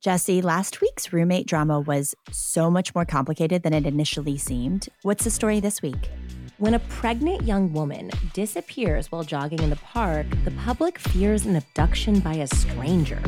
Jesse, 0.00 0.40
last 0.40 0.80
week's 0.80 1.12
roommate 1.12 1.46
drama 1.46 1.78
was 1.78 2.14
so 2.30 2.70
much 2.70 2.94
more 2.94 3.04
complicated 3.04 3.62
than 3.62 3.74
it 3.74 3.84
initially 3.84 4.38
seemed. 4.38 4.88
What's 5.02 5.24
the 5.24 5.30
story 5.30 5.60
this 5.60 5.82
week? 5.82 6.08
When 6.56 6.72
a 6.72 6.78
pregnant 6.78 7.42
young 7.42 7.74
woman 7.74 8.10
disappears 8.32 9.12
while 9.12 9.24
jogging 9.24 9.58
in 9.58 9.68
the 9.68 9.76
park, 9.76 10.26
the 10.44 10.52
public 10.52 10.98
fears 10.98 11.44
an 11.44 11.54
abduction 11.54 12.20
by 12.20 12.32
a 12.36 12.46
stranger. 12.46 13.20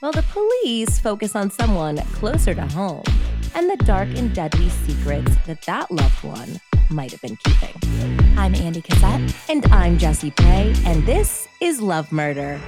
While 0.00 0.12
the 0.12 0.24
police 0.32 0.98
focus 0.98 1.36
on 1.36 1.50
someone 1.50 1.98
closer 2.14 2.54
to 2.54 2.66
home 2.68 3.04
and 3.54 3.68
the 3.68 3.76
dark 3.84 4.08
and 4.16 4.34
deadly 4.34 4.70
secrets 4.70 5.36
that 5.46 5.60
that 5.66 5.90
loved 5.90 6.24
one 6.24 6.58
might 6.88 7.10
have 7.10 7.20
been 7.20 7.36
keeping. 7.44 8.38
I'm 8.38 8.54
Andy 8.54 8.80
Cassette. 8.80 9.36
And 9.50 9.66
I'm 9.66 9.98
Jesse 9.98 10.30
Pei, 10.30 10.72
and 10.86 11.04
this 11.04 11.46
is 11.60 11.82
Love 11.82 12.10
Murder. 12.10 12.58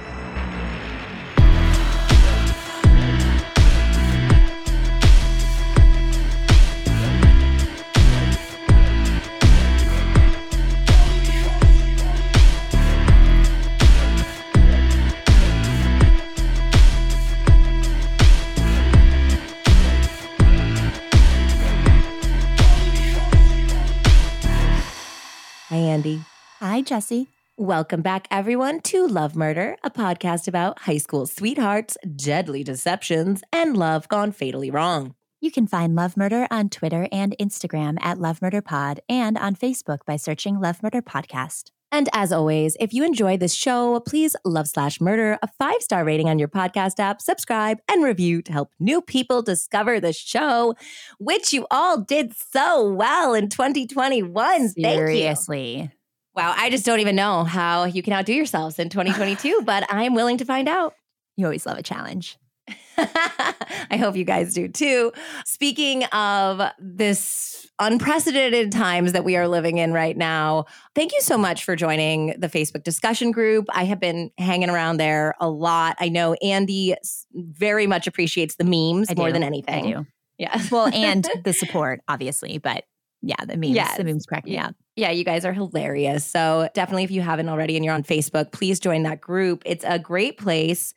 Hi, 25.89 25.95
Andie. 25.95 26.21
Hi, 26.59 26.81
Jesse. 26.81 27.27
Welcome 27.57 28.03
back, 28.03 28.27
everyone, 28.29 28.79
to 28.81 29.07
Love 29.07 29.35
Murder, 29.35 29.75
a 29.83 29.89
podcast 29.89 30.47
about 30.47 30.81
high 30.81 30.99
school 30.99 31.25
sweethearts, 31.25 31.97
deadly 32.15 32.63
deceptions, 32.63 33.41
and 33.51 33.75
love 33.75 34.07
gone 34.07 34.31
fatally 34.31 34.69
wrong. 34.69 35.15
You 35.41 35.51
can 35.51 35.65
find 35.65 35.95
Love 35.95 36.15
Murder 36.15 36.47
on 36.51 36.69
Twitter 36.69 37.07
and 37.11 37.35
Instagram 37.39 37.97
at 38.01 38.19
Love 38.19 38.39
Murder 38.39 38.61
Pod 38.61 38.99
and 39.09 39.35
on 39.35 39.55
Facebook 39.55 40.05
by 40.05 40.15
searching 40.15 40.59
Love 40.59 40.83
Murder 40.83 41.01
Podcast. 41.01 41.71
And 41.91 42.07
as 42.13 42.31
always, 42.31 42.77
if 42.79 42.93
you 42.93 43.03
enjoy 43.03 43.37
this 43.37 43.53
show, 43.53 43.99
please 44.01 44.35
love 44.45 44.67
slash 44.67 45.01
murder 45.01 45.39
a 45.41 45.47
five 45.47 45.81
star 45.81 46.03
rating 46.03 46.29
on 46.29 46.37
your 46.37 46.47
podcast 46.47 46.99
app, 46.99 47.21
subscribe, 47.21 47.79
and 47.89 48.03
review 48.03 48.41
to 48.43 48.51
help 48.51 48.71
new 48.79 49.01
people 49.01 49.41
discover 49.41 49.99
the 49.99 50.13
show, 50.13 50.75
which 51.19 51.51
you 51.51 51.65
all 51.71 51.99
did 51.99 52.33
so 52.35 52.91
well 52.91 53.33
in 53.33 53.49
2021. 53.49 54.33
Thank 54.59 54.77
you. 54.77 54.83
Seriously. 54.83 55.91
Wow, 56.35 56.53
I 56.55 56.69
just 56.69 56.85
don't 56.85 56.99
even 56.99 57.15
know 57.15 57.43
how 57.43 57.85
you 57.85 58.03
can 58.03 58.13
outdo 58.13 58.33
yourselves 58.33 58.77
in 58.79 58.89
2022, 58.89 59.61
but 59.65 59.85
I'm 59.89 60.13
willing 60.13 60.37
to 60.37 60.45
find 60.45 60.69
out. 60.69 60.93
You 61.37 61.45
always 61.45 61.65
love 61.65 61.77
a 61.77 61.83
challenge. 61.83 62.37
I 62.97 63.97
hope 63.97 64.15
you 64.15 64.25
guys 64.25 64.53
do 64.53 64.67
too. 64.67 65.11
Speaking 65.45 66.03
of 66.05 66.61
this 66.77 67.68
unprecedented 67.79 68.71
times 68.71 69.13
that 69.13 69.23
we 69.23 69.35
are 69.37 69.47
living 69.47 69.77
in 69.77 69.93
right 69.93 70.15
now, 70.17 70.65
thank 70.95 71.11
you 71.13 71.21
so 71.21 71.37
much 71.37 71.63
for 71.63 71.75
joining 71.75 72.35
the 72.39 72.47
Facebook 72.49 72.83
discussion 72.83 73.31
group. 73.31 73.65
I 73.73 73.85
have 73.85 73.99
been 73.99 74.31
hanging 74.37 74.69
around 74.69 74.97
there 74.97 75.33
a 75.39 75.49
lot. 75.49 75.95
I 75.99 76.09
know 76.09 76.33
Andy 76.35 76.95
very 77.33 77.87
much 77.87 78.07
appreciates 78.07 78.55
the 78.55 78.63
memes 78.65 79.09
I 79.09 79.13
more 79.15 79.27
do. 79.27 79.33
than 79.33 79.43
anything. 79.43 79.85
I 79.85 79.91
do. 79.99 80.05
Yeah. 80.37 80.61
Well, 80.71 80.87
and 80.93 81.27
the 81.43 81.53
support, 81.53 82.01
obviously, 82.07 82.57
but 82.59 82.83
yeah, 83.21 83.43
the 83.45 83.57
memes, 83.57 83.75
Yes. 83.75 83.97
the 83.97 84.03
memes 84.03 84.25
crack 84.25 84.45
me 84.45 84.53
Yeah. 84.53 84.67
up. 84.67 84.75
Yeah, 84.95 85.11
you 85.11 85.23
guys 85.23 85.43
are 85.45 85.53
hilarious. 85.53 86.25
So 86.25 86.69
definitely, 86.73 87.03
if 87.05 87.11
you 87.11 87.21
haven't 87.21 87.49
already 87.49 87.75
and 87.75 87.83
you're 87.85 87.93
on 87.93 88.03
Facebook, 88.03 88.51
please 88.51 88.79
join 88.79 89.03
that 89.03 89.19
group. 89.21 89.61
It's 89.65 89.83
a 89.87 89.97
great 89.99 90.37
place 90.37 90.93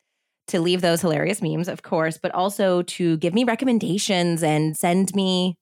to 0.48 0.60
leave 0.60 0.80
those 0.80 1.00
hilarious 1.00 1.40
memes, 1.40 1.68
of 1.68 1.82
course, 1.82 2.18
but 2.20 2.32
also 2.32 2.82
to 2.82 3.16
give 3.18 3.32
me 3.34 3.44
recommendations 3.44 4.42
and 4.42 4.76
send 4.76 5.14
me 5.14 5.56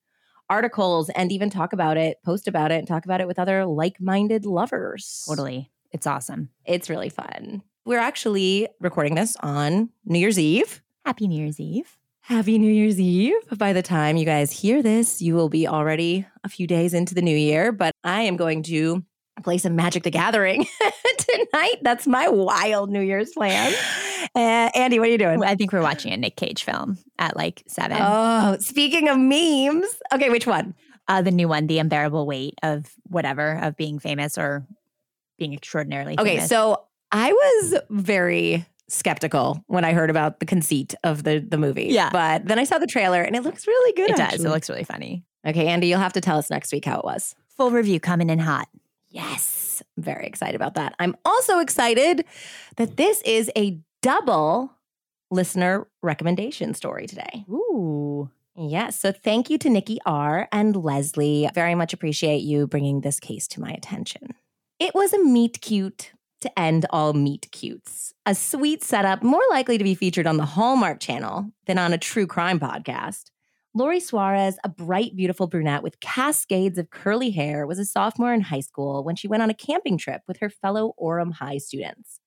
articles 0.51 1.09
and 1.11 1.33
even 1.33 1.49
talk 1.49 1.73
about 1.73 1.97
it, 1.97 2.19
post 2.23 2.47
about 2.47 2.73
it, 2.73 2.79
and 2.79 2.87
talk 2.87 3.07
about 3.07 3.23
it 3.23 3.27
with 3.27 3.39
other 3.39 3.65
like 3.65 4.01
minded 4.01 4.45
lovers. 4.45 5.25
Totally. 5.27 5.71
It's 5.93 6.07
awesome. 6.07 6.51
It's 6.67 6.91
really 6.91 7.09
fun. 7.09 7.63
We're 7.87 7.99
actually 7.99 8.69
recording 8.81 9.15
this 9.15 9.37
on 9.41 9.89
New 10.05 10.19
Year's 10.19 10.39
Eve. 10.39 10.83
Happy 11.07 11.27
New 11.27 11.43
Year's 11.43 11.59
Eve. 11.59 11.97
Happy 12.21 12.59
New 12.59 12.71
Year's 12.71 13.01
Eve. 13.01 13.35
By 13.57 13.73
the 13.73 13.83
time 13.83 14.17
you 14.17 14.27
guys 14.27 14.53
hear 14.53 14.83
this, 14.83 15.23
you 15.23 15.35
will 15.35 15.49
be 15.49 15.67
already 15.67 16.27
a 16.45 16.49
few 16.49 16.67
days 16.67 16.95
into 16.95 17.15
the 17.15 17.23
new 17.23 17.37
year, 17.37 17.73
but 17.73 17.95
I 18.05 18.23
am 18.23 18.37
going 18.37 18.63
to 18.65 19.03
play 19.43 19.59
some 19.59 19.75
Magic 19.77 20.03
the 20.03 20.11
Gathering 20.11 20.67
tonight. 21.19 21.77
That's 21.83 22.07
my 22.07 22.29
wild 22.29 22.91
New 22.91 23.01
Year's 23.01 23.31
plan. 23.31 23.73
Uh, 24.35 24.71
Andie, 24.75 24.99
what 24.99 25.09
are 25.09 25.13
you 25.13 25.19
doing? 25.19 25.43
I 25.43 25.55
think 25.57 25.73
we're 25.73 25.83
watching 25.83 26.13
a 26.13 26.17
Nick 26.17 26.37
Cage 26.37 26.65
film 26.65 26.99
at 27.19 27.37
like 27.37 27.63
seven. 27.67 27.99
Oh, 28.01 28.57
speaking 28.61 29.09
of 29.09 29.19
memes. 29.19 29.87
Okay, 30.13 30.29
which 30.31 30.47
one? 30.47 30.75
Uh, 31.09 31.23
the 31.23 31.31
new 31.31 31.49
one, 31.49 31.67
The 31.67 31.79
Unbearable 31.79 32.27
Weight 32.27 32.55
of 32.63 32.87
whatever, 33.09 33.59
of 33.63 33.77
being 33.77 33.99
famous 33.99 34.37
or 34.39 34.67
being 35.39 35.53
extraordinarily 35.55 36.15
Okay, 36.19 36.37
famous. 36.37 36.49
so 36.51 36.85
I 37.11 37.33
was 37.33 37.75
very 37.91 38.67
skeptical 38.89 39.65
when 39.67 39.85
I 39.85 39.93
heard 39.93 40.11
about 40.11 40.41
the 40.41 40.47
conceit 40.47 40.95
of 41.03 41.23
the 41.23 41.39
the 41.41 41.57
movie. 41.57 41.87
Yeah. 41.87 42.11
But 42.11 42.47
then 42.47 42.59
I 42.59 42.65
saw 42.65 42.79
the 42.79 42.87
trailer 42.87 43.23
and 43.23 43.35
it 43.35 43.43
looks 43.43 43.67
really 43.67 43.93
good. 43.95 44.11
it 44.11 44.17
does. 44.17 44.45
It 44.45 44.49
looks 44.49 44.69
really 44.69 44.85
funny. 44.85 45.25
okay, 45.47 45.67
Andy, 45.69 45.87
you'll 45.89 45.99
have 46.01 46.13
to 46.13 46.21
tell 46.21 46.39
us 46.39 46.51
next 46.51 46.73
week 46.73 46.85
how 46.85 46.99
it 46.99 47.05
was. 47.05 47.35
Full 47.57 47.71
review 47.71 47.99
coming 48.01 48.31
in 48.31 48.39
hot. 48.39 48.69
Yes, 49.11 49.83
I'm 49.97 50.05
very 50.05 50.27
excited 50.27 50.55
about 50.55 50.75
that. 50.75 50.95
I'm 50.99 51.17
also 51.25 51.59
excited 51.59 52.25
that 52.77 52.97
this 52.97 53.23
is 53.23 53.51
a 53.57 53.79
double 54.03 54.73
listener 55.31 55.87
recommendation 56.03 56.75
story 56.75 57.07
today. 57.07 57.45
Ooh. 57.51 58.31
Yes, 58.57 58.99
so 58.99 59.11
thank 59.13 59.49
you 59.49 59.59
to 59.59 59.71
Nikki 59.71 59.99
R 60.05 60.49
and 60.53 60.77
Leslie. 60.77 61.49
Very 61.55 61.75
much 61.75 61.93
appreciate 61.93 62.39
you 62.39 62.67
bringing 62.67 63.01
this 63.01 63.19
case 63.19 63.49
to 63.49 63.61
my 63.61 63.71
attention. 63.71 64.35
It 64.79 64.95
was 64.95 65.13
a 65.13 65.23
meet 65.23 65.61
cute 65.61 66.13
to 66.41 66.59
end 66.59 66.87
all 66.91 67.13
meet 67.13 67.51
cutes. 67.53 68.15
A 68.27 68.35
sweet 68.35 68.83
setup, 68.83 69.23
more 69.23 69.43
likely 69.51 69.79
to 69.79 69.85
be 69.85 69.95
featured 69.95 70.27
on 70.27 70.37
the 70.37 70.45
Hallmark 70.45 71.01
channel 71.01 71.51
than 71.67 71.79
on 71.79 71.93
a 71.93 71.99
true 71.99 72.27
crime 72.27 72.59
podcast. 72.59 73.31
Lori 73.73 74.01
Soares, 74.01 74.57
a 74.65 74.69
bright, 74.69 75.15
beautiful 75.15 75.47
brunette 75.47 75.85
with 75.85 76.01
cascades 76.01 76.77
of 76.77 76.91
curly 76.91 77.31
hair, 77.31 77.69
was 77.69 77.79
a 77.79 77.85
sophomore 77.85 78.35
in 78.35 78.41
high 78.41 78.61
school 78.61 79.05
when 79.05 79.15
she 79.15 79.29
went 79.29 79.45
on 79.45 79.51
a 79.51 79.55
camping 79.55 79.97
trip 79.97 80.23
with 80.27 80.39
her 80.39 80.51
fellow 80.51 80.93
Orem 81.01 81.35
High 81.35 81.59
students. 81.59 82.19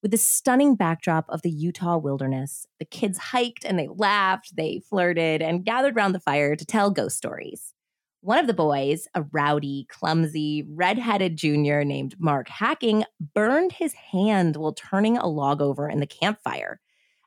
With 0.00 0.10
the 0.10 0.16
stunning 0.16 0.76
backdrop 0.76 1.26
of 1.28 1.42
the 1.42 1.50
Utah 1.50 1.98
wilderness, 1.98 2.64
the 2.78 2.86
kids 2.86 3.18
hiked 3.18 3.62
and 3.66 3.78
they 3.78 3.88
laughed, 3.88 4.56
they 4.56 4.80
flirted, 4.88 5.42
and 5.42 5.66
gathered 5.66 5.96
round 5.96 6.14
the 6.14 6.20
fire 6.20 6.56
to 6.56 6.64
tell 6.64 6.90
ghost 6.90 7.18
stories. 7.18 7.74
One 8.22 8.38
of 8.38 8.46
the 8.46 8.54
boys, 8.54 9.06
a 9.14 9.22
rowdy, 9.32 9.86
clumsy, 9.90 10.66
redheaded 10.66 11.36
junior 11.36 11.84
named 11.84 12.14
Mark 12.18 12.48
Hacking, 12.48 13.04
burned 13.34 13.72
his 13.72 13.92
hand 13.92 14.56
while 14.56 14.72
turning 14.72 15.18
a 15.18 15.26
log 15.26 15.60
over 15.60 15.90
in 15.90 16.00
the 16.00 16.06
campfire. 16.06 16.80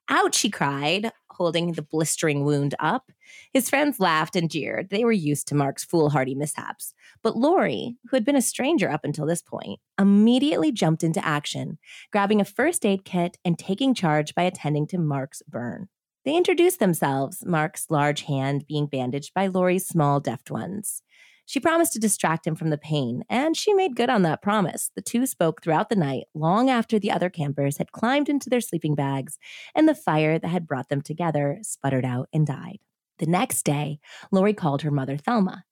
Ouch, 0.09 0.41
he 0.41 0.49
cried, 0.49 1.11
holding 1.33 1.73
the 1.73 1.81
blistering 1.81 2.44
wound 2.44 2.75
up. 2.79 3.11
His 3.51 3.69
friends 3.69 3.99
laughed 3.99 4.35
and 4.35 4.49
jeered. 4.49 4.89
They 4.89 5.03
were 5.03 5.11
used 5.11 5.47
to 5.47 5.55
Mark's 5.55 5.83
foolhardy 5.83 6.35
mishaps. 6.35 6.94
But 7.21 7.38
Lori, 7.38 7.97
who 8.09 8.16
had 8.16 8.25
been 8.25 8.35
a 8.35 8.41
stranger 8.41 8.89
up 8.89 9.03
until 9.03 9.25
this 9.25 9.41
point, 9.41 9.79
immediately 9.99 10.71
jumped 10.71 11.03
into 11.03 11.25
action, 11.25 11.77
grabbing 12.11 12.41
a 12.41 12.45
first 12.45 12.85
aid 12.85 13.05
kit 13.05 13.38
and 13.44 13.57
taking 13.57 13.94
charge 13.94 14.35
by 14.35 14.44
attending 14.44 14.88
to 14.88 14.97
Mark's 14.97 15.41
burn. 15.47 15.89
They 16.25 16.38
introduced 16.38 16.79
themselves, 16.79 17.44
Mark's 17.45 17.88
large 17.89 18.23
hand 18.23 18.65
being 18.67 18.88
bandaged 18.88 19.33
by 19.33 19.47
Lori's 19.47 19.85
small, 19.85 20.21
deft 20.21 20.50
ones. 20.50 21.01
She 21.45 21.59
promised 21.59 21.93
to 21.93 21.99
distract 21.99 22.47
him 22.47 22.55
from 22.55 22.69
the 22.69 22.77
pain, 22.77 23.23
and 23.29 23.55
she 23.55 23.73
made 23.73 23.95
good 23.95 24.09
on 24.09 24.21
that 24.23 24.41
promise. 24.41 24.91
The 24.95 25.01
two 25.01 25.25
spoke 25.25 25.61
throughout 25.61 25.89
the 25.89 25.95
night, 25.95 26.25
long 26.33 26.69
after 26.69 26.97
the 26.97 27.11
other 27.11 27.29
campers 27.29 27.77
had 27.77 27.91
climbed 27.91 28.29
into 28.29 28.49
their 28.49 28.61
sleeping 28.61 28.95
bags 28.95 29.37
and 29.75 29.87
the 29.87 29.95
fire 29.95 30.39
that 30.39 30.47
had 30.47 30.67
brought 30.67 30.89
them 30.89 31.01
together 31.01 31.59
sputtered 31.61 32.05
out 32.05 32.29
and 32.33 32.47
died. 32.47 32.79
The 33.19 33.25
next 33.25 33.63
day, 33.63 34.00
Lori 34.31 34.53
called 34.53 34.81
her 34.81 34.91
mother, 34.91 35.18
Thelma. 35.18 35.65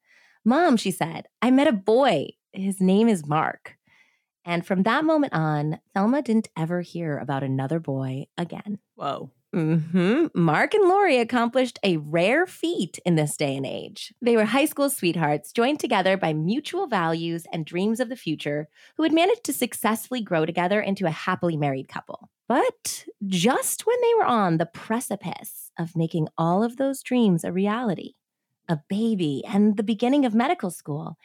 Mom, 0.44 0.78
she 0.78 0.92
said, 0.92 1.28
I 1.42 1.52
met 1.52 1.68
a 1.68 1.74
boy. 1.74 2.30
His 2.52 2.82
name 2.82 3.08
is 3.08 3.26
Mark. 3.26 3.78
And 4.44 4.66
from 4.66 4.84
that 4.84 5.06
moment 5.06 5.34
on, 5.34 5.80
Thelma 5.94 6.22
didn't 6.22 6.50
ever 6.58 6.82
hear 6.82 7.18
about 7.18 7.44
another 7.44 7.80
boy 7.80 8.26
again. 8.38 8.80
Whoa. 8.96 9.32
Hmm 9.54 10.28
Mark 10.34 10.74
and 10.74 10.88
Lori 10.88 11.18
accomplished 11.18 11.78
a 11.84 11.98
rare 11.98 12.48
feat 12.48 13.00
in 13.06 13.16
this 13.16 13.36
day 13.36 13.58
and 13.58 13.66
age. 13.66 14.14
They 14.22 14.38
were 14.38 14.46
high 14.46 14.66
school 14.66 14.90
sweethearts 14.90 15.52
joined 15.52 15.80
together 15.82 16.16
by 16.16 16.32
mutual 16.32 16.88
values 16.88 17.46
and 17.52 17.66
dreams 17.66 18.00
of 18.00 18.08
the 18.08 18.16
future 18.16 18.70
who 18.96 19.04
had 19.04 19.12
managed 19.14 19.44
to 19.46 19.54
successfully 19.54 20.22
grow 20.22 20.46
together 20.46 20.80
into 20.80 21.06
a 21.06 21.12
happily 21.12 21.58
married 21.58 21.90
couple. 21.90 22.30
But 22.48 23.06
just 23.28 23.86
when 23.86 24.00
they 24.02 24.14
were 24.16 24.26
on 24.26 24.58
the 24.58 24.66
precipice 24.66 25.72
of 25.78 25.98
making 25.98 26.30
all 26.38 26.64
of 26.64 26.78
those 26.78 27.04
dreams 27.04 27.44
a 27.44 27.52
reality, 27.52 28.14
a 28.70 28.80
baby, 28.88 29.44
and 29.46 29.76
the 29.76 29.84
beginning 29.84 30.26
of 30.26 30.34
medical 30.34 30.72
school, 30.72 31.18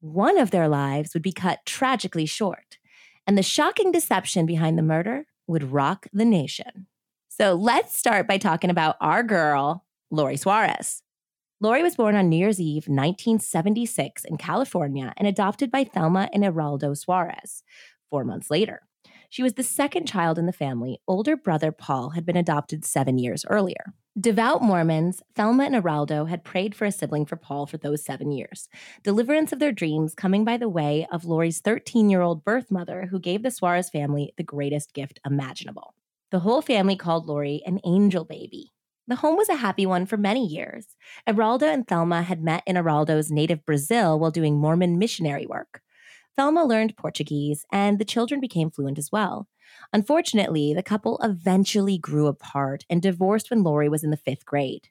one 0.00 0.36
of 0.36 0.50
their 0.50 0.68
lives 0.68 1.14
would 1.14 1.22
be 1.22 1.32
cut 1.32 1.64
tragically 1.64 2.26
short, 2.26 2.76
and 3.26 3.38
the 3.38 3.42
shocking 3.42 3.90
deception 3.90 4.44
behind 4.44 4.76
the 4.76 4.82
murder 4.82 5.26
would 5.46 5.72
rock 5.72 6.06
the 6.12 6.26
nation. 6.26 6.86
So 7.36 7.54
let's 7.54 7.98
start 7.98 8.28
by 8.28 8.38
talking 8.38 8.70
about 8.70 8.94
our 9.00 9.24
girl, 9.24 9.84
Lori 10.12 10.36
Soares. 10.36 11.02
Lori 11.60 11.82
was 11.82 11.96
born 11.96 12.14
on 12.14 12.28
New 12.28 12.36
Year's 12.36 12.60
Eve, 12.60 12.84
1976, 12.86 14.24
in 14.24 14.36
California 14.36 15.12
and 15.16 15.26
adopted 15.26 15.68
by 15.68 15.82
Thelma 15.82 16.30
and 16.32 16.44
Eraldo 16.44 16.94
Soares 16.94 17.62
four 18.08 18.22
months 18.22 18.52
later. 18.52 18.82
She 19.30 19.42
was 19.42 19.54
the 19.54 19.64
second 19.64 20.06
child 20.06 20.38
in 20.38 20.46
the 20.46 20.52
family. 20.52 21.00
Older 21.08 21.36
brother 21.36 21.72
Paul 21.72 22.10
had 22.10 22.24
been 22.24 22.36
adopted 22.36 22.84
seven 22.84 23.18
years 23.18 23.44
earlier. 23.50 23.94
Devout 24.16 24.62
Mormons, 24.62 25.20
Thelma 25.34 25.64
and 25.64 25.74
Eraldo 25.74 26.28
had 26.28 26.44
prayed 26.44 26.72
for 26.76 26.84
a 26.84 26.92
sibling 26.92 27.26
for 27.26 27.34
Paul 27.34 27.66
for 27.66 27.78
those 27.78 28.04
seven 28.04 28.30
years. 28.30 28.68
Deliverance 29.02 29.52
of 29.52 29.58
their 29.58 29.72
dreams 29.72 30.14
coming 30.14 30.44
by 30.44 30.56
the 30.56 30.68
way 30.68 31.04
of 31.10 31.24
Lori's 31.24 31.58
13 31.58 32.10
year 32.10 32.20
old 32.20 32.44
birth 32.44 32.70
mother, 32.70 33.08
who 33.10 33.18
gave 33.18 33.42
the 33.42 33.48
Soares 33.48 33.90
family 33.90 34.32
the 34.36 34.44
greatest 34.44 34.94
gift 34.94 35.18
imaginable. 35.26 35.94
The 36.34 36.40
whole 36.40 36.62
family 36.62 36.96
called 36.96 37.28
Lori 37.28 37.62
an 37.64 37.78
angel 37.84 38.24
baby. 38.24 38.72
The 39.06 39.14
home 39.14 39.36
was 39.36 39.48
a 39.48 39.54
happy 39.54 39.86
one 39.86 40.04
for 40.04 40.16
many 40.16 40.44
years. 40.44 40.96
Eraldo 41.28 41.72
and 41.72 41.86
Thelma 41.86 42.22
had 42.22 42.42
met 42.42 42.64
in 42.66 42.74
Eraldo's 42.74 43.30
native 43.30 43.64
Brazil 43.64 44.18
while 44.18 44.32
doing 44.32 44.58
Mormon 44.58 44.98
missionary 44.98 45.46
work. 45.46 45.80
Thelma 46.36 46.64
learned 46.64 46.96
Portuguese, 46.96 47.64
and 47.70 48.00
the 48.00 48.04
children 48.04 48.40
became 48.40 48.68
fluent 48.68 48.98
as 48.98 49.12
well. 49.12 49.46
Unfortunately, 49.92 50.74
the 50.74 50.82
couple 50.82 51.20
eventually 51.22 51.98
grew 51.98 52.26
apart 52.26 52.84
and 52.90 53.00
divorced 53.00 53.48
when 53.48 53.62
Lori 53.62 53.88
was 53.88 54.02
in 54.02 54.10
the 54.10 54.16
fifth 54.16 54.44
grade. 54.44 54.88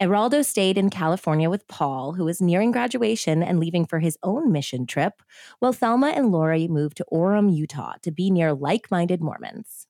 Eraldo 0.00 0.44
stayed 0.44 0.78
in 0.78 0.90
California 0.90 1.50
with 1.50 1.66
Paul, 1.66 2.12
who 2.12 2.24
was 2.24 2.40
nearing 2.40 2.70
graduation 2.70 3.42
and 3.42 3.58
leaving 3.58 3.84
for 3.84 3.98
his 3.98 4.16
own 4.22 4.52
mission 4.52 4.86
trip, 4.86 5.22
while 5.58 5.72
Thelma 5.72 6.10
and 6.10 6.30
Lori 6.30 6.68
moved 6.68 6.98
to 6.98 7.06
Orem, 7.12 7.52
Utah 7.52 7.94
to 8.02 8.12
be 8.12 8.30
near 8.30 8.54
like 8.54 8.92
minded 8.92 9.20
Mormons. 9.20 9.88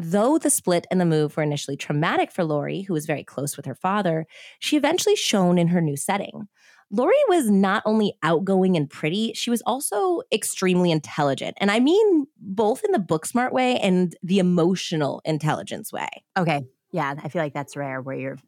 Though 0.00 0.38
the 0.38 0.48
split 0.48 0.86
and 0.92 1.00
the 1.00 1.04
move 1.04 1.36
were 1.36 1.42
initially 1.42 1.76
traumatic 1.76 2.30
for 2.30 2.44
Lori, 2.44 2.82
who 2.82 2.94
was 2.94 3.04
very 3.04 3.24
close 3.24 3.56
with 3.56 3.66
her 3.66 3.74
father, 3.74 4.26
she 4.60 4.76
eventually 4.76 5.16
shone 5.16 5.58
in 5.58 5.68
her 5.68 5.80
new 5.80 5.96
setting. 5.96 6.46
Lori 6.92 7.16
was 7.28 7.50
not 7.50 7.82
only 7.84 8.14
outgoing 8.22 8.76
and 8.76 8.88
pretty, 8.88 9.32
she 9.34 9.50
was 9.50 9.60
also 9.66 10.22
extremely 10.32 10.92
intelligent. 10.92 11.56
And 11.60 11.70
I 11.72 11.80
mean 11.80 12.26
both 12.38 12.84
in 12.84 12.92
the 12.92 13.00
book 13.00 13.26
smart 13.26 13.52
way 13.52 13.76
and 13.80 14.14
the 14.22 14.38
emotional 14.38 15.20
intelligence 15.24 15.92
way. 15.92 16.08
Okay. 16.36 16.62
Yeah. 16.92 17.14
I 17.22 17.28
feel 17.28 17.42
like 17.42 17.52
that's 17.52 17.76
rare 17.76 18.00
where 18.00 18.16
you're 18.16 18.38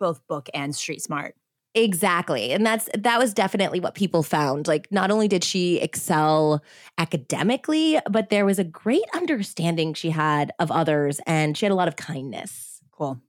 both 0.00 0.26
book 0.26 0.48
and 0.52 0.74
street 0.74 1.02
smart. 1.02 1.36
Exactly. 1.76 2.52
And 2.52 2.64
that's 2.64 2.88
that 2.96 3.18
was 3.18 3.34
definitely 3.34 3.80
what 3.80 3.94
people 3.94 4.22
found. 4.22 4.66
Like 4.66 4.88
not 4.90 5.10
only 5.10 5.28
did 5.28 5.44
she 5.44 5.78
excel 5.78 6.62
academically, 6.96 8.00
but 8.10 8.30
there 8.30 8.46
was 8.46 8.58
a 8.58 8.64
great 8.64 9.04
understanding 9.14 9.92
she 9.92 10.08
had 10.08 10.52
of 10.58 10.70
others 10.70 11.20
and 11.26 11.56
she 11.56 11.66
had 11.66 11.72
a 11.72 11.76
lot 11.76 11.86
of 11.86 11.96
kindness. 11.96 12.80
Cool. 12.92 13.20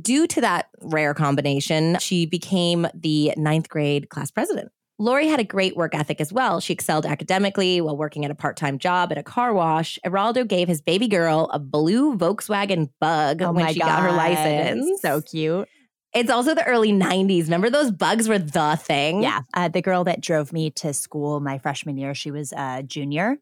Due 0.00 0.26
to 0.26 0.40
that 0.40 0.70
rare 0.80 1.12
combination, 1.12 1.98
she 1.98 2.24
became 2.24 2.86
the 2.94 3.34
ninth 3.36 3.68
grade 3.68 4.08
class 4.08 4.30
president. 4.30 4.72
Lori 4.98 5.26
had 5.26 5.40
a 5.40 5.44
great 5.44 5.76
work 5.76 5.94
ethic 5.94 6.18
as 6.18 6.32
well. 6.32 6.60
She 6.60 6.72
excelled 6.72 7.04
academically 7.04 7.82
while 7.82 7.96
working 7.96 8.24
at 8.24 8.30
a 8.30 8.34
part 8.34 8.56
time 8.56 8.78
job 8.78 9.12
at 9.12 9.18
a 9.18 9.22
car 9.22 9.52
wash. 9.52 9.98
Eraldo 10.06 10.48
gave 10.48 10.66
his 10.66 10.80
baby 10.80 11.08
girl 11.08 11.50
a 11.52 11.58
blue 11.58 12.16
Volkswagen 12.16 12.88
bug 13.00 13.42
oh 13.42 13.52
when 13.52 13.70
she 13.74 13.80
God. 13.80 13.86
got 13.86 14.02
her 14.02 14.12
license. 14.12 15.02
So 15.02 15.20
cute. 15.20 15.68
It's 16.14 16.30
also 16.30 16.54
the 16.54 16.64
early 16.66 16.92
90s. 16.92 17.44
Remember 17.44 17.70
those 17.70 17.90
bugs 17.90 18.28
were 18.28 18.38
the 18.38 18.76
thing? 18.76 19.22
Yeah. 19.22 19.40
Uh, 19.54 19.68
the 19.68 19.80
girl 19.82 20.04
that 20.04 20.20
drove 20.20 20.52
me 20.52 20.70
to 20.72 20.92
school 20.92 21.40
my 21.40 21.58
freshman 21.58 21.96
year, 21.96 22.14
she 22.14 22.30
was 22.30 22.52
a 22.52 22.82
junior 22.82 23.38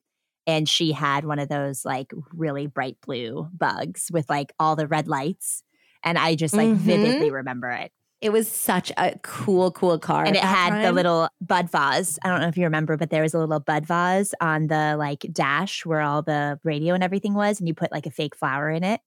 and 0.46 0.68
she 0.68 0.92
had 0.92 1.24
one 1.24 1.38
of 1.38 1.48
those 1.48 1.84
like 1.84 2.12
really 2.32 2.66
bright 2.66 2.96
blue 3.04 3.48
bugs 3.52 4.08
with 4.12 4.28
like 4.30 4.52
all 4.60 4.76
the 4.76 4.86
red 4.86 5.08
lights. 5.08 5.62
And 6.04 6.16
I 6.16 6.34
just 6.36 6.54
like 6.54 6.68
Mhm. 6.68 6.76
vividly 6.76 7.30
remember 7.30 7.70
it. 7.70 7.92
It 8.20 8.32
was 8.32 8.48
such 8.48 8.92
a 8.98 9.18
cool, 9.22 9.70
cool 9.72 9.98
car. 9.98 10.24
And 10.24 10.36
it 10.36 10.42
had 10.42 10.84
the 10.84 10.92
little 10.92 11.28
bud 11.40 11.70
vase. 11.70 12.18
I 12.22 12.28
don't 12.28 12.40
know 12.40 12.48
if 12.48 12.56
you 12.56 12.64
remember, 12.64 12.96
but 12.98 13.10
there 13.10 13.22
was 13.22 13.32
a 13.34 13.38
little 13.38 13.60
bud 13.60 13.86
vase 13.86 14.34
on 14.40 14.66
the 14.68 14.94
like 14.98 15.26
dash 15.32 15.84
where 15.86 16.00
all 16.02 16.20
the 16.22 16.60
radio 16.62 16.94
and 16.94 17.02
everything 17.02 17.32
was. 17.34 17.58
And 17.60 17.66
you 17.68 17.74
put 17.74 17.90
like 17.90 18.06
a 18.06 18.10
fake 18.10 18.36
flower 18.36 18.70
in 18.70 18.84
it. 18.84 19.00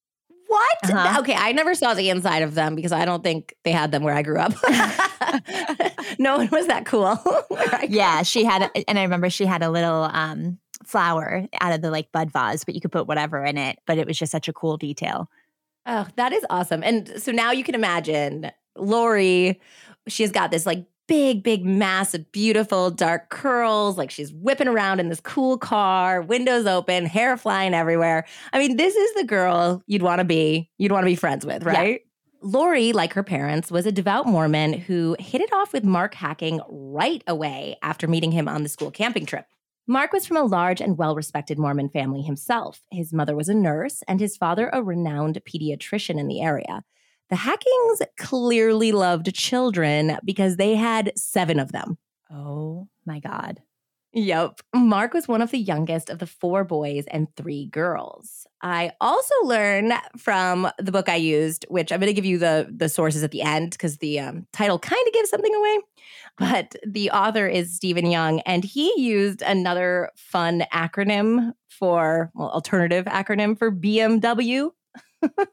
What? 0.54 0.92
Uh-huh. 0.92 1.20
Okay, 1.22 1.34
I 1.34 1.52
never 1.52 1.74
saw 1.74 1.96
the 1.96 2.12
inside 2.12 2.44
of 2.44 2.54
them 2.54 2.76
because 2.76 2.92
I 2.92 3.06
don't 3.06 3.24
think 3.24 3.56
they 3.64 3.72
had 3.72 3.92
them 3.92 4.04
where 4.04 4.14
I 4.14 4.22
grew 4.22 4.38
up. 4.38 4.54
no 6.20 6.38
one 6.38 6.48
was 6.52 6.68
that 6.68 6.86
cool. 6.86 7.16
where 7.48 7.74
I 7.74 7.88
grew 7.88 7.98
Yeah, 7.98 8.22
she 8.22 8.44
had, 8.44 8.62
a, 8.62 8.90
and 8.90 9.00
I 9.00 9.02
remember 9.02 9.32
she 9.32 9.46
had 9.46 9.64
a 9.64 9.72
little 9.72 10.04
um, 10.04 10.60
flower 10.86 11.48
out 11.60 11.74
of 11.74 11.82
the 11.82 11.90
like 11.90 12.12
bud 12.12 12.32
vase, 12.32 12.64
but 12.64 12.76
you 12.76 12.82
could 12.82 12.92
put 12.92 13.08
whatever 13.08 13.44
in 13.44 13.58
it. 13.58 13.80
But 13.88 13.98
it 13.98 14.06
was 14.06 14.16
just 14.16 14.32
such 14.32 14.48
a 14.48 14.54
cool 14.54 14.78
detail. 14.78 15.28
Oh, 15.88 16.06
that 16.18 16.34
is 16.34 16.46
awesome. 16.52 16.84
And 16.84 17.20
so 17.20 17.32
now 17.32 17.52
you 17.52 17.64
can 17.64 17.74
imagine 17.74 18.52
Lori, 18.78 19.60
she 20.08 20.22
has 20.22 20.32
got 20.32 20.52
this 20.52 20.68
like 20.68 20.86
big, 21.14 21.44
big, 21.44 21.64
mass 21.64 22.16
of 22.16 22.32
beautiful 22.32 22.90
dark 22.90 23.30
curls. 23.30 24.00
Like 24.00 24.10
she's 24.10 24.34
whipping 24.34 24.68
around 24.68 25.00
in 25.00 25.10
this 25.10 25.20
cool 25.20 25.60
car, 25.60 26.24
windows 26.24 26.66
open, 26.66 27.06
hair 27.06 27.38
flying 27.38 27.76
everywhere. 27.76 28.26
I 28.52 28.58
mean, 28.58 28.78
this 28.78 28.96
is 28.96 29.14
the 29.14 29.24
girl 29.24 29.84
you'd 29.86 30.02
want 30.02 30.20
to 30.22 30.26
be, 30.26 30.72
you'd 30.80 30.92
want 30.92 31.04
to 31.04 31.12
be 31.12 31.16
friends 31.16 31.46
with, 31.46 31.62
Yeah. 31.62 31.70
right? 31.70 32.02
Lori, 32.42 32.94
like 32.94 33.14
her 33.14 33.22
parents, 33.22 33.72
was 33.72 33.86
a 33.86 33.92
devout 33.92 34.26
Mormon 34.26 34.74
who 34.74 35.16
hit 35.20 35.40
it 35.40 35.54
off 35.54 35.72
with 35.72 35.84
Mark 35.84 36.16
Hacking 36.16 36.60
right 36.68 37.24
away 37.28 37.78
after 37.84 38.08
meeting 38.08 38.32
him 38.32 38.48
on 38.48 38.64
the 38.64 38.70
school 38.70 38.90
camping 38.90 39.28
trip. 39.28 39.46
Mark 39.86 40.14
was 40.14 40.26
from 40.26 40.38
a 40.38 40.44
large 40.44 40.82
and 40.82 40.98
well 40.98 41.16
respected 41.16 41.60
Mormon 41.60 41.90
family 41.90 42.24
himself. 42.24 42.82
His 42.92 43.14
mother 43.14 43.36
was 43.36 43.50
a 43.50 43.54
nurse 43.54 44.02
and 44.08 44.20
his 44.20 44.36
father 44.36 44.72
a 44.74 44.82
renowned 44.82 45.40
pediatrician 45.48 46.20
in 46.20 46.28
the 46.28 46.42
area. 46.42 46.84
The 47.34 47.38
Hackings 47.38 48.04
clearly 48.16 48.92
loved 48.92 49.34
children 49.34 50.20
because 50.24 50.58
they 50.58 50.76
had 50.76 51.12
seven 51.18 51.60
of 51.60 51.72
them. 51.72 51.98
Oh 52.30 52.88
my 53.08 53.20
God. 53.20 53.60
Yep. 54.12 54.60
Mark 54.76 55.16
was 55.16 55.28
one 55.28 55.42
of 55.42 55.50
the 55.50 55.58
youngest 55.58 56.12
of 56.12 56.20
the 56.20 56.28
four 56.28 56.64
boys 56.64 57.06
and 57.08 57.28
three 57.36 57.66
girls. 57.66 58.46
I 58.62 58.92
also 59.02 59.34
learned 59.46 59.94
from 60.16 60.70
the 60.78 60.92
book 60.92 61.10
I 61.10 61.16
used, 61.16 61.66
which 61.70 61.92
I'm 61.92 62.00
going 62.00 62.12
to 62.12 62.14
give 62.14 62.24
you 62.24 62.38
the 62.38 62.72
the 62.72 62.88
sources 62.88 63.24
at 63.24 63.32
the 63.32 63.42
end 63.42 63.72
because 63.72 63.98
the 63.98 64.20
um, 64.20 64.46
title 64.54 64.78
kind 64.78 65.02
of 65.08 65.14
gives 65.14 65.32
something 65.32 65.56
away. 65.56 65.80
But 66.38 66.76
the 66.86 67.10
author 67.10 67.48
is 67.48 67.76
Steven 67.76 68.12
Long, 68.12 68.42
and 68.42 68.64
he 68.64 68.94
used 68.96 69.42
another 69.42 70.12
fun 70.16 70.66
acronym 70.72 71.54
for 71.68 72.30
well, 72.36 72.52
alternative 72.52 73.06
acronym 73.06 73.58
for 73.58 73.72
BMW. 73.72 74.70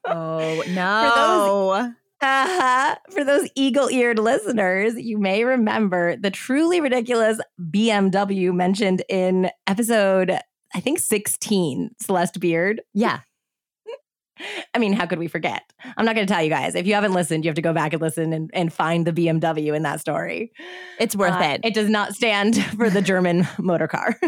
Oh 0.07 0.63
no. 0.69 1.93
Uh-huh. 2.23 2.97
For 3.11 3.25
those 3.25 3.49
eagle 3.57 3.89
eared 3.91 4.19
listeners, 4.19 4.95
you 4.97 5.17
may 5.19 5.45
remember 5.45 6.17
the 6.17 6.31
truly 6.31 6.81
ridiculous 6.81 7.41
BMW 7.61 8.53
mentioned 8.53 9.03
in 9.09 9.51
episode, 9.67 10.39
I 10.75 10.81
think 10.81 10.99
16, 10.99 11.91
Celeste 12.01 12.39
Beard. 12.41 12.83
yeah. 12.95 13.21
I 14.75 14.79
mean, 14.79 14.93
how 14.95 15.05
could 15.07 15.19
we 15.19 15.29
forget? 15.29 15.63
I'm 15.99 16.05
not 16.07 16.15
going 16.15 16.27
to 16.27 16.33
tell 16.33 16.43
you 16.43 16.49
guys. 16.49 16.75
If 16.75 16.87
you 16.87 16.95
haven't 16.95 17.13
listened, 17.13 17.45
you 17.45 17.49
have 17.51 17.57
to 17.57 17.63
go 17.63 17.73
back 17.75 17.93
and 17.93 18.01
listen 18.01 18.33
and, 18.33 18.51
and 18.55 18.73
find 18.73 19.07
the 19.07 19.13
BMW 19.13 19.75
in 19.77 19.83
that 19.83 20.01
story. 20.01 20.51
It's 20.99 21.15
worth 21.15 21.35
Uh, 21.35 21.41
it. 21.55 21.61
It 21.65 21.75
does 21.75 21.91
not 21.91 22.15
stand 22.15 22.63
for 22.77 22.89
the 22.91 23.03
German 23.03 23.47
motor 23.59 23.87
car. 23.89 24.19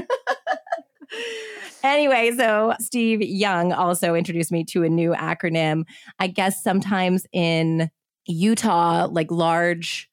Anyway, 1.83 2.33
so 2.37 2.75
Steve 2.81 3.21
Long 3.41 3.73
also 3.73 4.15
introduced 4.15 4.53
me 4.53 4.65
to 4.65 4.85
a 4.85 4.89
new 4.89 5.13
acronym. 5.13 5.85
I 6.19 6.29
guess 6.29 6.63
sometimes 6.63 7.27
in 7.33 7.91
Utah, 8.27 9.09
like 9.11 9.31
large 9.31 10.09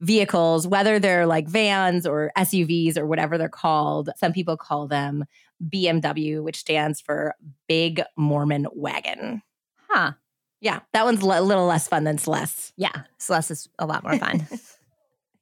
vehicles, 0.00 0.66
whether 0.66 0.98
they're 0.98 1.26
like 1.26 1.48
vans 1.48 2.06
or 2.06 2.32
SUVs 2.36 2.98
or 2.98 3.06
whatever 3.06 3.38
they're 3.38 3.48
called, 3.48 4.10
some 4.16 4.32
people 4.32 4.56
call 4.56 4.88
them 4.88 5.24
BMW, 5.68 6.42
which 6.42 6.58
stands 6.58 7.00
for 7.00 7.34
Big 7.68 8.02
Mormon 8.16 8.66
Wagon. 8.74 9.42
Huh. 9.88 10.12
Yeah, 10.60 10.80
that 10.92 11.04
one's 11.04 11.22
a 11.22 11.26
little 11.26 11.66
less 11.66 11.88
fun 11.88 12.04
than 12.04 12.18
Celeste. 12.18 12.72
Yeah. 12.76 13.02
Celeste 13.18 13.50
is 13.52 13.68
a 13.78 13.86
lot 13.86 14.02
more 14.02 14.16
fun. 14.18 14.46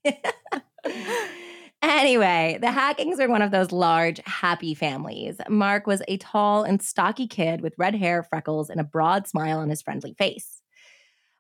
Anyway, 1.83 2.59
the 2.61 2.71
Hackings 2.71 3.19
are 3.21 3.29
one 3.29 3.41
of 3.41 3.51
those 3.51 3.73
large, 3.73 4.21
happy 4.27 4.75
families. 4.75 5.41
Mark 5.49 5.87
was 5.87 6.03
a 6.09 6.19
tall 6.19 6.63
and 6.63 6.83
stocky 6.83 7.27
kid 7.27 7.63
with 7.63 7.75
red 7.79 7.95
hair, 7.95 8.23
freckles, 8.23 8.69
and 8.69 8.81
a 8.81 8.85
broad 8.85 9.27
smile 9.27 9.59
on 9.59 9.71
his 9.71 9.81
friendly 9.81 10.13
face. 10.15 10.61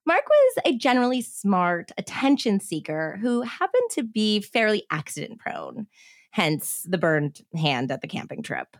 Mark 0.07 0.25
was 0.29 0.63
a 0.65 0.77
generally 0.77 1.21
smart, 1.21 1.93
attention 1.99 2.59
seeker 2.59 3.19
who 3.21 3.43
happened 3.43 3.91
to 3.91 4.03
be 4.03 4.41
fairly 4.41 4.85
accident 4.91 5.39
prone, 5.39 5.87
hence 6.31 6.87
the 6.89 6.99
burned 6.99 7.43
hand 7.55 7.91
at 7.91 8.01
the 8.01 8.09
camping 8.09 8.43
trip. 8.43 8.79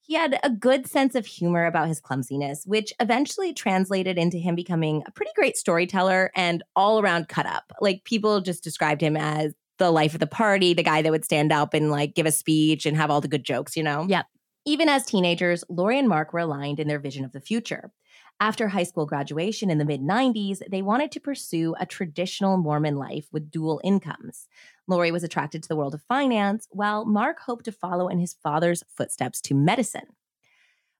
He 0.00 0.14
had 0.14 0.38
a 0.42 0.50
good 0.50 0.86
sense 0.86 1.14
of 1.14 1.26
humor 1.26 1.66
about 1.66 1.88
his 1.88 2.00
clumsiness, 2.00 2.64
which 2.64 2.92
eventually 3.00 3.52
translated 3.52 4.18
into 4.18 4.38
him 4.38 4.54
becoming 4.54 5.02
a 5.06 5.10
pretty 5.10 5.32
great 5.34 5.56
storyteller 5.56 6.30
and 6.36 6.62
all 6.76 7.00
around 7.00 7.28
cut 7.28 7.46
up. 7.46 7.72
Like 7.80 8.04
people 8.04 8.40
just 8.40 8.62
described 8.62 9.00
him 9.00 9.16
as 9.16 9.54
the 9.78 9.90
life 9.90 10.14
of 10.14 10.20
the 10.20 10.26
party, 10.26 10.74
the 10.74 10.82
guy 10.82 11.02
that 11.02 11.12
would 11.12 11.24
stand 11.24 11.52
up 11.52 11.74
and 11.74 11.90
like 11.90 12.14
give 12.14 12.26
a 12.26 12.32
speech 12.32 12.86
and 12.86 12.96
have 12.96 13.10
all 13.10 13.20
the 13.20 13.28
good 13.28 13.44
jokes, 13.44 13.76
you 13.76 13.82
know? 13.82 14.06
Yep. 14.08 14.26
Even 14.64 14.88
as 14.88 15.04
teenagers, 15.04 15.62
Lori 15.68 15.98
and 15.98 16.08
Mark 16.08 16.32
were 16.32 16.40
aligned 16.40 16.80
in 16.80 16.88
their 16.88 16.98
vision 16.98 17.24
of 17.24 17.32
the 17.32 17.40
future. 17.40 17.92
After 18.38 18.68
high 18.68 18.82
school 18.82 19.06
graduation 19.06 19.70
in 19.70 19.78
the 19.78 19.84
mid 19.84 20.02
90s, 20.02 20.60
they 20.70 20.82
wanted 20.82 21.10
to 21.12 21.20
pursue 21.20 21.74
a 21.80 21.86
traditional 21.86 22.58
Mormon 22.58 22.96
life 22.96 23.28
with 23.32 23.50
dual 23.50 23.80
incomes. 23.82 24.46
Lori 24.86 25.10
was 25.10 25.24
attracted 25.24 25.62
to 25.62 25.68
the 25.68 25.76
world 25.76 25.94
of 25.94 26.02
finance, 26.02 26.68
while 26.70 27.06
Mark 27.06 27.38
hoped 27.40 27.64
to 27.64 27.72
follow 27.72 28.08
in 28.08 28.18
his 28.18 28.34
father's 28.34 28.82
footsteps 28.94 29.40
to 29.42 29.54
medicine. 29.54 30.08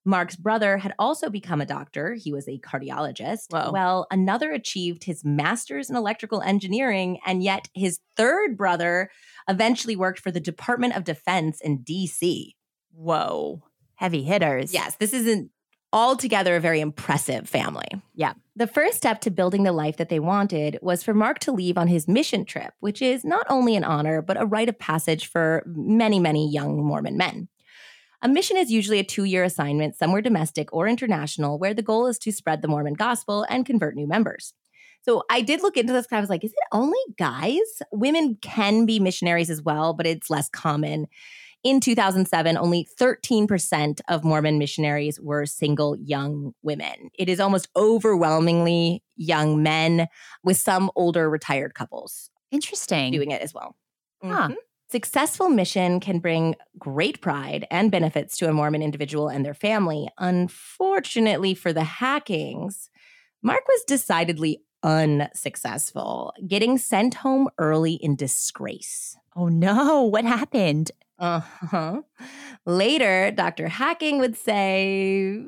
Mark's 0.06 0.36
brother 0.36 0.78
had 0.78 0.94
also 0.98 1.28
become 1.28 1.60
a 1.60 1.66
doctor. 1.66 2.14
He 2.14 2.32
was 2.32 2.48
a 2.48 2.58
cardiologist. 2.58 3.46
Whoa. 3.50 3.72
Well, 3.72 4.06
another 4.10 4.52
achieved 4.52 5.04
his 5.04 5.24
master's 5.24 5.90
in 5.90 5.96
electrical 5.96 6.40
engineering, 6.42 7.18
and 7.26 7.42
yet 7.42 7.68
his 7.74 7.98
third 8.16 8.56
brother 8.56 9.10
eventually 9.48 9.96
worked 9.96 10.20
for 10.20 10.30
the 10.30 10.40
Department 10.40 10.96
of 10.96 11.04
Defense 11.04 11.60
in 11.60 11.80
DC. 11.80 12.52
Whoa. 12.92 13.64
Heavy 13.96 14.22
hitters. 14.22 14.72
Yes, 14.72 14.96
this 14.96 15.12
is 15.12 15.26
an 15.26 15.50
altogether 15.92 16.56
a 16.56 16.60
very 16.60 16.80
impressive 16.80 17.48
family. 17.48 17.88
Yeah. 18.14 18.34
The 18.54 18.66
first 18.66 18.96
step 18.96 19.20
to 19.22 19.30
building 19.30 19.62
the 19.62 19.72
life 19.72 19.96
that 19.96 20.08
they 20.08 20.20
wanted 20.20 20.78
was 20.82 21.02
for 21.02 21.14
Mark 21.14 21.38
to 21.40 21.52
leave 21.52 21.78
on 21.78 21.88
his 21.88 22.06
mission 22.06 22.44
trip, 22.44 22.74
which 22.80 23.00
is 23.00 23.24
not 23.24 23.46
only 23.48 23.76
an 23.76 23.84
honor, 23.84 24.20
but 24.20 24.40
a 24.40 24.46
rite 24.46 24.68
of 24.68 24.78
passage 24.78 25.26
for 25.26 25.62
many, 25.66 26.18
many 26.18 26.50
young 26.50 26.84
Mormon 26.84 27.16
men. 27.16 27.48
A 28.26 28.28
mission 28.28 28.56
is 28.56 28.72
usually 28.72 28.98
a 28.98 29.04
two 29.04 29.22
year 29.22 29.44
assignment, 29.44 29.94
somewhere 29.94 30.20
domestic 30.20 30.72
or 30.72 30.88
international, 30.88 31.60
where 31.60 31.72
the 31.72 31.80
goal 31.80 32.08
is 32.08 32.18
to 32.18 32.32
spread 32.32 32.60
the 32.60 32.66
Mormon 32.66 32.94
gospel 32.94 33.46
and 33.48 33.64
convert 33.64 33.94
new 33.94 34.08
members. 34.08 34.52
So 35.02 35.22
I 35.30 35.42
did 35.42 35.62
look 35.62 35.76
into 35.76 35.92
this 35.92 36.06
because 36.06 36.16
I 36.16 36.20
was 36.22 36.28
like, 36.28 36.42
is 36.42 36.50
it 36.50 36.58
only 36.72 36.98
guys? 37.16 37.60
Women 37.92 38.36
can 38.42 38.84
be 38.84 38.98
missionaries 38.98 39.48
as 39.48 39.62
well, 39.62 39.94
but 39.94 40.08
it's 40.08 40.28
less 40.28 40.48
common. 40.48 41.06
In 41.62 41.78
2007, 41.78 42.56
only 42.56 42.88
13% 43.00 44.00
of 44.08 44.24
Mormon 44.24 44.58
missionaries 44.58 45.20
were 45.20 45.46
single 45.46 45.96
young 45.96 46.52
women. 46.62 47.10
It 47.16 47.28
is 47.28 47.38
almost 47.38 47.68
overwhelmingly 47.76 49.04
young 49.14 49.62
men 49.62 50.08
with 50.42 50.56
some 50.56 50.90
older 50.96 51.30
retired 51.30 51.74
couples 51.74 52.28
Interesting. 52.50 53.12
doing 53.12 53.30
it 53.30 53.40
as 53.40 53.54
well. 53.54 53.76
Huh. 54.20 54.48
Mm-hmm. 54.48 54.54
Successful 54.88 55.48
mission 55.48 55.98
can 55.98 56.20
bring 56.20 56.54
great 56.78 57.20
pride 57.20 57.66
and 57.70 57.90
benefits 57.90 58.36
to 58.38 58.48
a 58.48 58.52
Mormon 58.52 58.82
individual 58.82 59.28
and 59.28 59.44
their 59.44 59.54
family. 59.54 60.08
Unfortunately 60.18 61.54
for 61.54 61.72
the 61.72 61.84
Hackings, 61.84 62.88
Mark 63.42 63.66
was 63.66 63.82
decidedly 63.84 64.62
unsuccessful, 64.82 66.32
getting 66.46 66.78
sent 66.78 67.14
home 67.14 67.48
early 67.58 67.94
in 67.94 68.14
disgrace. 68.14 69.16
Oh 69.34 69.48
no. 69.48 70.02
What 70.04 70.24
happened? 70.24 70.92
Uh 71.18 71.40
huh. 71.40 72.02
Later, 72.64 73.30
Dr. 73.30 73.68
Hacking 73.68 74.18
would 74.18 74.36
say, 74.36 75.42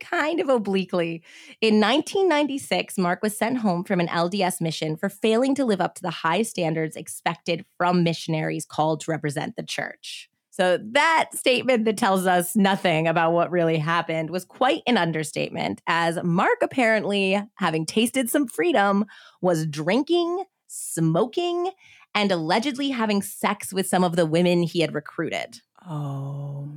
kind 0.00 0.40
of 0.40 0.48
obliquely, 0.48 1.22
in 1.60 1.80
1996, 1.80 2.98
Mark 2.98 3.22
was 3.22 3.36
sent 3.36 3.58
home 3.58 3.84
from 3.84 4.00
an 4.00 4.08
LDS 4.08 4.60
mission 4.60 4.96
for 4.96 5.08
failing 5.08 5.54
to 5.54 5.64
live 5.64 5.80
up 5.80 5.94
to 5.96 6.02
the 6.02 6.10
high 6.10 6.42
standards 6.42 6.96
expected 6.96 7.64
from 7.76 8.02
missionaries 8.02 8.64
called 8.64 9.00
to 9.00 9.10
represent 9.10 9.56
the 9.56 9.62
church. 9.62 10.28
So, 10.52 10.78
that 10.92 11.30
statement 11.34 11.84
that 11.84 11.96
tells 11.96 12.26
us 12.26 12.56
nothing 12.56 13.06
about 13.06 13.32
what 13.32 13.50
really 13.50 13.78
happened 13.78 14.30
was 14.30 14.44
quite 14.44 14.82
an 14.86 14.96
understatement, 14.96 15.80
as 15.86 16.18
Mark 16.24 16.58
apparently, 16.60 17.40
having 17.54 17.86
tasted 17.86 18.28
some 18.28 18.48
freedom, 18.48 19.04
was 19.40 19.66
drinking, 19.66 20.44
smoking, 20.66 21.70
and 22.14 22.32
allegedly 22.32 22.90
having 22.90 23.22
sex 23.22 23.72
with 23.72 23.86
some 23.86 24.04
of 24.04 24.16
the 24.16 24.26
women 24.26 24.62
he 24.62 24.80
had 24.80 24.94
recruited. 24.94 25.60
Oh 25.88 26.68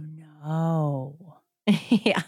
no. 0.43 1.32
yeah. 1.89 2.21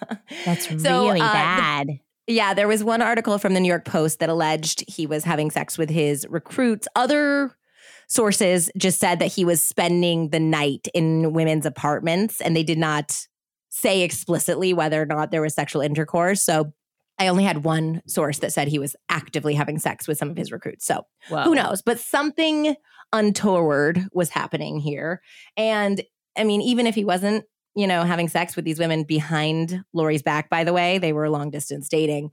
That's 0.46 0.68
So, 0.82 1.06
really 1.08 1.22
uh, 1.22 1.27
the- 1.27 1.34
bad. 1.34 2.00
Yeah, 2.27 2.56
there 2.56 2.68
was 2.68 2.84
one 2.84 3.04
article 3.04 3.38
from 3.38 3.54
the 3.54 3.60
New 3.60 3.68
York 3.68 3.86
Post 3.86 4.18
that 4.20 4.30
alleged 4.30 4.84
he 4.88 5.06
was 5.06 5.24
having 5.24 5.51
sex 5.51 5.77
with 5.77 5.92
his 5.92 6.25
recruits. 6.27 6.88
Other 6.96 7.56
sources 8.08 8.72
just 8.77 9.00
said 9.00 9.20
that 9.20 9.32
he 9.32 9.46
was 9.46 9.62
spending 9.62 10.30
the 10.30 10.39
night 10.39 10.88
in 10.96 11.34
women's 11.34 11.68
apartments 11.68 12.42
and 12.42 12.56
they 12.56 12.63
did 12.63 12.80
not 12.80 13.27
say 13.70 14.01
explicitly 14.01 14.74
whether 14.74 15.01
or 15.01 15.06
not 15.06 15.30
there 15.30 15.42
was 15.42 15.54
sexual 15.54 15.82
intercourse. 15.84 16.42
So 16.42 16.74
I 17.20 17.27
only 17.27 17.44
had 17.44 17.63
one 17.63 18.01
source 18.08 18.39
that 18.39 18.51
said 18.54 18.70
he 18.70 18.80
was 18.80 18.96
actively 19.10 19.54
having 19.54 19.77
sex 19.77 20.08
with 20.08 20.18
some 20.18 20.30
of 20.32 20.38
his 20.38 20.51
recruits. 20.51 20.86
So 20.86 21.06
Whoa. 21.30 21.44
who 21.44 21.54
knows? 21.56 21.84
But 21.84 22.00
something 22.00 22.75
untoward 23.13 24.08
was 24.12 24.30
happening 24.30 24.80
here. 24.80 25.22
And 25.58 26.01
I 26.38 26.44
mean, 26.44 26.62
even 26.62 26.88
if 26.88 26.96
he 26.96 27.06
wasn't, 27.06 27.46
you 27.75 27.88
know, 27.88 28.03
having 28.03 28.29
sex 28.29 28.55
with 28.55 28.65
these 28.65 28.79
women 28.79 29.03
behind 29.03 29.84
Lori's 29.94 30.24
back, 30.24 30.50
by 30.50 30.63
the 30.63 30.74
way, 30.74 30.98
they 30.98 31.13
were 31.13 31.29
long 31.29 31.50
distance 31.50 31.89
dating. 31.89 32.32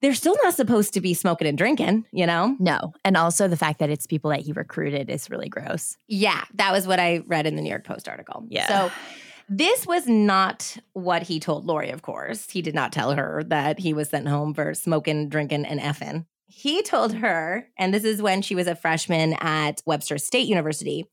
They're 0.00 0.14
still 0.14 0.36
not 0.42 0.54
supposed 0.54 0.94
to 0.94 1.00
be 1.02 1.12
smoking 1.12 1.46
and 1.46 1.58
drinking, 1.58 2.06
you 2.10 2.26
know? 2.26 2.56
No. 2.58 2.94
And 3.04 3.18
also 3.18 3.48
the 3.48 3.56
fact 3.56 3.80
that 3.80 3.90
it's 3.90 4.06
people 4.06 4.30
that 4.30 4.40
he 4.40 4.52
recruited 4.52 5.10
is 5.10 5.28
really 5.28 5.50
gross. 5.50 5.98
Yeah, 6.08 6.42
that 6.54 6.72
was 6.72 6.86
what 6.86 6.98
I 6.98 7.22
read 7.26 7.46
in 7.46 7.54
the 7.54 7.60
New 7.60 7.68
York 7.68 7.84
Post 7.84 8.08
article. 8.08 8.46
Yeah. 8.48 8.66
So 8.66 8.92
this 9.50 9.86
was 9.86 10.06
not 10.06 10.78
what 10.94 11.24
he 11.24 11.38
told 11.38 11.66
Lori, 11.66 11.90
of 11.90 12.00
course. 12.00 12.48
He 12.48 12.62
did 12.62 12.74
not 12.74 12.92
tell 12.92 13.12
her 13.12 13.44
that 13.48 13.78
he 13.78 13.92
was 13.92 14.08
sent 14.08 14.26
home 14.26 14.54
for 14.54 14.72
smoking, 14.72 15.28
drinking, 15.28 15.66
and 15.66 15.80
effing. 15.80 16.24
He 16.52 16.82
told 16.82 17.14
her, 17.14 17.68
and 17.78 17.94
this 17.94 18.02
is 18.02 18.20
when 18.20 18.42
she 18.42 18.56
was 18.56 18.66
a 18.66 18.74
freshman 18.74 19.34
at 19.40 19.80
Weber 19.86 20.18
State 20.18 20.48
University, 20.48 21.04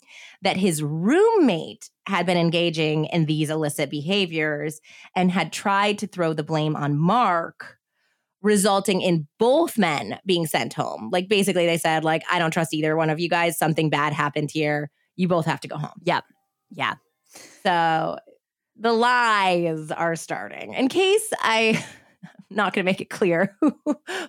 that 0.41 0.58
his 0.58 0.82
roommate 0.82 1.91
had 2.08 2.25
been 2.25 2.38
engaging 2.38 3.06
in 3.06 3.27
these 3.27 3.51
illicit 3.51 3.91
behaviors 3.91 4.82
and 5.15 5.32
had 5.32 5.53
tried 5.53 6.00
to 6.00 6.08
throw 6.08 6.34
the 6.34 6.44
blame 6.44 6.75
on 6.75 6.98
Mark, 6.98 7.77
resulting 8.41 9.01
in 9.01 9.27
both 9.38 9.77
men 9.77 10.20
being 10.25 10.48
sent 10.48 10.74
home. 10.74 11.10
Like 11.12 11.29
basically, 11.29 11.67
they 11.67 11.77
said, 11.77 12.03
like, 12.03 12.24
I 12.32 12.39
don't 12.39 12.51
trust 12.51 12.74
either 12.74 12.98
one 12.98 13.12
of 13.12 13.20
you 13.20 13.29
guys. 13.29 13.60
Something 13.60 13.91
bad 13.91 14.13
happened 14.13 14.50
here. 14.51 14.89
You 15.15 15.27
both 15.27 15.46
have 15.46 15.60
to 15.62 15.67
go 15.67 15.77
home. 15.77 16.01
Yep. 16.03 16.24
Yeah. 16.72 16.96
So 17.62 18.17
the 18.75 18.94
lies 18.94 19.91
are 19.91 20.15
starting. 20.15 20.74
In 20.74 20.88
case 20.88 21.32
I 21.39 21.86
not 22.50 22.74
going 22.74 22.86
to 22.86 22.89
make 22.89 23.01
it 23.01 23.10
clear 23.10 23.56
who, 23.62 23.75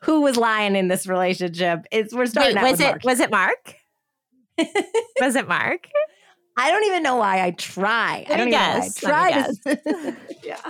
who 0.02 0.20
was 0.22 0.36
lying 0.36 0.76
in 0.76 0.88
this 0.88 1.06
relationship. 1.06 1.86
It's 1.92 2.14
we're 2.14 2.26
starting 2.26 2.56
Wait, 2.56 2.70
was 2.70 2.80
it 2.80 2.84
Mark. 2.84 3.04
was 3.04 3.20
it 3.20 3.30
Mark? 3.30 3.74
was 5.20 5.36
it 5.36 5.48
Mark? 5.48 5.88
I 6.56 6.70
don't 6.72 6.84
even 6.86 7.02
know 7.04 7.16
why 7.16 7.44
I 7.44 7.52
try. 7.52 8.26
I 8.28 8.36
don't 8.36 8.50
me 8.50 8.56
even 8.56 8.60
know 8.60 8.78
why 8.78 9.26
I 9.26 9.30
guess. 9.30 9.60
try 9.60 9.74
to- 9.74 10.16
yeah. 10.42 10.60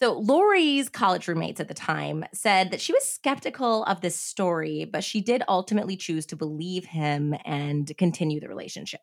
So 0.00 0.18
Lori's 0.18 0.88
college 0.88 1.28
roommates 1.28 1.60
at 1.60 1.68
the 1.68 1.74
time 1.74 2.24
said 2.32 2.70
that 2.70 2.80
she 2.80 2.92
was 2.92 3.04
skeptical 3.04 3.84
of 3.84 4.00
this 4.00 4.16
story, 4.16 4.86
but 4.90 5.04
she 5.04 5.20
did 5.20 5.42
ultimately 5.46 5.96
choose 5.96 6.24
to 6.26 6.36
believe 6.36 6.86
him 6.86 7.34
and 7.44 7.90
continue 7.98 8.40
the 8.40 8.48
relationship. 8.48 9.00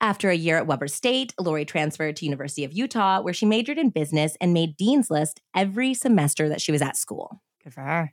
After 0.00 0.30
a 0.30 0.36
year 0.36 0.56
at 0.56 0.66
Weber 0.66 0.88
State, 0.88 1.34
Lori 1.40 1.64
transferred 1.64 2.16
to 2.16 2.24
University 2.24 2.64
of 2.64 2.72
Utah, 2.72 3.20
where 3.20 3.34
she 3.34 3.46
majored 3.46 3.78
in 3.78 3.90
business 3.90 4.36
and 4.40 4.52
made 4.52 4.76
dean's 4.76 5.10
list 5.10 5.40
every 5.56 5.92
semester 5.92 6.48
that 6.48 6.60
she 6.60 6.70
was 6.70 6.82
at 6.82 6.96
school. 6.96 7.42
Good 7.64 7.74
for 7.74 7.80
her. 7.80 8.12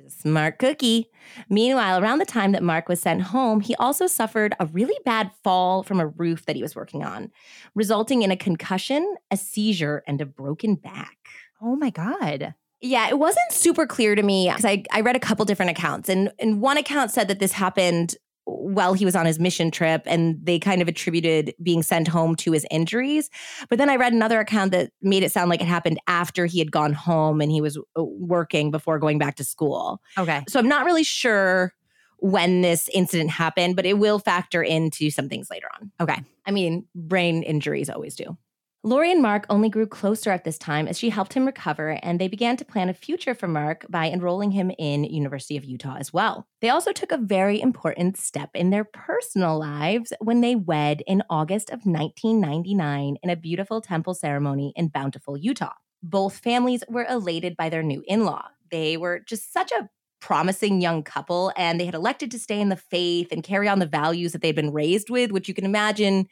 She's 0.00 0.06
a 0.06 0.10
smart 0.10 0.58
cookie. 0.58 1.10
Meanwhile, 1.48 2.02
around 2.02 2.18
the 2.18 2.24
time 2.24 2.52
that 2.52 2.62
Mark 2.62 2.88
was 2.88 3.00
sent 3.00 3.22
home, 3.22 3.60
he 3.60 3.74
also 3.76 4.06
suffered 4.06 4.54
a 4.60 4.66
really 4.66 4.96
bad 5.04 5.30
fall 5.42 5.82
from 5.82 6.00
a 6.00 6.06
roof 6.06 6.46
that 6.46 6.56
he 6.56 6.62
was 6.62 6.76
working 6.76 7.04
on, 7.04 7.30
resulting 7.74 8.22
in 8.22 8.30
a 8.30 8.36
concussion, 8.36 9.16
a 9.30 9.36
seizure, 9.36 10.02
and 10.06 10.20
a 10.20 10.26
broken 10.26 10.76
back. 10.76 11.18
Oh 11.60 11.76
my 11.76 11.90
God. 11.90 12.54
Yeah, 12.80 13.08
it 13.08 13.18
wasn't 13.18 13.52
super 13.52 13.86
clear 13.86 14.14
to 14.14 14.22
me 14.22 14.48
because 14.48 14.64
I, 14.64 14.84
I 14.90 15.02
read 15.02 15.16
a 15.16 15.20
couple 15.20 15.44
different 15.44 15.72
accounts. 15.72 16.08
And, 16.08 16.32
and 16.38 16.62
one 16.62 16.78
account 16.78 17.10
said 17.10 17.28
that 17.28 17.38
this 17.38 17.52
happened 17.52 18.16
while 18.58 18.94
he 18.94 19.04
was 19.04 19.16
on 19.16 19.26
his 19.26 19.38
mission 19.38 19.70
trip 19.70 20.02
and 20.06 20.38
they 20.42 20.58
kind 20.58 20.82
of 20.82 20.88
attributed 20.88 21.54
being 21.62 21.82
sent 21.82 22.08
home 22.08 22.34
to 22.36 22.52
his 22.52 22.66
injuries. 22.70 23.30
But 23.68 23.78
then 23.78 23.88
I 23.88 23.96
read 23.96 24.12
another 24.12 24.40
account 24.40 24.72
that 24.72 24.92
made 25.02 25.22
it 25.22 25.32
sound 25.32 25.50
like 25.50 25.60
it 25.60 25.66
happened 25.66 25.98
after 26.06 26.46
he 26.46 26.58
had 26.58 26.72
gone 26.72 26.92
home 26.92 27.40
and 27.40 27.50
he 27.50 27.60
was 27.60 27.78
uh, 27.78 28.02
working 28.02 28.70
before 28.70 28.98
going 28.98 29.18
back 29.18 29.36
to 29.36 29.44
school. 29.44 30.00
Okay. 30.18 30.42
So 30.48 30.58
I'm 30.58 30.68
not 30.68 30.84
really 30.84 31.04
sure 31.04 31.72
when 32.18 32.60
this 32.60 32.88
incident 32.92 33.30
happened, 33.30 33.76
but 33.76 33.86
it 33.86 33.98
will 33.98 34.18
factor 34.18 34.62
into 34.62 35.10
some 35.10 35.28
things 35.28 35.48
later 35.50 35.68
on. 35.80 35.90
Okay. 36.00 36.22
I 36.46 36.50
mean, 36.50 36.86
brain 36.94 37.42
injuries 37.42 37.88
always 37.88 38.14
do. 38.14 38.36
Lori 38.82 39.12
and 39.12 39.20
Mark 39.20 39.44
only 39.50 39.68
grew 39.68 39.86
closer 39.86 40.30
at 40.30 40.44
this 40.44 40.56
time 40.56 40.88
as 40.88 40.98
she 40.98 41.10
helped 41.10 41.34
him 41.34 41.44
recover, 41.44 41.98
and 42.02 42.18
they 42.18 42.28
began 42.28 42.56
to 42.56 42.64
plan 42.64 42.88
a 42.88 42.94
future 42.94 43.34
for 43.34 43.46
Mark 43.46 43.84
by 43.90 44.08
enrolling 44.08 44.52
him 44.52 44.72
in 44.78 45.04
University 45.04 45.58
of 45.58 45.66
Utah 45.66 45.96
as 45.98 46.14
well. 46.14 46.46
They 46.62 46.70
also 46.70 46.90
took 46.90 47.12
a 47.12 47.18
very 47.18 47.60
important 47.60 48.16
step 48.16 48.48
in 48.54 48.70
their 48.70 48.84
personal 48.84 49.58
lives 49.58 50.14
when 50.20 50.40
they 50.40 50.54
wed 50.56 51.02
in 51.06 51.22
August 51.28 51.68
of 51.68 51.84
1999 51.84 53.18
in 53.22 53.28
a 53.28 53.36
beautiful 53.36 53.82
temple 53.82 54.14
ceremony 54.14 54.72
in 54.76 54.88
Bountiful, 54.88 55.36
Utah. 55.36 55.74
Both 56.02 56.38
families 56.38 56.82
were 56.88 57.04
elated 57.06 57.58
by 57.58 57.68
their 57.68 57.82
new 57.82 58.02
in-law. 58.06 58.46
They 58.70 58.96
were 58.96 59.20
just 59.20 59.52
such 59.52 59.72
a 59.72 59.90
promising 60.20 60.80
young 60.80 61.02
couple, 61.02 61.52
and 61.54 61.78
they 61.78 61.84
had 61.84 61.94
elected 61.94 62.30
to 62.30 62.38
stay 62.38 62.58
in 62.58 62.70
the 62.70 62.76
faith 62.76 63.28
and 63.30 63.42
carry 63.42 63.68
on 63.68 63.78
the 63.78 63.86
values 63.86 64.32
that 64.32 64.40
they'd 64.40 64.56
been 64.56 64.72
raised 64.72 65.10
with, 65.10 65.32
which 65.32 65.48
you 65.48 65.54
can 65.54 65.66
imagine 65.66 66.28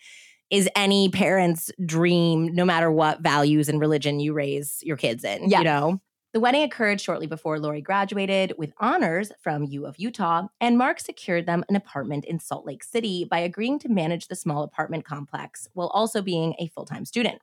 is 0.50 0.68
any 0.74 1.08
parent's 1.08 1.70
dream, 1.84 2.54
no 2.54 2.64
matter 2.64 2.90
what 2.90 3.20
values 3.20 3.68
and 3.68 3.80
religion 3.80 4.18
you 4.20 4.32
raise 4.32 4.78
your 4.82 4.96
kids 4.96 5.24
in, 5.24 5.48
Yeah. 5.48 5.58
you 5.58 5.64
know? 5.64 6.00
The 6.34 6.40
wedding 6.40 6.62
occurred 6.62 7.00
shortly 7.00 7.26
before 7.26 7.58
Lori 7.58 7.80
graduated 7.80 8.52
with 8.58 8.72
honors 8.78 9.32
from 9.42 9.64
U 9.64 9.86
of 9.86 9.98
Utah, 9.98 10.48
and 10.60 10.76
Mark 10.76 11.00
secured 11.00 11.46
them 11.46 11.64
an 11.68 11.76
apartment 11.76 12.24
in 12.26 12.38
Salt 12.38 12.66
Lake 12.66 12.84
City 12.84 13.24
by 13.24 13.38
agreeing 13.38 13.78
to 13.80 13.88
manage 13.88 14.28
the 14.28 14.36
small 14.36 14.62
apartment 14.62 15.04
complex 15.06 15.68
while 15.72 15.88
also 15.88 16.20
being 16.20 16.54
a 16.58 16.68
full 16.68 16.84
time 16.84 17.04
student. 17.06 17.40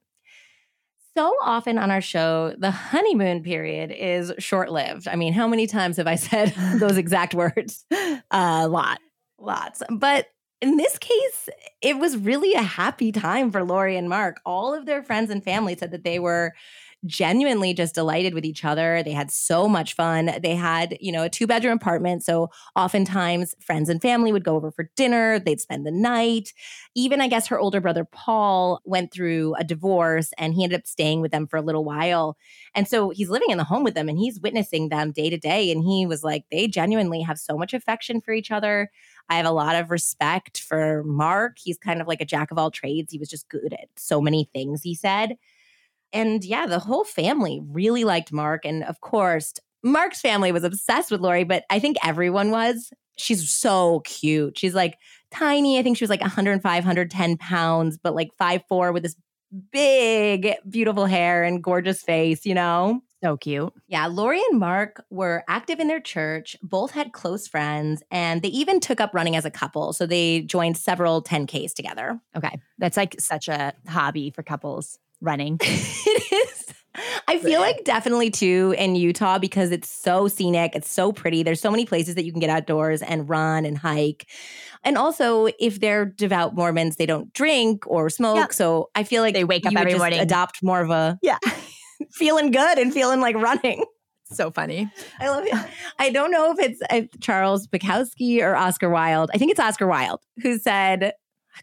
So 1.18 1.34
often 1.42 1.78
on 1.78 1.92
our 1.92 2.02
show, 2.02 2.54
the 2.58 2.72
honeymoon 2.72 3.42
period 3.42 3.90
is 3.92 4.34
short 4.38 4.70
lived. 4.72 5.08
I 5.08 5.16
mean, 5.16 5.34
how 5.34 5.48
many 5.48 5.66
times 5.66 5.98
have 5.98 6.08
I 6.08 6.16
said 6.16 6.50
those 6.80 6.98
exact 6.98 7.34
words? 7.34 7.86
A 7.92 8.22
uh, 8.32 8.68
lot. 8.68 9.00
Lots. 9.40 9.82
But 9.90 10.28
in 10.62 10.78
this 10.78 10.98
case, 10.98 11.50
it 11.82 11.98
was 11.98 12.18
really 12.18 12.54
a 12.54 12.62
happy 12.62 13.12
time 13.12 13.52
for 13.52 13.64
Lori 13.64 13.98
and 13.98 14.10
Mark. 14.10 14.40
All 14.46 14.74
of 14.74 14.86
their 14.86 15.04
friends 15.04 15.30
and 15.30 15.44
family 15.44 15.76
said 15.76 15.92
that 15.92 16.04
they 16.04 16.20
were 16.20 16.54
genuinely 17.06 17.74
just 17.74 17.94
delighted 17.94 18.34
with 18.34 18.46
each 18.46 18.66
other. 18.66 19.04
They 19.04 19.12
had 19.12 19.30
so 19.30 19.68
much 19.68 19.94
fun. 19.94 20.32
They 20.42 20.56
had, 20.56 20.98
you 21.00 21.12
know, 21.12 21.24
a 21.24 21.30
two 21.30 21.46
bedroom 21.46 21.76
apartment. 21.76 22.24
So 22.24 22.50
oftentimes 22.76 23.54
friends 23.60 23.90
and 23.90 24.02
family 24.02 24.32
would 24.32 24.44
go 24.44 24.56
over 24.56 24.72
for 24.72 24.90
dinner. 24.96 25.38
They'd 25.38 25.62
spend 25.62 25.86
the 25.86 25.92
night. 25.92 26.54
Even, 26.96 27.22
I 27.22 27.28
guess, 27.28 27.48
her 27.48 27.60
older 27.60 27.80
brother, 27.80 28.06
Paul, 28.06 28.82
went 28.86 29.14
through 29.14 29.56
a 29.56 29.64
divorce 29.64 30.32
and 30.38 30.54
he 30.54 30.64
ended 30.64 30.80
up 30.80 30.88
staying 30.88 31.22
with 31.22 31.32
them 31.32 31.48
for 31.48 31.58
a 31.58 31.62
little 31.62 31.86
while. 31.86 32.38
And 32.74 32.88
so 32.88 33.10
he's 33.12 33.30
living 33.30 33.52
in 33.52 33.58
the 33.58 33.64
home 33.64 33.84
with 33.84 33.94
them 33.94 34.10
and 34.10 34.18
he's 34.18 34.40
witnessing 34.40 34.90
them 34.90 35.12
day 35.12 35.30
to 35.30 35.38
day. 35.38 35.72
And 35.72 35.84
he 35.84 36.06
was 36.08 36.24
like, 36.24 36.46
they 36.50 36.68
genuinely 36.68 37.22
have 37.22 37.38
so 37.38 37.58
much 37.58 37.74
affection 37.74 38.20
for 38.20 38.34
each 38.34 38.50
other. 38.52 38.90
I 39.30 39.38
have 39.38 39.46
a 39.46 39.52
lot 39.52 39.76
of 39.76 39.92
respect 39.92 40.60
for 40.62 41.04
Mark. 41.04 41.58
He's 41.64 41.78
kind 41.78 42.02
of 42.02 42.08
like 42.08 42.22
a 42.22 42.26
jack 42.26 42.52
of 42.52 42.58
all 42.58 42.72
trades. 42.72 43.12
He 43.12 43.18
was 43.18 43.30
just 43.30 43.50
good 43.50 43.74
at 43.74 43.90
so 43.98 44.22
many 44.22 44.50
things, 44.54 44.82
he 44.84 44.96
said. 44.96 45.38
And 46.14 46.44
yeah, 46.46 46.68
the 46.68 46.80
whole 46.80 47.04
family 47.04 47.62
really 47.64 48.04
liked 48.04 48.32
Mark. 48.32 48.66
And 48.66 48.84
of 48.84 49.02
course, 49.02 49.54
Mark's 49.84 50.22
family 50.22 50.52
was 50.52 50.64
obsessed 50.64 51.12
with 51.12 51.22
Lori, 51.22 51.44
but 51.44 51.64
I 51.70 51.80
think 51.80 51.98
everyone 52.04 52.52
was. 52.52 52.92
She's 53.18 53.50
so 53.50 54.02
cute. 54.02 54.58
She's 54.58 54.76
like 54.76 54.98
tiny. 55.32 55.80
I 55.80 55.84
think 55.84 55.98
she 55.98 56.04
was 56.04 56.10
like 56.10 56.22
105, 56.22 56.64
110 56.64 57.38
pounds, 57.38 57.98
but 58.02 58.16
like 58.16 58.30
five 58.38 58.62
four 58.68 58.92
with 58.92 59.04
this 59.04 59.16
big, 59.72 60.56
beautiful 60.70 61.06
hair 61.06 61.44
and 61.44 61.64
gorgeous 61.64 62.02
face, 62.02 62.46
you 62.46 62.54
know? 62.54 63.02
So 63.24 63.38
cute. 63.38 63.74
Yeah, 63.88 64.08
Lori 64.08 64.42
and 64.52 64.60
Mark 64.60 65.04
were 65.10 65.44
active 65.48 65.80
in 65.80 65.88
their 65.88 66.00
church, 66.00 66.56
both 66.62 66.92
had 66.92 67.14
close 67.14 67.48
friends, 67.48 68.04
and 68.12 68.42
they 68.42 68.50
even 68.50 68.80
took 68.80 69.02
up 69.02 69.14
running 69.14 69.36
as 69.36 69.46
a 69.46 69.52
couple. 69.52 69.94
So 69.94 70.06
they 70.06 70.42
joined 70.42 70.78
several 70.78 71.24
10Ks 71.24 71.74
together. 71.74 72.20
Okay. 72.36 72.60
That's 72.78 72.98
like 72.98 73.16
such 73.20 73.48
a 73.48 73.74
hobby 73.88 74.30
for 74.30 74.44
couples 74.44 75.00
running. 75.22 75.58
it 75.62 76.34
is. 76.50 76.66
I 77.28 77.40
feel 77.40 77.60
like 77.60 77.84
definitely 77.84 78.30
too 78.32 78.74
in 78.78 78.96
Utah 78.96 79.38
because 79.38 79.72
it's 79.72 79.90
so 79.90 80.28
scenic, 80.28 80.76
it's 80.76 80.90
so 80.90 81.12
pretty. 81.12 81.44
There's 81.44 81.60
so 81.60 81.72
many 81.72 81.86
places 81.86 82.16
that 82.16 82.24
you 82.24 82.32
can 82.32 82.40
get 82.40 82.50
outdoors 82.50 83.02
and 83.02 83.28
run 83.28 83.66
and 83.66 83.78
hike. 83.78 84.28
And 84.84 84.98
also, 84.98 85.50
if 85.60 85.80
they're 85.82 86.06
devout 86.06 86.56
Mormons, 86.56 86.96
they 86.96 87.06
don't 87.06 87.34
drink 87.34 87.84
or 87.88 88.10
smoke. 88.10 88.54
So 88.54 88.90
I 88.96 89.04
feel 89.04 89.24
like 89.24 89.34
They 89.34 89.44
wake 89.44 89.66
up 89.66 89.74
every 89.76 89.92
just 89.92 90.00
morning. 90.00 90.20
Adopt 90.20 90.64
more 90.64 90.82
of 90.82 90.90
a 90.90 91.20
Yeah. 91.22 91.38
feeling 92.12 92.52
good 92.52 92.78
and 92.78 92.94
feeling 92.94 93.20
like 93.20 93.36
running. 93.36 93.86
so 94.26 94.52
funny. 94.52 94.90
I 95.20 95.30
love 95.30 95.46
it. 95.46 95.54
I 96.00 96.10
don't 96.10 96.32
know 96.32 96.52
if 96.52 96.60
it's 96.60 96.82
uh, 96.90 97.02
Charles 97.20 97.68
Bukowski 97.68 98.42
or 98.42 98.56
Oscar 98.56 98.90
Wilde. 98.90 99.30
I 99.34 99.38
think 99.38 99.52
it's 99.52 99.60
Oscar 99.60 99.88
Wilde 99.88 100.22
who 100.42 100.58
said, 100.58 101.14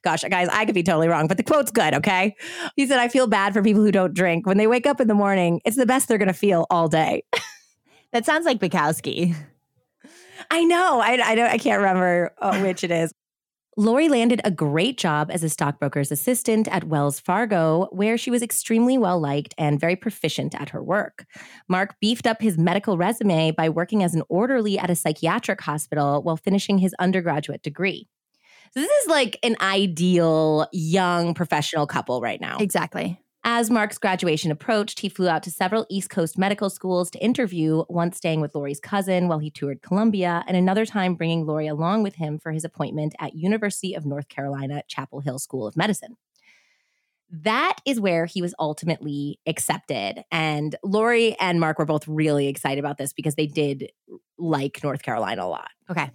Gosh, 0.03 0.23
guys, 0.23 0.49
I 0.49 0.65
could 0.65 0.75
be 0.75 0.83
totally 0.83 1.09
wrong, 1.09 1.27
but 1.27 1.37
the 1.37 1.43
quote's 1.43 1.71
good, 1.71 1.93
okay? 1.93 2.35
He 2.77 2.87
said, 2.87 2.99
I 2.99 3.09
feel 3.09 3.27
bad 3.27 3.53
for 3.53 3.63
people 3.63 3.83
who 3.83 3.93
don't 3.93 4.15
drink. 4.15 4.47
When 4.47 4.57
they 4.57 4.67
wake 4.67 4.87
up 4.87 5.03
in 5.03 5.09
the 5.09 5.15
morning, 5.15 5.61
it's 5.67 5.77
the 5.77 5.85
best 5.85 6.09
they're 6.09 6.17
going 6.17 6.29
to 6.29 6.35
feel 6.35 6.67
all 6.71 6.89
day. 6.89 7.25
That 8.13 8.27
sounds 8.27 8.45
like 8.45 8.59
Bukowski. 8.59 9.35
I 10.51 10.65
know. 10.65 11.01
I, 11.01 11.13
I, 11.13 11.35
don't, 11.35 11.51
I 11.51 11.57
can't 11.57 11.79
remember 11.79 12.35
uh, 12.39 12.61
which 12.61 12.85
it 12.85 12.91
is. 12.91 13.13
Lori 13.79 14.09
landed 14.09 14.43
a 14.45 14.51
great 14.51 14.99
job 14.99 15.31
as 15.31 15.43
a 15.43 15.49
stockbroker's 15.49 16.13
assistant 16.13 16.69
at 16.69 16.85
Wells 16.85 17.19
Fargo, 17.19 17.89
where 17.91 18.19
she 18.19 18.31
was 18.31 18.43
extremely 18.43 18.99
well 18.99 19.19
liked 19.19 19.55
and 19.57 19.81
very 19.81 19.97
proficient 19.97 20.55
at 20.61 20.69
her 20.71 20.83
work. 20.83 21.25
Mark 21.69 21.95
beefed 21.99 22.27
up 22.27 22.43
his 22.43 22.59
medical 22.59 22.99
resume 22.99 23.51
by 23.53 23.71
working 23.71 24.03
as 24.03 24.15
an 24.15 24.23
orderly 24.29 24.79
at 24.79 24.91
a 24.91 24.95
psychiatric 24.95 25.63
hospital 25.63 26.23
while 26.23 26.37
finishing 26.37 26.79
his 26.79 26.95
undergraduate 26.99 27.63
degree. 27.63 28.09
So, 28.75 28.81
this 28.81 28.91
is 28.91 29.09
like 29.09 29.39
an 29.43 29.57
ideal 29.61 30.67
young 30.73 31.35
professional 31.35 31.87
couple 31.87 32.21
right 32.21 32.41
now. 32.41 32.59
Exactly. 32.61 33.19
As 33.45 33.71
Mark's 33.71 33.99
graduation 33.99 34.53
approached, 34.53 35.01
he 35.01 35.09
flew 35.09 35.29
out 35.29 35.43
to 35.43 35.51
several 35.51 35.85
East 35.91 36.11
Coast 36.11 36.39
medical 36.39 36.71
schools 36.71 37.11
to 37.11 37.19
interview, 37.19 37.83
once 37.89 38.17
staying 38.17 38.41
with 38.41 38.55
Lori's 38.55 38.79
cousin 38.79 39.27
while 39.27 39.41
he 39.41 39.51
toured 39.51 39.83
Columbia, 39.83 40.45
and 40.47 40.57
another 40.57 40.87
time 40.87 41.17
bringing 41.17 41.45
Lori 41.45 41.67
along 41.67 42.05
with 42.05 42.15
him 42.15 42.39
for 42.39 42.53
his 42.53 42.65
appointment 42.65 43.17
at 43.19 43.35
University 43.35 43.95
of 43.95 44.07
North 44.07 44.29
Carolina 44.29 44.85
Chapel 44.87 45.21
Hill 45.21 45.41
School 45.41 45.67
of 45.67 45.77
Medicine. 45.77 46.17
That 47.31 47.79
is 47.85 47.99
where 47.99 48.27
he 48.27 48.43
was 48.43 48.55
ultimately 48.61 49.41
accepted. 49.45 50.23
And 50.31 50.77
Lori 50.85 51.35
and 51.41 51.59
Mark 51.59 51.81
were 51.81 51.87
both 51.87 52.07
really 52.07 52.47
excited 52.47 52.79
about 52.79 52.97
this 52.97 53.13
because 53.13 53.35
they 53.35 53.47
did 53.49 53.91
like 54.39 54.85
North 54.85 55.03
Carolina 55.03 55.45
a 55.45 55.49
lot. 55.49 55.71
Okay. 55.91 56.13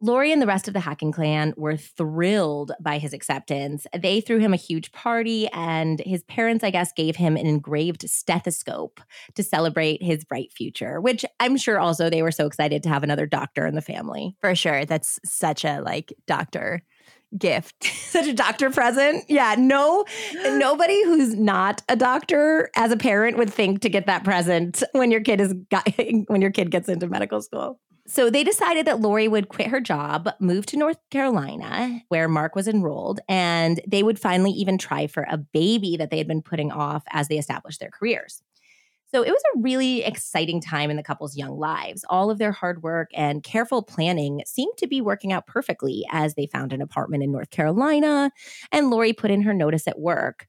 Lori 0.00 0.32
and 0.32 0.40
the 0.40 0.46
rest 0.46 0.68
of 0.68 0.74
the 0.74 0.80
Hacking 0.80 1.10
clan 1.10 1.54
were 1.56 1.76
thrilled 1.76 2.72
by 2.80 2.98
his 2.98 3.12
acceptance. 3.12 3.86
They 3.96 4.20
threw 4.20 4.38
him 4.38 4.52
a 4.52 4.56
huge 4.56 4.92
party, 4.92 5.48
and 5.48 6.00
his 6.00 6.22
parents, 6.24 6.62
I 6.62 6.70
guess, 6.70 6.92
gave 6.92 7.16
him 7.16 7.36
an 7.36 7.46
engraved 7.46 8.08
stethoscope 8.08 9.00
to 9.34 9.42
celebrate 9.42 10.02
his 10.02 10.24
bright 10.24 10.52
future, 10.52 11.00
which 11.00 11.24
I'm 11.40 11.56
sure 11.56 11.80
also 11.80 12.08
they 12.08 12.22
were 12.22 12.30
so 12.30 12.46
excited 12.46 12.82
to 12.84 12.88
have 12.88 13.02
another 13.02 13.26
doctor 13.26 13.66
in 13.66 13.74
the 13.74 13.82
family. 13.82 14.36
For 14.40 14.54
sure. 14.54 14.84
That's 14.84 15.18
such 15.24 15.64
a 15.64 15.80
like 15.80 16.12
doctor 16.26 16.82
gift. 17.36 17.84
Such 18.08 18.26
a 18.26 18.32
doctor 18.32 18.70
present. 18.70 19.24
Yeah, 19.28 19.54
no, 19.58 20.04
nobody 20.44 21.04
who's 21.04 21.34
not 21.34 21.82
a 21.88 21.94
doctor 21.94 22.70
as 22.74 22.90
a 22.90 22.96
parent 22.96 23.36
would 23.36 23.52
think 23.52 23.82
to 23.82 23.90
get 23.90 24.06
that 24.06 24.24
present 24.24 24.82
when 24.92 25.10
your 25.10 25.20
kid 25.20 25.40
is 25.40 25.52
got, 25.70 25.86
when 26.28 26.40
your 26.40 26.50
kid 26.50 26.70
gets 26.70 26.88
into 26.88 27.06
medical 27.06 27.42
school. 27.42 27.80
So 28.10 28.30
they 28.30 28.42
decided 28.42 28.86
that 28.86 29.00
Lori 29.00 29.28
would 29.28 29.50
quit 29.50 29.66
her 29.66 29.80
job, 29.80 30.30
move 30.40 30.64
to 30.66 30.78
North 30.78 30.96
Carolina, 31.10 32.02
where 32.08 32.26
Mark 32.26 32.56
was 32.56 32.66
enrolled, 32.66 33.20
and 33.28 33.82
they 33.86 34.02
would 34.02 34.18
finally 34.18 34.50
even 34.52 34.78
try 34.78 35.06
for 35.06 35.26
a 35.28 35.36
baby 35.36 35.94
that 35.98 36.10
they 36.10 36.16
had 36.16 36.26
been 36.26 36.40
putting 36.40 36.72
off 36.72 37.02
as 37.10 37.28
they 37.28 37.36
established 37.36 37.80
their 37.80 37.90
careers. 37.90 38.42
So 39.10 39.22
it 39.22 39.30
was 39.30 39.42
a 39.54 39.60
really 39.60 40.02
exciting 40.04 40.60
time 40.60 40.90
in 40.90 40.96
the 40.96 41.02
couple's 41.02 41.36
young 41.36 41.58
lives. 41.58 42.04
All 42.08 42.30
of 42.30 42.38
their 42.38 42.52
hard 42.52 42.82
work 42.82 43.10
and 43.14 43.42
careful 43.42 43.82
planning 43.82 44.42
seemed 44.46 44.76
to 44.78 44.86
be 44.86 45.02
working 45.02 45.32
out 45.32 45.46
perfectly 45.46 46.06
as 46.10 46.34
they 46.34 46.46
found 46.46 46.72
an 46.72 46.82
apartment 46.82 47.22
in 47.22 47.32
North 47.32 47.50
Carolina 47.50 48.30
and 48.72 48.90
Lori 48.90 49.12
put 49.12 49.30
in 49.30 49.42
her 49.42 49.54
notice 49.54 49.86
at 49.86 49.98
work. 49.98 50.46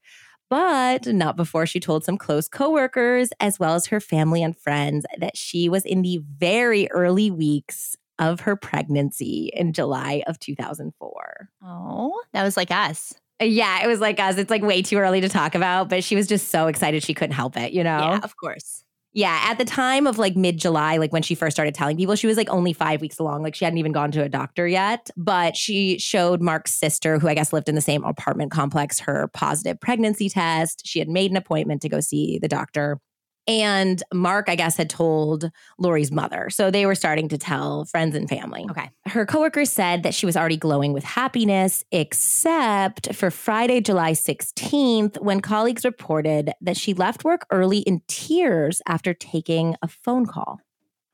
But 0.50 1.06
not 1.06 1.36
before 1.36 1.64
she 1.64 1.80
told 1.80 2.04
some 2.04 2.18
close 2.18 2.48
coworkers, 2.48 3.30
as 3.40 3.58
well 3.58 3.74
as 3.74 3.86
her 3.86 4.00
family 4.00 4.42
and 4.42 4.56
friends, 4.56 5.06
that 5.18 5.36
she 5.36 5.68
was 5.68 5.84
in 5.84 6.02
the 6.02 6.20
very 6.38 6.90
early 6.90 7.30
weeks 7.30 7.96
of 8.18 8.40
her 8.40 8.56
pregnancy 8.56 9.50
in 9.54 9.72
July 9.72 10.22
of 10.26 10.38
2004. 10.40 11.48
Oh, 11.64 12.20
that 12.32 12.42
was 12.42 12.56
like 12.56 12.70
us. 12.70 13.14
Yeah, 13.40 13.82
it 13.82 13.86
was 13.86 14.00
like 14.00 14.20
us. 14.20 14.36
It's 14.36 14.50
like 14.50 14.62
way 14.62 14.82
too 14.82 14.98
early 14.98 15.20
to 15.22 15.28
talk 15.28 15.54
about, 15.54 15.88
but 15.88 16.04
she 16.04 16.16
was 16.16 16.26
just 16.26 16.48
so 16.48 16.66
excited 16.66 17.02
she 17.02 17.14
couldn't 17.14 17.34
help 17.34 17.56
it, 17.56 17.72
you 17.72 17.82
know? 17.82 17.98
Yeah, 17.98 18.20
of 18.22 18.36
course. 18.36 18.84
Yeah, 19.12 19.40
at 19.44 19.58
the 19.58 19.64
time 19.64 20.06
of 20.06 20.18
like 20.18 20.36
mid 20.36 20.56
July, 20.56 20.96
like 20.96 21.12
when 21.12 21.22
she 21.22 21.34
first 21.34 21.56
started 21.56 21.74
telling 21.74 21.96
people, 21.96 22.14
she 22.14 22.28
was 22.28 22.36
like 22.36 22.48
only 22.48 22.72
five 22.72 23.00
weeks 23.00 23.18
along. 23.18 23.42
Like 23.42 23.56
she 23.56 23.64
hadn't 23.64 23.78
even 23.78 23.90
gone 23.90 24.12
to 24.12 24.22
a 24.22 24.28
doctor 24.28 24.68
yet. 24.68 25.10
But 25.16 25.56
she 25.56 25.98
showed 25.98 26.40
Mark's 26.40 26.72
sister, 26.72 27.18
who 27.18 27.28
I 27.28 27.34
guess 27.34 27.52
lived 27.52 27.68
in 27.68 27.74
the 27.74 27.80
same 27.80 28.04
apartment 28.04 28.52
complex, 28.52 29.00
her 29.00 29.28
positive 29.34 29.80
pregnancy 29.80 30.28
test. 30.28 30.82
She 30.86 31.00
had 31.00 31.08
made 31.08 31.32
an 31.32 31.36
appointment 31.36 31.82
to 31.82 31.88
go 31.88 31.98
see 31.98 32.38
the 32.38 32.48
doctor. 32.48 33.00
And 33.46 34.02
Mark, 34.12 34.48
I 34.48 34.54
guess, 34.54 34.76
had 34.76 34.90
told 34.90 35.50
Lori's 35.78 36.12
mother. 36.12 36.50
So 36.50 36.70
they 36.70 36.86
were 36.86 36.94
starting 36.94 37.28
to 37.28 37.38
tell 37.38 37.84
friends 37.84 38.14
and 38.14 38.28
family. 38.28 38.66
Okay. 38.70 38.90
Her 39.06 39.26
coworkers 39.26 39.70
said 39.70 40.02
that 40.02 40.14
she 40.14 40.26
was 40.26 40.36
already 40.36 40.56
glowing 40.56 40.92
with 40.92 41.04
happiness, 41.04 41.84
except 41.90 43.14
for 43.14 43.30
Friday, 43.30 43.80
July 43.80 44.12
16th, 44.12 45.20
when 45.20 45.40
colleagues 45.40 45.84
reported 45.84 46.52
that 46.60 46.76
she 46.76 46.94
left 46.94 47.24
work 47.24 47.46
early 47.50 47.78
in 47.78 48.02
tears 48.06 48.82
after 48.86 49.14
taking 49.14 49.74
a 49.82 49.88
phone 49.88 50.26
call. 50.26 50.60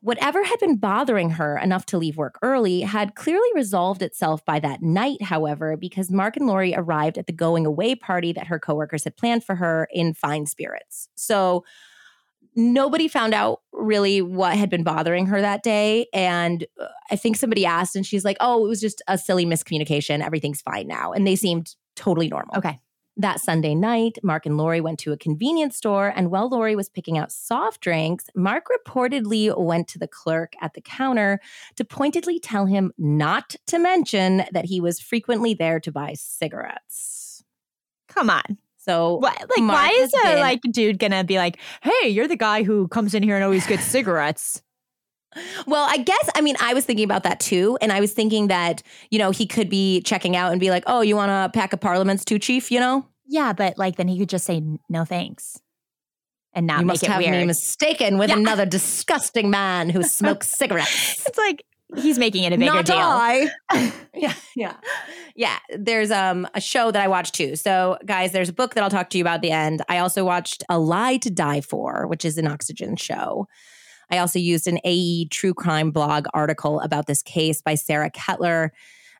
Whatever 0.01 0.45
had 0.45 0.61
been 0.61 0.77
bothering 0.77 1.31
her 1.31 1.59
enough 1.59 1.87
to 1.87 1.99
leave 1.99 2.17
work 2.17 2.39
early 2.43 2.83
had 2.83 3.17
clearly 3.17 3.49
resolved 3.55 4.03
itself 4.03 4.45
by 4.45 4.61
that 4.61 4.83
night, 4.83 5.23
however, 5.23 5.77
because 5.77 6.13
Mark 6.13 6.37
and 6.37 6.47
Lori 6.47 6.75
arrived 6.77 7.19
at 7.19 7.27
the 7.27 7.33
going 7.33 7.67
away 7.67 7.97
party 7.97 8.33
that 8.33 8.47
her 8.47 8.61
coworkers 8.61 9.05
had 9.05 9.17
planned 9.17 9.43
for 9.43 9.57
her 9.57 9.89
in 9.93 10.15
fine 10.15 10.47
spirits. 10.47 11.09
So 11.17 11.65
nobody 12.57 13.07
found 13.07 13.35
out 13.35 13.61
really 13.73 14.23
what 14.23 14.57
had 14.57 14.71
been 14.71 14.83
bothering 14.83 15.27
her 15.27 15.41
that 15.41 15.63
day. 15.63 16.07
And 16.13 16.67
uh, 16.81 16.87
I 17.11 17.17
think 17.17 17.37
somebody 17.37 17.65
asked, 17.67 17.95
and 17.95 18.05
she's 18.05 18.25
like, 18.25 18.39
oh, 18.41 18.65
it 18.65 18.69
was 18.69 18.81
just 18.81 19.03
a 19.07 19.19
silly 19.19 19.47
miscommunication. 19.47 20.25
Everything's 20.25 20.63
fine 20.63 20.89
now. 20.89 21.13
And 21.13 21.27
they 21.27 21.37
seemed 21.37 21.77
totally 21.95 22.29
normal. 22.29 22.57
Okay. 22.57 22.81
That 23.19 23.41
Sunday 23.41 23.75
night, 23.75 24.19
Mark 24.23 24.45
and 24.45 24.59
Lori 24.59 24.83
went 24.83 24.99
to 25.01 25.13
a 25.13 25.17
convenience 25.17 25.75
store, 25.75 26.13
and 26.15 26.31
while 26.31 26.51
Lori 26.51 26.77
was 26.77 26.91
picking 26.91 27.17
out 27.17 27.33
soft 27.33 27.81
drinks, 27.81 28.27
Mark 28.35 28.67
reportedly 28.67 29.57
went 29.59 29.89
to 29.89 29.99
the 29.99 30.07
clerk 30.07 30.53
at 30.61 30.75
the 30.75 30.83
counter 30.83 31.41
to 31.77 31.85
pointedly 31.85 32.39
tell 32.39 32.67
him 32.67 32.93
not 32.99 33.57
to 33.69 33.79
mention 33.79 34.45
that 34.53 34.67
he 34.67 34.83
was 34.83 35.01
frequently 35.01 35.55
there 35.55 35.81
to 35.81 35.91
buy 35.91 36.13
cigarettes. 36.15 37.43
Come 38.07 38.29
on. 38.29 38.59
So, 38.87 39.17
What, 39.17 39.39
like, 39.41 39.59
Mark 39.65 39.79
why 39.81 39.89
is 39.91 40.13
a 40.15 40.23
been- 40.23 40.39
like 40.41 40.61
dude 40.71 40.99
gonna 40.99 41.25
be 41.25 41.39
like, 41.39 41.59
"Hey, 41.83 42.09
you're 42.09 42.29
the 42.29 42.37
guy 42.37 42.63
who 42.63 42.87
comes 42.89 43.15
in 43.15 43.23
here 43.23 43.35
and 43.35 43.45
always 43.45 43.67
gets 43.67 43.85
cigarettes"? 43.85 44.63
well, 45.67 45.87
I 45.91 45.99
guess, 45.99 46.31
I 46.35 46.41
mean, 46.41 46.57
I 46.61 46.73
was 46.73 46.85
thinking 46.87 47.05
about 47.05 47.23
that 47.25 47.41
too. 47.41 47.77
And 47.83 47.93
I 47.93 48.01
was 48.01 48.13
thinking 48.13 48.47
that, 48.49 48.83
you 49.11 49.19
know, 49.19 49.31
he 49.33 49.47
could 49.47 49.69
be 49.69 50.01
checking 50.01 50.35
out 50.35 50.51
and 50.53 50.59
be 50.61 50.71
like, 50.71 50.85
oh, 50.87 51.03
you 51.03 51.15
want 51.15 51.31
a 51.31 51.51
pack 51.53 51.75
of 51.75 51.81
parliaments 51.81 52.25
too, 52.25 52.39
Chief? 52.39 52.71
You 52.73 52.81
know? 52.81 53.07
Yeah, 53.27 53.53
but 53.53 53.77
like 53.77 53.97
then 53.97 54.09
he 54.09 54.19
could 54.19 54.29
just 54.31 54.45
say 54.47 54.63
no 54.89 55.05
thanks, 55.05 55.59
and 56.55 56.67
not 56.67 56.81
you 56.81 56.87
make 56.87 56.95
must 56.95 57.03
it 57.03 57.11
have 57.11 57.19
weird. 57.21 57.33
me 57.33 57.45
mistaken 57.45 58.17
with 58.19 58.31
Yeah. 58.31 58.37
another 58.37 58.65
disgusting 58.65 59.51
man 59.51 59.91
who 59.91 60.03
smokes 60.05 60.49
cigarettes. 60.57 61.27
it's 61.27 61.37
like 61.37 61.65
he's 61.97 62.19
making 62.19 62.45
it 62.45 62.53
a 62.53 62.59
bigger 62.59 62.73
Not 62.73 62.87
deal. 62.87 62.97
I. 62.99 63.51
yeah, 64.15 64.35
yeah, 64.55 64.75
yeah. 65.35 65.59
There's 65.77 66.11
um 66.11 66.49
a 66.55 66.61
show 66.61 66.91
that 66.91 67.03
I 67.03 67.09
watched 67.09 67.35
too. 67.35 67.57
So, 67.57 67.99
guys, 68.05 68.33
there's 68.33 68.49
a 68.49 68.53
book 68.53 68.75
that 68.75 68.83
I'll 68.83 68.91
talk 68.91 69.11
to 69.11 69.19
you 69.19 69.25
about 69.25 69.37
at 69.37 69.43
the 69.43 69.51
end. 69.51 69.83
I 69.89 69.99
also 69.99 70.25
watched 70.25 70.65
A 70.69 70.79
Lie 70.79 71.19
to 71.19 71.31
Die 71.31 71.61
For, 71.61 72.07
which 72.07 72.25
is 72.25 72.39
an 72.39 72.47
Oxygen 72.47 72.97
show. 72.97 73.47
I 74.11 74.19
also 74.19 74.39
used 74.39 74.69
an 74.69 74.79
A&E 74.85 75.29
True 75.31 75.55
Crime 75.55 75.91
blog 75.91 76.27
article 76.33 76.81
about 76.81 77.07
this 77.07 77.23
case 77.23 77.61
by 77.61 77.75
Sarah 77.75 78.11
Kettler. 78.11 78.73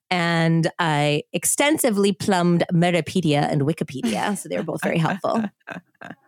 And 0.09 0.71
I 0.79 1.25
extensively 1.33 2.13
plumbed 2.13 2.65
Murderpedia 2.73 3.51
and 3.51 3.63
Wikipedia. 3.63 4.39
So 4.39 4.49
they 4.49 4.57
were 4.57 4.63
both 4.63 4.83
very 4.83 4.99
helpful. 4.99 5.43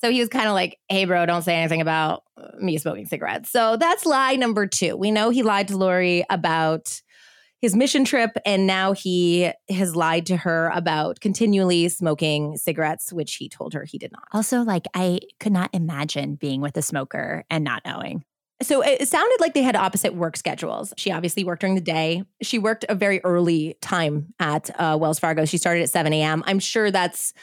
So 0.00 0.10
he 0.10 0.20
was 0.20 0.28
kind 0.28 0.46
of 0.46 0.54
like, 0.54 0.78
hey, 0.88 1.04
bro, 1.04 1.26
don't 1.26 1.42
say 1.42 1.56
anything 1.56 1.80
about 1.80 2.22
me 2.58 2.78
smoking 2.78 3.06
cigarettes. 3.06 3.50
So 3.50 3.76
that's 3.76 4.06
lie 4.06 4.36
number 4.36 4.66
two. 4.66 4.96
We 4.96 5.10
know 5.10 5.30
he 5.30 5.42
lied 5.42 5.68
to 5.68 5.76
Lori 5.76 6.24
about 6.30 7.00
his 7.60 7.74
mission 7.74 8.04
trip, 8.04 8.30
and 8.46 8.68
now 8.68 8.92
he 8.92 9.50
has 9.68 9.96
lied 9.96 10.26
to 10.26 10.36
her 10.36 10.70
about 10.72 11.18
continually 11.20 11.88
smoking 11.88 12.56
cigarettes, 12.56 13.12
which 13.12 13.34
he 13.34 13.48
told 13.48 13.74
her 13.74 13.84
he 13.84 13.98
did 13.98 14.12
not. 14.12 14.22
Also, 14.32 14.62
like 14.62 14.86
I 14.94 15.20
could 15.40 15.52
not 15.52 15.70
imagine 15.72 16.36
being 16.36 16.60
with 16.60 16.76
a 16.76 16.82
smoker 16.82 17.44
and 17.50 17.64
not 17.64 17.82
knowing. 17.84 18.24
So 18.62 18.80
it 18.82 19.02
it 19.02 19.08
sounded 19.08 19.40
like 19.40 19.54
they 19.54 19.62
had 19.62 19.76
opposite 19.76 20.14
work 20.14 20.36
schedules. 20.36 20.92
She 20.96 21.10
obviously 21.10 21.44
worked 21.44 21.60
during 21.60 21.74
the 21.74 21.80
day. 21.80 22.22
She 22.42 22.58
worked 22.58 22.84
a 22.88 22.94
very 22.94 23.20
early 23.24 23.76
time 23.80 24.34
at 24.38 24.70
uh, 24.80 24.96
Wells 25.00 25.18
Fargo. 25.18 25.44
She 25.44 25.58
started 25.58 25.82
at 25.82 25.90
7 25.90 26.12
a.m. 26.12 26.44
I'm 26.46 26.58
sure 26.58 26.90
that's 26.90 27.34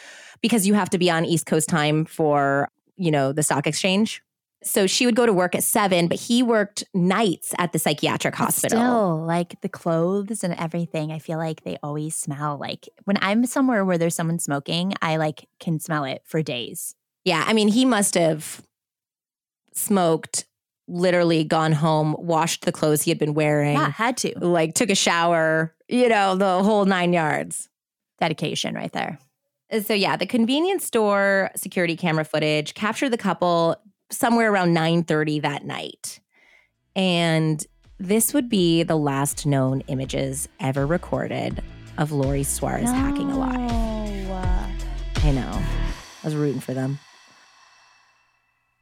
because 0.45 0.67
you 0.67 0.75
have 0.75 0.91
to 0.91 0.99
be 0.99 1.10
on 1.10 1.25
East 1.25 1.47
Coast 1.47 1.67
time 1.67 2.05
for, 2.05 2.69
you 2.97 3.10
know, 3.10 3.31
the 3.34 3.41
stock 3.41 3.65
exchange. 3.65 4.21
So 4.63 4.86
she 4.86 5.08
would 5.08 5.15
go 5.15 5.25
to 5.25 5.34
work 5.34 5.55
at 5.55 5.63
seven, 5.63 6.08
but 6.08 6.19
he 6.19 6.43
worked 6.43 6.84
nights 6.93 7.55
at 7.58 7.71
the 7.73 7.79
psychiatric 7.79 8.36
hospital. 8.36 8.77
Still, 8.79 9.25
like 9.25 9.60
the 9.62 9.69
clothes 9.69 10.43
and 10.43 10.53
everything, 10.53 11.12
I 11.12 11.17
feel 11.17 11.39
like 11.39 11.63
they 11.63 11.77
always 11.81 12.15
smell 12.15 12.60
like 12.60 12.88
when 13.05 13.17
I'm 13.21 13.47
somewhere 13.47 13.84
where 13.84 13.97
there's 13.97 14.13
someone 14.13 14.38
smoking, 14.38 14.93
I 15.01 15.17
like 15.17 15.47
can 15.60 15.79
smell 15.79 16.03
it 16.03 16.21
for 16.25 16.43
days. 16.43 16.93
Yeah, 17.23 17.43
I 17.47 17.53
mean, 17.53 17.69
he 17.69 17.86
must 17.86 18.13
have 18.13 18.62
smoked, 19.73 20.45
literally 20.88 21.43
gone 21.43 21.71
home, 21.71 22.15
washed 22.19 22.65
the 22.65 22.71
clothes 22.71 23.01
he 23.01 23.10
had 23.10 23.17
been 23.17 23.34
wearing, 23.34 23.73
Yeah, 23.73 23.89
had 23.89 24.17
to. 24.17 24.38
like 24.39 24.75
took 24.75 24.91
a 24.91 24.95
shower, 24.95 25.73
you 25.88 26.08
know, 26.08 26.36
the 26.36 26.62
whole 26.62 26.86
nine 26.86 27.13
yards. 27.13 27.67
Dedication 28.19 28.75
right 28.75 28.91
there. 28.93 29.17
Uh, 29.71 29.80
So 29.82 29.93
yeah, 29.93 30.15
the 30.15 30.25
convenience 30.25 30.86
store 30.86 31.51
security 31.56 31.95
camera 31.95 32.25
footage 32.25 32.73
captured 32.73 33.10
the 33.10 33.17
couple 33.17 33.75
somewhere 34.12 34.51
around 34.51 34.73
9:30 34.73 35.41
that 35.41 35.65
night. 35.65 36.19
And 36.95 37.65
this 37.97 38.34
would 38.34 38.49
be 38.49 38.84
the 38.84 38.97
last 38.97 39.45
known 39.45 39.82
images 39.88 40.47
ever 40.60 40.86
recorded 40.86 41.62
of 41.97 42.12
Lori 42.12 42.41
Soares 42.41 42.91
Hacking 42.93 43.32
alive. 43.32 43.71
I 45.23 45.32
know. 45.32 45.51
I 45.51 46.25
was 46.25 46.36
rooting 46.36 46.60
for 46.60 46.73
them. 46.73 46.99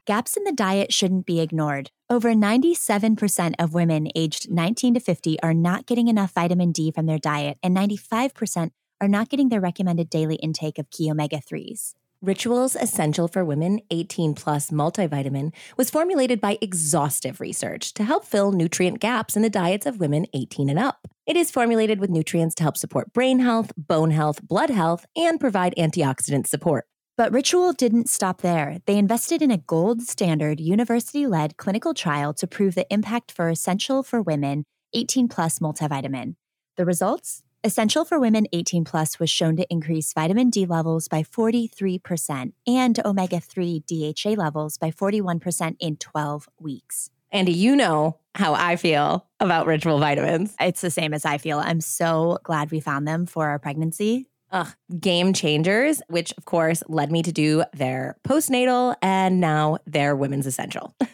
Gaps 0.06 0.36
in 0.36 0.44
the 0.44 0.52
diet 0.52 0.92
shouldn't 0.92 1.24
be 1.24 1.40
ignored. 1.40 1.90
Over 2.10 2.34
97% 2.34 3.54
of 3.58 3.72
women 3.72 4.08
aged 4.14 4.50
19 4.50 4.94
to 4.94 5.00
50 5.00 5.40
are 5.40 5.54
not 5.54 5.86
getting 5.86 6.08
enough 6.08 6.34
vitamin 6.34 6.72
D 6.72 6.90
from 6.90 7.06
their 7.06 7.18
diet, 7.18 7.56
and 7.62 7.74
95% 7.74 8.72
are 9.04 9.08
not 9.08 9.28
getting 9.28 9.50
their 9.50 9.60
recommended 9.60 10.08
daily 10.08 10.36
intake 10.36 10.78
of 10.78 10.90
key 10.90 11.10
omega 11.10 11.36
3s. 11.36 11.94
Rituals 12.22 12.74
Essential 12.74 13.28
for 13.28 13.44
Women 13.44 13.80
18 13.90 14.34
Plus 14.34 14.70
multivitamin 14.70 15.52
was 15.76 15.90
formulated 15.90 16.40
by 16.40 16.56
exhaustive 16.62 17.38
research 17.38 17.92
to 17.94 18.04
help 18.04 18.24
fill 18.24 18.50
nutrient 18.50 18.98
gaps 18.98 19.36
in 19.36 19.42
the 19.42 19.50
diets 19.50 19.84
of 19.84 20.00
women 20.00 20.24
18 20.32 20.70
and 20.70 20.78
up. 20.78 21.06
It 21.26 21.36
is 21.36 21.50
formulated 21.50 22.00
with 22.00 22.08
nutrients 22.08 22.54
to 22.54 22.62
help 22.62 22.78
support 22.78 23.12
brain 23.12 23.40
health, 23.40 23.72
bone 23.76 24.10
health, 24.10 24.40
blood 24.42 24.70
health, 24.70 25.04
and 25.14 25.38
provide 25.38 25.74
antioxidant 25.76 26.46
support. 26.46 26.86
But 27.18 27.30
Ritual 27.30 27.74
didn't 27.74 28.08
stop 28.08 28.40
there. 28.40 28.78
They 28.86 28.96
invested 28.96 29.42
in 29.42 29.50
a 29.50 29.58
gold 29.58 30.00
standard 30.00 30.60
university 30.60 31.26
led 31.26 31.58
clinical 31.58 31.92
trial 31.92 32.32
to 32.34 32.46
prove 32.46 32.74
the 32.74 32.90
impact 32.90 33.32
for 33.32 33.50
Essential 33.50 34.02
for 34.02 34.22
Women 34.22 34.64
18 34.94 35.28
Plus 35.28 35.58
multivitamin. 35.58 36.36
The 36.76 36.86
results? 36.86 37.42
Essential 37.66 38.04
for 38.04 38.20
Women 38.20 38.46
18 38.52 38.84
Plus 38.84 39.18
was 39.18 39.30
shown 39.30 39.56
to 39.56 39.66
increase 39.70 40.12
vitamin 40.12 40.50
D 40.50 40.66
levels 40.66 41.08
by 41.08 41.22
43% 41.22 42.52
and 42.66 43.00
omega 43.06 43.40
3 43.40 43.82
DHA 43.86 44.32
levels 44.32 44.76
by 44.76 44.90
41% 44.90 45.76
in 45.80 45.96
12 45.96 46.46
weeks. 46.60 47.08
Andy, 47.32 47.52
you 47.52 47.74
know 47.74 48.18
how 48.34 48.52
I 48.52 48.76
feel 48.76 49.26
about 49.40 49.66
ritual 49.66 49.98
vitamins. 49.98 50.54
It's 50.60 50.82
the 50.82 50.90
same 50.90 51.14
as 51.14 51.24
I 51.24 51.38
feel. 51.38 51.58
I'm 51.58 51.80
so 51.80 52.36
glad 52.42 52.70
we 52.70 52.80
found 52.80 53.08
them 53.08 53.24
for 53.24 53.48
our 53.48 53.58
pregnancy. 53.58 54.26
Ugh, 54.50 54.68
game 55.00 55.32
changers, 55.32 56.02
which 56.10 56.34
of 56.36 56.44
course 56.44 56.82
led 56.86 57.10
me 57.10 57.22
to 57.22 57.32
do 57.32 57.64
their 57.72 58.18
postnatal 58.28 58.94
and 59.00 59.40
now 59.40 59.78
their 59.86 60.14
women's 60.14 60.46
essential. 60.46 60.94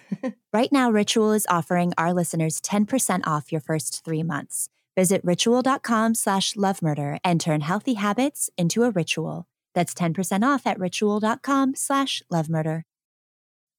Right 0.52 0.72
now, 0.72 0.90
Ritual 0.90 1.30
is 1.30 1.46
offering 1.48 1.92
our 1.96 2.12
listeners 2.12 2.60
10% 2.60 3.20
off 3.24 3.52
your 3.52 3.60
first 3.60 4.04
three 4.04 4.24
months. 4.24 4.68
Visit 4.96 5.20
ritual.com 5.24 6.14
slash 6.14 6.54
lovemurder 6.54 7.18
and 7.24 7.40
turn 7.40 7.60
healthy 7.60 7.94
habits 7.94 8.50
into 8.56 8.82
a 8.82 8.90
ritual. 8.90 9.46
That's 9.74 9.94
10% 9.94 10.44
off 10.44 10.66
at 10.66 10.78
ritual.com 10.78 11.74
slash 11.74 12.22
lovemurder. 12.32 12.82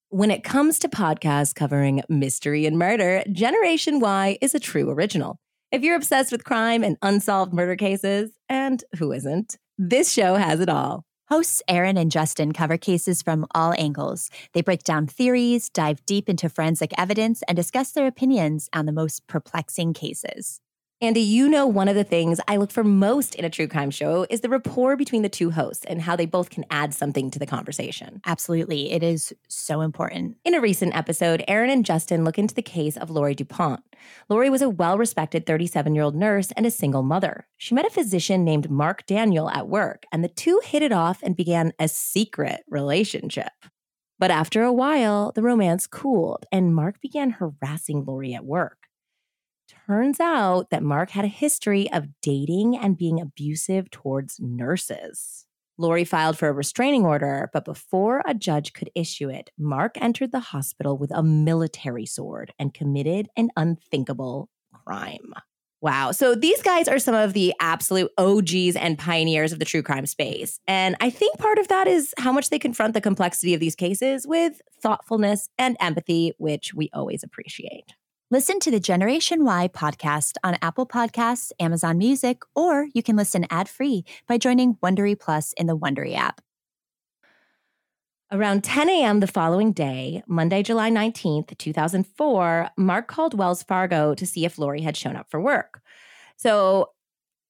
When 0.09 0.29
it 0.29 0.43
comes 0.43 0.77
to 0.79 0.89
podcasts 0.89 1.55
covering 1.55 2.03
mystery 2.09 2.65
and 2.65 2.77
murder, 2.77 3.23
Generation 3.31 4.01
Why 4.01 4.37
is 4.41 4.53
a 4.53 4.59
true 4.59 4.89
original. 4.89 5.37
If 5.71 5.83
you're 5.83 5.95
obsessed 5.95 6.33
with 6.33 6.43
crime 6.43 6.83
and 6.83 6.97
unsolved 7.01 7.53
murder 7.53 7.77
cases, 7.77 8.31
and 8.49 8.83
who 8.97 9.13
isn't, 9.13 9.57
this 9.77 10.11
show 10.11 10.35
has 10.35 10.59
it 10.59 10.67
all. 10.67 11.05
Hosts 11.29 11.61
Aaron 11.69 11.95
and 11.95 12.11
Justin 12.11 12.51
cover 12.51 12.77
cases 12.77 13.21
from 13.21 13.45
all 13.55 13.73
angles. 13.77 14.29
They 14.53 14.61
break 14.61 14.83
down 14.83 15.07
theories, 15.07 15.69
dive 15.69 16.05
deep 16.05 16.27
into 16.27 16.49
forensic 16.49 16.91
evidence, 16.97 17.41
and 17.47 17.55
discuss 17.55 17.93
their 17.93 18.05
opinions 18.05 18.67
on 18.73 18.85
the 18.85 18.91
most 18.91 19.25
perplexing 19.27 19.93
cases. 19.93 20.59
Andy, 21.03 21.21
you 21.21 21.49
know 21.49 21.65
one 21.65 21.87
of 21.87 21.95
the 21.95 22.03
things 22.03 22.39
I 22.47 22.57
look 22.57 22.69
for 22.69 22.83
most 22.83 23.33
in 23.33 23.43
a 23.43 23.49
true 23.49 23.67
crime 23.67 23.89
show 23.89 24.27
is 24.29 24.41
the 24.41 24.49
rapport 24.49 24.95
between 24.95 25.23
the 25.23 25.29
two 25.29 25.49
hosts 25.49 25.83
and 25.85 25.99
how 25.99 26.15
they 26.15 26.27
both 26.27 26.51
can 26.51 26.63
add 26.69 26.93
something 26.93 27.31
to 27.31 27.39
the 27.39 27.47
conversation. 27.47 28.21
Absolutely. 28.27 28.91
It 28.91 29.01
is 29.01 29.33
so 29.49 29.81
important. 29.81 30.37
In 30.45 30.53
a 30.53 30.61
recent 30.61 30.95
episode, 30.95 31.43
Aaron 31.47 31.71
and 31.71 31.83
Justin 31.83 32.23
look 32.23 32.37
into 32.37 32.53
the 32.53 32.61
case 32.61 32.97
of 32.97 33.09
Lori 33.09 33.33
DuPont. 33.33 33.83
Lori 34.29 34.51
was 34.51 34.61
a 34.61 34.69
well 34.69 34.95
respected 34.99 35.47
37 35.47 35.95
year 35.95 36.03
old 36.03 36.13
nurse 36.13 36.51
and 36.51 36.67
a 36.67 36.71
single 36.71 37.01
mother. 37.01 37.47
She 37.57 37.73
met 37.73 37.87
a 37.87 37.89
physician 37.89 38.43
named 38.45 38.69
Mark 38.69 39.07
Daniel 39.07 39.49
at 39.49 39.67
work, 39.67 40.05
and 40.11 40.23
the 40.23 40.29
two 40.29 40.61
hit 40.63 40.83
it 40.83 40.91
off 40.91 41.23
and 41.23 41.35
began 41.35 41.73
a 41.79 41.87
secret 41.87 42.61
relationship. 42.69 43.53
But 44.19 44.29
after 44.29 44.61
a 44.61 44.71
while, 44.71 45.31
the 45.33 45.41
romance 45.41 45.87
cooled, 45.87 46.45
and 46.51 46.75
Mark 46.75 47.01
began 47.01 47.31
harassing 47.31 48.05
Lori 48.05 48.35
at 48.35 48.45
work. 48.45 48.80
Turns 49.87 50.19
out 50.19 50.69
that 50.69 50.83
Mark 50.83 51.11
had 51.11 51.25
a 51.25 51.29
history 51.29 51.91
of 51.91 52.07
dating 52.21 52.77
and 52.77 52.97
being 52.97 53.19
abusive 53.19 53.89
towards 53.91 54.39
nurses. 54.39 55.45
Lori 55.77 56.03
filed 56.03 56.37
for 56.37 56.47
a 56.47 56.53
restraining 56.53 57.05
order, 57.05 57.49
but 57.53 57.65
before 57.65 58.21
a 58.25 58.33
judge 58.33 58.73
could 58.73 58.91
issue 58.93 59.29
it, 59.29 59.49
Mark 59.57 59.97
entered 59.99 60.31
the 60.31 60.39
hospital 60.39 60.97
with 60.97 61.11
a 61.11 61.23
military 61.23 62.05
sword 62.05 62.53
and 62.59 62.73
committed 62.73 63.29
an 63.35 63.49
unthinkable 63.57 64.49
crime. 64.85 65.33
Wow. 65.81 66.11
So 66.11 66.35
these 66.35 66.61
guys 66.61 66.87
are 66.87 66.99
some 66.99 67.15
of 67.15 67.33
the 67.33 67.55
absolute 67.59 68.11
OGs 68.19 68.75
and 68.75 68.99
pioneers 68.99 69.51
of 69.51 69.57
the 69.57 69.65
true 69.65 69.81
crime 69.81 70.05
space. 70.05 70.59
And 70.67 70.95
I 71.01 71.09
think 71.09 71.39
part 71.39 71.57
of 71.57 71.69
that 71.69 71.87
is 71.87 72.13
how 72.19 72.31
much 72.31 72.51
they 72.51 72.59
confront 72.59 72.93
the 72.93 73.01
complexity 73.01 73.55
of 73.55 73.59
these 73.59 73.75
cases 73.75 74.27
with 74.27 74.61
thoughtfulness 74.79 75.49
and 75.57 75.75
empathy, 75.79 76.33
which 76.37 76.75
we 76.75 76.91
always 76.93 77.23
appreciate. 77.23 77.95
Listen 78.33 78.61
to 78.61 78.71
the 78.71 78.79
Generation 78.79 79.43
Why 79.43 79.67
podcast 79.67 80.37
on 80.41 80.57
Apple 80.61 80.87
Podcasts, 80.87 81.51
Amazon 81.59 81.97
Music, 81.97 82.43
or 82.55 82.87
you 82.93 83.03
can 83.03 83.17
listen 83.17 83.45
ad-free 83.49 84.05
by 84.25 84.37
joining 84.37 84.75
Wondery 84.75 85.19
Plus 85.19 85.51
in 85.57 85.67
the 85.67 85.77
Wondery 85.77 86.15
app. 86.15 86.39
Around 88.31 88.63
10 88.63 88.87
a.m. 88.87 89.19
the 89.19 89.27
following 89.27 89.73
day, 89.73 90.23
Monday, 90.27 90.63
July 90.63 90.89
19th, 90.89 91.57
2004, 91.57 92.69
Mark 92.77 93.09
called 93.09 93.37
Wells 93.37 93.63
Fargo 93.63 94.15
to 94.15 94.25
see 94.25 94.45
if 94.45 94.57
Lori 94.57 94.79
had 94.79 94.95
shown 94.95 95.17
up 95.17 95.29
for 95.29 95.41
work. 95.41 95.81
So 96.37 96.91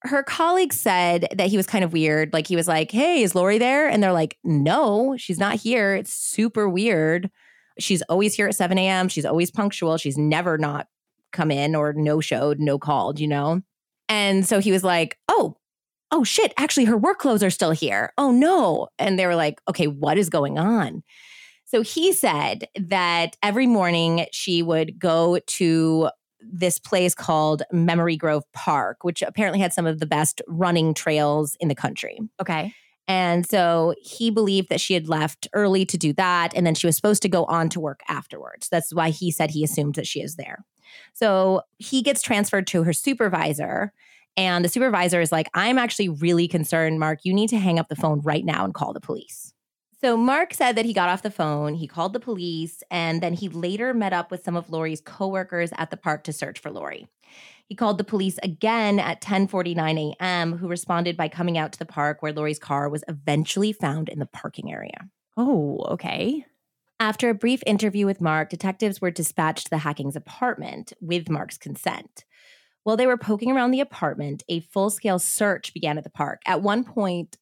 her 0.01 0.23
colleague 0.23 0.73
said 0.73 1.27
that 1.35 1.49
he 1.49 1.57
was 1.57 1.67
kind 1.67 1.83
of 1.83 1.93
weird. 1.93 2.33
Like 2.33 2.47
he 2.47 2.55
was 2.55 2.67
like, 2.67 2.89
Hey, 2.89 3.21
is 3.21 3.35
Lori 3.35 3.59
there? 3.59 3.87
And 3.87 4.01
they're 4.01 4.11
like, 4.11 4.39
No, 4.43 5.15
she's 5.15 5.37
not 5.37 5.57
here. 5.57 5.93
It's 5.93 6.11
super 6.11 6.67
weird. 6.67 7.29
She's 7.79 8.01
always 8.03 8.33
here 8.35 8.47
at 8.47 8.55
7 8.55 8.77
a.m. 8.77 9.07
She's 9.07 9.25
always 9.25 9.51
punctual. 9.51 9.97
She's 9.97 10.17
never 10.17 10.57
not 10.57 10.87
come 11.31 11.51
in 11.51 11.75
or 11.75 11.93
no 11.93 12.19
showed, 12.19 12.59
no 12.59 12.77
called, 12.77 13.19
you 13.19 13.27
know? 13.27 13.61
And 14.09 14.45
so 14.45 14.59
he 14.59 14.71
was 14.71 14.83
like, 14.83 15.17
Oh, 15.29 15.57
oh 16.11 16.23
shit, 16.23 16.53
actually, 16.57 16.85
her 16.85 16.97
work 16.97 17.19
clothes 17.19 17.43
are 17.43 17.49
still 17.49 17.71
here. 17.71 18.13
Oh 18.17 18.31
no. 18.31 18.89
And 18.99 19.17
they 19.17 19.25
were 19.25 19.35
like, 19.35 19.61
Okay, 19.69 19.87
what 19.87 20.17
is 20.17 20.29
going 20.29 20.57
on? 20.59 21.03
So 21.65 21.81
he 21.81 22.11
said 22.11 22.65
that 22.75 23.37
every 23.41 23.65
morning 23.65 24.25
she 24.33 24.61
would 24.61 24.99
go 24.99 25.39
to 25.39 26.09
this 26.41 26.79
place 26.79 27.15
called 27.15 27.63
Memory 27.71 28.17
Grove 28.17 28.43
Park, 28.53 29.03
which 29.03 29.21
apparently 29.21 29.59
had 29.59 29.71
some 29.71 29.85
of 29.85 29.99
the 29.99 30.05
best 30.05 30.41
running 30.47 30.93
trails 30.93 31.55
in 31.59 31.69
the 31.69 31.75
country. 31.75 32.19
Okay. 32.41 32.73
And 33.07 33.45
so 33.45 33.93
he 34.01 34.29
believed 34.29 34.69
that 34.69 34.81
she 34.81 34.93
had 34.93 35.09
left 35.09 35.47
early 35.53 35.85
to 35.85 35.97
do 35.97 36.13
that. 36.13 36.53
And 36.55 36.65
then 36.65 36.75
she 36.75 36.87
was 36.87 36.95
supposed 36.95 37.21
to 37.23 37.29
go 37.29 37.45
on 37.45 37.69
to 37.69 37.79
work 37.79 38.01
afterwards. 38.07 38.69
That's 38.69 38.93
why 38.93 39.09
he 39.09 39.31
said 39.31 39.51
he 39.51 39.63
assumed 39.63 39.95
that 39.95 40.07
she 40.07 40.21
is 40.21 40.35
there. 40.35 40.63
So 41.13 41.61
he 41.77 42.01
gets 42.01 42.21
transferred 42.21 42.67
to 42.67 42.83
her 42.83 42.93
supervisor. 42.93 43.91
And 44.37 44.63
the 44.63 44.69
supervisor 44.69 45.19
is 45.19 45.31
like, 45.31 45.49
I'm 45.53 45.77
actually 45.77 46.09
really 46.09 46.47
concerned, 46.47 46.99
Mark. 46.99 47.19
You 47.23 47.33
need 47.33 47.49
to 47.49 47.59
hang 47.59 47.79
up 47.79 47.89
the 47.89 47.95
phone 47.95 48.21
right 48.21 48.45
now 48.45 48.63
and 48.63 48.73
call 48.73 48.93
the 48.93 49.01
police. 49.01 49.53
So 49.99 50.17
Mark 50.17 50.53
said 50.55 50.77
that 50.77 50.85
he 50.85 50.93
got 50.93 51.09
off 51.09 51.21
the 51.21 51.29
phone, 51.29 51.75
he 51.75 51.85
called 51.85 52.13
the 52.13 52.19
police, 52.19 52.81
and 52.89 53.21
then 53.21 53.33
he 53.33 53.49
later 53.49 53.93
met 53.93 54.13
up 54.13 54.31
with 54.31 54.43
some 54.43 54.55
of 54.55 54.71
Lori's 54.71 54.99
coworkers 54.99 55.71
at 55.77 55.91
the 55.91 55.97
park 55.97 56.23
to 56.23 56.33
search 56.33 56.57
for 56.57 56.71
Lori. 56.71 57.07
He 57.67 57.75
called 57.75 57.97
the 57.97 58.03
police 58.03 58.37
again 58.43 58.99
at 58.99 59.21
10:49 59.21 60.15
a.m., 60.19 60.57
who 60.57 60.67
responded 60.67 61.15
by 61.15 61.27
coming 61.27 61.57
out 61.57 61.71
to 61.73 61.79
the 61.79 61.85
park 61.85 62.21
where 62.21 62.33
Lori's 62.33 62.59
car 62.59 62.89
was 62.89 63.03
eventually 63.07 63.73
found 63.73 64.09
in 64.09 64.19
the 64.19 64.25
parking 64.25 64.71
area. 64.71 65.09
Oh, 65.37 65.85
okay. 65.91 66.45
After 66.99 67.29
a 67.29 67.33
brief 67.33 67.63
interview 67.65 68.05
with 68.05 68.21
Mark, 68.21 68.49
detectives 68.49 69.01
were 69.01 69.09
dispatched 69.09 69.65
to 69.65 69.69
the 69.71 69.79
Hackings' 69.79 70.15
apartment 70.15 70.93
with 71.01 71.29
Mark's 71.29 71.57
consent. 71.57 72.25
While 72.83 72.97
they 72.97 73.07
were 73.07 73.17
poking 73.17 73.51
around 73.51 73.71
the 73.71 73.79
apartment, 73.79 74.43
a 74.47 74.59
full 74.59 74.89
scale 74.89 75.17
search 75.17 75.73
began 75.73 75.97
at 75.97 76.03
the 76.03 76.09
park. 76.09 76.41
At 76.45 76.61
one 76.61 76.83
point, 76.83 77.37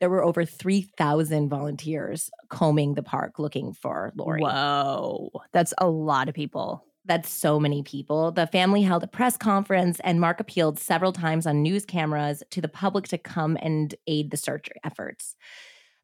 there 0.00 0.10
were 0.10 0.24
over 0.24 0.44
3,000 0.44 1.48
volunteers 1.48 2.30
combing 2.48 2.94
the 2.94 3.02
park 3.02 3.38
looking 3.38 3.72
for 3.72 4.12
Lori. 4.16 4.40
Whoa. 4.40 5.30
That's 5.52 5.74
a 5.78 5.88
lot 5.88 6.28
of 6.28 6.34
people. 6.34 6.84
That's 7.08 7.30
so 7.30 7.58
many 7.58 7.82
people. 7.82 8.30
The 8.32 8.46
family 8.46 8.82
held 8.82 9.02
a 9.02 9.08
press 9.08 9.36
conference, 9.36 9.98
and 10.04 10.20
Mark 10.20 10.40
appealed 10.40 10.78
several 10.78 11.12
times 11.12 11.46
on 11.46 11.62
news 11.62 11.86
cameras 11.86 12.42
to 12.50 12.60
the 12.60 12.68
public 12.68 13.08
to 13.08 13.18
come 13.18 13.56
and 13.62 13.94
aid 14.06 14.30
the 14.30 14.36
search 14.36 14.68
efforts. 14.84 15.34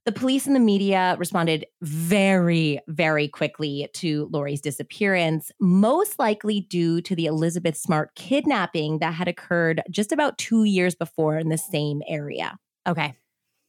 The 0.07 0.13
police 0.13 0.47
and 0.47 0.57
the 0.57 0.61
media 0.61 1.17
responded 1.19 1.67
very, 1.83 2.79
very 2.89 3.29
quickly 3.29 3.89
to 3.95 4.29
Lori's 4.33 4.61
disappearance, 4.61 5.51
most 5.61 6.19
likely 6.19 6.63
due 6.63 7.01
to 7.03 7.15
the 7.15 7.27
Elizabeth 7.27 7.77
Smart 7.77 8.15
kidnapping 8.15 8.99
that 8.99 9.15
had 9.15 9.29
occurred 9.29 9.83
just 9.91 10.11
about 10.11 10.37
two 10.39 10.65
years 10.65 10.95
before 10.95 11.39
in 11.39 11.49
the 11.49 11.59
same 11.59 12.03
area. 12.09 12.57
Okay. 12.87 13.15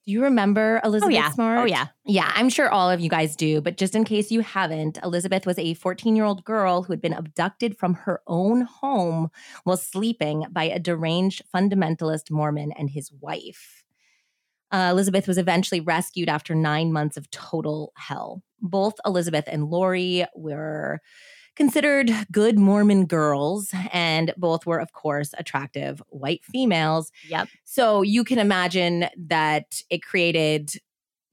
Do 0.06 0.12
you 0.12 0.22
remember 0.22 0.80
Elizabeth 0.84 1.16
oh, 1.16 1.18
yeah. 1.18 1.32
Smart? 1.32 1.60
Oh, 1.62 1.66
yeah. 1.66 1.88
Yeah, 2.06 2.32
I'm 2.36 2.50
sure 2.50 2.70
all 2.70 2.92
of 2.92 3.00
you 3.00 3.10
guys 3.10 3.36
do. 3.36 3.60
But 3.60 3.78
just 3.78 3.96
in 3.96 4.04
case 4.04 4.30
you 4.30 4.42
haven't, 4.42 5.00
Elizabeth 5.04 5.48
was 5.48 5.58
a 5.58 5.74
14 5.74 6.16
year 6.16 6.26
old 6.26 6.44
girl 6.44 6.84
who 6.84 6.94
had 6.94 7.02
been 7.02 7.14
abducted 7.14 7.76
from 7.76 7.96
her 7.96 8.22
own 8.28 8.62
home 8.62 9.30
while 9.64 9.78
sleeping 9.78 10.46
by 10.52 10.66
a 10.66 10.78
deranged 10.78 11.42
fundamentalist 11.54 12.30
Mormon 12.30 12.72
and 12.78 12.92
his 12.92 13.12
wife. 13.20 13.84
Uh, 14.72 14.90
Elizabeth 14.92 15.28
was 15.28 15.38
eventually 15.38 15.80
rescued 15.80 16.30
after 16.30 16.54
nine 16.54 16.92
months 16.92 17.18
of 17.18 17.30
total 17.32 17.92
hell. 17.96 18.44
Both 18.62 18.96
Elizabeth 19.06 19.46
and 19.48 19.70
Lori 19.70 20.26
were 20.36 21.02
considered 21.56 22.12
good 22.32 22.60
Mormon 22.60 23.06
girls, 23.06 23.74
and 23.92 24.34
both 24.38 24.66
were, 24.66 24.80
of 24.80 24.94
course, 24.94 25.34
attractive 25.38 26.02
white 26.10 26.44
females. 26.44 27.12
Yep. 27.30 27.48
So 27.64 28.02
you 28.02 28.24
can 28.24 28.40
imagine 28.40 29.08
that 29.18 29.82
it 29.90 30.04
created 30.04 30.72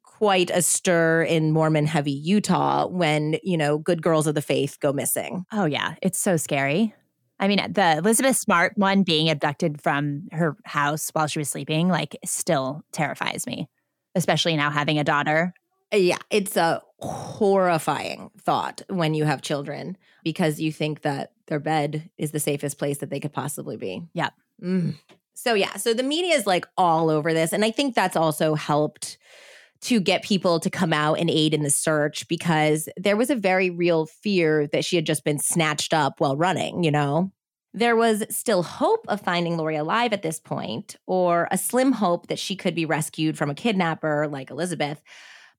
quite 0.04 0.50
a 0.50 0.62
stir 0.62 1.22
in 1.24 1.50
Mormon 1.50 1.86
heavy 1.86 2.12
Utah 2.12 2.86
when, 2.86 3.38
you 3.42 3.56
know, 3.56 3.78
good 3.78 4.02
girls 4.02 4.26
of 4.28 4.36
the 4.36 4.42
faith 4.42 4.78
go 4.78 4.92
missing. 4.92 5.44
Oh, 5.52 5.64
yeah. 5.64 5.96
It's 6.00 6.18
so 6.18 6.36
scary. 6.36 6.94
I 7.40 7.48
mean, 7.48 7.72
the 7.72 7.96
Elizabeth 7.98 8.36
Smart 8.36 8.74
one 8.76 9.02
being 9.02 9.28
abducted 9.28 9.82
from 9.82 10.28
her 10.30 10.56
house 10.64 11.10
while 11.12 11.26
she 11.26 11.40
was 11.40 11.48
sleeping, 11.48 11.88
like, 11.88 12.16
still 12.24 12.84
terrifies 12.92 13.48
me, 13.48 13.68
especially 14.14 14.56
now 14.56 14.70
having 14.70 14.96
a 15.00 15.04
daughter. 15.04 15.52
Yeah, 15.92 16.18
it's 16.30 16.56
a 16.56 16.80
horrifying 17.00 18.30
thought 18.38 18.82
when 18.88 19.14
you 19.14 19.24
have 19.24 19.42
children 19.42 19.98
because 20.22 20.60
you 20.60 20.72
think 20.72 21.02
that 21.02 21.32
their 21.46 21.60
bed 21.60 22.10
is 22.18 22.30
the 22.30 22.40
safest 22.40 22.78
place 22.78 22.98
that 22.98 23.10
they 23.10 23.20
could 23.20 23.32
possibly 23.32 23.76
be. 23.76 24.02
Yep. 24.14 24.32
Mm. 24.62 24.94
So, 25.34 25.54
yeah, 25.54 25.76
so 25.76 25.94
the 25.94 26.02
media 26.02 26.34
is 26.34 26.46
like 26.46 26.66
all 26.76 27.10
over 27.10 27.32
this. 27.32 27.52
And 27.52 27.64
I 27.64 27.70
think 27.70 27.94
that's 27.94 28.16
also 28.16 28.54
helped 28.54 29.18
to 29.82 29.98
get 29.98 30.22
people 30.22 30.60
to 30.60 30.70
come 30.70 30.92
out 30.92 31.18
and 31.18 31.28
aid 31.28 31.52
in 31.52 31.62
the 31.62 31.70
search 31.70 32.28
because 32.28 32.88
there 32.96 33.16
was 33.16 33.30
a 33.30 33.36
very 33.36 33.68
real 33.68 34.06
fear 34.06 34.68
that 34.68 34.84
she 34.84 34.96
had 34.96 35.06
just 35.06 35.24
been 35.24 35.38
snatched 35.38 35.92
up 35.92 36.20
while 36.20 36.36
running, 36.36 36.84
you 36.84 36.90
know? 36.90 37.32
There 37.74 37.96
was 37.96 38.22
still 38.30 38.62
hope 38.62 39.04
of 39.08 39.22
finding 39.22 39.56
Lori 39.56 39.76
alive 39.76 40.12
at 40.12 40.22
this 40.22 40.38
point, 40.38 40.96
or 41.06 41.48
a 41.50 41.58
slim 41.58 41.90
hope 41.90 42.28
that 42.28 42.38
she 42.38 42.54
could 42.54 42.74
be 42.74 42.84
rescued 42.84 43.36
from 43.36 43.50
a 43.50 43.54
kidnapper 43.54 44.28
like 44.28 44.50
Elizabeth 44.50 45.02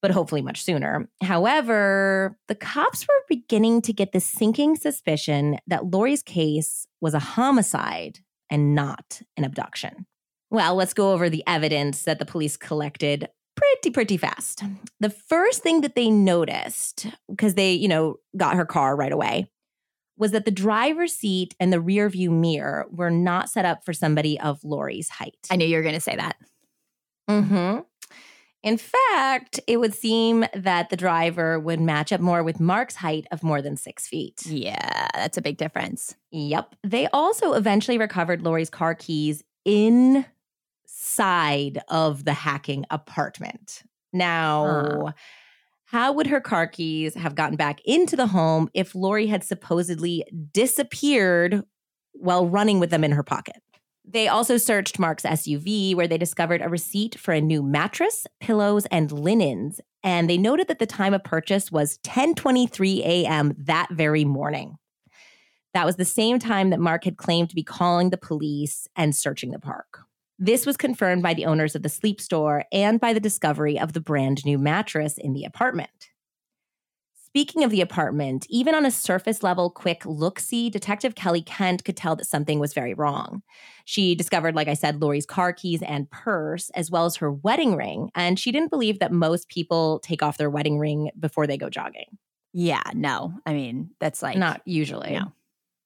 but 0.03 0.11
hopefully 0.11 0.41
much 0.41 0.61
sooner. 0.61 1.09
However, 1.21 2.37
the 2.49 2.55
cops 2.55 3.07
were 3.07 3.23
beginning 3.29 3.81
to 3.83 3.93
get 3.93 4.11
the 4.11 4.19
sinking 4.19 4.75
suspicion 4.75 5.59
that 5.65 5.85
Lori's 5.85 6.21
case 6.21 6.85
was 6.99 7.13
a 7.13 7.19
homicide 7.19 8.19
and 8.49 8.75
not 8.75 9.21
an 9.37 9.45
abduction. 9.45 10.05
Well, 10.51 10.75
let's 10.75 10.93
go 10.93 11.13
over 11.13 11.29
the 11.29 11.41
evidence 11.47 12.03
that 12.03 12.19
the 12.19 12.25
police 12.25 12.57
collected 12.57 13.29
pretty, 13.55 13.91
pretty 13.91 14.17
fast. 14.17 14.63
The 14.99 15.09
first 15.09 15.63
thing 15.63 15.79
that 15.81 15.95
they 15.95 16.09
noticed, 16.09 17.07
because 17.29 17.53
they, 17.53 17.71
you 17.71 17.87
know, 17.87 18.17
got 18.35 18.57
her 18.57 18.65
car 18.65 18.97
right 18.97 19.11
away, 19.11 19.49
was 20.17 20.31
that 20.31 20.43
the 20.43 20.51
driver's 20.51 21.15
seat 21.15 21.55
and 21.61 21.71
the 21.71 21.79
rear 21.79 22.09
view 22.09 22.29
mirror 22.29 22.87
were 22.91 23.09
not 23.09 23.49
set 23.49 23.63
up 23.63 23.85
for 23.85 23.93
somebody 23.93 24.37
of 24.37 24.65
Lori's 24.65 25.07
height. 25.07 25.47
I 25.49 25.55
knew 25.55 25.65
you 25.65 25.77
were 25.77 25.81
going 25.81 25.95
to 25.95 26.01
say 26.01 26.17
that. 26.17 26.35
Mm-hmm. 27.29 27.79
In 28.63 28.78
fact, 28.78 29.60
it 29.67 29.78
would 29.78 29.93
seem 29.93 30.45
that 30.54 30.89
the 30.89 30.95
driver 30.95 31.60
would 31.60 31.82
match 31.82 32.13
up 32.13 32.21
more 32.21 32.41
with 32.43 32.62
Mark's 32.62 32.95
height 32.95 33.28
of 33.30 33.43
more 33.43 33.62
than 33.62 33.76
six 33.76 34.08
feet. 34.08 34.45
Yeah, 34.45 35.08
that's 35.13 35.38
a 35.38 35.41
big 35.41 35.58
difference. 35.58 36.15
Yep. 36.32 36.76
They 36.82 37.08
also 37.08 37.54
eventually 37.54 37.97
recovered 37.97 38.41
Lori's 38.41 38.69
car 38.69 38.95
keys 38.95 39.43
inside 39.65 40.26
of 41.89 42.23
the 42.23 42.34
hacking 42.34 42.86
apartment. 42.89 43.84
Now, 44.13 45.08
huh. 45.08 45.12
how 45.86 46.13
would 46.13 46.28
her 46.28 46.39
car 46.39 46.65
keys 46.67 47.15
have 47.15 47.36
gotten 47.36 47.58
back 47.58 47.82
into 47.84 48.15
the 48.15 48.28
home 48.28 48.69
if 48.73 48.95
Lori 48.95 49.28
had 49.28 49.43
supposedly 49.43 50.23
disappeared 50.54 51.63
while 52.13 52.47
running 52.47 52.80
with 52.80 52.91
them 52.91 53.04
in 53.04 53.12
her 53.12 53.23
pocket? 53.23 53.58
They 54.05 54.27
also 54.27 54.57
searched 54.57 54.99
Mark's 54.99 55.23
SUV, 55.23 55.95
where 55.95 56.07
they 56.07 56.17
discovered 56.17 56.61
a 56.61 56.69
receipt 56.69 57.17
for 57.17 57.33
a 57.33 57.41
new 57.41 57.63
mattress, 57.63 58.27
pillows, 58.39 58.85
and 58.87 59.11
linens. 59.11 59.79
And 60.03 60.29
they 60.29 60.37
noted 60.37 60.67
that 60.67 60.79
the 60.79 60.85
time 60.85 61.13
of 61.13 61.23
purchase 61.23 61.71
was 61.71 61.99
10:23 61.99 62.99
a.m. 62.99 63.55
that 63.57 63.87
very 63.91 64.25
morning. 64.25 64.77
That 65.73 65.85
was 65.85 65.95
the 65.95 66.05
same 66.05 66.37
time 66.37 66.69
that 66.69 66.79
Mark 66.79 67.05
had 67.05 67.17
claimed 67.17 67.49
to 67.49 67.55
be 67.55 67.63
calling 67.63 68.09
the 68.09 68.17
police 68.17 68.87
and 68.95 69.15
searching 69.15 69.51
the 69.51 69.59
park. 69.59 70.01
This 70.37 70.65
was 70.65 70.77
confirmed 70.77 71.23
by 71.23 71.33
the 71.33 71.45
owners 71.45 71.73
of 71.73 71.83
the 71.83 71.89
sleep 71.89 72.19
store 72.19 72.65
and 72.71 72.99
by 72.99 73.13
the 73.13 73.19
discovery 73.19 73.79
of 73.79 73.93
the 73.93 74.01
brand 74.01 74.45
new 74.45 74.57
mattress 74.57 75.17
in 75.17 75.33
the 75.33 75.45
apartment. 75.45 76.09
Speaking 77.35 77.63
of 77.63 77.71
the 77.71 77.81
apartment, 77.81 78.45
even 78.47 78.75
on 78.75 78.85
a 78.85 78.91
surface 78.91 79.41
level 79.41 79.71
quick 79.71 80.05
look 80.05 80.39
see, 80.39 80.69
Detective 80.69 81.15
Kelly 81.15 81.41
Kent 81.41 81.83
could 81.83 81.97
tell 81.97 82.15
that 82.15 82.25
something 82.25 82.59
was 82.59 82.75
very 82.75 82.93
wrong. 82.93 83.41
She 83.85 84.13
discovered, 84.13 84.53
like 84.53 84.67
I 84.67 84.75
said, 84.75 85.01
Lori's 85.01 85.25
car 85.25 85.51
keys 85.51 85.81
and 85.81 86.07
purse, 86.11 86.69
as 86.75 86.91
well 86.91 87.05
as 87.05 87.15
her 87.15 87.31
wedding 87.31 87.75
ring. 87.75 88.11
And 88.13 88.37
she 88.37 88.51
didn't 88.51 88.69
believe 88.69 88.99
that 88.99 89.11
most 89.11 89.49
people 89.49 89.97
take 90.03 90.21
off 90.21 90.37
their 90.37 90.51
wedding 90.51 90.77
ring 90.77 91.09
before 91.19 91.47
they 91.47 91.57
go 91.57 91.71
jogging. 91.71 92.19
Yeah, 92.53 92.83
no. 92.93 93.33
I 93.47 93.53
mean, 93.53 93.89
that's 93.99 94.21
like 94.21 94.37
not 94.37 94.61
usually. 94.65 95.13
No. 95.13 95.31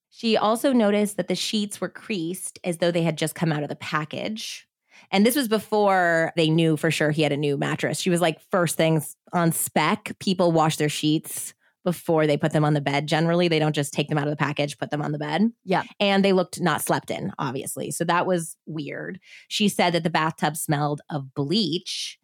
She 0.10 0.36
also 0.36 0.74
noticed 0.74 1.16
that 1.16 1.30
the 1.30 1.36
sheets 1.36 1.80
were 1.80 1.88
creased 1.88 2.60
as 2.66 2.80
though 2.80 2.92
they 2.92 3.04
had 3.04 3.18
just 3.18 3.36
come 3.36 3.54
out 3.54 3.64
of 3.64 3.70
the 3.70 3.78
package. 3.78 4.67
And 5.12 5.26
this 5.26 5.36
was 5.36 5.48
before 5.48 6.32
they 6.36 6.50
knew 6.50 6.78
for 6.78 6.92
sure 6.92 7.12
he 7.12 7.22
had 7.22 7.32
a 7.32 7.38
new 7.38 7.58
mattress. 7.58 8.00
She 8.00 8.10
was 8.10 8.22
like, 8.22 8.40
first 8.52 8.76
things 8.76 9.16
on 9.34 9.52
spec, 9.52 10.16
people 10.20 10.52
wash 10.52 10.78
their 10.78 10.90
sheets 10.90 11.54
before 11.86 12.28
they 12.28 12.36
put 12.36 12.52
them 12.52 12.66
on 12.66 12.74
the 12.74 12.82
bed. 12.82 13.08
Generally, 13.08 13.48
they 13.48 13.60
don't 13.60 13.76
just 13.76 13.94
take 13.94 14.10
them 14.10 14.18
out 14.18 14.26
of 14.28 14.32
the 14.32 14.36
package, 14.36 14.78
put 14.78 14.92
them 14.92 15.02
on 15.02 15.14
the 15.14 15.18
bed. 15.18 15.44
Yeah. 15.64 15.84
And 16.02 16.26
they 16.26 16.34
looked 16.34 16.60
not 16.60 16.82
slept 16.82 17.10
in, 17.10 17.32
obviously. 17.40 17.92
So 17.92 18.04
that 18.04 18.26
was 18.26 18.58
weird. 18.66 19.20
She 19.48 19.70
said 19.70 19.94
that 19.94 20.04
the 20.04 20.10
bathtub 20.10 20.58
smelled 20.58 21.00
of 21.10 21.34
bleach. 21.34 22.20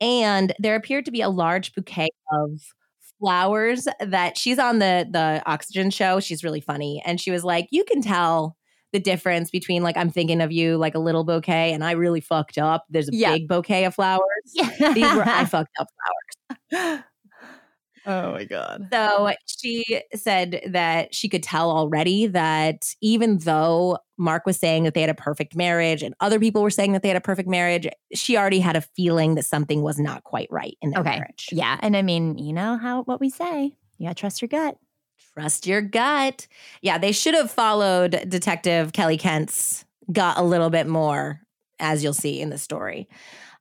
And 0.00 0.54
there 0.58 0.76
appeared 0.76 1.04
to 1.04 1.12
be 1.12 1.20
a 1.20 1.28
large 1.28 1.74
bouquet 1.74 2.08
of 2.32 2.62
flowers 3.20 3.86
that 4.00 4.38
she's 4.38 4.58
on 4.58 4.78
the 4.78 5.06
the 5.08 5.42
oxygen 5.44 5.90
show. 5.90 6.18
She's 6.18 6.42
really 6.42 6.62
funny. 6.62 7.02
And 7.04 7.20
she 7.20 7.30
was 7.30 7.44
like, 7.44 7.68
you 7.70 7.84
can 7.84 8.00
tell 8.00 8.56
the 8.92 9.00
difference 9.00 9.50
between 9.50 9.82
like 9.82 9.96
I'm 9.96 10.10
thinking 10.10 10.40
of 10.40 10.52
you 10.52 10.76
like 10.76 10.94
a 10.94 10.98
little 10.98 11.24
bouquet 11.24 11.72
and 11.72 11.82
I 11.84 11.92
really 11.92 12.20
fucked 12.20 12.58
up. 12.58 12.84
There's 12.90 13.08
a 13.08 13.14
Yeah. 13.14 13.32
big 13.32 13.48
bouquet 13.48 13.84
of 13.84 13.94
flowers. 13.94 14.22
Yeah. 14.54 14.92
These 14.92 15.14
were 15.14 15.24
I 15.26 15.44
fucked 15.46 15.74
up 15.78 15.88
flowers. 16.70 17.02
oh 18.06 18.32
my 18.32 18.44
god. 18.44 18.88
So 18.92 19.32
she 19.46 20.02
said 20.14 20.60
that 20.68 21.14
she 21.14 21.28
could 21.28 21.42
tell 21.42 21.70
already 21.70 22.26
that 22.26 22.94
even 23.00 23.38
though 23.38 23.98
Mark 24.18 24.44
was 24.46 24.56
saying 24.58 24.84
that 24.84 24.94
they 24.94 25.00
had 25.00 25.10
a 25.10 25.14
perfect 25.14 25.56
marriage 25.56 26.02
and 26.02 26.14
other 26.20 26.38
people 26.38 26.62
were 26.62 26.70
saying 26.70 26.92
that 26.92 27.02
they 27.02 27.08
had 27.08 27.16
a 27.16 27.20
perfect 27.22 27.48
marriage, 27.48 27.86
she 28.14 28.36
already 28.36 28.60
had 28.60 28.76
a 28.76 28.80
feeling 28.80 29.34
that 29.36 29.44
something 29.44 29.82
was 29.82 29.98
not 29.98 30.24
quite 30.24 30.48
right 30.50 30.76
in 30.82 30.90
their 30.90 31.00
Okay. 31.00 31.16
marriage. 31.18 31.48
Yeah, 31.52 31.78
and 31.80 31.96
I 31.96 32.02
mean, 32.02 32.38
you 32.38 32.52
know 32.52 32.76
how 32.76 33.02
what 33.04 33.20
we 33.20 33.30
say. 33.30 33.72
You 33.98 34.06
gotta 34.08 34.14
trust 34.16 34.42
your 34.42 34.48
gut. 34.48 34.76
Trust 35.34 35.66
your 35.66 35.80
gut. 35.80 36.46
Yeah, 36.82 36.98
they 36.98 37.12
should 37.12 37.34
have 37.34 37.50
followed 37.50 38.24
Detective 38.28 38.92
Kelly 38.92 39.16
Kent's 39.16 39.84
gut 40.12 40.36
a 40.36 40.42
little 40.42 40.70
bit 40.70 40.86
more, 40.86 41.40
as 41.78 42.02
you'll 42.02 42.12
see 42.12 42.40
in 42.40 42.50
the 42.50 42.58
story. 42.58 43.08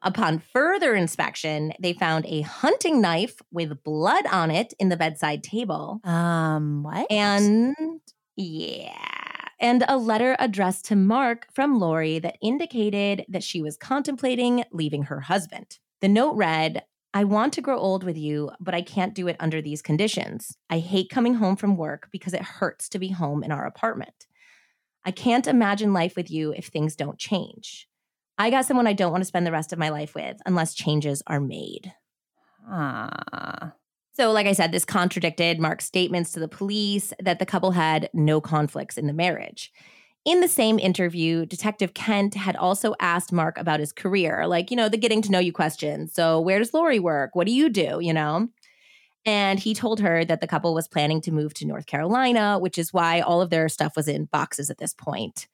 Upon 0.04 0.40
further 0.40 0.96
inspection, 0.96 1.74
they 1.80 1.94
found 1.94 2.26
a 2.26 2.42
hunting 2.42 3.02
knife 3.02 3.40
with 3.52 3.84
blood 3.84 4.26
on 4.32 4.50
it 4.50 4.74
in 4.80 4.90
the 4.90 4.98
bedside 4.98 5.44
table. 5.44 6.02
Um, 6.04 6.82
what? 6.84 7.06
And 7.12 7.76
yeah, 8.36 8.98
and 9.60 9.86
a 9.88 9.98
letter 9.98 10.36
addressed 10.40 10.86
to 10.86 10.96
Mark 10.96 11.46
from 11.54 11.80
Lori 11.80 12.18
that 12.20 12.38
indicated 12.42 13.26
that 13.30 13.44
she 13.44 13.62
was 13.62 13.78
contemplating 13.78 14.64
leaving 14.72 15.04
her 15.04 15.20
husband. 15.20 15.78
The 16.02 16.10
note 16.10 16.36
read, 16.36 16.84
I 17.14 17.26
want 17.26 17.54
to 17.54 17.62
grow 17.62 17.78
old 17.78 18.04
with 18.04 18.18
you, 18.18 18.52
but 18.60 18.74
I 18.74 18.82
can't 18.82 19.14
do 19.14 19.28
it 19.28 19.36
under 19.40 19.62
these 19.62 19.82
conditions. 19.82 20.58
I 20.70 20.80
hate 20.80 21.10
coming 21.10 21.36
home 21.36 21.58
from 21.58 21.76
work 21.76 22.08
because 22.12 22.34
it 22.34 22.42
hurts 22.42 22.88
to 22.90 23.00
be 23.00 23.10
home 23.10 23.44
in 23.44 23.52
our 23.52 23.66
apartment. 23.66 24.28
I 25.04 25.12
can't 25.12 25.48
imagine 25.48 25.94
life 25.94 26.16
with 26.16 26.32
you 26.32 26.54
if 26.54 26.68
things 26.68 26.96
don't 26.96 27.18
change. 27.18 27.90
I 28.38 28.50
got 28.50 28.66
someone 28.66 28.88
I 28.88 28.94
don't 28.94 29.12
want 29.12 29.22
to 29.22 29.28
spend 29.28 29.46
the 29.46 29.52
rest 29.52 29.74
of 29.74 29.80
my 29.80 29.90
life 29.90 30.16
with 30.16 30.38
unless 30.46 30.74
changes 30.74 31.22
are 31.28 31.42
made. 31.42 31.94
Ah. 32.68 33.74
So, 34.14 34.32
like 34.32 34.48
I 34.48 34.54
said, 34.54 34.72
this 34.72 34.86
contradicted 34.86 35.60
Mark's 35.60 35.86
statements 35.86 36.32
to 36.34 36.40
the 36.40 36.48
police 36.48 37.14
that 37.20 37.40
the 37.40 37.46
couple 37.46 37.72
had 37.72 38.10
no 38.14 38.40
conflicts 38.40 38.98
in 38.98 39.08
the 39.08 39.14
marriage. 39.14 39.72
In 40.24 40.40
the 40.40 40.48
same 40.48 40.78
interview, 40.78 41.48
Detective 41.48 41.96
Kent 41.96 42.36
had 42.36 42.56
also 42.56 42.94
asked 43.00 43.32
Mark 43.32 43.58
about 43.58 43.80
his 43.80 43.92
career, 43.92 44.46
like, 44.46 44.70
you 44.70 44.78
know, 44.78 44.88
the 44.88 44.98
getting 44.98 45.22
to 45.24 45.32
know 45.32 45.40
you 45.40 45.52
questions. 45.52 46.14
So, 46.14 46.40
where 46.40 46.60
does 46.60 46.76
Lori 46.76 47.00
work? 47.00 47.32
What 47.34 47.48
do 47.48 47.54
you 47.54 47.70
do? 47.70 47.98
You 48.00 48.14
know? 48.14 48.48
And 49.26 49.60
he 49.60 49.74
told 49.74 50.00
her 50.00 50.24
that 50.26 50.40
the 50.40 50.48
couple 50.48 50.74
was 50.76 50.88
planning 50.88 51.22
to 51.22 51.32
move 51.32 51.56
to 51.56 51.66
North 51.66 51.88
Carolina, 51.88 52.60
which 52.60 52.78
is 52.78 52.94
why 52.94 53.22
all 53.22 53.42
of 53.42 53.50
their 53.50 53.68
stuff 53.68 53.96
was 53.96 54.08
in 54.08 54.26
boxes 54.26 54.70
at 54.70 54.78
this 54.78 54.94
point. 54.94 55.48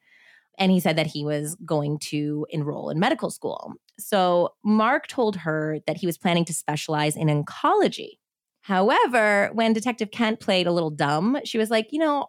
And 0.57 0.71
he 0.71 0.79
said 0.79 0.97
that 0.97 1.07
he 1.07 1.23
was 1.23 1.55
going 1.65 1.99
to 1.99 2.45
enroll 2.49 2.89
in 2.89 2.99
medical 2.99 3.29
school. 3.29 3.73
So, 3.97 4.49
Mark 4.65 5.07
told 5.07 5.37
her 5.37 5.79
that 5.87 5.95
he 5.95 6.05
was 6.05 6.17
planning 6.17 6.43
to 6.43 6.53
specialize 6.53 7.15
in 7.15 7.27
oncology. 7.27 8.17
However, 8.61 9.49
when 9.53 9.71
Detective 9.71 10.11
Kent 10.11 10.41
played 10.41 10.67
a 10.67 10.73
little 10.73 10.89
dumb, 10.89 11.39
she 11.45 11.57
was 11.57 11.71
like, 11.71 11.93
you 11.93 11.99
know, 11.99 12.27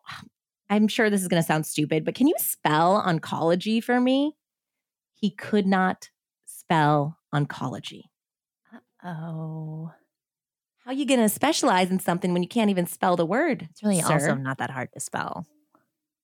I'm 0.71 0.89
sure 0.89 1.11
this 1.11 1.23
is 1.23 1.29
going 1.29 1.43
to 1.43 1.47
sound 1.47 1.67
stupid, 1.67 2.05
but 2.05 2.15
can 2.15 2.27
you 2.27 2.35
spell 2.39 3.03
oncology 3.03 3.83
for 3.83 4.01
me? 4.01 4.37
He 5.15 5.31
could 5.31 5.67
not 5.67 6.11
spell 6.45 7.19
oncology. 7.35 8.03
Oh. 9.05 9.93
How 10.85 10.91
are 10.91 10.95
you 10.95 11.07
going 11.07 11.21
to 11.21 11.29
specialize 11.29 11.91
in 11.91 11.99
something 11.99 12.33
when 12.33 12.43
you 12.43 12.49
can't 12.49 12.71
even 12.71 12.87
spell 12.87 13.17
the 13.17 13.27
word? 13.27 13.69
It's 13.71 13.83
really 13.83 14.01
sir? 14.01 14.15
also 14.15 14.35
not 14.35 14.59
that 14.59 14.71
hard 14.71 14.93
to 14.93 15.01
spell. 15.01 15.47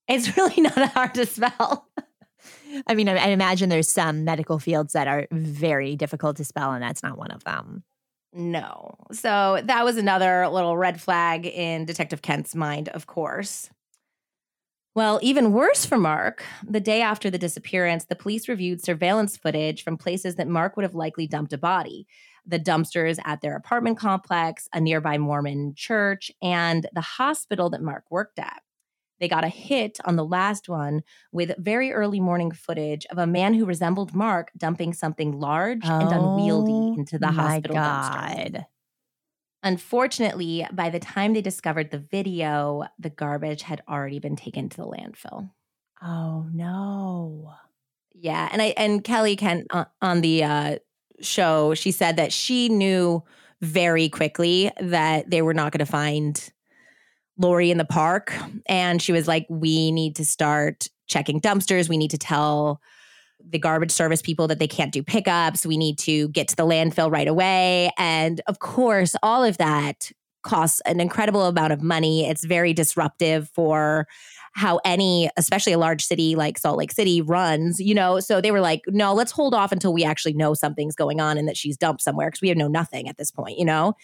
It's 0.09 0.37
really 0.37 0.61
not 0.61 0.75
that 0.75 0.93
hard 0.93 1.15
to 1.15 1.27
spell. 1.27 1.89
I 2.87 2.95
mean, 2.95 3.09
I, 3.09 3.17
I 3.17 3.29
imagine 3.29 3.69
there's 3.69 3.91
some 3.91 4.25
medical 4.25 4.59
fields 4.59 4.93
that 4.93 5.07
are 5.07 5.27
very 5.31 5.97
difficult 5.97 6.37
to 6.39 6.45
spell, 6.45 6.73
and 6.73 6.83
that's 6.83 7.03
not 7.03 7.17
one 7.17 7.31
of 7.31 7.45
them. 7.45 7.85
No. 8.33 8.97
So 9.13 9.61
that 9.65 9.85
was 9.85 9.97
another 9.97 10.49
little 10.49 10.77
red 10.77 11.01
flag 11.01 11.47
in 11.47 11.85
Detective 11.85 12.21
Kent's 12.21 12.55
mind, 12.55 12.89
of 12.89 13.07
course. 13.07 13.71
Well, 14.95 15.19
even 15.23 15.53
worse 15.53 15.85
for 15.85 15.99
Mark, 15.99 16.45
the 16.63 16.81
day 16.81 17.03
after 17.03 17.29
the 17.29 17.39
disappearance, 17.39 18.05
the 18.05 18.15
police 18.15 18.49
reviewed 18.49 18.85
surveillance 18.85 19.37
footage 19.37 19.83
from 19.83 19.97
places 19.97 20.37
that 20.37 20.47
Mark 20.47 20.77
would 20.77 20.85
have 20.85 20.95
likely 20.95 21.27
dumped 21.27 21.53
a 21.53 21.59
body 21.59 22.07
the 22.47 22.61
dumpsters 22.61 23.19
at 23.25 23.41
their 23.41 23.57
apartment 23.57 23.99
complex, 23.99 24.69
a 24.73 24.81
nearby 24.81 25.17
Mormon 25.17 25.75
church, 25.75 26.31
and 26.43 26.87
the 26.93 27.01
hospital 27.01 27.71
that 27.71 27.81
Mark 27.83 28.05
worked 28.11 28.39
at. 28.39 28.63
They 29.19 29.29
got 29.29 29.45
a 29.45 29.49
hit 29.49 29.99
on 30.05 30.17
the 30.17 30.25
last 30.25 30.69
one 30.69 31.03
with 31.33 31.57
very 31.59 31.93
early 31.93 32.21
morning 32.21 32.51
footage 32.53 33.07
of 33.07 33.19
a 33.19 33.27
man 33.27 33.55
who 33.55 33.65
resembled 33.65 34.15
Mark 34.15 34.51
dumping 34.57 34.93
something 34.93 35.39
large 35.39 35.85
and 35.99 36.13
unwieldy 36.13 36.73
oh 36.73 36.95
into 36.99 37.19
the 37.19 37.29
Oh 37.29 37.33
hospital 37.33 37.77
dumpster. 37.77 38.67
Unfortunately, 39.65 40.67
by 40.73 40.91
the 40.91 41.01
time 41.01 41.33
they 41.33 41.41
discovered 41.41 41.91
the 41.91 41.99
video, 41.99 42.85
the 42.99 43.09
garbage 43.09 43.63
had 43.63 43.83
already 43.89 44.19
been 44.19 44.37
taken 44.37 44.69
to 44.69 44.77
the 44.77 44.87
landfill. 44.87 45.51
Oh 46.03 46.47
no. 46.53 47.55
Yeah, 48.13 48.47
and 48.53 48.61
I 48.61 48.75
and 48.77 49.03
Kelly 49.03 49.37
Kent 49.37 49.67
uh, 49.71 49.87
on 50.03 50.21
the 50.21 50.45
uh, 50.45 50.79
show, 51.21 51.75
she 51.75 51.91
said 51.93 52.17
that 52.17 52.31
she 52.31 52.69
knew 52.69 53.25
very 53.63 54.11
quickly 54.11 54.71
that 54.79 55.31
they 55.31 55.41
were 55.41 55.55
not 55.55 55.73
going 55.73 55.85
to 55.85 55.91
find 55.91 56.53
Lori 57.39 57.71
in 57.71 57.79
the 57.79 57.87
park, 57.87 58.35
and 58.67 59.01
she 59.01 59.13
was 59.13 59.27
like, 59.27 59.47
"We 59.49 59.91
need 59.91 60.17
to 60.17 60.27
start 60.27 60.89
checking 61.07 61.41
dumpsters. 61.41 61.89
We 61.89 61.97
need 61.97 62.11
to 62.11 62.19
tell." 62.19 62.83
The 63.51 63.59
garbage 63.59 63.91
service 63.93 64.23
people 64.23 64.49
that 64.49 64.59
they 64.59 64.67
can't 64.67 64.93
do 64.93 65.03
pickups. 65.03 65.67
We 65.67 65.77
need 65.77 65.99
to 66.01 66.29
get 66.29 66.49
to 66.49 66.57
the 66.57 66.67
landfill 66.67 67.11
right 67.11 67.29
away. 67.29 67.91
And 67.99 68.41
of 68.47 68.59
course, 68.59 69.15
all 69.23 69.45
of 69.45 69.59
that 69.59 70.11
costs 70.43 70.81
an 70.87 71.01
incredible 71.01 71.43
amount 71.47 71.73
of 71.73 71.83
money. 71.83 72.29
It's 72.29 72.45
very 72.45 72.73
disruptive 72.73 73.49
for 73.55 74.07
how 74.53 74.79
any, 74.85 75.31
especially 75.37 75.73
a 75.73 75.79
large 75.79 76.05
city 76.05 76.37
like 76.37 76.59
Salt 76.59 76.79
Lake 76.79 76.93
City, 76.93 77.21
runs, 77.21 77.81
you 77.81 77.95
know. 77.95 78.21
So 78.21 78.41
they 78.41 78.51
were 78.51 78.61
like, 78.61 78.83
no, 78.89 79.13
let's 79.15 79.33
hold 79.33 79.55
off 79.55 79.73
until 79.73 79.93
we 79.93 80.05
actually 80.05 80.35
know 80.35 80.55
something's 80.55 80.95
going 80.95 81.21
on 81.21 81.39
and 81.39 81.49
that 81.49 81.57
she's 81.57 81.77
dumped 81.77 82.03
somewhere 82.03 82.29
because 82.29 82.41
we 82.41 82.49
have 82.49 82.57
no 82.59 82.69
nothing 82.69 83.09
at 83.09 83.17
this 83.17 83.31
point, 83.31 83.59
you 83.59 83.65
know. 83.65 83.95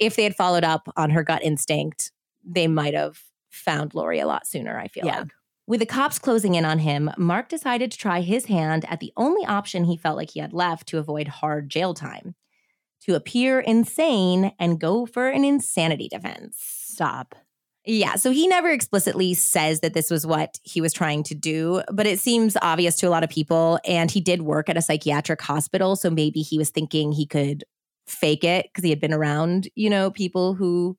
If 0.00 0.16
they 0.16 0.22
had 0.24 0.34
followed 0.36 0.64
up 0.64 0.88
on 0.96 1.10
her 1.10 1.22
gut 1.22 1.42
instinct, 1.42 2.10
they 2.44 2.68
might 2.68 2.94
have 2.94 3.20
found 3.50 3.94
Lori 3.94 4.18
a 4.20 4.26
lot 4.26 4.46
sooner, 4.46 4.78
I 4.78 4.88
feel 4.88 5.04
Yeah. 5.04 5.20
like. 5.20 5.28
With 5.68 5.80
the 5.80 5.86
cops 5.86 6.18
closing 6.18 6.54
in 6.54 6.64
on 6.64 6.78
him, 6.78 7.10
Mark 7.18 7.50
decided 7.50 7.92
to 7.92 7.98
try 7.98 8.22
his 8.22 8.46
hand 8.46 8.86
at 8.88 9.00
the 9.00 9.12
only 9.18 9.44
option 9.44 9.84
he 9.84 9.98
felt 9.98 10.16
like 10.16 10.30
he 10.30 10.40
had 10.40 10.54
left 10.54 10.88
to 10.88 10.96
avoid 10.96 11.28
hard 11.28 11.68
jail 11.68 11.92
time 11.92 12.34
to 13.02 13.14
appear 13.14 13.60
insane 13.60 14.52
and 14.58 14.80
go 14.80 15.04
for 15.04 15.28
an 15.28 15.44
insanity 15.44 16.08
defense. 16.08 16.56
Stop. 16.58 17.34
Yeah, 17.84 18.14
so 18.14 18.30
he 18.30 18.48
never 18.48 18.70
explicitly 18.70 19.34
says 19.34 19.80
that 19.80 19.92
this 19.92 20.10
was 20.10 20.26
what 20.26 20.58
he 20.62 20.80
was 20.80 20.94
trying 20.94 21.22
to 21.24 21.34
do, 21.34 21.82
but 21.92 22.06
it 22.06 22.18
seems 22.18 22.56
obvious 22.62 22.96
to 22.96 23.06
a 23.06 23.10
lot 23.10 23.22
of 23.22 23.28
people. 23.28 23.78
And 23.84 24.10
he 24.10 24.22
did 24.22 24.40
work 24.40 24.70
at 24.70 24.78
a 24.78 24.82
psychiatric 24.82 25.42
hospital, 25.42 25.96
so 25.96 26.08
maybe 26.08 26.40
he 26.40 26.56
was 26.56 26.70
thinking 26.70 27.12
he 27.12 27.26
could 27.26 27.64
fake 28.06 28.42
it 28.42 28.70
because 28.72 28.84
he 28.84 28.90
had 28.90 29.00
been 29.00 29.12
around, 29.12 29.68
you 29.74 29.90
know, 29.90 30.10
people 30.10 30.54
who 30.54 30.96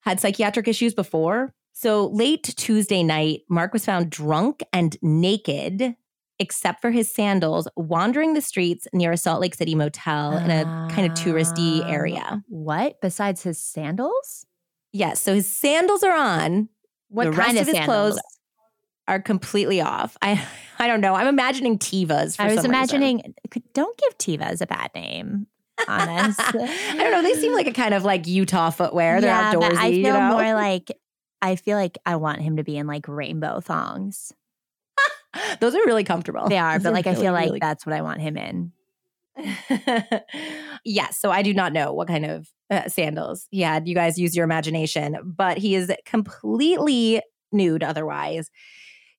had 0.00 0.20
psychiatric 0.20 0.68
issues 0.68 0.92
before. 0.92 1.54
So 1.78 2.06
late 2.06 2.42
Tuesday 2.56 3.02
night, 3.02 3.42
Mark 3.50 3.74
was 3.74 3.84
found 3.84 4.08
drunk 4.08 4.62
and 4.72 4.96
naked, 5.02 5.94
except 6.38 6.80
for 6.80 6.90
his 6.90 7.12
sandals, 7.12 7.68
wandering 7.76 8.32
the 8.32 8.40
streets 8.40 8.88
near 8.94 9.12
a 9.12 9.18
Salt 9.18 9.42
Lake 9.42 9.54
City 9.54 9.74
motel 9.74 10.38
in 10.38 10.50
a 10.50 10.64
kind 10.90 11.04
of 11.06 11.12
touristy 11.18 11.82
Um, 11.82 11.90
area. 11.90 12.42
What? 12.48 12.98
Besides 13.02 13.42
his 13.42 13.62
sandals? 13.62 14.46
Yes, 14.94 15.20
so 15.20 15.34
his 15.34 15.46
sandals 15.46 16.02
are 16.02 16.16
on. 16.16 16.70
What 17.08 17.24
the 17.26 17.32
kind 17.32 17.38
rest 17.38 17.56
of 17.56 17.60
of 17.60 17.66
his 17.66 17.74
sandals? 17.76 18.12
clothes 18.14 18.20
are 19.06 19.20
completely 19.20 19.82
off. 19.82 20.16
I 20.22 20.42
I 20.78 20.86
don't 20.86 21.02
know. 21.02 21.14
I'm 21.14 21.26
imagining 21.26 21.78
Tevas. 21.78 22.36
For 22.36 22.42
I 22.42 22.46
was 22.46 22.56
reason. 22.56 22.70
imagining. 22.70 23.34
could- 23.50 23.70
Don't 23.74 23.98
give 23.98 24.16
Tevas 24.16 24.62
a 24.62 24.66
bad 24.66 24.92
name. 24.94 25.46
Honest. 25.86 26.40
I 26.40 26.96
don't 26.96 27.12
know. 27.12 27.20
They 27.22 27.34
seem 27.34 27.52
like 27.52 27.66
a 27.66 27.72
kind 27.74 27.92
of 27.92 28.02
like 28.02 28.26
Utah 28.26 28.70
footwear. 28.70 29.20
They're 29.20 29.28
yeah, 29.28 29.52
outdoorsy. 29.52 29.60
but 29.60 29.76
I 29.76 29.90
feel 29.90 29.96
you 29.98 30.02
know? 30.04 30.30
more 30.30 30.54
like 30.54 30.90
I 31.42 31.56
feel 31.56 31.76
like 31.76 31.98
I 32.06 32.16
want 32.16 32.40
him 32.40 32.56
to 32.56 32.64
be 32.64 32.76
in 32.76 32.86
like 32.86 33.06
rainbow 33.08 33.60
thongs. 33.60 34.32
Those 35.60 35.74
are 35.74 35.84
really 35.84 36.04
comfortable. 36.04 36.48
They 36.48 36.58
are, 36.58 36.78
Those 36.78 36.84
but 36.84 36.92
like 36.94 37.06
I 37.06 37.10
really, 37.10 37.22
feel 37.22 37.32
like 37.32 37.46
really- 37.46 37.58
that's 37.60 37.84
what 37.86 37.94
I 37.94 38.02
want 38.02 38.20
him 38.20 38.36
in. 38.36 38.72
yes. 40.84 41.18
So 41.18 41.30
I 41.30 41.42
do 41.42 41.52
not 41.52 41.72
know 41.72 41.92
what 41.92 42.08
kind 42.08 42.24
of 42.24 42.48
uh, 42.70 42.88
sandals 42.88 43.46
he 43.50 43.60
had. 43.60 43.86
You 43.86 43.94
guys 43.94 44.18
use 44.18 44.34
your 44.34 44.44
imagination, 44.44 45.18
but 45.24 45.58
he 45.58 45.74
is 45.74 45.92
completely 46.04 47.20
nude 47.52 47.82
otherwise. 47.82 48.50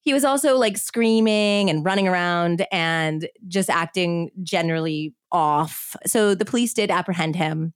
He 0.00 0.12
was 0.12 0.24
also 0.24 0.56
like 0.56 0.78
screaming 0.78 1.70
and 1.70 1.84
running 1.84 2.08
around 2.08 2.66
and 2.72 3.28
just 3.46 3.68
acting 3.70 4.30
generally 4.42 5.14
off. 5.30 5.94
So 6.06 6.34
the 6.34 6.44
police 6.44 6.72
did 6.72 6.90
apprehend 6.90 7.36
him 7.36 7.74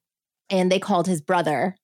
and 0.49 0.70
they 0.70 0.78
called 0.78 1.07
his 1.07 1.20
brother. 1.20 1.76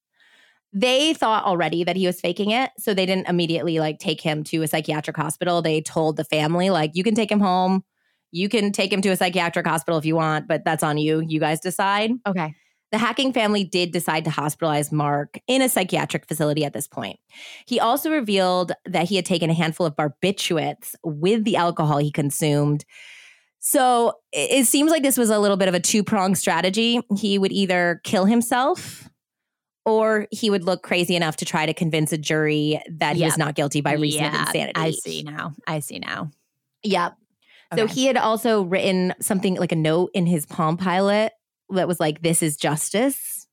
They 0.73 1.15
thought 1.15 1.45
already 1.45 1.85
that 1.85 1.97
he 1.97 2.07
was 2.07 2.21
faking 2.21 2.51
it. 2.51 2.71
So 2.79 2.93
they 2.93 3.07
didn't 3.07 3.29
immediately 3.29 3.79
like 3.79 3.99
take 3.99 4.21
him 4.21 4.45
to 4.45 4.63
a 4.63 4.69
psychiatric 4.69 5.17
hospital. 5.17 5.63
They 5.63 5.81
told 5.81 6.17
the 6.17 6.25
family, 6.25 6.71
like, 6.71 6.93
you 6.95 7.03
can 7.03 7.15
take 7.15 7.31
him 7.33 7.41
home. 7.41 7.85
You 8.31 8.49
can 8.49 8.73
take 8.73 8.93
him 8.93 9.01
to 9.03 9.09
a 9.09 9.17
psychiatric 9.17 9.67
hospital 9.67 9.99
if 9.99 10.05
you 10.05 10.15
want, 10.15 10.47
but 10.47 10.65
that's 10.65 10.83
on 10.83 10.99
you. 10.99 11.25
You 11.27 11.41
guys 11.41 11.61
decide. 11.61 12.11
Okay. 12.27 12.55
The 12.91 12.99
Hacking 12.99 13.33
family 13.35 13.65
did 13.65 13.93
decide 13.93 14.25
to 14.25 14.31
hospitalize 14.31 14.91
Mark 14.91 15.39
in 15.47 15.61
a 15.61 15.69
psychiatric 15.69 16.27
facility 16.27 16.65
at 16.65 16.73
this 16.73 16.89
point. 16.89 17.19
He 17.67 17.81
also 17.81 18.11
revealed 18.11 18.73
that 18.87 19.09
he 19.09 19.17
had 19.17 19.27
taken 19.27 19.51
a 19.51 19.55
handful 19.55 19.87
of 19.87 19.95
barbiturates 19.95 20.95
with 21.03 21.45
the 21.45 21.57
alcohol 21.57 21.99
he 21.99 22.11
consumed. 22.11 22.87
So 23.61 24.15
it 24.33 24.61
it 24.61 24.67
seems 24.67 24.91
like 24.91 25.03
this 25.03 25.19
was 25.19 25.31
a 25.31 25.39
little 25.39 25.57
bit 25.59 25.69
of 25.69 25.75
a 25.75 25.81
two 25.81 26.03
pronged 26.03 26.39
strategy. 26.39 27.01
He 27.17 27.39
would 27.39 27.53
either 27.53 28.01
kill 28.05 28.25
himself 28.25 29.09
or 29.89 30.27
he 30.31 30.51
would 30.51 30.65
look 30.65 30.83
crazy 30.83 31.17
enough 31.17 31.37
to 31.37 31.45
try 31.45 31.67
to 31.67 31.75
convince 31.75 32.13
a 32.13 32.19
jury 32.19 32.81
that 32.91 33.17
he 33.17 33.25
was 33.25 33.39
not 33.39 33.55
guilty 33.55 33.81
by 33.81 33.95
reason 33.95 34.27
of 34.27 34.33
Yeah, 34.33 34.41
insanity. 34.41 34.73
I 34.77 34.91
see 34.91 35.23
now. 35.23 35.55
I 35.67 35.81
see 35.81 35.99
now. 35.99 36.31
Yep. 36.83 37.15
So 37.75 37.83
Okay. 37.85 37.95
he 37.95 38.07
had 38.07 38.17
also 38.17 38.63
written 38.63 39.15
something 39.21 39.57
like 39.57 39.73
a 39.73 39.77
note 39.77 40.11
in 40.15 40.27
his 40.27 40.47
Palm 40.47 40.77
Pilot 40.77 41.33
that 41.71 41.87
was 41.89 42.01
like, 42.01 42.23
"This 42.23 42.43
is 42.43 42.57
justice." 42.57 43.47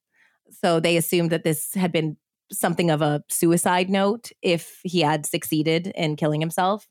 So 0.62 0.80
they 0.80 0.96
assumed 0.96 1.32
that 1.32 1.44
this 1.44 1.74
had 1.74 1.92
been 1.92 2.18
something 2.52 2.92
of 2.92 3.02
a 3.02 3.24
suicide 3.30 3.90
note 3.90 4.32
if 4.42 4.80
he 4.84 5.02
had 5.02 5.26
succeeded 5.26 5.88
in 5.96 6.16
killing 6.16 6.40
himself. 6.40 6.88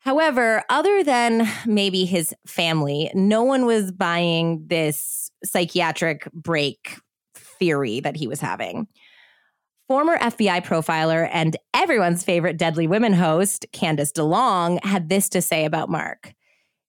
However, 0.00 0.64
other 0.70 1.04
than 1.04 1.48
maybe 1.66 2.04
his 2.04 2.34
family, 2.46 3.10
no 3.14 3.42
one 3.42 3.66
was 3.66 3.92
buying 3.92 4.64
this 4.66 5.30
psychiatric 5.44 6.28
break 6.32 6.96
theory 7.58 8.00
that 8.00 8.16
he 8.16 8.26
was 8.26 8.40
having. 8.40 8.88
Former 9.88 10.18
FBI 10.18 10.64
profiler 10.66 11.28
and 11.32 11.56
everyone's 11.72 12.22
favorite 12.22 12.58
Deadly 12.58 12.86
Women 12.86 13.14
host, 13.14 13.66
Candice 13.72 14.12
DeLong, 14.12 14.84
had 14.84 15.08
this 15.08 15.30
to 15.30 15.40
say 15.40 15.64
about 15.64 15.88
Mark. 15.88 16.34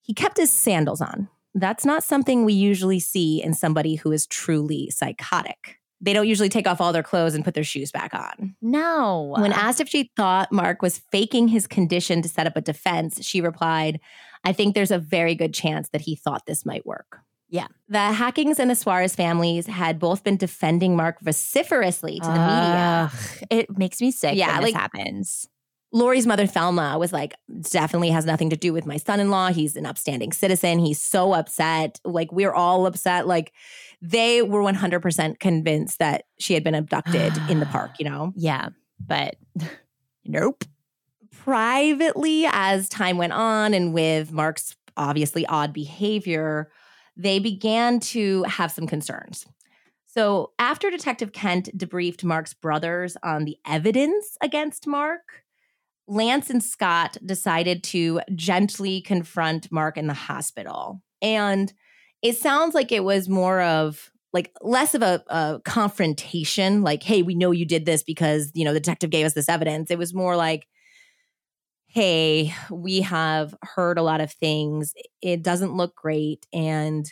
He 0.01 0.13
kept 0.13 0.38
his 0.38 0.51
sandals 0.51 0.99
on. 0.99 1.30
That's 1.55 1.86
not 1.86 2.03
something 2.03 2.43
we 2.43 2.53
usually 2.53 2.99
see 2.99 3.41
in 3.41 3.53
somebody 3.53 3.95
who 3.95 4.11
is 4.11 4.28
truly 4.28 4.89
psychotic. 4.89 5.80
They 6.01 6.13
don't 6.13 6.28
usually 6.28 6.49
take 6.49 6.67
off 6.67 6.80
all 6.80 6.93
their 6.93 7.03
clothes 7.03 7.36
and 7.36 7.43
put 7.43 7.53
their 7.53 7.63
shoes 7.63 7.91
back 7.91 8.13
on. 8.13 8.55
No. 8.61 9.36
When 9.38 9.51
asked 9.51 9.82
if 9.82 9.89
she 9.89 10.11
thought 10.15 10.51
Mark 10.51 10.82
was 10.82 11.01
faking 11.11 11.49
his 11.49 11.67
condition 11.67 12.22
to 12.22 12.30
set 12.30 12.47
up 12.47 12.55
a 12.55 12.61
defense, 12.61 13.24
she 13.26 13.41
replied, 13.41 13.99
I 14.43 14.53
think 14.53 14.74
there's 14.74 14.91
a 14.91 14.99
very 14.99 15.36
good 15.36 15.53
chance 15.53 15.89
that 15.89 16.01
he 16.01 16.15
thought 16.15 16.45
this 16.45 16.65
might 16.65 16.86
work. 16.86 17.20
Yeah. 17.50 17.68
The 17.88 18.12
Hackings 18.12 18.60
and 18.60 18.70
the 18.70 18.76
Soares 18.76 19.16
families 19.16 19.66
had 19.66 20.00
both 20.00 20.24
been 20.24 20.38
defending 20.38 20.95
Mark 20.95 21.20
vociferously 21.22 22.20
to 22.20 22.26
the 22.28 22.32
media. 22.32 23.12
It 23.50 23.78
makes 23.78 24.00
me 24.00 24.12
sick 24.12 24.36
Yeah, 24.36 24.56
when 24.56 24.66
this 24.66 24.74
happens. 24.74 25.47
Lori's 25.91 26.28
mother, 26.28 26.45
Thelma, 26.45 26.97
was 27.00 27.12
like, 27.12 27.34
definitely 27.62 28.12
has 28.12 28.24
nothing 28.26 28.52
to 28.52 28.56
do 28.56 28.72
with 28.72 28.86
my 28.86 28.97
son 28.97 29.20
in 29.20 29.32
law. 29.32 29.47
He's 29.52 29.76
an 29.76 29.88
upstanding 29.88 30.32
citizen. 30.32 30.78
He's 30.78 31.02
so 31.02 31.34
upset. 31.34 32.00
Like, 32.06 32.32
we're 32.32 32.54
all 32.54 32.86
upset. 32.86 33.26
Like, 33.26 33.52
they 34.00 34.43
were 34.43 34.62
100% 34.62 35.39
convinced 35.39 35.97
that 35.97 36.26
she 36.38 36.54
had 36.54 36.64
been 36.64 36.76
abducted 36.76 37.36
in 37.50 37.60
the 37.60 37.66
park, 37.66 37.91
you 37.97 38.06
know? 38.06 38.34
Yeah, 38.39 38.70
but 39.00 39.36
nope. 40.26 40.64
Privately, 41.32 42.45
as 42.52 42.88
time 42.88 43.18
went 43.18 43.34
on 43.34 43.74
and 43.74 43.91
with 43.91 44.32
Mark's 44.32 44.76
obviously 44.95 45.45
odd 45.47 45.74
behavior, 45.74 46.70
they 47.20 47.38
began 47.38 47.99
to 47.99 48.43
have 48.43 48.72
some 48.72 48.88
concerns. 48.88 49.45
So, 50.07 50.53
after 50.57 50.89
Detective 50.89 51.34
Kent 51.34 51.70
debriefed 51.78 52.24
Mark's 52.24 52.53
brothers 52.53 53.15
on 53.22 53.45
the 53.45 53.57
evidence 53.67 54.38
against 54.41 54.88
Mark, 54.88 55.43
Lance 56.07 56.49
and 56.49 56.63
Scott 56.63 57.17
decided 57.24 57.84
to 57.84 58.22
gently 58.34 59.01
confront 59.01 59.72
Mark 59.72 59.97
in 59.97 60.07
the 60.07 60.13
hospital. 60.13 61.03
And 61.22 61.72
it 62.24 62.38
sounds 62.38 62.74
like 62.74 62.91
it 62.91 63.03
was 63.03 63.30
more 63.30 63.61
of 63.61 64.11
like 64.34 64.51
less 64.61 64.95
of 64.95 65.01
a, 65.01 65.24
a 65.28 65.61
confrontation, 65.65 66.82
like, 66.82 67.03
hey, 67.03 67.22
we 67.22 67.36
know 67.36 67.51
you 67.51 67.65
did 67.65 67.86
this 67.86 68.01
because, 68.01 68.51
you 68.55 68.63
know, 68.63 68.74
the 68.74 68.80
detective 68.80 69.09
gave 69.09 69.26
us 69.26 69.34
this 69.34 69.49
evidence. 69.49 69.91
It 69.91 69.97
was 69.97 70.13
more 70.13 70.36
like, 70.36 70.67
hey, 71.92 72.54
we 72.70 73.02
have 73.02 73.56
heard 73.64 73.98
a 73.98 74.04
lot 74.04 74.22
of 74.22 74.32
things. 74.32 74.94
It 75.24 75.42
doesn't 75.42 75.76
look 75.76 75.96
great. 75.96 76.46
And, 76.54 77.12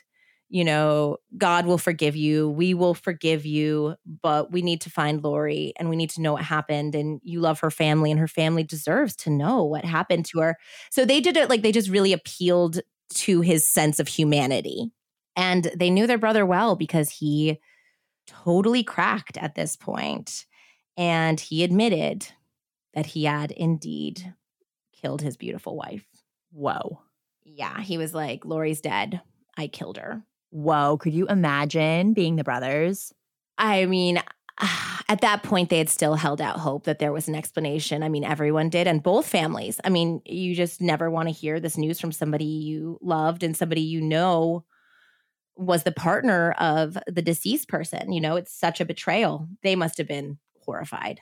you 0.49 0.63
know, 0.63 1.17
God 1.35 1.65
will 1.65 1.79
forgive 1.79 2.15
you. 2.15 2.47
We 2.47 2.75
will 2.75 2.93
forgive 2.93 3.43
you, 3.43 3.95
but 4.21 4.51
we 4.51 4.61
need 4.61 4.81
to 4.81 4.91
find 4.91 5.23
Lori 5.23 5.73
and 5.79 5.89
we 5.89 5.95
need 5.95 6.11
to 6.11 6.21
know 6.21 6.33
what 6.33 6.43
happened. 6.43 6.93
And 6.93 7.19
you 7.23 7.39
love 7.39 7.59
her 7.61 7.71
family, 7.71 8.11
and 8.11 8.19
her 8.19 8.27
family 8.27 8.63
deserves 8.63 9.15
to 9.17 9.31
know 9.31 9.63
what 9.63 9.83
happened 9.83 10.25
to 10.25 10.41
her. 10.41 10.57
So 10.91 11.05
they 11.05 11.21
did 11.21 11.37
it 11.37 11.49
like 11.49 11.63
they 11.63 11.71
just 11.71 11.89
really 11.89 12.13
appealed 12.13 12.79
to 13.15 13.41
his 13.41 13.67
sense 13.67 13.99
of 13.99 14.07
humanity. 14.07 14.91
And 15.35 15.71
they 15.75 15.89
knew 15.89 16.05
their 16.05 16.19
brother 16.19 16.45
well 16.45 16.75
because 16.75 17.09
he 17.09 17.59
totally 18.27 18.83
cracked 18.83 19.37
at 19.37 19.55
this 19.55 19.75
point. 19.75 20.45
And 20.95 21.39
he 21.39 21.63
admitted 21.63 22.27
that 22.93 23.07
he 23.07 23.23
had 23.25 23.51
indeed 23.51 24.33
killed 25.07 25.21
his 25.21 25.37
beautiful 25.37 25.77
wife. 25.77 26.05
Whoa. 26.51 26.99
Yeah, 27.45 27.79
he 27.79 27.97
was 27.97 28.13
like, 28.13 28.43
Lori's 28.43 28.81
dead. 28.81 29.21
I 29.57 29.67
killed 29.67 29.95
her. 29.95 30.21
Whoa. 30.49 30.97
Could 30.97 31.13
you 31.13 31.27
imagine 31.27 32.11
being 32.11 32.35
the 32.35 32.43
brothers? 32.43 33.13
I 33.57 33.85
mean, 33.85 34.21
at 35.07 35.21
that 35.21 35.43
point, 35.43 35.69
they 35.69 35.77
had 35.77 35.89
still 35.89 36.15
held 36.15 36.41
out 36.41 36.59
hope 36.59 36.83
that 36.83 36.99
there 36.99 37.13
was 37.13 37.29
an 37.29 37.35
explanation. 37.35 38.03
I 38.03 38.09
mean, 38.09 38.25
everyone 38.25 38.67
did, 38.67 38.85
and 38.85 39.01
both 39.01 39.25
families. 39.25 39.79
I 39.85 39.89
mean, 39.89 40.21
you 40.25 40.53
just 40.53 40.81
never 40.81 41.09
want 41.09 41.29
to 41.29 41.33
hear 41.33 41.61
this 41.61 41.77
news 41.77 42.01
from 42.01 42.11
somebody 42.11 42.43
you 42.43 42.99
loved 43.01 43.43
and 43.43 43.55
somebody 43.55 43.81
you 43.81 44.01
know 44.01 44.65
was 45.55 45.83
the 45.83 45.93
partner 45.93 46.51
of 46.59 46.97
the 47.07 47.21
deceased 47.21 47.69
person. 47.69 48.11
You 48.11 48.19
know, 48.19 48.35
it's 48.35 48.53
such 48.53 48.81
a 48.81 48.85
betrayal. 48.85 49.47
They 49.63 49.77
must 49.77 49.97
have 49.99 50.07
been 50.07 50.37
horrified. 50.65 51.21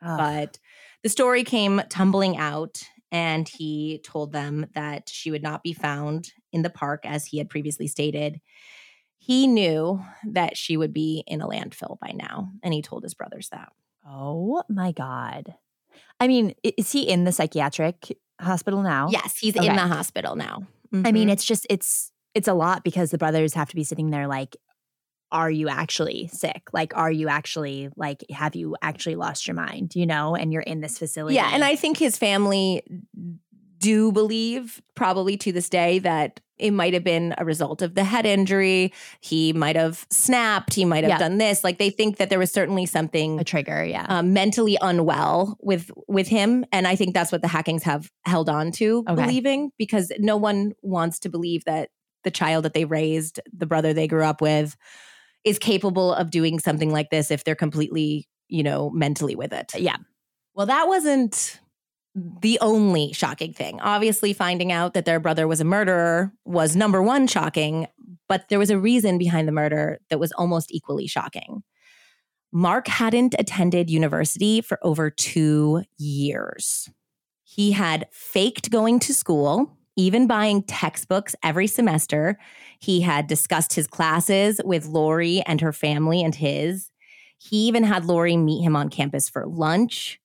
But 0.00 0.58
the 1.02 1.08
story 1.08 1.44
came 1.44 1.82
tumbling 1.88 2.36
out, 2.36 2.82
and 3.10 3.48
he 3.48 4.00
told 4.04 4.32
them 4.32 4.66
that 4.74 5.08
she 5.08 5.30
would 5.30 5.42
not 5.42 5.62
be 5.62 5.72
found 5.72 6.32
in 6.52 6.62
the 6.62 6.70
park 6.70 7.04
as 7.04 7.26
he 7.26 7.38
had 7.38 7.48
previously 7.50 7.86
stated. 7.86 8.40
He 9.18 9.46
knew 9.46 10.00
that 10.24 10.56
she 10.56 10.76
would 10.76 10.92
be 10.92 11.24
in 11.26 11.40
a 11.40 11.46
landfill 11.48 11.98
by 11.98 12.12
now, 12.14 12.50
and 12.62 12.72
he 12.72 12.82
told 12.82 13.02
his 13.02 13.14
brothers 13.14 13.48
that. 13.50 13.72
oh 14.06 14.62
my 14.68 14.92
God. 14.92 15.54
I 16.20 16.28
mean, 16.28 16.54
is 16.62 16.92
he 16.92 17.02
in 17.08 17.24
the 17.24 17.32
psychiatric 17.32 18.16
hospital 18.40 18.82
now? 18.82 19.08
Yes, 19.10 19.36
he's 19.38 19.56
Okay. 19.56 19.66
in 19.66 19.74
the 19.76 19.86
hospital 19.86 20.36
now. 20.36 20.62
I 21.04 21.12
mean, 21.12 21.28
Mhm. 21.28 21.32
it's 21.32 21.44
just 21.44 21.66
it's 21.68 22.12
it's 22.34 22.48
a 22.48 22.54
lot 22.54 22.84
because 22.84 23.10
the 23.10 23.18
brothers 23.18 23.54
have 23.54 23.68
to 23.70 23.76
be 23.76 23.82
sitting 23.84 24.10
there 24.10 24.26
like, 24.28 24.56
are 25.30 25.50
you 25.50 25.68
actually 25.68 26.28
sick? 26.28 26.68
Like, 26.72 26.96
are 26.96 27.10
you 27.10 27.28
actually 27.28 27.90
like, 27.96 28.24
have 28.30 28.54
you 28.56 28.76
actually 28.82 29.16
lost 29.16 29.46
your 29.46 29.54
mind? 29.54 29.94
You 29.94 30.06
know, 30.06 30.34
and 30.34 30.52
you're 30.52 30.62
in 30.62 30.80
this 30.80 30.98
facility. 30.98 31.34
yeah, 31.36 31.50
and 31.52 31.62
I 31.64 31.76
think 31.76 31.98
his 31.98 32.16
family 32.16 32.82
do 33.78 34.10
believe, 34.10 34.82
probably 34.96 35.36
to 35.36 35.52
this 35.52 35.68
day, 35.68 36.00
that 36.00 36.40
it 36.58 36.72
might 36.72 36.92
have 36.94 37.04
been 37.04 37.32
a 37.38 37.44
result 37.44 37.80
of 37.82 37.94
the 37.94 38.02
head 38.02 38.26
injury. 38.26 38.92
He 39.20 39.52
might 39.52 39.76
have 39.76 40.04
snapped. 40.10 40.74
He 40.74 40.84
might 40.84 41.04
have 41.04 41.10
Yeah. 41.10 41.18
done 41.18 41.38
this. 41.38 41.62
Like 41.62 41.78
they 41.78 41.88
think 41.90 42.16
that 42.16 42.28
there 42.30 42.40
was 42.40 42.50
certainly 42.50 42.84
something 42.86 43.38
a 43.38 43.44
trigger. 43.44 43.84
Yeah. 43.84 44.04
um, 44.08 44.32
mentally 44.32 44.76
unwell 44.80 45.56
with 45.60 45.92
with 46.08 46.26
him 46.26 46.64
and 46.72 46.88
i 46.88 46.96
think 46.96 47.14
that's 47.14 47.30
what 47.30 47.42
the 47.42 47.48
Hackings 47.48 47.84
have 47.84 48.10
held 48.24 48.48
on 48.48 48.72
to 48.72 49.04
Okay. 49.08 49.22
believing 49.22 49.70
because 49.78 50.10
no 50.18 50.36
one 50.36 50.72
wants 50.82 51.20
to 51.20 51.28
believe 51.28 51.64
that 51.66 51.90
the 52.24 52.30
child 52.32 52.64
that 52.64 52.74
they 52.74 52.84
raised 52.84 53.38
the 53.56 53.66
brother 53.66 53.92
they 53.92 54.08
grew 54.08 54.24
up 54.24 54.40
with 54.40 54.76
is 55.48 55.58
capable 55.58 56.12
of 56.12 56.30
doing 56.30 56.58
something 56.58 56.90
like 56.90 57.10
this 57.10 57.30
if 57.30 57.44
they're 57.44 57.54
completely 57.54 58.28
you 58.48 58.62
know 58.62 58.90
mentally 58.90 59.34
with 59.34 59.52
it 59.52 59.72
yeah. 59.76 59.96
well 60.54 60.66
that 60.66 60.88
wasn't 60.88 61.60
the 62.14 62.58
only 62.60 63.12
shocking 63.12 63.52
thing 63.52 63.80
obviously 63.80 64.32
finding 64.32 64.72
out 64.72 64.94
that 64.94 65.04
their 65.04 65.20
brother 65.20 65.46
was 65.46 65.60
a 65.60 65.64
murderer 65.64 66.32
was 66.44 66.74
number 66.74 67.02
one 67.02 67.26
shocking 67.26 67.86
but 68.28 68.48
there 68.48 68.58
was 68.58 68.70
a 68.70 68.78
reason 68.78 69.18
behind 69.18 69.48
the 69.48 69.52
murder 69.52 69.98
that 70.10 70.20
was 70.20 70.32
almost 70.32 70.72
equally 70.72 71.06
shocking 71.06 71.62
Mark 72.52 72.88
hadn't 72.88 73.34
attended 73.38 73.90
university 73.90 74.60
for 74.60 74.78
over 74.82 75.10
two 75.10 75.82
years. 75.98 76.88
He 77.44 77.72
had 77.72 78.06
faked 78.10 78.70
going 78.70 79.00
to 79.00 79.12
school, 79.12 79.76
even 79.96 80.26
buying 80.26 80.62
textbooks 80.62 81.34
every 81.42 81.66
semester. 81.66 82.38
He 82.78 83.00
had 83.00 83.26
discussed 83.26 83.74
his 83.74 83.86
classes 83.86 84.60
with 84.64 84.86
Lori 84.86 85.42
and 85.46 85.60
her 85.60 85.72
family 85.72 86.22
and 86.22 86.34
his. 86.34 86.90
He 87.38 87.66
even 87.68 87.84
had 87.84 88.04
Lori 88.04 88.36
meet 88.36 88.62
him 88.62 88.76
on 88.76 88.88
campus 88.88 89.28
for 89.28 89.46
lunch. 89.46 90.20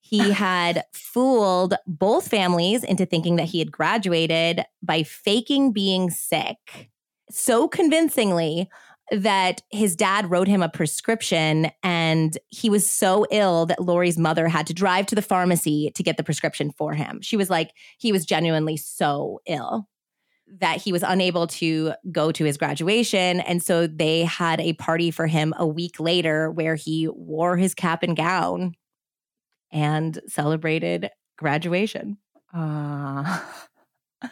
He 0.00 0.30
had 0.32 0.84
fooled 0.92 1.74
both 1.86 2.28
families 2.28 2.84
into 2.84 3.06
thinking 3.06 3.36
that 3.36 3.48
he 3.48 3.58
had 3.58 3.72
graduated 3.72 4.64
by 4.82 5.02
faking 5.02 5.72
being 5.72 6.10
sick 6.10 6.90
so 7.30 7.68
convincingly 7.68 8.68
that 9.10 9.62
his 9.70 9.96
dad 9.96 10.30
wrote 10.30 10.48
him 10.48 10.62
a 10.62 10.68
prescription 10.68 11.70
and 11.82 12.36
he 12.48 12.68
was 12.68 12.88
so 12.88 13.26
ill 13.30 13.64
that 13.66 13.82
Lori's 13.82 14.18
mother 14.18 14.48
had 14.48 14.66
to 14.66 14.74
drive 14.74 15.06
to 15.06 15.14
the 15.14 15.22
pharmacy 15.22 15.90
to 15.94 16.02
get 16.02 16.18
the 16.18 16.22
prescription 16.22 16.70
for 16.70 16.92
him. 16.92 17.20
She 17.22 17.36
was 17.36 17.48
like, 17.48 17.72
he 17.98 18.12
was 18.12 18.26
genuinely 18.26 18.76
so 18.76 19.40
ill 19.46 19.88
that 20.60 20.80
he 20.82 20.92
was 20.92 21.02
unable 21.02 21.46
to 21.46 21.92
go 22.10 22.32
to 22.32 22.44
his 22.44 22.56
graduation. 22.56 23.40
And 23.40 23.62
so 23.62 23.86
they 23.86 24.24
had 24.24 24.60
a 24.60 24.72
party 24.74 25.10
for 25.10 25.26
him 25.26 25.54
a 25.56 25.66
week 25.66 26.00
later 26.00 26.50
where 26.50 26.74
he 26.74 27.08
wore 27.08 27.56
his 27.56 27.74
cap 27.74 28.02
and 28.02 28.16
gown 28.16 28.74
and 29.70 30.18
celebrated 30.26 31.10
graduation. 31.36 32.18
Uh, 32.52 33.40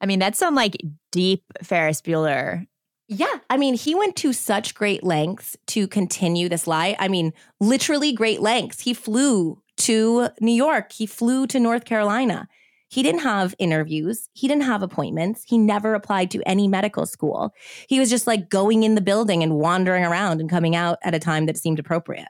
I 0.00 0.06
mean, 0.06 0.18
that's 0.18 0.38
some 0.38 0.54
like 0.54 0.76
deep 1.10 1.44
Ferris 1.62 2.02
Bueller 2.02 2.66
yeah. 3.08 3.38
I 3.50 3.58
mean, 3.58 3.74
he 3.74 3.94
went 3.94 4.16
to 4.16 4.32
such 4.32 4.74
great 4.74 5.04
lengths 5.04 5.56
to 5.68 5.86
continue 5.86 6.48
this 6.48 6.66
lie. 6.66 6.96
I 6.98 7.08
mean, 7.08 7.34
literally 7.60 8.12
great 8.12 8.40
lengths. 8.40 8.80
He 8.80 8.94
flew 8.94 9.60
to 9.78 10.30
New 10.40 10.52
York, 10.52 10.92
he 10.92 11.06
flew 11.06 11.46
to 11.48 11.60
North 11.60 11.84
Carolina. 11.84 12.48
He 12.92 13.02
didn't 13.02 13.22
have 13.22 13.54
interviews, 13.58 14.28
he 14.34 14.46
didn't 14.46 14.64
have 14.64 14.82
appointments, 14.82 15.44
he 15.46 15.56
never 15.56 15.94
applied 15.94 16.30
to 16.32 16.42
any 16.44 16.68
medical 16.68 17.06
school. 17.06 17.54
He 17.88 17.98
was 17.98 18.10
just 18.10 18.26
like 18.26 18.50
going 18.50 18.82
in 18.82 18.96
the 18.96 19.00
building 19.00 19.42
and 19.42 19.54
wandering 19.54 20.04
around 20.04 20.40
and 20.40 20.50
coming 20.50 20.76
out 20.76 20.98
at 21.02 21.14
a 21.14 21.18
time 21.18 21.46
that 21.46 21.56
seemed 21.56 21.78
appropriate. 21.78 22.28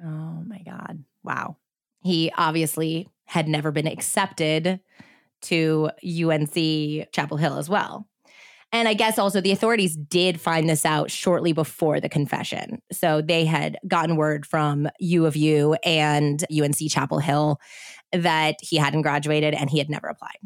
Oh 0.00 0.44
my 0.46 0.60
God. 0.64 1.02
Wow. 1.24 1.56
He 2.00 2.30
obviously 2.36 3.08
had 3.24 3.48
never 3.48 3.72
been 3.72 3.88
accepted 3.88 4.78
to 5.42 5.90
UNC 6.04 7.10
Chapel 7.12 7.36
Hill 7.36 7.58
as 7.58 7.68
well. 7.68 8.06
And 8.74 8.88
I 8.88 8.94
guess 8.94 9.20
also 9.20 9.40
the 9.40 9.52
authorities 9.52 9.96
did 9.96 10.40
find 10.40 10.68
this 10.68 10.84
out 10.84 11.08
shortly 11.08 11.52
before 11.52 12.00
the 12.00 12.08
confession. 12.08 12.82
So 12.90 13.22
they 13.22 13.44
had 13.44 13.78
gotten 13.86 14.16
word 14.16 14.44
from 14.44 14.88
U 14.98 15.26
of 15.26 15.36
U 15.36 15.74
and 15.84 16.44
UNC 16.52 16.90
Chapel 16.90 17.20
Hill 17.20 17.60
that 18.14 18.56
he 18.60 18.76
hadn't 18.76 19.02
graduated 19.02 19.54
and 19.54 19.70
he 19.70 19.78
had 19.78 19.90
never 19.90 20.08
applied. 20.08 20.38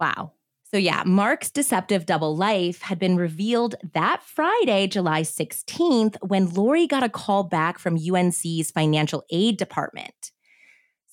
Wow. 0.00 0.32
So, 0.64 0.76
yeah, 0.76 1.04
Mark's 1.06 1.50
deceptive 1.50 2.06
double 2.06 2.36
life 2.36 2.82
had 2.82 2.98
been 2.98 3.16
revealed 3.16 3.76
that 3.94 4.22
Friday, 4.22 4.88
July 4.88 5.22
16th, 5.22 6.16
when 6.22 6.50
Lori 6.50 6.86
got 6.86 7.04
a 7.04 7.08
call 7.08 7.44
back 7.44 7.78
from 7.78 7.96
UNC's 7.96 8.72
financial 8.72 9.24
aid 9.30 9.58
department. 9.58 10.32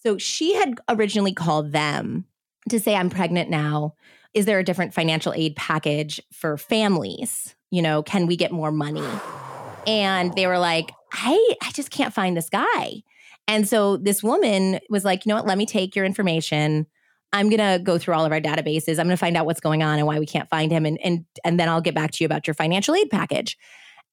So, 0.02 0.18
she 0.18 0.56
had 0.56 0.80
originally 0.90 1.34
called 1.34 1.72
them 1.72 2.26
to 2.70 2.80
say, 2.80 2.96
I'm 2.96 3.10
pregnant 3.10 3.50
now 3.50 3.96
is 4.34 4.46
there 4.46 4.60
a 4.60 4.64
different 4.64 4.94
financial 4.94 5.34
aid 5.36 5.56
package 5.56 6.22
for 6.32 6.58
families? 6.58 7.56
You 7.70 7.82
know, 7.82 8.04
can 8.04 8.26
we 8.26 8.36
get 8.36 8.52
more 8.52 8.72
money? 8.72 9.06
And 9.86 10.34
they 10.34 10.48
were 10.48 10.60
like, 10.60 10.92
I, 11.12 11.56
I 11.62 11.72
just 11.72 11.92
can't 11.92 12.14
find 12.14 12.36
this 12.36 12.50
guy. 12.50 13.04
And 13.48 13.68
so 13.68 13.98
this 13.98 14.24
woman 14.24 14.80
was 14.90 15.04
like, 15.04 15.26
you 15.26 15.30
know 15.30 15.36
what, 15.36 15.46
let 15.46 15.58
me 15.58 15.66
take 15.66 15.96
your 15.96 16.06
information. 16.06 16.88
I'm 17.34 17.50
gonna 17.50 17.80
go 17.80 17.98
through 17.98 18.14
all 18.14 18.26
of 18.26 18.32
our 18.32 18.40
databases. 18.40 19.00
I'm 19.00 19.06
gonna 19.06 19.18
find 19.18 19.36
out 19.36 19.46
what's 19.46 19.60
going 19.60 19.84
on 19.84 19.98
and 19.98 20.08
why 20.08 20.20
we 20.20 20.26
can't 20.26 20.50
find 20.50 20.72
him. 20.72 20.86
And 20.86 21.00
and 21.04 21.26
and 21.44 21.60
then 21.60 21.68
I'll 21.68 21.82
get 21.82 21.96
back 21.96 22.12
to 22.12 22.24
you 22.24 22.26
about 22.26 22.48
your 22.48 22.54
financial 22.54 22.96
aid 22.96 23.10
package. 23.10 23.58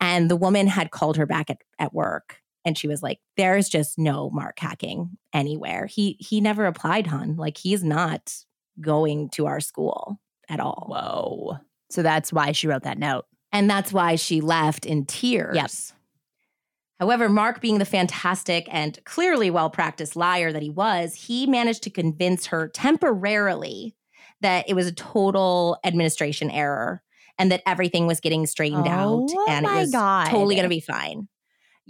And 0.00 0.30
the 0.30 0.36
woman 0.36 0.66
had 0.66 0.90
called 0.90 1.18
her 1.18 1.26
back 1.26 1.50
at, 1.50 1.58
at 1.78 1.92
work 1.92 2.40
and 2.64 2.76
she 2.76 2.88
was 2.88 3.02
like, 3.02 3.20
There's 3.36 3.68
just 3.68 3.98
no 3.98 4.30
Mark 4.30 4.58
Hacking 4.58 5.16
anywhere. 5.32 5.86
He 5.86 6.16
he 6.18 6.40
never 6.40 6.66
applied, 6.66 7.06
hun. 7.06 7.36
Like 7.36 7.56
he's 7.56 7.84
not 7.84 8.34
going 8.80 9.30
to 9.30 9.46
our 9.46 9.60
school 9.60 10.20
at 10.48 10.60
all. 10.60 10.86
Whoa. 10.88 11.58
So 11.90 12.02
that's 12.02 12.32
why 12.32 12.52
she 12.52 12.68
wrote 12.68 12.84
that 12.84 12.98
note. 12.98 13.26
And 13.52 13.68
that's 13.68 13.92
why 13.92 14.16
she 14.16 14.40
left 14.40 14.86
in 14.86 15.06
tears. 15.06 15.56
Yes. 15.56 15.92
However, 17.00 17.28
Mark, 17.28 17.60
being 17.60 17.78
the 17.78 17.84
fantastic 17.84 18.68
and 18.70 19.02
clearly 19.04 19.50
well 19.50 19.70
practiced 19.70 20.14
liar 20.14 20.52
that 20.52 20.62
he 20.62 20.70
was, 20.70 21.14
he 21.14 21.46
managed 21.46 21.82
to 21.84 21.90
convince 21.90 22.46
her 22.46 22.68
temporarily 22.68 23.96
that 24.42 24.68
it 24.68 24.74
was 24.74 24.86
a 24.86 24.92
total 24.92 25.78
administration 25.84 26.50
error 26.50 27.02
and 27.38 27.50
that 27.50 27.62
everything 27.66 28.06
was 28.06 28.20
getting 28.20 28.46
straightened 28.46 28.86
oh, 28.86 28.90
out 28.90 29.30
and 29.48 29.66
it 29.66 29.72
was 29.72 29.90
God. 29.90 30.26
totally 30.28 30.54
going 30.54 30.64
to 30.64 30.68
be 30.68 30.80
fine 30.80 31.26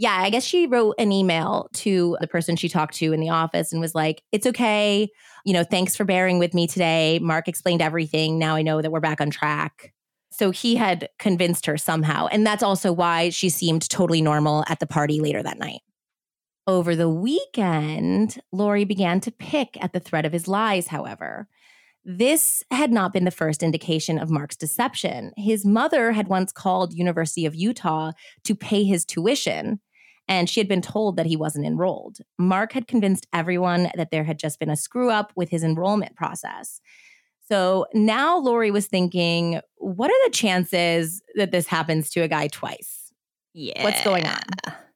yeah, 0.00 0.16
I 0.16 0.30
guess 0.30 0.44
she 0.44 0.66
wrote 0.66 0.94
an 0.98 1.12
email 1.12 1.68
to 1.74 2.16
the 2.22 2.26
person 2.26 2.56
she 2.56 2.70
talked 2.70 2.94
to 2.94 3.12
in 3.12 3.20
the 3.20 3.28
office 3.28 3.70
and 3.70 3.82
was 3.82 3.94
like, 3.94 4.22
it's 4.32 4.46
okay. 4.46 5.10
You 5.44 5.52
know, 5.52 5.62
thanks 5.62 5.94
for 5.94 6.04
bearing 6.04 6.38
with 6.38 6.54
me 6.54 6.66
today. 6.66 7.18
Mark 7.20 7.48
explained 7.48 7.82
everything. 7.82 8.38
Now 8.38 8.54
I 8.54 8.62
know 8.62 8.80
that 8.80 8.90
we're 8.90 9.00
back 9.00 9.20
on 9.20 9.28
track. 9.28 9.92
So 10.40 10.52
he 10.52 10.76
had 10.76 11.10
convinced 11.18 11.66
her 11.66 11.76
somehow. 11.76 12.26
And 12.28 12.46
that's 12.46 12.62
also 12.62 12.94
why 12.94 13.28
she 13.28 13.50
seemed 13.50 13.86
totally 13.90 14.22
normal 14.22 14.64
at 14.68 14.80
the 14.80 14.86
party 14.86 15.20
later 15.20 15.42
that 15.42 15.58
night. 15.58 15.80
Over 16.66 16.96
the 16.96 17.10
weekend, 17.10 18.40
Lori 18.50 18.84
began 18.84 19.20
to 19.20 19.30
pick 19.30 19.76
at 19.84 19.92
the 19.92 20.00
thread 20.00 20.24
of 20.24 20.32
his 20.32 20.48
lies, 20.48 20.86
however. 20.86 21.46
This 22.06 22.62
had 22.70 22.90
not 22.90 23.12
been 23.12 23.26
the 23.26 23.30
first 23.30 23.62
indication 23.62 24.18
of 24.18 24.30
Mark's 24.30 24.56
deception. 24.56 25.32
His 25.36 25.66
mother 25.66 26.12
had 26.12 26.28
once 26.28 26.52
called 26.52 26.94
University 26.94 27.44
of 27.44 27.54
Utah 27.54 28.12
to 28.44 28.54
pay 28.54 28.84
his 28.84 29.04
tuition, 29.04 29.80
and 30.26 30.48
she 30.48 30.58
had 30.58 30.68
been 30.68 30.80
told 30.80 31.16
that 31.16 31.26
he 31.26 31.36
wasn't 31.36 31.66
enrolled. 31.66 32.16
Mark 32.38 32.72
had 32.72 32.88
convinced 32.88 33.26
everyone 33.30 33.90
that 33.94 34.10
there 34.10 34.24
had 34.24 34.38
just 34.38 34.58
been 34.58 34.70
a 34.70 34.76
screw 34.76 35.10
up 35.10 35.34
with 35.36 35.50
his 35.50 35.62
enrollment 35.62 36.16
process. 36.16 36.80
So 37.50 37.86
now 37.94 38.38
Lori 38.38 38.70
was 38.70 38.86
thinking, 38.86 39.60
what 39.76 40.10
are 40.10 40.28
the 40.28 40.32
chances 40.32 41.20
that 41.34 41.50
this 41.50 41.66
happens 41.66 42.10
to 42.10 42.20
a 42.20 42.28
guy 42.28 42.48
twice? 42.48 43.12
Yeah. 43.52 43.82
What's 43.82 44.04
going 44.04 44.26
on? 44.26 44.40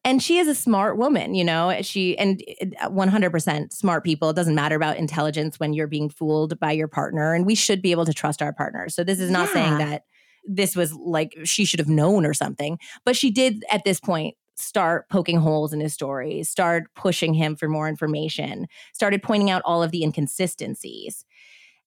and 0.05 0.23
she 0.23 0.39
is 0.39 0.47
a 0.47 0.55
smart 0.55 0.99
woman, 0.99 1.35
you 1.35 1.45
know, 1.45 1.71
eh, 1.71 1.83
she 1.83 2.17
and 2.19 2.43
eh, 2.47 2.67
eh, 2.79 2.89
100% 2.89 3.73
smart 3.73 4.05
people. 4.05 4.31
It 4.31 4.37
doesn't 4.37 4.55
matter 4.55 4.77
about 4.77 4.99
intelligence 4.99 5.59
when 5.59 5.73
you're 5.73 5.87
being 5.87 6.11
fooled 6.11 6.61
by 6.61 6.73
your 6.73 6.89
partner. 6.89 7.33
And 7.33 7.47
we 7.47 7.55
should 7.55 7.81
be 7.81 7.91
able 7.91 8.05
to 8.05 8.13
trust 8.13 8.43
our 8.43 8.53
partners. 8.53 8.95
So 8.95 9.03
this 9.03 9.19
is 9.19 9.31
not 9.31 9.49
yeah. 9.49 9.55
saying 9.55 9.79
that 9.79 10.03
this 10.47 10.77
was 10.77 10.93
like 10.93 11.35
she 11.45 11.65
should 11.65 11.81
have 11.81 11.89
known 11.89 12.27
or 12.27 12.35
something, 12.35 12.79
but 13.05 13.17
she 13.17 13.31
did 13.31 13.65
at 13.71 13.85
this 13.85 13.99
point 13.99 14.37
start 14.57 15.09
poking 15.09 15.39
holes 15.39 15.73
in 15.73 15.81
his 15.81 15.93
story, 15.93 16.43
start 16.45 16.85
pushing 16.95 17.35
him 17.35 17.57
for 17.57 17.69
more 17.69 17.89
information, 17.89 18.67
started 18.93 19.23
pointing 19.23 19.51
out 19.51 19.63
all 19.65 19.83
of 19.83 19.91
the 19.91 20.05
inconsistencies. 20.05 21.25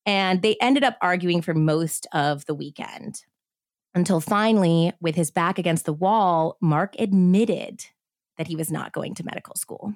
And 0.08 0.41
they 0.41 0.55
ended 0.62 0.84
up 0.84 0.97
arguing 1.01 1.43
for 1.43 1.53
most 1.53 2.08
of 2.14 2.45
the 2.45 2.55
weekend 2.55 3.26
until 3.93 4.22
finally, 4.22 4.93
with 5.01 5.16
his 5.16 5.32
back 5.32 5.60
against 5.60 5.86
the 5.86 5.93
wall, 5.93 6.58
Mark 6.62 6.95
admitted 6.97 7.86
that 8.38 8.47
he 8.47 8.55
was 8.55 8.72
not 8.72 8.93
going 8.93 9.16
to 9.16 9.26
medical 9.26 9.55
school. 9.55 9.93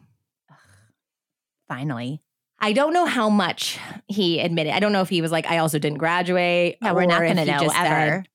Finally. 1.67 2.21
I 2.59 2.73
don't 2.73 2.93
know 2.93 3.05
how 3.05 3.29
much 3.29 3.79
he 4.07 4.39
admitted. 4.39 4.73
I 4.73 4.79
don't 4.79 4.91
know 4.91 5.01
if 5.01 5.09
he 5.09 5.21
was 5.21 5.31
like, 5.31 5.47
I 5.47 5.59
also 5.59 5.79
didn't 5.79 5.97
graduate. 5.97 6.77
Yeah, 6.81 6.91
we're 6.91 7.05
not 7.05 7.21
going 7.21 7.37
to 7.37 7.45
know 7.45 7.71
ever. 7.73 8.23
Said, 8.23 8.27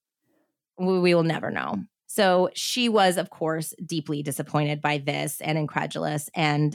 we 0.79 1.15
will 1.15 1.23
never 1.23 1.51
know. 1.51 1.85
So 2.07 2.51
she 2.55 2.89
was, 2.89 3.19
of 3.19 3.29
course, 3.31 3.75
deeply 3.85 4.23
disappointed 4.23 4.81
by 4.81 4.99
this 4.99 5.41
and 5.41 5.59
incredulous. 5.59 6.31
And 6.35 6.75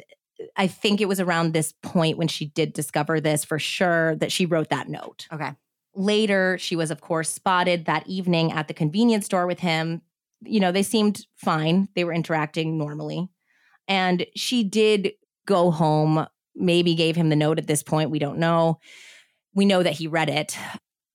I 0.55 0.67
think 0.67 1.01
it 1.01 1.07
was 1.07 1.19
around 1.19 1.53
this 1.53 1.73
point 1.83 2.17
when 2.17 2.27
she 2.27 2.45
did 2.45 2.73
discover 2.73 3.19
this 3.19 3.45
for 3.45 3.59
sure 3.59 4.15
that 4.17 4.31
she 4.31 4.45
wrote 4.45 4.69
that 4.69 4.89
note. 4.89 5.27
Okay. 5.31 5.51
Later, 5.93 6.57
she 6.57 6.75
was, 6.75 6.89
of 6.89 7.01
course, 7.01 7.29
spotted 7.29 7.85
that 7.85 8.07
evening 8.07 8.51
at 8.51 8.67
the 8.67 8.73
convenience 8.73 9.25
store 9.25 9.45
with 9.45 9.59
him 9.59 10.01
you 10.43 10.59
know, 10.59 10.71
they 10.71 10.83
seemed 10.83 11.25
fine. 11.35 11.87
They 11.95 12.03
were 12.03 12.13
interacting 12.13 12.77
normally. 12.77 13.29
And 13.87 14.25
she 14.35 14.63
did 14.63 15.13
go 15.45 15.71
home, 15.71 16.25
maybe 16.55 16.95
gave 16.95 17.15
him 17.15 17.29
the 17.29 17.35
note 17.35 17.57
at 17.57 17.67
this 17.67 17.83
point. 17.83 18.11
We 18.11 18.19
don't 18.19 18.39
know. 18.39 18.79
We 19.53 19.65
know 19.65 19.83
that 19.83 19.93
he 19.93 20.07
read 20.07 20.29
it 20.29 20.57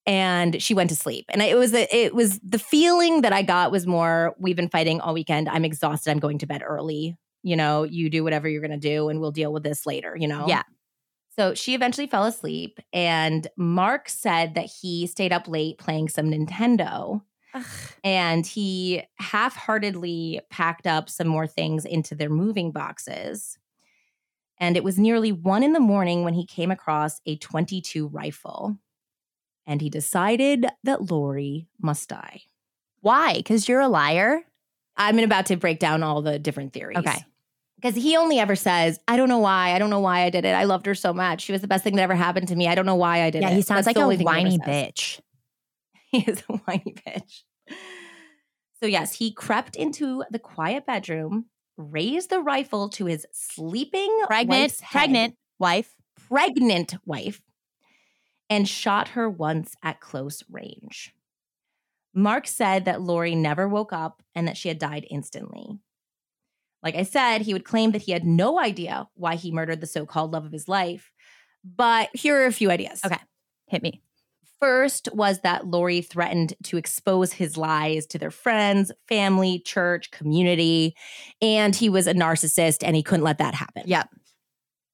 and 0.05 0.61
she 0.62 0.74
went 0.74 0.91
to 0.91 0.97
sleep. 0.97 1.27
And 1.31 1.43
it 1.43 1.57
was 1.57 1.74
a, 1.74 1.95
it 1.95 2.14
was 2.14 2.39
the 2.41 2.59
feeling 2.59 3.22
that 3.22 3.33
I 3.33 3.43
got 3.43 3.72
was 3.72 3.87
more 3.87 4.35
we've 4.39 4.57
been 4.57 4.68
fighting 4.68 5.01
all 5.01 5.14
weekend. 5.14 5.49
I'm 5.49 5.64
exhausted. 5.64 6.11
I'm 6.11 6.18
going 6.18 6.39
to 6.39 6.47
bed 6.47 6.62
early. 6.64 7.16
You 7.47 7.55
know, 7.57 7.84
you 7.84 8.11
do 8.11 8.24
whatever 8.24 8.49
you're 8.49 8.61
going 8.61 8.70
to 8.72 8.76
do 8.76 9.09
and 9.09 9.20
we'll 9.20 9.30
deal 9.30 9.53
with 9.53 9.62
this 9.62 9.86
later, 9.86 10.16
you 10.18 10.26
know. 10.26 10.47
Yeah. 10.49 10.62
So 11.36 11.55
she 11.55 11.74
eventually 11.74 12.07
fell 12.07 12.24
asleep 12.24 12.80
and 12.92 13.47
Mark 13.57 14.09
said 14.09 14.55
that 14.55 14.66
he 14.66 15.07
stayed 15.07 15.32
up 15.32 15.47
late 15.47 15.78
playing 15.78 16.09
some 16.09 16.30
Nintendo 16.30 17.20
And 18.05 18.47
he 18.47 19.03
half 19.18 19.57
heartedly 19.57 20.40
packed 20.51 20.86
up 20.86 21.09
some 21.09 21.28
more 21.28 21.47
things 21.47 21.84
into 21.84 22.14
their 22.14 22.30
moving 22.30 22.72
boxes. 22.72 23.59
And 24.59 24.76
it 24.76 24.84
was 24.84 24.99
nearly 24.99 25.32
one 25.32 25.62
in 25.62 25.72
the 25.72 25.80
morning 25.80 26.24
when 26.24 26.34
he 26.34 26.47
came 26.47 26.70
across 26.70 27.20
a 27.26 27.36
22 27.36 28.09
rifle. 28.09 28.76
And 29.66 29.80
he 29.80 29.90
decided 29.90 30.66
that 30.84 31.11
Lori 31.11 31.66
must 31.80 32.09
die. 32.09 32.42
Why? 33.01 33.34
Because 33.34 33.68
you're 33.68 33.80
a 33.80 33.88
liar? 33.88 34.42
I'm 34.97 35.18
about 35.18 35.47
to 35.47 35.57
break 35.57 35.78
down 35.78 36.03
all 36.03 36.22
the 36.22 36.38
different 36.38 36.72
theories. 36.72 36.99
Okay. 36.99 37.18
Because 37.87 38.03
he 38.03 38.16
only 38.16 38.41
ever 38.41 38.57
says, 38.57 38.99
I 39.07 39.16
don't 39.16 39.28
know 39.28 39.39
why. 39.39 39.72
I 39.72 39.78
don't 39.78 39.91
know 39.91 40.01
why 40.01 40.22
I 40.22 40.30
did 40.30 40.45
it. 40.45 40.55
I 40.55 40.64
loved 40.64 40.87
her 40.87 40.95
so 40.97 41.14
much. 41.14 41.43
She 41.43 41.53
was 41.53 41.61
the 41.61 41.68
best 41.68 41.84
thing 41.84 41.95
that 41.95 42.03
ever 42.03 42.16
happened 42.16 42.49
to 42.49 42.57
me. 42.57 42.66
I 42.66 42.74
don't 42.74 42.84
know 42.87 42.97
why 42.97 43.22
I 43.22 43.30
did 43.30 43.43
Yeah, 43.43 43.51
it. 43.51 43.55
he 43.55 43.62
sounds 43.62 43.84
That's 43.84 43.97
like 43.97 44.05
a 44.05 44.09
thing 44.09 44.18
he 44.18 44.24
whiny 44.24 44.59
bitch. 44.59 45.20
He 46.11 46.18
is 46.18 46.43
a 46.49 46.53
whiny 46.57 46.95
bitch. 47.07 47.43
So, 48.80 48.87
yes, 48.87 49.14
he 49.14 49.30
crept 49.32 49.76
into 49.76 50.24
the 50.32 50.39
quiet 50.41 50.84
bedroom, 50.84 51.47
raised 51.76 52.30
the 52.30 52.41
rifle 52.41 52.89
to 52.91 53.07
his 53.07 53.24
sleeping 53.32 54.22
Pregnant, 54.26 54.82
pregnant 54.91 55.34
wife. 55.61 55.95
pregnant 56.28 56.95
wife, 57.05 57.41
and 58.51 58.68
shot 58.68 59.09
her 59.11 59.30
once 59.30 59.74
at 59.82 60.01
close 60.01 60.43
range. 60.51 61.12
Mark 62.14 62.49
said 62.49 62.84
that 62.87 63.01
Lori 63.01 63.37
never 63.37 63.68
woke 63.68 63.93
up 63.93 64.22
and 64.34 64.49
that 64.49 64.57
she 64.57 64.68
had 64.68 64.78
died 64.80 65.07
instantly. 65.09 65.78
Like 66.83 66.95
I 66.95 67.03
said, 67.03 67.43
he 67.43 67.53
would 67.53 67.64
claim 67.64 67.93
that 67.93 68.03
he 68.03 68.12
had 68.12 68.24
no 68.24 68.61
idea 68.61 69.09
why 69.14 69.35
he 69.37 69.51
murdered 69.53 69.81
the 69.81 69.87
so 69.87 70.07
called 70.07 70.33
love 70.33 70.45
of 70.45 70.53
his 70.53 70.68
life. 70.68 71.11
But 71.64 72.11
here 72.14 72.37
are 72.43 72.47
a 72.47 72.53
few 72.53 72.70
ideas. 72.70 73.01
Okay. 73.05 73.18
Hit 73.66 73.83
me. 73.83 74.03
First 74.61 75.09
was 75.12 75.41
that 75.41 75.66
Lori 75.66 76.01
threatened 76.01 76.55
to 76.64 76.77
expose 76.79 77.33
his 77.33 77.57
lies 77.57 78.07
to 78.07 78.18
their 78.18 78.31
friends, 78.31 78.91
family, 79.09 79.59
church, 79.59 80.11
community, 80.11 80.95
and 81.43 81.74
he 81.77 81.89
was 81.91 82.07
a 82.07 82.14
narcissist 82.14 82.79
and 82.83 82.97
he 82.97 83.03
couldn't 83.03 83.24
let 83.24 83.39
that 83.39 83.55
happen. 83.55 83.83
Yep. 83.87 84.09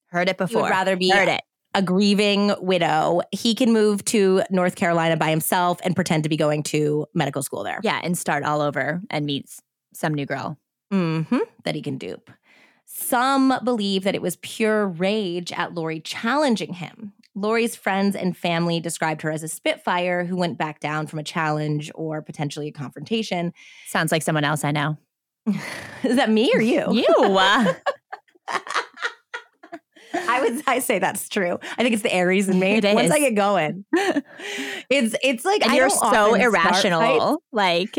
Heard 0.09 0.28
it 0.28 0.37
He 0.37 0.45
before. 0.45 0.62
would 0.62 0.70
rather 0.70 0.97
be 0.97 1.11
Heard 1.11 1.28
it. 1.28 1.43
a 1.74 1.83
grieving 1.83 2.53
widow. 2.61 3.20
He 3.30 3.55
can 3.55 3.72
move 3.72 4.05
to 4.07 4.43
North 4.51 4.74
Carolina 4.74 5.16
by 5.16 5.30
himself 5.30 5.78
and 5.85 5.95
pretend 5.95 6.24
to 6.24 6.28
be 6.28 6.37
going 6.37 6.62
to 6.64 7.07
medical 7.14 7.43
school 7.43 7.62
there. 7.62 7.78
Yeah, 7.85 8.01
and 8.03 8.18
start 8.18 8.43
all 8.45 8.61
over 8.62 9.01
and 9.11 9.24
meet 9.26 9.49
some 9.95 10.12
new 10.14 10.26
girl. 10.26 10.59
Hmm 10.93 11.38
that 11.64 11.74
he 11.74 11.82
can 11.82 11.97
dupe. 11.97 12.30
Some 12.84 13.59
believe 13.64 14.05
that 14.05 14.14
it 14.14 14.20
was 14.20 14.36
pure 14.36 14.86
rage 14.86 15.51
at 15.53 15.74
Lori 15.74 16.01
challenging 16.01 16.74
him. 16.74 17.14
Lori's 17.34 17.74
friends 17.74 18.14
and 18.14 18.36
family 18.36 18.78
described 18.78 19.22
her 19.22 19.30
as 19.30 19.43
a 19.43 19.49
spitfire 19.49 20.24
who 20.24 20.36
went 20.36 20.59
back 20.59 20.80
down 20.80 21.07
from 21.07 21.18
a 21.18 21.22
challenge 21.22 21.90
or 21.95 22.20
potentially 22.20 22.68
a 22.68 22.72
confrontation. 22.72 23.55
Sounds 23.86 24.12
like 24.12 24.22
someone 24.22 24.45
else 24.45 24.64
I 24.64 24.72
know. 24.72 24.99
Is 26.03 26.16
that 26.16 26.28
me 26.28 26.53
or 26.55 26.61
you? 26.61 26.84
You. 26.93 27.05
uh, 27.18 27.72
I 30.14 30.40
would 30.43 30.62
I 30.66 30.78
say 30.80 30.99
that's 30.99 31.28
true. 31.28 31.59
I 31.78 31.82
think 31.82 31.95
it's 31.95 32.03
the 32.03 32.12
Aries 32.12 32.51
in 32.51 32.59
me. 32.59 32.72
It 32.84 32.95
Once 32.95 33.11
I 33.11 33.18
get 33.18 33.34
going, 33.34 33.86
it's 34.90 35.16
it's 35.22 35.45
like 35.45 35.62
and 35.62 35.72
I 35.72 35.76
you're 35.76 35.88
so 35.88 36.34
irrational. 36.34 37.43
Like, 37.51 37.99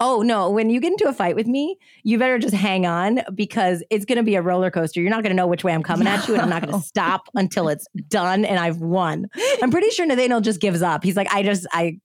Oh 0.00 0.22
no, 0.22 0.50
when 0.50 0.70
you 0.70 0.80
get 0.80 0.90
into 0.92 1.08
a 1.08 1.12
fight 1.12 1.36
with 1.36 1.46
me, 1.46 1.78
you 2.02 2.18
better 2.18 2.38
just 2.38 2.54
hang 2.54 2.86
on 2.86 3.20
because 3.34 3.84
it's 3.90 4.04
going 4.04 4.16
to 4.16 4.24
be 4.24 4.34
a 4.34 4.42
roller 4.42 4.70
coaster. 4.70 5.00
You're 5.00 5.10
not 5.10 5.22
going 5.22 5.30
to 5.30 5.36
know 5.36 5.46
which 5.46 5.62
way 5.62 5.72
I'm 5.72 5.82
coming 5.82 6.08
at 6.08 6.26
you 6.26 6.34
and 6.34 6.42
I'm 6.42 6.48
not 6.48 6.62
going 6.66 6.80
to 6.80 6.86
stop 6.86 7.28
until 7.34 7.68
it's 7.68 7.86
done 8.08 8.44
and 8.44 8.58
I've 8.58 8.78
won. 8.78 9.28
I'm 9.62 9.70
pretty 9.70 9.90
sure 9.90 10.04
Nathaniel 10.04 10.40
just 10.40 10.60
gives 10.60 10.82
up. 10.82 11.04
He's 11.04 11.16
like, 11.16 11.32
I 11.32 11.44
just, 11.44 11.66
I, 11.72 11.98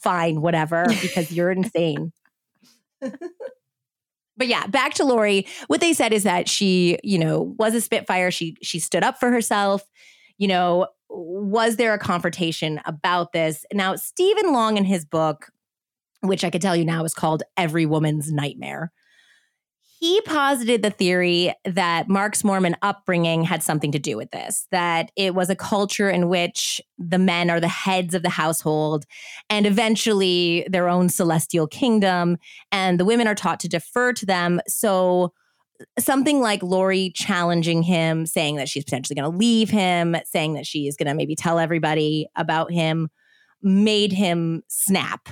fine, 0.00 0.40
whatever, 0.40 0.86
because 1.00 1.30
you're 1.30 1.52
insane. 1.52 2.12
but 3.00 4.48
yeah, 4.48 4.66
back 4.66 4.94
to 4.94 5.04
Lori. 5.04 5.46
What 5.68 5.80
they 5.80 5.92
said 5.92 6.12
is 6.12 6.24
that 6.24 6.48
she, 6.48 6.98
you 7.04 7.18
know, 7.18 7.54
was 7.58 7.74
a 7.74 7.80
Spitfire. 7.80 8.30
She 8.30 8.56
she 8.62 8.80
stood 8.80 9.04
up 9.04 9.20
for 9.20 9.30
herself. 9.30 9.82
You 10.38 10.48
know, 10.48 10.88
was 11.08 11.76
there 11.76 11.94
a 11.94 11.98
confrontation 11.98 12.80
about 12.84 13.32
this? 13.32 13.64
Now, 13.72 13.96
Steven 13.96 14.52
Long 14.52 14.76
in 14.76 14.84
his 14.84 15.04
book, 15.04 15.50
which 16.20 16.44
I 16.44 16.50
could 16.50 16.62
tell 16.62 16.76
you 16.76 16.84
now 16.84 17.04
is 17.04 17.14
called 17.14 17.42
Every 17.56 17.86
Woman's 17.86 18.32
Nightmare. 18.32 18.92
He 20.00 20.20
posited 20.20 20.82
the 20.82 20.90
theory 20.90 21.52
that 21.64 22.08
Mark's 22.08 22.44
Mormon 22.44 22.76
upbringing 22.82 23.42
had 23.42 23.64
something 23.64 23.90
to 23.90 23.98
do 23.98 24.16
with 24.16 24.30
this, 24.30 24.68
that 24.70 25.10
it 25.16 25.34
was 25.34 25.50
a 25.50 25.56
culture 25.56 26.08
in 26.08 26.28
which 26.28 26.80
the 26.98 27.18
men 27.18 27.50
are 27.50 27.58
the 27.58 27.66
heads 27.66 28.14
of 28.14 28.22
the 28.22 28.28
household 28.28 29.06
and 29.50 29.66
eventually 29.66 30.64
their 30.70 30.88
own 30.88 31.08
celestial 31.08 31.66
kingdom, 31.66 32.36
and 32.70 33.00
the 33.00 33.04
women 33.04 33.26
are 33.26 33.34
taught 33.34 33.58
to 33.60 33.68
defer 33.68 34.12
to 34.12 34.24
them. 34.24 34.60
So, 34.68 35.32
something 35.98 36.40
like 36.40 36.62
Lori 36.62 37.10
challenging 37.10 37.82
him, 37.82 38.24
saying 38.24 38.56
that 38.56 38.68
she's 38.68 38.84
potentially 38.84 39.16
going 39.16 39.30
to 39.30 39.36
leave 39.36 39.70
him, 39.70 40.16
saying 40.24 40.54
that 40.54 40.66
she 40.66 40.86
is 40.86 40.96
going 40.96 41.08
to 41.08 41.14
maybe 41.14 41.34
tell 41.34 41.58
everybody 41.58 42.28
about 42.36 42.70
him, 42.70 43.08
made 43.62 44.12
him 44.12 44.62
snap. 44.68 45.28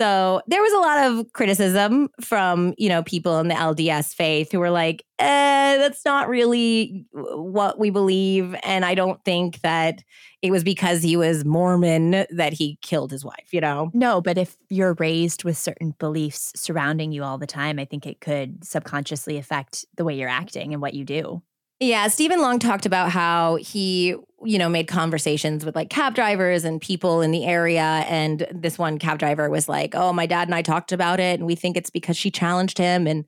So 0.00 0.42
there 0.46 0.62
was 0.62 0.72
a 0.72 0.78
lot 0.78 1.06
of 1.06 1.32
criticism 1.32 2.08
from, 2.20 2.74
you 2.78 2.88
know, 2.88 3.02
people 3.02 3.40
in 3.40 3.48
the 3.48 3.54
LDS 3.54 4.14
faith 4.14 4.52
who 4.52 4.60
were 4.60 4.70
like, 4.70 5.04
eh, 5.18 5.76
that's 5.78 6.04
not 6.04 6.28
really 6.28 7.04
what 7.12 7.80
we 7.80 7.90
believe. 7.90 8.54
And 8.62 8.84
I 8.84 8.94
don't 8.94 9.22
think 9.24 9.60
that 9.62 10.04
it 10.40 10.52
was 10.52 10.62
because 10.62 11.02
he 11.02 11.16
was 11.16 11.44
Mormon 11.44 12.26
that 12.30 12.52
he 12.52 12.78
killed 12.80 13.10
his 13.10 13.24
wife, 13.24 13.48
you 13.52 13.60
know? 13.60 13.90
no, 13.92 14.20
but 14.20 14.38
if 14.38 14.56
you're 14.70 14.94
raised 14.94 15.42
with 15.42 15.58
certain 15.58 15.96
beliefs 15.98 16.52
surrounding 16.54 17.10
you 17.10 17.24
all 17.24 17.38
the 17.38 17.46
time, 17.46 17.80
I 17.80 17.84
think 17.84 18.06
it 18.06 18.20
could 18.20 18.64
subconsciously 18.64 19.36
affect 19.36 19.84
the 19.96 20.04
way 20.04 20.16
you're 20.16 20.28
acting 20.28 20.72
and 20.72 20.80
what 20.80 20.94
you 20.94 21.04
do. 21.04 21.42
Yeah, 21.80 22.08
Steven 22.08 22.40
Long 22.40 22.58
talked 22.58 22.86
about 22.86 23.10
how 23.10 23.56
he, 23.56 24.16
you 24.44 24.58
know, 24.58 24.68
made 24.68 24.88
conversations 24.88 25.64
with 25.64 25.76
like 25.76 25.90
cab 25.90 26.14
drivers 26.14 26.64
and 26.64 26.80
people 26.80 27.20
in 27.20 27.30
the 27.30 27.44
area. 27.44 28.04
And 28.08 28.46
this 28.50 28.78
one 28.78 28.98
cab 28.98 29.18
driver 29.18 29.48
was 29.48 29.68
like, 29.68 29.94
Oh, 29.94 30.12
my 30.12 30.26
dad 30.26 30.48
and 30.48 30.54
I 30.54 30.62
talked 30.62 30.92
about 30.92 31.20
it. 31.20 31.38
And 31.38 31.46
we 31.46 31.54
think 31.54 31.76
it's 31.76 31.90
because 31.90 32.16
she 32.16 32.30
challenged 32.30 32.78
him. 32.78 33.06
And, 33.06 33.24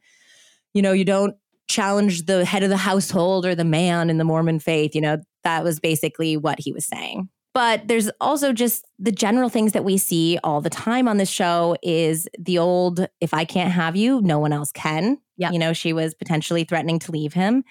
you 0.74 0.82
know, 0.82 0.92
you 0.92 1.04
don't 1.04 1.36
challenge 1.68 2.26
the 2.26 2.44
head 2.44 2.64
of 2.64 2.70
the 2.70 2.76
household 2.76 3.46
or 3.46 3.54
the 3.54 3.64
man 3.64 4.10
in 4.10 4.18
the 4.18 4.24
Mormon 4.24 4.58
faith. 4.58 4.94
You 4.96 5.00
know, 5.00 5.18
that 5.44 5.62
was 5.62 5.78
basically 5.78 6.36
what 6.36 6.58
he 6.58 6.72
was 6.72 6.86
saying. 6.86 7.28
But 7.52 7.88
there's 7.88 8.10
also 8.20 8.52
just 8.52 8.84
the 8.98 9.10
general 9.10 9.48
things 9.48 9.72
that 9.72 9.84
we 9.84 9.96
see 9.98 10.38
all 10.44 10.60
the 10.60 10.70
time 10.70 11.08
on 11.08 11.16
this 11.16 11.28
show 11.28 11.76
is 11.82 12.28
the 12.38 12.58
old, 12.58 13.08
if 13.20 13.34
I 13.34 13.44
can't 13.44 13.72
have 13.72 13.96
you, 13.96 14.20
no 14.22 14.38
one 14.38 14.52
else 14.52 14.70
can. 14.70 15.18
Yep. 15.36 15.52
You 15.52 15.58
know, 15.58 15.72
she 15.72 15.92
was 15.92 16.14
potentially 16.14 16.62
threatening 16.64 17.00
to 17.00 17.12
leave 17.12 17.32
him. 17.32 17.64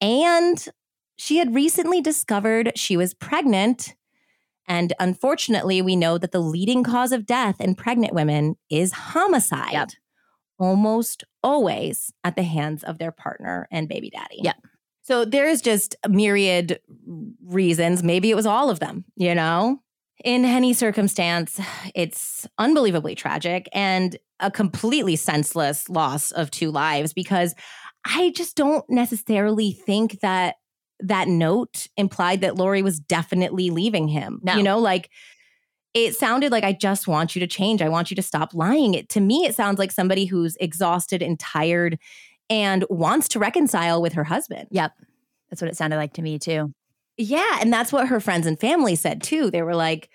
And 0.00 0.64
she 1.16 1.38
had 1.38 1.54
recently 1.54 2.00
discovered 2.00 2.72
she 2.76 2.96
was 2.96 3.14
pregnant. 3.14 3.94
And 4.68 4.92
unfortunately, 4.98 5.80
we 5.80 5.96
know 5.96 6.18
that 6.18 6.32
the 6.32 6.40
leading 6.40 6.82
cause 6.82 7.12
of 7.12 7.26
death 7.26 7.60
in 7.60 7.74
pregnant 7.74 8.14
women 8.14 8.56
is 8.68 8.92
homicide. 8.92 9.72
Yep. 9.72 9.90
Almost 10.58 11.24
always 11.42 12.12
at 12.24 12.36
the 12.36 12.42
hands 12.42 12.82
of 12.82 12.98
their 12.98 13.12
partner 13.12 13.68
and 13.70 13.88
baby 13.88 14.10
daddy. 14.10 14.40
Yep. 14.42 14.56
So 15.02 15.24
there 15.24 15.48
is 15.48 15.62
just 15.62 15.94
a 16.02 16.08
myriad 16.08 16.80
reasons. 17.44 18.02
Maybe 18.02 18.30
it 18.30 18.34
was 18.34 18.46
all 18.46 18.70
of 18.70 18.80
them, 18.80 19.04
you 19.16 19.34
know? 19.34 19.80
In 20.24 20.44
any 20.44 20.72
circumstance, 20.72 21.60
it's 21.94 22.46
unbelievably 22.58 23.14
tragic 23.14 23.68
and 23.72 24.16
a 24.40 24.50
completely 24.50 25.14
senseless 25.14 25.88
loss 25.88 26.32
of 26.32 26.50
two 26.50 26.70
lives 26.70 27.12
because 27.12 27.54
I 28.06 28.32
just 28.34 28.56
don't 28.56 28.88
necessarily 28.88 29.72
think 29.72 30.20
that 30.20 30.56
that 31.00 31.28
note 31.28 31.88
implied 31.96 32.40
that 32.40 32.56
Lori 32.56 32.82
was 32.82 33.00
definitely 33.00 33.70
leaving 33.70 34.08
him. 34.08 34.40
No. 34.42 34.54
You 34.56 34.62
know, 34.62 34.78
like 34.78 35.10
it 35.92 36.14
sounded 36.14 36.52
like 36.52 36.64
I 36.64 36.72
just 36.72 37.08
want 37.08 37.34
you 37.34 37.40
to 37.40 37.46
change. 37.46 37.82
I 37.82 37.88
want 37.88 38.10
you 38.10 38.16
to 38.16 38.22
stop 38.22 38.54
lying. 38.54 38.94
It 38.94 39.08
to 39.10 39.20
me, 39.20 39.44
it 39.44 39.54
sounds 39.54 39.78
like 39.78 39.92
somebody 39.92 40.26
who's 40.26 40.56
exhausted 40.56 41.22
and 41.22 41.38
tired 41.38 41.98
and 42.48 42.84
wants 42.88 43.28
to 43.28 43.38
reconcile 43.38 44.00
with 44.00 44.12
her 44.12 44.24
husband. 44.24 44.68
Yep. 44.70 44.92
That's 45.50 45.60
what 45.60 45.70
it 45.70 45.76
sounded 45.76 45.96
like 45.96 46.12
to 46.14 46.22
me 46.22 46.38
too. 46.38 46.72
Yeah. 47.16 47.58
And 47.60 47.72
that's 47.72 47.92
what 47.92 48.08
her 48.08 48.20
friends 48.20 48.46
and 48.46 48.58
family 48.60 48.94
said 48.94 49.22
too. 49.22 49.50
They 49.50 49.62
were 49.62 49.74
like, 49.74 50.10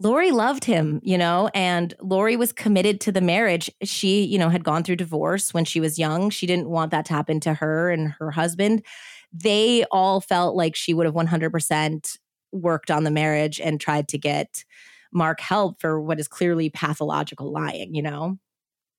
Lori 0.00 0.30
loved 0.30 0.64
him, 0.64 1.00
you 1.02 1.18
know, 1.18 1.50
and 1.54 1.92
Lori 2.00 2.36
was 2.36 2.52
committed 2.52 3.00
to 3.00 3.12
the 3.12 3.20
marriage. 3.20 3.68
She, 3.82 4.22
you 4.24 4.38
know, 4.38 4.48
had 4.48 4.62
gone 4.62 4.84
through 4.84 4.96
divorce 4.96 5.52
when 5.52 5.64
she 5.64 5.80
was 5.80 5.98
young. 5.98 6.30
She 6.30 6.46
didn't 6.46 6.68
want 6.68 6.92
that 6.92 7.04
to 7.06 7.12
happen 7.14 7.40
to 7.40 7.54
her 7.54 7.90
and 7.90 8.12
her 8.18 8.30
husband. 8.30 8.84
They 9.32 9.84
all 9.90 10.20
felt 10.20 10.54
like 10.54 10.76
she 10.76 10.94
would 10.94 11.06
have 11.06 11.14
100% 11.14 12.18
worked 12.52 12.90
on 12.90 13.02
the 13.04 13.10
marriage 13.10 13.60
and 13.60 13.80
tried 13.80 14.08
to 14.08 14.18
get 14.18 14.64
Mark 15.12 15.40
help 15.40 15.80
for 15.80 16.00
what 16.00 16.20
is 16.20 16.28
clearly 16.28 16.70
pathological 16.70 17.50
lying, 17.50 17.94
you 17.94 18.02
know? 18.02 18.38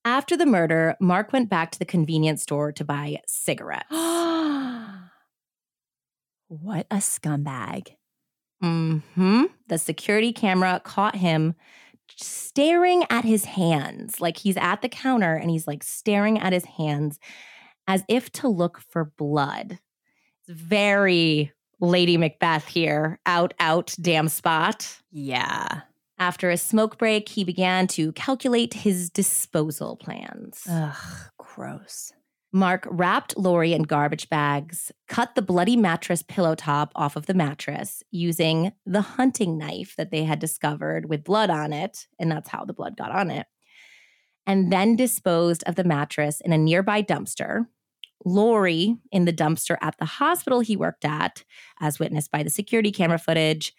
After 0.06 0.36
the 0.36 0.46
murder, 0.46 0.96
Mark 1.00 1.32
went 1.32 1.50
back 1.50 1.72
to 1.72 1.80
the 1.80 1.86
convenience 1.86 2.42
store 2.42 2.72
to 2.74 2.84
buy 2.84 3.22
cigarettes. 3.28 3.86
what 6.48 6.88
a 6.90 6.98
scumbag. 6.98 7.96
Hmm 8.62 9.44
The 9.68 9.78
security 9.78 10.34
camera 10.34 10.82
caught 10.84 11.16
him 11.16 11.56
staring 12.16 13.04
at 13.10 13.26
his 13.26 13.46
hands. 13.46 14.20
Like 14.20 14.38
he's 14.38 14.58
at 14.58 14.82
the 14.82 14.90
counter 14.90 15.36
and 15.36 15.50
he's 15.50 15.68
like 15.68 15.84
staring 15.84 16.40
at 16.40 16.54
his 16.54 16.66
hands 16.66 17.20
as 17.88 18.04
if 18.08 18.32
to 18.34 18.48
look 18.48 18.80
for 18.80 19.06
blood. 19.06 19.80
It's 20.42 20.60
very 20.60 21.52
Lady 21.80 22.18
Macbeth 22.18 22.68
here. 22.68 23.20
Out, 23.26 23.54
out, 23.60 23.96
damn 24.02 24.28
spot. 24.28 25.00
Yeah. 25.12 25.82
After 26.18 26.50
a 26.50 26.58
smoke 26.58 26.98
break, 26.98 27.30
he 27.30 27.46
began 27.46 27.88
to 27.88 28.12
calculate 28.12 28.74
his 28.74 29.10
disposal 29.10 29.96
plans. 29.96 30.64
Ugh, 30.70 30.96
gross. 31.38 32.12
Mark 32.52 32.88
wrapped 32.90 33.38
Lori 33.38 33.74
in 33.74 33.84
garbage 33.84 34.28
bags, 34.30 34.92
cut 35.08 35.36
the 35.36 35.42
bloody 35.42 35.78
mattress 35.78 36.24
pillow 36.24 36.56
top 36.56 36.92
off 36.96 37.16
of 37.16 37.28
the 37.28 37.34
mattress 37.36 38.02
using 38.10 38.72
the 38.88 39.02
hunting 39.02 39.58
knife 39.58 39.96
that 39.98 40.10
they 40.10 40.24
had 40.24 40.40
discovered 40.40 41.08
with 41.08 41.24
blood 41.24 41.52
on 41.52 41.74
it. 41.74 42.08
And 42.18 42.32
that's 42.32 42.50
how 42.50 42.66
the 42.66 42.74
blood 42.74 42.98
got 42.98 43.12
on 43.12 43.30
it. 43.30 43.46
And 44.48 44.74
then 44.74 44.96
disposed 44.96 45.64
of 45.68 45.76
the 45.76 45.84
mattress 45.84 46.42
in 46.42 46.52
a 46.52 46.58
nearby 46.58 47.04
dumpster. 47.04 47.68
Lori 48.26 48.98
in 49.12 49.26
the 49.26 49.34
dumpster 49.34 49.78
at 49.82 49.98
the 50.00 50.06
hospital 50.06 50.60
he 50.60 50.76
worked 50.76 51.06
at, 51.06 51.44
as 51.80 52.00
witnessed 52.00 52.32
by 52.32 52.42
the 52.42 52.50
security 52.50 52.92
camera 52.92 53.20
footage, 53.20 53.74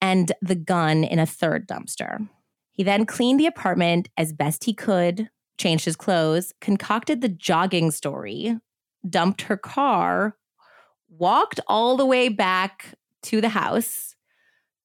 and 0.00 0.32
the 0.40 0.54
gun 0.54 1.02
in 1.02 1.18
a 1.18 1.26
third 1.26 1.68
dumpster. 1.68 2.28
He 2.70 2.84
then 2.84 3.04
cleaned 3.04 3.38
the 3.38 3.46
apartment 3.46 4.08
as 4.16 4.32
best 4.32 4.64
he 4.64 4.72
could 4.72 5.28
changed 5.62 5.84
his 5.84 5.96
clothes, 5.96 6.52
concocted 6.60 7.20
the 7.20 7.28
jogging 7.28 7.92
story, 7.92 8.58
dumped 9.08 9.42
her 9.42 9.56
car, 9.56 10.36
walked 11.08 11.60
all 11.68 11.96
the 11.96 12.06
way 12.06 12.28
back 12.28 12.94
to 13.22 13.40
the 13.40 13.50
house, 13.50 14.16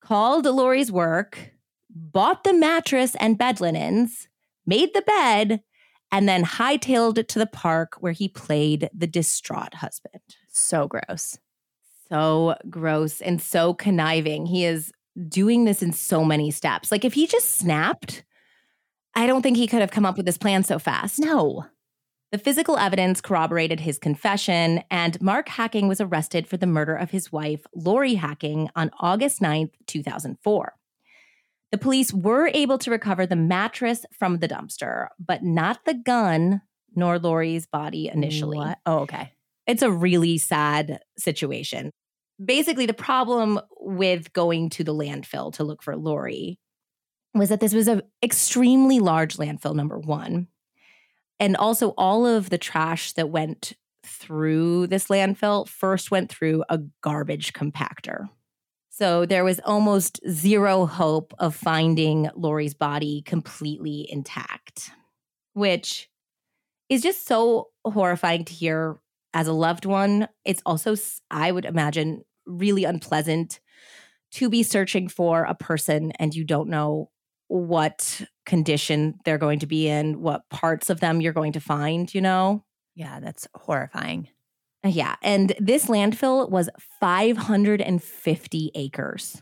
called 0.02 0.46
Lori's 0.46 0.92
work, 0.92 1.52
bought 1.90 2.44
the 2.44 2.54
mattress 2.54 3.16
and 3.16 3.38
bed 3.38 3.60
linens, 3.60 4.28
made 4.68 4.94
the 4.94 5.02
bed, 5.02 5.62
and 6.12 6.30
then 6.30 6.46
hightailed 6.46 7.18
it 7.18 7.28
to 7.30 7.40
the 7.40 7.48
park 7.48 7.96
where 8.00 8.14
he 8.14 8.30
played 8.30 8.90
the 8.96 9.08
distraught 9.08 9.74
husband. 9.74 10.22
So 10.48 10.88
gross. 10.88 11.40
So 12.08 12.56
gross 12.70 13.20
and 13.20 13.42
so 13.42 13.74
conniving. 13.74 14.46
He 14.46 14.64
is 14.64 14.94
doing 15.28 15.66
this 15.66 15.82
in 15.82 15.92
so 15.92 16.24
many 16.24 16.52
steps. 16.52 16.92
Like 16.92 17.04
if 17.04 17.14
he 17.14 17.26
just 17.26 17.58
snapped, 17.58 18.24
I 19.18 19.26
don't 19.26 19.42
think 19.42 19.58
he 19.58 19.66
could 19.66 19.82
have 19.82 19.90
come 19.90 20.06
up 20.06 20.16
with 20.16 20.28
this 20.28 20.38
plan 20.38 20.64
so 20.64 20.78
fast. 20.78 21.18
No. 21.18 21.66
The 22.32 22.38
physical 22.38 22.78
evidence 22.78 23.20
corroborated 23.20 23.80
his 23.80 23.98
confession, 23.98 24.84
and 24.92 25.20
Mark 25.20 25.50
Hacking 25.50 25.88
was 25.88 26.00
arrested 26.00 26.46
for 26.46 26.58
the 26.58 26.68
murder 26.68 26.96
of 26.96 27.10
his 27.10 27.32
wife, 27.32 27.66
Lori 27.74 28.14
Hacking, 28.14 28.70
on 28.76 28.92
August 29.00 29.42
9th, 29.42 29.72
2004. 29.88 30.74
The 31.72 31.78
police 31.80 32.14
were 32.14 32.52
able 32.54 32.78
to 32.78 32.92
recover 32.92 33.26
the 33.26 33.36
mattress 33.36 34.06
from 34.12 34.38
the 34.38 34.48
dumpster, 34.48 35.08
but 35.18 35.42
not 35.42 35.84
the 35.86 35.96
gun 35.96 36.62
nor 36.96 37.18
Lori's 37.18 37.66
body 37.66 38.12
initially. 38.14 38.60
What? 38.60 38.78
Oh, 38.86 39.00
okay. 39.00 39.32
It's 39.66 39.82
a 39.82 39.92
really 39.92 40.38
sad 40.38 41.00
situation. 41.18 41.90
Basically, 42.44 42.86
the 42.86 42.94
problem 42.94 43.60
with 43.80 44.32
going 44.32 44.70
to 44.72 44.84
the 44.84 44.94
landfill 44.94 45.52
to 45.54 45.64
look 45.64 45.82
for 45.82 45.98
Lori 45.98 46.60
was 47.38 47.50
that 47.50 47.60
this 47.60 47.74
was 47.74 47.88
an 47.88 48.02
extremely 48.24 49.00
large 49.00 49.38
landfill, 49.38 49.76
number 49.76 49.98
one. 49.98 50.48
And 51.40 51.56
also, 51.56 51.90
all 51.98 52.26
of 52.26 52.50
the 52.50 52.58
trash 52.58 53.14
that 53.14 53.30
went 53.30 53.74
through 54.04 54.88
this 54.88 55.08
landfill 55.08 55.68
first 55.68 56.12
went 56.12 56.32
through 56.32 56.64
a 56.70 56.80
garbage 57.02 57.54
compactor. 57.54 58.30
So 58.90 59.28
there 59.28 59.44
was 59.44 59.60
almost 59.64 60.20
zero 60.28 60.88
hope 60.88 61.34
of 61.38 61.56
finding 61.56 62.30
Lori's 62.36 62.74
body 62.74 63.22
completely 63.22 64.08
intact, 64.10 64.90
which 65.54 66.10
is 66.90 67.04
just 67.04 67.28
so 67.28 67.68
horrifying 67.86 68.46
to 68.46 68.54
hear 68.54 68.98
as 69.34 69.48
a 69.48 69.54
loved 69.54 69.86
one. 69.86 70.28
It's 70.46 70.64
also, 70.66 70.96
I 71.30 71.52
would 71.52 71.66
imagine, 71.66 72.24
really 72.48 72.86
unpleasant 72.86 73.60
to 74.32 74.50
be 74.50 74.64
searching 74.64 75.08
for 75.08 75.44
a 75.44 75.54
person 75.54 76.12
and 76.14 76.34
you 76.34 76.44
don't 76.44 76.70
know 76.70 77.12
what 77.48 78.22
condition 78.46 79.20
they're 79.26 79.38
going 79.38 79.60
to 79.60 79.68
be 79.68 79.88
in, 79.88 80.22
what 80.22 80.50
parts 80.50 80.90
of 80.90 81.00
them 81.00 81.22
you're 81.22 81.34
going 81.34 81.54
to 81.54 81.60
find, 81.60 82.14
you 82.14 82.22
know? 82.22 82.64
Yeah, 82.96 83.20
that's 83.20 83.48
horrifying. 83.54 84.30
Uh, 84.84 84.90
yeah. 84.90 85.16
And 85.22 85.54
this 85.60 85.86
landfill 85.86 86.50
was 86.50 86.70
550 87.00 88.72
acres. 88.76 89.42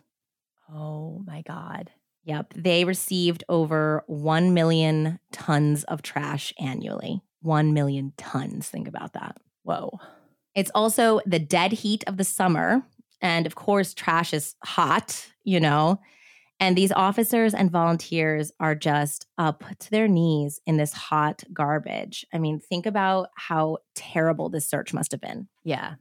Oh 0.73 1.23
my 1.25 1.41
God. 1.41 1.91
Yep. 2.25 2.53
They 2.55 2.85
received 2.85 3.43
over 3.49 4.03
1 4.07 4.53
million 4.53 5.19
tons 5.31 5.83
of 5.85 6.01
trash 6.01 6.53
annually. 6.59 7.21
1 7.41 7.73
million 7.73 8.13
tons. 8.17 8.67
Think 8.67 8.87
about 8.87 9.13
that. 9.13 9.37
Whoa. 9.63 9.99
It's 10.55 10.71
also 10.73 11.19
the 11.25 11.39
dead 11.39 11.71
heat 11.71 12.03
of 12.07 12.17
the 12.17 12.23
summer. 12.23 12.81
And 13.21 13.45
of 13.45 13.55
course, 13.55 13.93
trash 13.93 14.33
is 14.33 14.55
hot, 14.63 15.27
you 15.43 15.59
know? 15.59 15.99
And 16.59 16.77
these 16.77 16.91
officers 16.91 17.53
and 17.53 17.69
volunteers 17.69 18.51
are 18.59 18.75
just 18.75 19.27
up 19.37 19.63
to 19.79 19.91
their 19.91 20.07
knees 20.07 20.61
in 20.65 20.77
this 20.77 20.93
hot 20.93 21.43
garbage. 21.53 22.25
I 22.33 22.37
mean, 22.37 22.59
think 22.59 22.85
about 22.85 23.29
how 23.35 23.79
terrible 23.93 24.49
this 24.49 24.67
search 24.67 24.93
must 24.93 25.11
have 25.11 25.21
been. 25.21 25.47
Yeah. 25.63 25.95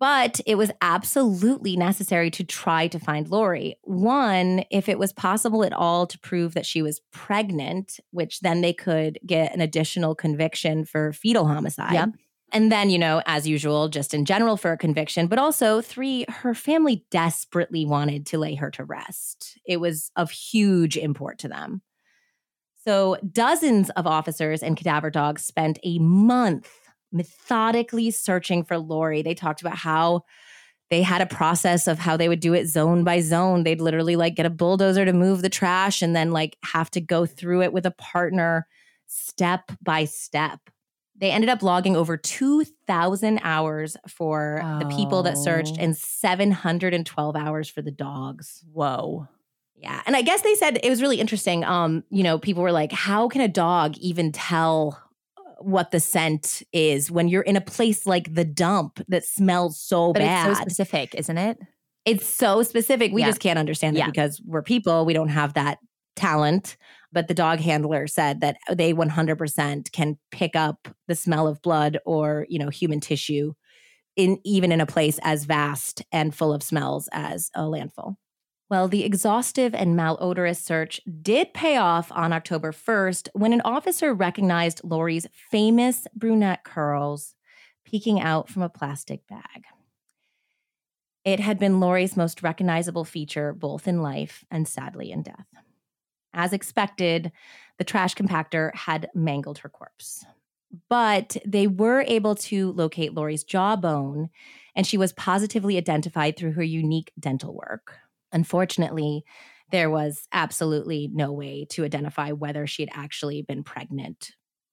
But 0.00 0.40
it 0.46 0.54
was 0.54 0.70
absolutely 0.80 1.76
necessary 1.76 2.30
to 2.30 2.44
try 2.44 2.86
to 2.86 3.00
find 3.00 3.28
Lori. 3.28 3.76
One, 3.82 4.64
if 4.70 4.88
it 4.88 4.98
was 4.98 5.12
possible 5.12 5.64
at 5.64 5.72
all 5.72 6.06
to 6.06 6.18
prove 6.20 6.54
that 6.54 6.66
she 6.66 6.82
was 6.82 7.00
pregnant, 7.10 7.98
which 8.12 8.40
then 8.40 8.60
they 8.60 8.72
could 8.72 9.18
get 9.26 9.52
an 9.52 9.60
additional 9.60 10.14
conviction 10.14 10.84
for 10.84 11.12
fetal 11.12 11.48
homicide. 11.48 11.94
Yep. 11.94 12.10
And 12.52 12.72
then, 12.72 12.88
you 12.88 12.98
know, 12.98 13.22
as 13.26 13.46
usual, 13.46 13.88
just 13.88 14.14
in 14.14 14.24
general 14.24 14.56
for 14.56 14.72
a 14.72 14.78
conviction, 14.78 15.26
but 15.26 15.38
also 15.38 15.80
three, 15.80 16.24
her 16.28 16.54
family 16.54 17.04
desperately 17.10 17.84
wanted 17.84 18.24
to 18.26 18.38
lay 18.38 18.54
her 18.54 18.70
to 18.72 18.84
rest. 18.84 19.58
It 19.66 19.78
was 19.78 20.10
of 20.16 20.30
huge 20.30 20.96
import 20.96 21.38
to 21.40 21.48
them. 21.48 21.82
So, 22.84 23.18
dozens 23.32 23.90
of 23.90 24.06
officers 24.06 24.62
and 24.62 24.76
cadaver 24.76 25.10
dogs 25.10 25.44
spent 25.44 25.78
a 25.84 25.98
month 25.98 26.70
methodically 27.12 28.10
searching 28.10 28.64
for 28.64 28.78
Lori. 28.78 29.20
They 29.20 29.34
talked 29.34 29.60
about 29.60 29.76
how 29.76 30.24
they 30.90 31.02
had 31.02 31.20
a 31.20 31.26
process 31.26 31.86
of 31.86 31.98
how 31.98 32.16
they 32.16 32.28
would 32.28 32.40
do 32.40 32.54
it 32.54 32.66
zone 32.66 33.04
by 33.04 33.20
zone. 33.20 33.62
They'd 33.62 33.80
literally 33.80 34.16
like 34.16 34.36
get 34.36 34.46
a 34.46 34.50
bulldozer 34.50 35.04
to 35.04 35.12
move 35.12 35.42
the 35.42 35.50
trash 35.50 36.00
and 36.00 36.16
then 36.16 36.30
like 36.30 36.56
have 36.64 36.90
to 36.92 37.00
go 37.00 37.26
through 37.26 37.62
it 37.62 37.74
with 37.74 37.84
a 37.84 37.90
partner 37.90 38.66
step 39.06 39.70
by 39.82 40.06
step 40.06 40.60
they 41.18 41.30
ended 41.30 41.50
up 41.50 41.62
logging 41.62 41.96
over 41.96 42.16
2,000 42.16 43.40
hours 43.42 43.96
for 44.06 44.60
oh. 44.62 44.78
the 44.78 44.86
people 44.86 45.22
that 45.24 45.36
searched 45.36 45.76
and 45.78 45.96
712 45.96 47.36
hours 47.36 47.68
for 47.68 47.82
the 47.82 47.90
dogs. 47.90 48.64
Whoa. 48.72 49.28
Yeah. 49.76 50.00
And 50.06 50.16
I 50.16 50.22
guess 50.22 50.42
they 50.42 50.54
said 50.54 50.78
it 50.82 50.88
was 50.88 51.02
really 51.02 51.20
interesting. 51.20 51.64
Um, 51.64 52.04
you 52.10 52.22
know, 52.22 52.38
people 52.38 52.62
were 52.62 52.72
like, 52.72 52.92
how 52.92 53.28
can 53.28 53.40
a 53.40 53.48
dog 53.48 53.96
even 53.98 54.32
tell 54.32 55.02
what 55.60 55.90
the 55.90 56.00
scent 56.00 56.62
is 56.72 57.10
when 57.10 57.28
you're 57.28 57.42
in 57.42 57.56
a 57.56 57.60
place 57.60 58.06
like 58.06 58.32
the 58.32 58.44
dump 58.44 59.00
that 59.08 59.24
smells 59.24 59.80
so 59.80 60.12
but 60.12 60.20
bad? 60.20 60.50
It's 60.50 60.58
so 60.58 60.62
specific, 60.62 61.14
isn't 61.14 61.38
it? 61.38 61.58
It's 62.04 62.26
so 62.26 62.62
specific. 62.62 63.12
We 63.12 63.22
yeah. 63.22 63.28
just 63.28 63.40
can't 63.40 63.58
understand 63.58 63.96
it 63.96 64.00
yeah. 64.00 64.06
because 64.06 64.40
we're 64.44 64.62
people. 64.62 65.04
We 65.04 65.12
don't 65.12 65.28
have 65.28 65.54
that 65.54 65.78
talent 66.16 66.76
but 67.12 67.28
the 67.28 67.34
dog 67.34 67.60
handler 67.60 68.06
said 68.06 68.40
that 68.40 68.58
they 68.72 68.92
100% 68.92 69.92
can 69.92 70.18
pick 70.30 70.54
up 70.54 70.88
the 71.06 71.14
smell 71.14 71.46
of 71.46 71.62
blood 71.62 71.98
or 72.04 72.46
you 72.48 72.58
know 72.58 72.68
human 72.68 73.00
tissue 73.00 73.52
in 74.16 74.38
even 74.44 74.72
in 74.72 74.80
a 74.80 74.86
place 74.86 75.18
as 75.22 75.44
vast 75.44 76.02
and 76.12 76.34
full 76.34 76.52
of 76.52 76.62
smells 76.62 77.08
as 77.12 77.50
a 77.54 77.62
landfill 77.62 78.16
well 78.70 78.88
the 78.88 79.04
exhaustive 79.04 79.74
and 79.74 79.96
malodorous 79.96 80.62
search 80.62 81.00
did 81.22 81.52
pay 81.54 81.76
off 81.76 82.10
on 82.12 82.32
october 82.32 82.72
1st 82.72 83.28
when 83.32 83.52
an 83.52 83.62
officer 83.64 84.12
recognized 84.12 84.80
lori's 84.84 85.26
famous 85.32 86.06
brunette 86.14 86.64
curls 86.64 87.34
peeking 87.84 88.20
out 88.20 88.48
from 88.48 88.62
a 88.62 88.68
plastic 88.68 89.26
bag 89.28 89.64
it 91.24 91.40
had 91.40 91.58
been 91.58 91.78
Lori's 91.78 92.16
most 92.16 92.42
recognizable 92.42 93.04
feature 93.04 93.52
both 93.52 93.86
in 93.86 94.00
life 94.00 94.46
and 94.50 94.66
sadly 94.66 95.10
in 95.10 95.22
death. 95.22 95.46
As 96.38 96.52
expected, 96.52 97.32
the 97.78 97.84
trash 97.84 98.14
compactor 98.14 98.72
had 98.72 99.10
mangled 99.12 99.58
her 99.58 99.68
corpse. 99.68 100.24
But 100.88 101.36
they 101.44 101.66
were 101.66 102.04
able 102.06 102.36
to 102.36 102.70
locate 102.72 103.12
Lori's 103.12 103.42
jawbone, 103.42 104.30
and 104.76 104.86
she 104.86 104.96
was 104.96 105.12
positively 105.12 105.76
identified 105.76 106.36
through 106.36 106.52
her 106.52 106.62
unique 106.62 107.10
dental 107.18 107.54
work. 107.54 107.98
Unfortunately, 108.30 109.24
there 109.72 109.90
was 109.90 110.28
absolutely 110.32 111.10
no 111.12 111.32
way 111.32 111.66
to 111.70 111.84
identify 111.84 112.30
whether 112.30 112.68
she 112.68 112.82
had 112.82 112.90
actually 112.92 113.42
been 113.42 113.64
pregnant 113.64 114.30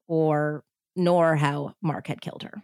or 0.07 0.63
nor 0.95 1.36
how 1.36 1.74
Mark 1.82 2.07
had 2.07 2.22
killed 2.22 2.43
her. 2.43 2.61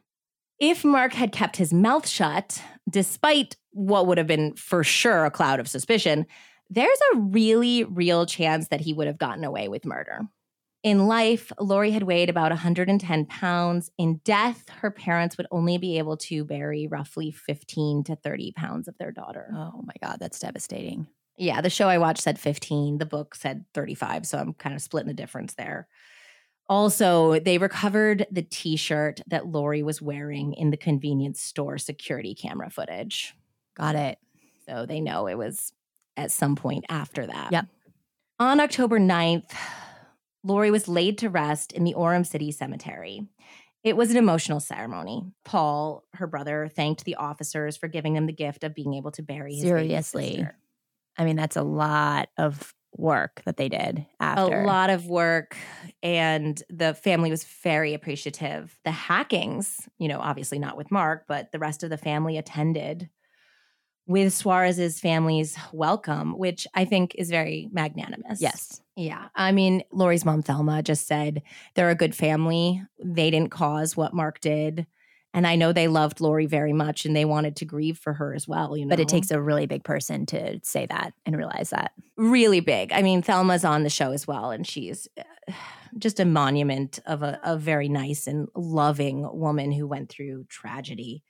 If 0.60 0.86
Mark 0.86 1.14
had 1.14 1.32
kept 1.32 1.58
his 1.58 1.74
mouth 1.74 2.08
shut, 2.08 2.62
despite 2.88 3.58
what 3.72 4.06
would 4.06 4.20
have 4.20 4.28
been 4.28 4.54
for 4.54 4.84
sure 4.84 5.26
a 5.26 5.32
cloud 5.32 5.60
of 5.60 5.68
suspicion, 5.68 6.28
there's 6.72 7.00
a 7.14 7.18
really 7.18 7.84
real 7.84 8.26
chance 8.26 8.70
that 8.70 8.82
he 8.82 8.94
would 8.94 9.08
have 9.08 9.18
gotten 9.18 9.44
away 9.44 9.68
with 9.68 9.86
murder. 9.86 10.22
In 10.84 11.06
life, 11.06 11.52
Lori 11.60 11.92
had 11.92 12.04
weighed 12.04 12.30
about 12.30 12.50
110 12.50 13.26
pounds. 13.26 13.92
In 14.00 14.22
death, 14.24 14.68
her 14.80 14.90
parents 14.90 15.38
would 15.38 15.46
only 15.52 15.78
be 15.78 16.00
able 16.00 16.18
to 16.18 16.44
bury 16.44 16.88
roughly 16.88 17.30
15 17.30 18.06
to 18.06 18.16
30 18.16 18.54
pounds 18.54 18.88
of 18.88 18.98
their 18.98 19.12
daughter. 19.12 19.52
Oh 19.54 19.84
my 19.86 19.94
God, 20.02 20.18
that's 20.20 20.40
devastating. 20.40 21.08
Yeah, 21.38 21.62
the 21.62 21.70
show 21.70 21.88
I 21.88 21.98
watched 21.98 22.24
said 22.24 22.40
15, 22.40 22.98
the 22.98 23.06
book 23.06 23.36
said 23.36 23.66
35. 23.74 24.26
So 24.26 24.40
I'm 24.40 24.54
kind 24.54 24.74
of 24.74 24.82
splitting 24.82 25.10
the 25.10 25.14
difference 25.14 25.54
there. 25.54 25.88
Also, 26.68 27.40
they 27.40 27.58
recovered 27.58 28.26
the 28.32 28.44
t 28.44 28.78
shirt 28.78 29.22
that 29.28 29.46
Lori 29.46 29.84
was 29.84 30.02
wearing 30.02 30.54
in 30.54 30.72
the 30.72 30.78
convenience 30.78 31.42
store 31.42 31.78
security 31.78 32.34
camera 32.34 32.70
footage. 32.70 33.36
Got 33.76 33.96
it. 33.96 34.18
So 34.68 34.86
they 34.86 35.02
know 35.02 35.28
it 35.28 35.38
was 35.38 35.74
at 36.18 36.32
some 36.32 36.56
point 36.56 36.86
after 36.90 37.26
that. 37.26 37.52
Yep. 37.52 37.68
On 38.40 38.60
October 38.60 39.00
9th, 39.00 39.52
Lori 40.44 40.72
was 40.72 40.88
laid 40.88 41.18
to 41.20 41.30
rest 41.30 41.72
in 41.72 41.84
the 41.84 41.94
Orem 41.94 42.26
City 42.26 42.52
Cemetery. 42.52 43.28
It 43.84 43.98
was 43.98 44.12
an 44.12 44.18
emotional 44.18 44.60
ceremony. 44.60 45.24
Paul, 45.44 46.04
her 46.14 46.28
brother, 46.28 46.68
thanked 46.68 47.04
the 47.04 47.16
officers 47.16 47.78
for 47.78 47.88
giving 47.88 48.14
them 48.14 48.28
the 48.28 48.34
gift 48.34 48.64
of 48.64 48.76
being 48.76 48.94
able 48.94 49.12
to 49.12 49.24
bury 49.24 49.54
his 49.54 49.64
Seriously. 49.64 50.30
sister. 50.36 50.58
I 51.18 51.26
mean, 51.26 51.36
that's 51.36 51.56
a 51.56 51.64
lot 51.64 52.30
of 52.38 52.74
work 52.96 53.42
that 53.46 53.58
they 53.58 53.70
did 53.70 54.06
after. 54.20 54.62
A 54.62 54.66
lot 54.66 54.90
of 54.90 55.08
work, 55.08 55.56
and 56.04 56.62
the 56.70 56.94
family 56.94 57.30
was 57.30 57.44
very 57.64 57.94
appreciative. 57.94 58.78
The 58.84 58.92
Hackings, 58.92 59.88
you 59.98 60.08
know, 60.08 60.20
obviously 60.20 60.60
not 60.60 60.78
with 60.78 60.92
Mark, 60.92 61.26
but 61.28 61.52
the 61.52 61.60
rest 61.60 61.84
of 61.84 61.90
the 61.90 61.98
family 61.98 62.38
attended 62.38 63.10
with 64.12 64.34
Soares's 64.34 65.00
family's 65.00 65.58
welcome, 65.74 66.38
which 66.38 66.68
I 66.74 66.86
think 66.86 67.16
is 67.16 67.30
very 67.30 67.70
magnanimous. 67.72 68.42
Yes. 68.42 68.82
Yeah. 68.96 69.30
I 69.36 69.52
mean, 69.52 69.84
Lori's 69.92 70.26
mom, 70.26 70.42
Thelma, 70.42 70.84
just 70.84 71.08
said 71.08 71.42
they're 71.76 71.90
a 71.90 71.96
good 71.96 72.14
family. 72.16 72.84
They 73.04 73.32
didn't 73.32 73.52
cause 73.52 73.98
what 73.98 74.14
Mark 74.14 74.40
did. 74.42 74.86
And 75.34 75.48
I 75.48 75.56
know 75.56 75.72
they 75.72 75.88
loved 75.88 76.20
Lori 76.20 76.46
very 76.46 76.74
much 76.74 77.06
and 77.06 77.16
they 77.16 77.24
wanted 77.24 77.56
to 77.56 77.66
grieve 77.66 77.98
for 77.98 78.12
her 78.14 78.34
as 78.34 78.50
well, 78.50 78.76
you 78.76 78.86
know. 78.86 78.90
But 78.90 79.00
it 79.00 79.08
takes 79.08 79.32
a 79.32 79.42
really 79.42 79.66
big 79.66 79.86
person 79.86 80.26
to 80.28 80.60
say 80.62 80.86
that 80.88 81.14
and 81.26 81.38
realize 81.38 81.70
that. 81.70 81.94
really 82.18 82.60
big. 82.60 82.92
I 82.92 83.02
mean, 83.02 83.22
Thelma's 83.22 83.64
on 83.64 83.84
the 83.84 83.90
show 83.90 84.12
as 84.12 84.28
well, 84.28 84.52
and 84.52 84.68
she's 84.68 85.08
uh, 85.18 85.54
just 85.98 86.20
a 86.20 86.26
monument 86.26 87.00
of 87.06 87.24
a, 87.24 87.40
a 87.44 87.58
very 87.58 87.88
nice 87.88 88.28
and 88.28 88.50
loving 88.56 89.28
woman 89.32 89.72
who 89.72 89.88
went 89.88 90.10
through 90.10 90.46
tragedy. 90.50 91.24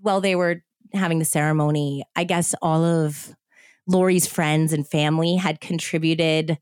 While 0.00 0.20
they 0.20 0.36
were 0.36 0.62
having 0.92 1.18
the 1.18 1.24
ceremony, 1.24 2.04
I 2.16 2.24
guess 2.24 2.54
all 2.62 2.84
of 2.84 3.34
Lori's 3.86 4.26
friends 4.26 4.72
and 4.72 4.86
family 4.86 5.36
had 5.36 5.60
contributed 5.60 6.58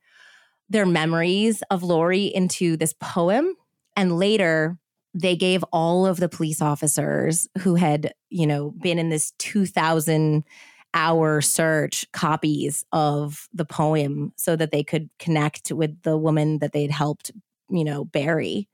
their 0.69 0.87
memories 0.87 1.63
of 1.71 1.83
Lori 1.83 2.27
into 2.27 2.77
this 2.77 2.95
poem. 3.01 3.55
And 3.97 4.19
later, 4.19 4.79
they 5.15 5.37
gave 5.37 5.65
all 5.73 6.07
of 6.07 6.19
the 6.19 6.29
police 6.29 6.61
officers 6.61 7.49
who 7.61 7.75
had, 7.75 8.13
you 8.29 8.47
know, 8.47 8.71
been 8.71 8.99
in 8.99 9.09
this 9.09 9.33
2000 9.39 10.45
hour 10.95 11.41
search 11.41 12.11
copies 12.13 12.85
of 12.93 13.49
the 13.53 13.65
poem 13.65 14.33
so 14.37 14.57
that 14.57 14.71
they 14.71 14.83
could 14.83 15.11
connect 15.19 15.71
with 15.71 16.03
the 16.03 16.17
woman 16.17 16.59
that 16.59 16.73
they'd 16.73 16.91
helped, 16.91 17.31
you 17.71 17.85
know, 17.85 18.05
bury. 18.05 18.69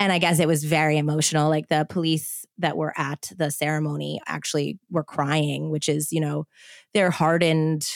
And 0.00 0.12
I 0.12 0.18
guess 0.18 0.40
it 0.40 0.48
was 0.48 0.64
very 0.64 0.96
emotional. 0.96 1.50
Like 1.50 1.68
the 1.68 1.86
police 1.88 2.46
that 2.58 2.76
were 2.76 2.94
at 2.98 3.30
the 3.36 3.50
ceremony 3.50 4.18
actually 4.26 4.78
were 4.90 5.04
crying, 5.04 5.70
which 5.70 5.88
is, 5.88 6.10
you 6.10 6.20
know, 6.20 6.46
they're 6.94 7.10
hardened 7.10 7.86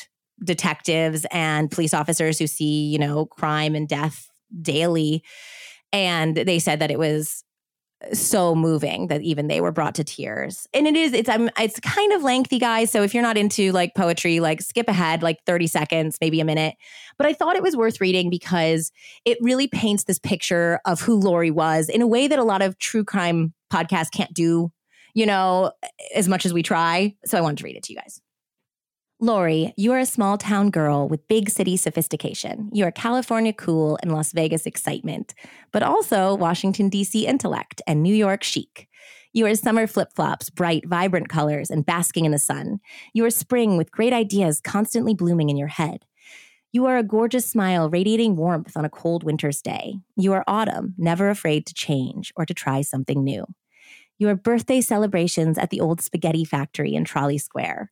detectives 0.45 1.25
and 1.31 1.71
police 1.71 1.95
officers 1.95 2.39
who 2.39 2.47
see, 2.47 2.87
you 2.87 2.99
know, 2.99 3.25
crime 3.25 3.75
and 3.75 3.89
death 3.89 4.29
daily. 4.61 5.25
And 5.93 6.37
they 6.37 6.59
said 6.59 6.81
that 6.81 6.91
it 6.91 6.99
was 6.99 7.43
so 8.13 8.55
moving 8.55 9.07
that 9.09 9.23
even 9.23 9.47
they 9.47 9.61
were 9.61 9.73
brought 9.73 9.95
to 9.95 10.05
tears. 10.05 10.67
And 10.75 10.87
it 10.87 10.97
is 10.97 11.13
it's 11.13 11.29
um, 11.29 11.51
it's 11.59 11.81
kind 11.81 12.13
of 12.13 12.23
lengthy 12.23 12.59
guys, 12.59 12.91
so 12.91 13.03
if 13.03 13.15
you're 13.15 13.23
not 13.23 13.37
into 13.37 13.73
like 13.73 13.95
poetry, 13.95 14.41
like 14.41 14.61
skip 14.61 14.89
ahead 14.89 15.23
like 15.23 15.39
30 15.47 15.67
seconds, 15.67 16.19
maybe 16.21 16.41
a 16.41 16.45
minute. 16.45 16.75
But 17.17 17.27
I 17.27 17.33
thought 17.33 17.57
it 17.57 17.63
was 17.63 17.77
worth 17.77 18.01
reading 18.01 18.31
because 18.31 18.93
it 19.25 19.39
really 19.41 19.69
paints 19.69 20.05
this 20.05 20.19
picture 20.19 20.81
of 20.85 21.01
who 21.01 21.15
Lori 21.19 21.51
was 21.51 21.89
in 21.89 22.03
a 22.03 22.07
way 22.07 22.27
that 22.27 22.39
a 22.39 22.45
lot 22.45 22.63
of 22.63 22.79
true 22.79 23.05
crime 23.05 23.55
podcasts 23.73 24.11
can't 24.11 24.35
do, 24.35 24.71
you 25.15 25.27
know, 25.27 25.73
as 26.15 26.29
much 26.29 26.45
as 26.45 26.53
we 26.53 26.63
try. 26.63 27.15
So 27.25 27.39
I 27.39 27.41
wanted 27.41 27.59
to 27.59 27.65
read 27.65 27.77
it 27.77 27.85
to 27.85 27.93
you 27.93 27.99
guys. 27.99 28.21
Lori, 29.25 29.73
you 29.79 29.91
are 29.93 30.01
a 30.01 30.05
small 30.05 30.37
town 30.37 30.69
girl 30.69 31.09
with 31.09 31.27
big 31.29 31.49
city 31.49 31.79
sophistication. 31.79 32.69
You 32.75 32.85
are 32.85 32.91
California 32.91 33.55
cool 33.55 33.99
and 34.03 34.13
Las 34.13 34.33
Vegas 34.33 34.67
excitement, 34.67 35.33
but 35.73 35.83
also 35.83 36.35
Washington, 36.35 36.91
D.C. 36.91 37.27
intellect 37.27 37.81
and 37.87 38.03
New 38.03 38.15
York 38.15 38.43
chic. 38.43 38.87
You 39.33 39.47
are 39.47 39.55
summer 39.55 39.87
flip 39.87 40.11
flops, 40.15 40.51
bright, 40.51 40.87
vibrant 40.87 41.31
colors, 41.31 41.71
and 41.71 41.87
basking 41.87 42.27
in 42.27 42.33
the 42.33 42.39
sun. 42.39 42.81
You 43.15 43.25
are 43.25 43.31
spring 43.31 43.79
with 43.79 43.91
great 43.91 44.13
ideas 44.13 44.61
constantly 44.61 45.15
blooming 45.15 45.49
in 45.49 45.57
your 45.57 45.69
head. 45.69 46.05
You 46.73 46.85
are 46.85 46.99
a 46.99 47.03
gorgeous 47.03 47.47
smile 47.47 47.89
radiating 47.89 48.37
warmth 48.37 48.77
on 48.77 48.85
a 48.85 48.91
cold 48.91 49.25
winter's 49.25 49.63
day. 49.63 50.01
You 50.17 50.35
are 50.35 50.45
autumn, 50.47 50.93
never 50.99 51.31
afraid 51.31 51.65
to 51.65 51.73
change 51.73 52.31
or 52.37 52.45
to 52.45 52.53
try 52.53 52.83
something 52.83 53.25
new. 53.25 53.47
You 54.19 54.29
are 54.29 54.37
birthday 54.37 54.83
celebrations 54.83 55.57
at 55.57 55.71
the 55.71 55.81
old 55.81 56.03
spaghetti 56.03 56.45
factory 56.45 56.93
in 56.93 57.05
Trolley 57.05 57.39
Square. 57.39 57.91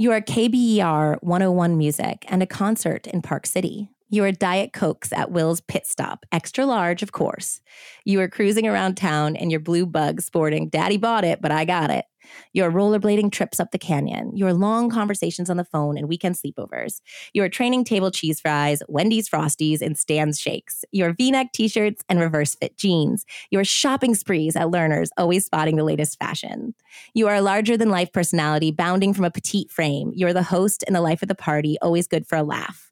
You 0.00 0.12
are 0.12 0.22
KBER 0.22 1.18
101 1.20 1.76
music 1.76 2.24
and 2.28 2.42
a 2.42 2.46
concert 2.46 3.06
in 3.06 3.20
Park 3.20 3.44
City. 3.44 3.90
You 4.08 4.24
are 4.24 4.32
Diet 4.32 4.72
Cokes 4.72 5.12
at 5.12 5.30
Will's 5.30 5.60
Pit 5.60 5.86
Stop, 5.86 6.24
extra 6.32 6.64
large, 6.64 7.02
of 7.02 7.12
course. 7.12 7.60
You 8.06 8.18
are 8.22 8.26
cruising 8.26 8.66
around 8.66 8.96
town 8.96 9.36
in 9.36 9.50
your 9.50 9.60
blue 9.60 9.84
bug 9.84 10.22
sporting, 10.22 10.70
Daddy 10.70 10.96
bought 10.96 11.24
it, 11.24 11.42
but 11.42 11.52
I 11.52 11.66
got 11.66 11.90
it. 11.90 12.06
Your 12.52 12.70
rollerblading 12.70 13.32
trips 13.32 13.60
up 13.60 13.70
the 13.70 13.78
canyon, 13.78 14.36
your 14.36 14.52
long 14.52 14.90
conversations 14.90 15.50
on 15.50 15.56
the 15.56 15.64
phone 15.64 15.96
and 15.96 16.08
weekend 16.08 16.36
sleepovers, 16.36 17.00
your 17.32 17.48
training 17.48 17.84
table 17.84 18.10
cheese 18.10 18.40
fries, 18.40 18.82
Wendy's 18.88 19.28
Frosties, 19.28 19.80
and 19.80 19.98
Stan's 19.98 20.40
shakes, 20.40 20.84
your 20.92 21.12
v 21.12 21.30
neck 21.30 21.52
t 21.52 21.68
shirts 21.68 22.04
and 22.08 22.20
reverse 22.20 22.54
fit 22.54 22.76
jeans, 22.76 23.24
your 23.50 23.64
shopping 23.64 24.14
sprees 24.14 24.56
at 24.56 24.68
Lerners, 24.68 25.08
always 25.16 25.44
spotting 25.44 25.76
the 25.76 25.84
latest 25.84 26.18
fashion. 26.18 26.74
You 27.14 27.28
are 27.28 27.36
a 27.36 27.42
larger 27.42 27.76
than 27.76 27.90
life 27.90 28.12
personality 28.12 28.70
bounding 28.70 29.14
from 29.14 29.24
a 29.24 29.30
petite 29.30 29.70
frame. 29.70 30.12
You 30.14 30.26
are 30.26 30.32
the 30.32 30.42
host 30.42 30.84
and 30.86 30.94
the 30.94 31.00
life 31.00 31.22
of 31.22 31.28
the 31.28 31.34
party, 31.34 31.76
always 31.82 32.06
good 32.06 32.26
for 32.26 32.36
a 32.36 32.42
laugh. 32.42 32.89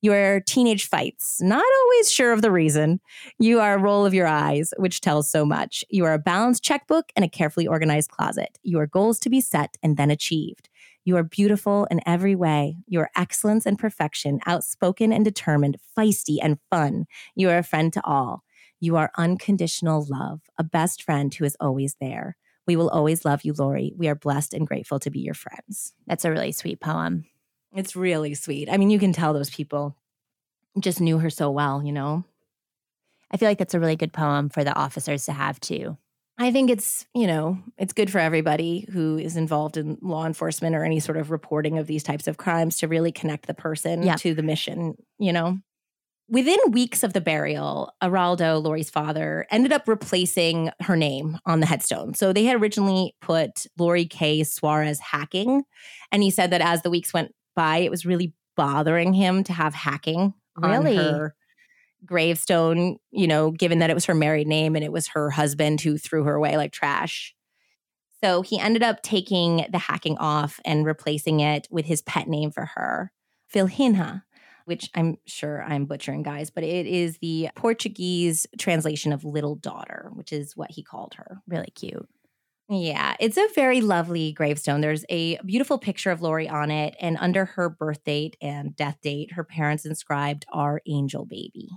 Your 0.00 0.40
teenage 0.40 0.86
fights, 0.88 1.40
not 1.40 1.64
always 1.82 2.10
sure 2.10 2.32
of 2.32 2.40
the 2.40 2.52
reason. 2.52 3.00
You 3.38 3.58
are 3.58 3.74
a 3.74 3.80
roll 3.80 4.06
of 4.06 4.14
your 4.14 4.28
eyes, 4.28 4.72
which 4.76 5.00
tells 5.00 5.28
so 5.28 5.44
much. 5.44 5.84
You 5.90 6.04
are 6.04 6.12
a 6.12 6.20
balanced 6.20 6.62
checkbook 6.62 7.10
and 7.16 7.24
a 7.24 7.28
carefully 7.28 7.66
organized 7.66 8.10
closet. 8.10 8.58
You 8.62 8.78
are 8.78 8.86
goals 8.86 9.18
to 9.20 9.30
be 9.30 9.40
set 9.40 9.76
and 9.82 9.96
then 9.96 10.10
achieved. 10.10 10.68
You 11.04 11.16
are 11.16 11.24
beautiful 11.24 11.86
in 11.90 12.00
every 12.06 12.36
way. 12.36 12.76
You 12.86 13.00
are 13.00 13.10
excellence 13.16 13.66
and 13.66 13.78
perfection, 13.78 14.40
outspoken 14.46 15.12
and 15.12 15.24
determined, 15.24 15.78
feisty 15.96 16.36
and 16.40 16.58
fun. 16.70 17.06
You 17.34 17.50
are 17.50 17.58
a 17.58 17.64
friend 17.64 17.92
to 17.94 18.04
all. 18.04 18.44
You 18.78 18.96
are 18.96 19.10
unconditional 19.16 20.06
love, 20.08 20.42
a 20.58 20.62
best 20.62 21.02
friend 21.02 21.34
who 21.34 21.44
is 21.44 21.56
always 21.60 21.96
there. 22.00 22.36
We 22.68 22.76
will 22.76 22.90
always 22.90 23.24
love 23.24 23.42
you, 23.42 23.54
Lori. 23.56 23.94
We 23.96 24.06
are 24.06 24.14
blessed 24.14 24.54
and 24.54 24.66
grateful 24.66 25.00
to 25.00 25.10
be 25.10 25.20
your 25.20 25.34
friends. 25.34 25.94
That's 26.06 26.24
a 26.24 26.30
really 26.30 26.52
sweet 26.52 26.78
poem. 26.80 27.24
It's 27.74 27.94
really 27.96 28.34
sweet. 28.34 28.68
I 28.70 28.76
mean, 28.76 28.90
you 28.90 28.98
can 28.98 29.12
tell 29.12 29.32
those 29.32 29.50
people 29.50 29.96
just 30.80 31.00
knew 31.00 31.18
her 31.18 31.30
so 31.30 31.50
well, 31.50 31.82
you 31.82 31.92
know? 31.92 32.24
I 33.30 33.36
feel 33.36 33.48
like 33.48 33.58
that's 33.58 33.74
a 33.74 33.80
really 33.80 33.96
good 33.96 34.12
poem 34.12 34.48
for 34.48 34.64
the 34.64 34.74
officers 34.74 35.26
to 35.26 35.32
have 35.32 35.60
too. 35.60 35.96
I 36.38 36.52
think 36.52 36.70
it's, 36.70 37.04
you 37.14 37.26
know, 37.26 37.58
it's 37.76 37.92
good 37.92 38.10
for 38.10 38.20
everybody 38.20 38.86
who 38.92 39.18
is 39.18 39.36
involved 39.36 39.76
in 39.76 39.98
law 40.00 40.24
enforcement 40.24 40.76
or 40.76 40.84
any 40.84 41.00
sort 41.00 41.18
of 41.18 41.30
reporting 41.32 41.78
of 41.78 41.88
these 41.88 42.04
types 42.04 42.28
of 42.28 42.36
crimes 42.36 42.78
to 42.78 42.88
really 42.88 43.10
connect 43.12 43.46
the 43.46 43.54
person 43.54 44.02
Yeah. 44.04 44.14
to 44.16 44.34
the 44.34 44.42
mission, 44.42 44.94
you 45.18 45.32
know? 45.32 45.58
Within 46.30 46.58
weeks 46.70 47.02
of 47.02 47.12
the 47.14 47.22
burial, 47.22 47.90
Eraldo, 48.02 48.62
Lori's 48.62 48.90
father, 48.90 49.46
ended 49.50 49.72
up 49.72 49.88
replacing 49.88 50.70
her 50.82 50.94
name 50.94 51.38
on 51.46 51.60
the 51.60 51.66
headstone. 51.66 52.14
So 52.14 52.32
they 52.32 52.44
had 52.44 52.60
originally 52.60 53.14
put 53.22 53.66
Lori 53.78 54.04
K. 54.04 54.42
Soares 54.42 55.00
Hacking. 55.00 55.64
And 56.12 56.22
he 56.22 56.30
said 56.30 56.50
that 56.50 56.60
as 56.60 56.82
the 56.82 56.90
weeks 56.90 57.12
went 57.14 57.34
by, 57.58 57.78
it 57.78 57.90
was 57.90 58.06
really 58.06 58.32
bothering 58.56 59.12
him 59.12 59.42
to 59.44 59.52
have 59.52 59.74
Hacking 59.74 60.32
Really? 60.56 60.96
on 60.96 61.04
her 61.04 61.34
gravestone, 62.06 62.98
you 63.10 63.26
know, 63.26 63.50
given 63.50 63.80
that 63.80 63.90
it 63.90 63.94
was 63.94 64.04
her 64.04 64.14
married 64.14 64.46
name 64.46 64.76
and 64.76 64.84
it 64.84 64.92
was 64.92 65.08
her 65.08 65.30
husband 65.30 65.80
who 65.80 65.98
threw 65.98 66.22
her 66.22 66.34
away 66.36 66.56
like 66.56 66.70
trash. 66.70 67.34
So 68.22 68.42
he 68.42 68.60
ended 68.60 68.84
up 68.84 69.02
taking 69.02 69.66
the 69.70 69.78
Hacking 69.78 70.16
off 70.18 70.60
and 70.64 70.86
replacing 70.86 71.40
it 71.40 71.66
with 71.68 71.86
his 71.86 72.00
pet 72.00 72.28
name 72.28 72.52
for 72.52 72.66
her, 72.76 73.10
Filhinha, 73.52 74.22
which 74.64 74.88
I'm 74.94 75.16
sure 75.26 75.60
I'm 75.62 75.86
butchering, 75.86 76.22
guys, 76.22 76.50
but 76.50 76.62
it 76.62 76.86
is 76.86 77.18
the 77.18 77.48
Portuguese 77.56 78.46
translation 78.56 79.12
of 79.12 79.24
little 79.24 79.56
daughter, 79.56 80.10
which 80.14 80.32
is 80.32 80.56
what 80.56 80.70
he 80.70 80.84
called 80.84 81.14
her. 81.14 81.38
Really 81.48 81.72
cute. 81.74 82.08
Yeah, 82.70 83.16
it's 83.18 83.38
a 83.38 83.48
very 83.54 83.80
lovely 83.80 84.32
gravestone. 84.32 84.82
There's 84.82 85.04
a 85.08 85.38
beautiful 85.38 85.78
picture 85.78 86.10
of 86.10 86.20
Lori 86.20 86.48
on 86.48 86.70
it, 86.70 86.94
and 87.00 87.16
under 87.18 87.46
her 87.46 87.70
birth 87.70 88.04
date 88.04 88.36
and 88.42 88.76
death 88.76 88.98
date, 89.02 89.32
her 89.32 89.44
parents 89.44 89.86
inscribed 89.86 90.44
our 90.52 90.82
angel 90.86 91.24
baby. 91.24 91.70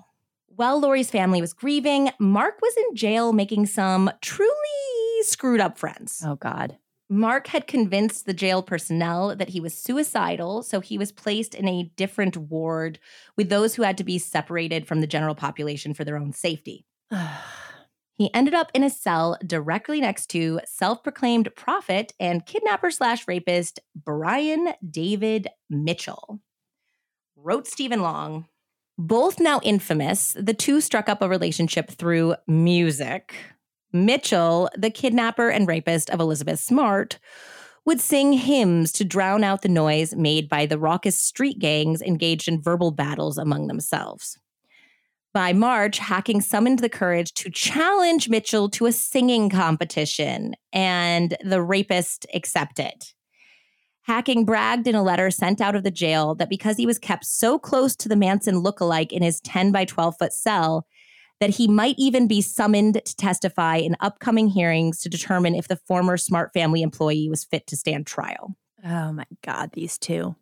While 0.48 0.82
Lori's 0.82 1.10
family 1.10 1.40
was 1.40 1.54
grieving, 1.54 2.10
Mark 2.20 2.62
was 2.62 2.76
in 2.76 2.96
jail 2.96 3.32
making 3.32 3.68
some 3.68 4.12
truly 4.22 4.52
screwed 5.22 5.62
up 5.62 5.78
friends. 5.78 6.22
Oh, 6.26 6.36
God. 6.36 6.78
Mark 7.10 7.48
had 7.48 7.68
convinced 7.68 8.26
the 8.26 8.34
jail 8.34 8.62
personnel 8.62 9.34
that 9.36 9.50
he 9.50 9.62
was 9.62 9.74
suicidal, 9.74 10.62
so 10.62 10.82
he 10.82 10.98
was 10.98 11.12
placed 11.14 11.56
in 11.56 11.70
a 11.70 11.90
different 11.96 12.36
ward 12.36 13.00
with 13.38 13.48
those 13.50 13.76
who 13.76 13.84
had 13.84 13.98
to 13.98 14.04
be 14.04 14.18
separated 14.18 14.88
from 14.88 15.00
the 15.00 15.08
general 15.08 15.36
population 15.36 15.94
for 15.94 16.04
their 16.04 16.18
own 16.18 16.34
safety. 16.34 16.86
He 18.22 18.32
ended 18.36 18.54
up 18.54 18.70
in 18.76 18.84
a 18.84 18.90
cell 18.92 19.36
directly 19.44 20.00
next 20.00 20.28
to 20.28 20.60
self 20.64 21.02
proclaimed 21.02 21.50
prophet 21.56 22.14
and 22.20 22.46
kidnapper 22.46 22.92
slash 22.92 23.28
rapist 23.28 23.80
Brian 23.96 24.74
David 24.88 25.48
Mitchell. 25.72 26.40
Wrote 27.36 27.66
Steven 27.66 28.04
Long. 28.04 28.46
Both 28.96 29.40
now 29.40 29.60
infamous, 29.64 30.38
the 30.40 30.54
two 30.54 30.82
struck 30.82 31.10
up 31.10 31.24
a 31.24 31.30
relationship 31.30 31.90
through 31.90 32.36
music. 32.46 33.34
Mitchell, 33.92 34.70
the 34.78 34.92
kidnapper 34.92 35.50
and 35.50 35.68
rapist 35.68 36.12
of 36.12 36.20
Elizabeth 36.20 36.60
Smart, 36.60 37.18
would 37.86 38.00
sing 38.00 38.34
hymns 38.34 38.92
to 38.92 39.04
drown 39.04 39.44
out 39.44 39.64
the 39.64 39.68
noise 39.68 40.14
made 40.14 40.48
by 40.48 40.68
the 40.68 40.78
raucous 40.78 41.18
street 41.18 41.58
gangs 41.58 42.04
engaged 42.04 42.48
in 42.48 42.62
verbal 42.62 42.92
battles 42.92 43.40
among 43.40 43.66
themselves. 43.66 44.38
By 45.34 45.54
March, 45.54 45.98
Hacking 45.98 46.42
summoned 46.42 46.80
the 46.80 46.90
courage 46.90 47.34
to 47.36 47.50
challenge 47.50 48.28
Mitchell 48.28 48.70
to 48.72 48.86
a 48.86 48.92
singing 48.92 49.50
competition, 49.50 50.56
and 50.74 51.38
the 51.42 51.62
rapist 51.62 52.26
accepted. 52.34 52.94
Hacking 54.04 54.44
bragged 54.44 54.88
in 54.88 54.96
a 54.96 55.04
letter 55.04 55.32
sent 55.32 55.62
out 55.62 55.76
of 55.76 55.84
the 55.84 55.92
jail 55.92 56.36
that 56.36 56.50
because 56.50 56.76
he 56.76 56.86
was 56.86 57.00
kept 57.00 57.24
so 57.24 57.58
close 57.58 57.96
to 57.96 58.10
the 58.10 58.16
Manson 58.18 58.60
look-alike 58.60 59.14
in 59.14 59.24
his 59.24 59.40
10 59.42 59.72
by 59.72 59.86
12 59.86 60.16
foot 60.20 60.34
cell, 60.34 60.86
that 61.40 61.52
he 61.52 61.68
might 61.68 61.96
even 61.98 62.28
be 62.28 62.42
summoned 62.42 63.02
to 63.06 63.16
testify 63.16 63.78
in 63.78 63.96
upcoming 64.00 64.48
hearings 64.48 65.00
to 65.02 65.10
determine 65.10 65.56
if 65.56 65.68
the 65.68 65.80
former 65.88 66.18
Smart 66.18 66.52
Family 66.54 66.82
employee 66.82 67.30
was 67.30 67.46
fit 67.46 67.68
to 67.68 67.78
stand 67.78 68.06
trial. 68.06 68.56
Oh 68.84 69.14
my 69.14 69.26
God, 69.44 69.72
these 69.74 69.98
two. 69.98 70.36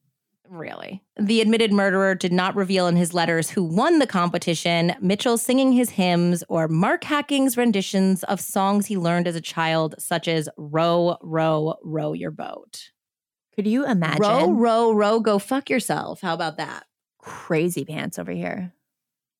Really. 0.49 1.03
The 1.19 1.41
admitted 1.41 1.71
murderer 1.71 2.15
did 2.15 2.33
not 2.33 2.55
reveal 2.55 2.87
in 2.87 2.95
his 2.95 3.13
letters 3.13 3.51
who 3.51 3.63
won 3.63 3.99
the 3.99 4.07
competition, 4.07 4.95
Mitchell 4.99 5.37
singing 5.37 5.71
his 5.73 5.91
hymns 5.91 6.43
or 6.49 6.67
Mark 6.67 7.03
Hacking's 7.03 7.55
renditions 7.55 8.23
of 8.23 8.39
songs 8.41 8.87
he 8.87 8.97
learned 8.97 9.27
as 9.27 9.35
a 9.35 9.41
child, 9.41 9.93
such 9.99 10.27
as 10.27 10.49
Row, 10.57 11.17
Row, 11.21 11.75
Row 11.83 12.13
Your 12.13 12.31
Boat. 12.31 12.89
Could 13.55 13.67
you 13.67 13.85
imagine? 13.85 14.21
Row, 14.23 14.51
row, 14.51 14.91
row, 14.91 15.19
go 15.19 15.37
fuck 15.37 15.69
yourself. 15.69 16.21
How 16.21 16.33
about 16.33 16.57
that? 16.57 16.85
Crazy 17.19 17.85
pants 17.85 18.17
over 18.17 18.31
here. 18.31 18.73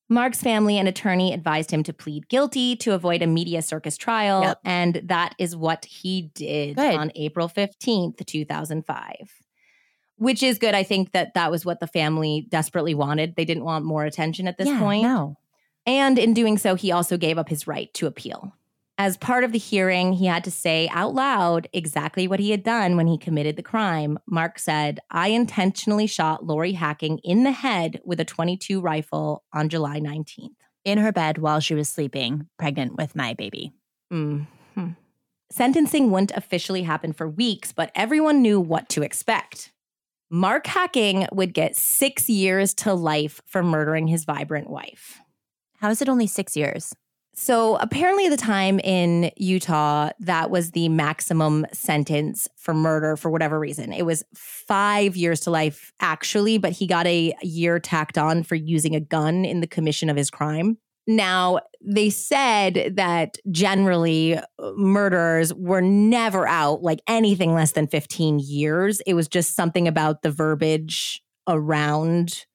Mark's 0.09 0.41
family 0.41 0.77
and 0.77 0.87
attorney 0.87 1.33
advised 1.33 1.71
him 1.71 1.83
to 1.83 1.93
plead 1.93 2.27
guilty 2.29 2.75
to 2.77 2.93
avoid 2.93 3.21
a 3.21 3.27
media 3.27 3.61
circus 3.61 3.95
trial, 3.97 4.41
Yep. 4.41 4.59
and 4.65 5.01
that 5.05 5.35
is 5.39 5.55
what 5.55 5.85
he 5.85 6.31
did 6.35 6.75
Good. 6.77 6.95
on 6.95 7.11
April 7.15 7.47
15th, 7.47 8.25
2005. 8.25 9.15
Which 10.19 10.43
is 10.43 10.59
good. 10.59 10.75
I 10.75 10.83
think 10.83 11.13
that 11.13 11.33
that 11.33 11.49
was 11.49 11.65
what 11.65 11.79
the 11.79 11.87
family 11.87 12.45
desperately 12.49 12.93
wanted. 12.93 13.35
They 13.35 13.45
didn't 13.45 13.63
want 13.63 13.85
more 13.85 14.05
attention 14.05 14.47
at 14.47 14.57
this 14.57 14.67
Yeah, 14.67 14.79
point. 14.79 15.03
No. 15.03 15.37
And 15.85 16.19
in 16.19 16.33
doing 16.33 16.57
so, 16.57 16.75
he 16.75 16.91
also 16.91 17.17
gave 17.17 17.37
up 17.37 17.49
his 17.49 17.65
right 17.65 17.91
to 17.95 18.05
appeal. 18.05 18.53
As 18.97 19.15
part 19.15 19.45
of 19.45 19.53
the 19.53 19.57
hearing, 19.57 20.11
he 20.11 20.25
had 20.25 20.43
to 20.43 20.51
say 20.51 20.89
out 20.91 21.13
loud 21.15 21.69
exactly 21.71 22.27
what 22.27 22.41
he 22.41 22.51
had 22.51 22.63
done 22.63 22.97
when 22.97 23.07
he 23.07 23.17
committed 23.17 23.55
the 23.55 23.63
crime. 23.63 24.19
Mark 24.27 24.59
said, 24.59 24.99
I 25.09 25.29
intentionally 25.29 26.05
shot 26.05 26.45
Lori 26.45 26.73
Hacking 26.73 27.19
in 27.19 27.43
the 27.43 27.53
head 27.53 28.01
with 28.03 28.19
a 28.19 28.25
22 28.25 28.81
rifle 28.81 29.45
on 29.53 29.69
July 29.69 30.01
19th. 30.01 30.55
In 30.83 30.97
her 30.97 31.13
bed 31.13 31.37
while 31.37 31.61
she 31.61 31.75
was 31.75 31.87
sleeping, 31.87 32.47
pregnant 32.57 32.97
with 32.97 33.15
my 33.15 33.33
baby. 33.33 33.71
Mhm. 34.11 34.47
Sentencing 35.51 36.11
wouldn't 36.11 36.31
officially 36.35 36.83
happen 36.83 37.11
for 37.13 37.27
weeks, 37.27 37.71
but 37.71 37.91
everyone 37.95 38.41
knew 38.41 38.59
what 38.59 38.87
to 38.89 39.01
expect. 39.01 39.71
Mark 40.31 40.67
Hacking 40.67 41.27
would 41.31 41.53
get 41.53 41.75
six 41.75 42.29
years 42.29 42.73
to 42.75 42.93
life 42.93 43.41
for 43.47 43.63
murdering 43.63 44.07
his 44.07 44.25
vibrant 44.25 44.69
wife. 44.69 45.19
How 45.79 45.89
is 45.89 46.01
it 46.01 46.09
only 46.09 46.27
six 46.27 46.55
years? 46.55 46.93
So 47.33 47.77
apparently, 47.77 48.25
at 48.25 48.31
the 48.31 48.37
time 48.37 48.79
in 48.79 49.31
Utah, 49.37 50.09
that 50.19 50.51
was 50.51 50.71
the 50.71 50.89
maximum 50.89 51.65
sentence 51.71 52.49
for 52.57 52.73
murder 52.73 53.15
for 53.15 53.31
whatever 53.31 53.57
reason. 53.57 53.93
It 53.93 54.05
was 54.05 54.23
five 54.35 55.15
years 55.15 55.39
to 55.41 55.49
life, 55.49 55.93
actually, 56.01 56.57
but 56.57 56.73
he 56.73 56.85
got 56.85 57.07
a 57.07 57.33
year 57.41 57.79
tacked 57.79 58.17
on 58.17 58.43
for 58.43 58.55
using 58.55 58.93
a 58.93 58.99
gun 58.99 59.45
in 59.45 59.61
the 59.61 59.67
commission 59.67 60.09
of 60.09 60.17
his 60.17 60.29
crime. 60.29 60.77
Now, 61.09 61.61
they 61.81 62.11
said 62.11 62.93
that 62.97 63.39
generally 63.49 64.37
uh, 64.37 64.43
murderers 64.77 65.51
were 65.51 65.81
never 65.81 66.47
out 66.47 66.83
like 66.83 66.99
anything 67.07 67.55
less 67.55 67.71
than 67.71 67.87
15 67.87 68.37
years. 68.37 69.01
It 69.07 69.15
was 69.15 69.27
just 69.27 69.55
something 69.55 69.87
about 69.87 70.21
the 70.21 70.29
verbiage 70.29 71.23
around 71.47 72.45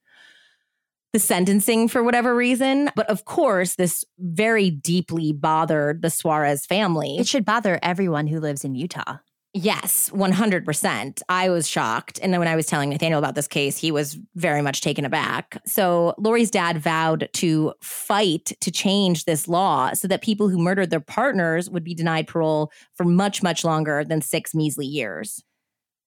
the 1.13 1.19
sentencing 1.19 1.89
for 1.89 2.05
whatever 2.05 2.33
reason. 2.33 2.91
But 2.95 3.11
of 3.11 3.25
course, 3.25 3.75
this 3.75 4.05
very 4.21 4.71
deeply 4.71 5.33
bothered 5.33 6.01
the 6.01 6.09
Soares 6.09 6.65
family. 6.65 7.17
It 7.19 7.27
should 7.27 7.45
bother 7.45 7.81
everyone 7.83 8.29
who 8.29 8.39
lives 8.39 8.65
in 8.65 8.77
Utah. 8.77 9.17
Yes, 9.57 10.11
100%. 10.11 11.23
I 11.29 11.49
was 11.49 11.69
shocked. 11.69 12.19
And 12.21 12.33
then 12.33 12.41
when 12.41 12.49
I 12.49 12.57
was 12.57 12.67
telling 12.67 12.91
Nathaniel 12.91 13.21
about 13.21 13.37
this 13.37 13.47
case, 13.47 13.79
he 13.79 13.93
was 13.93 14.19
very 14.35 14.63
much 14.63 14.81
taken 14.81 15.05
aback. 15.05 15.63
So 15.65 16.13
Lori's 16.19 16.51
dad 16.51 16.79
vowed 16.79 17.29
to 17.35 17.73
fight 17.81 18.53
to 18.61 18.73
change 18.73 19.27
this 19.27 19.47
law 19.47 19.93
so 19.93 20.09
that 20.09 20.23
people 20.23 20.49
who 20.49 20.59
murdered 20.59 20.91
their 20.91 20.99
partners 20.99 21.71
would 21.71 21.85
be 21.85 21.95
denied 21.95 22.27
parole 22.27 22.73
for 22.95 23.05
much, 23.05 23.45
much 23.45 23.65
longer 23.65 24.03
than 24.03 24.21
six 24.21 24.57
measly 24.57 24.87
years. 24.87 25.45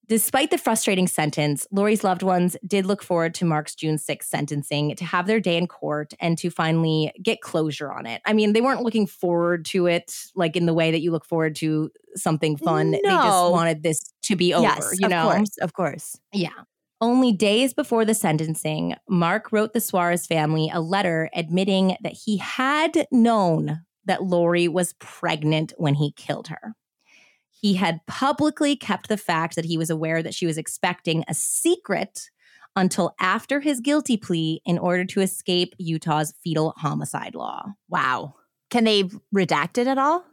Despite 0.10 0.51
the 0.51 0.58
frustrating 0.58 1.08
sentence, 1.08 1.68
Lori's 1.70 2.01
loved 2.01 2.24
ones 2.24 2.55
did 2.66 2.86
look 2.86 3.03
forward 3.03 3.34
to 3.36 3.45
Mark's 3.45 3.76
June 3.76 3.97
6th 3.97 4.24
sentencing 4.24 4.95
to 4.95 5.03
have 5.03 5.28
their 5.28 5.41
day 5.41 5.58
in 5.58 5.68
court 5.68 6.14
and 6.22 6.38
to 6.38 6.49
finally 6.49 7.12
get 7.22 7.41
closure 7.41 7.91
on 7.91 8.05
it. 8.05 8.22
I 8.26 8.32
mean, 8.32 8.53
they 8.53 8.62
weren't 8.62 8.84
looking 8.84 9.05
forward 9.05 9.66
to 9.66 9.88
it 9.88 10.14
like 10.34 10.55
in 10.55 10.66
the 10.66 10.74
way 10.74 10.91
that 10.91 11.01
you 11.01 11.12
look 11.12 11.26
forward 11.26 11.55
to 11.58 11.91
something 12.16 12.55
fun. 12.55 12.91
They 12.91 13.01
just 13.01 13.51
wanted 13.51 13.84
this 13.84 14.14
to 14.24 14.38
be 14.38 14.53
over, 14.53 14.64
yes, 14.64 14.95
you 14.97 15.08
of 15.08 15.12
know? 15.12 15.24
course, 15.24 15.58
of 15.62 15.74
course. 15.74 16.18
Yeah. 16.32 16.49
Only 17.01 17.34
days 17.34 17.74
before 17.74 18.05
the 18.05 18.14
sentencing, 18.14 18.95
Mark 19.10 19.51
wrote 19.51 19.74
the 19.74 19.80
Soares 19.80 20.26
family 20.26 20.72
a 20.74 20.80
letter 20.80 21.30
admitting 21.36 21.97
that 22.01 22.14
he 22.14 22.38
had 22.38 23.08
known 23.12 23.82
that 24.05 24.24
Lori 24.24 24.70
was 24.70 24.93
pregnant 24.93 25.74
when 25.78 25.95
he 25.95 26.14
killed 26.14 26.47
her. 26.47 26.74
He 27.62 27.74
had 27.76 28.05
publicly 28.08 28.76
kept 28.76 29.10
the 29.10 29.18
fact 29.18 29.55
that 29.55 29.66
he 29.66 29.78
was 29.78 29.89
aware 29.89 30.22
that 30.22 30.34
she 30.34 30.45
was 30.45 30.58
expecting 30.58 31.24
a 31.28 31.34
secret 31.34 32.30
until 32.76 33.16
after 33.20 33.60
his 33.60 33.80
guilty 33.80 34.18
plea 34.18 34.62
in 34.66 34.78
order 34.78 35.03
to 35.03 35.22
escape 35.22 35.74
Utah's 35.80 36.34
fetal 36.43 36.74
homicide 36.78 37.34
law. 37.34 37.66
Wow. 37.89 38.36
Can 38.70 38.84
they 38.84 39.05
redact 39.36 39.80
it 39.80 39.88
at 39.88 39.97
all? 39.97 40.24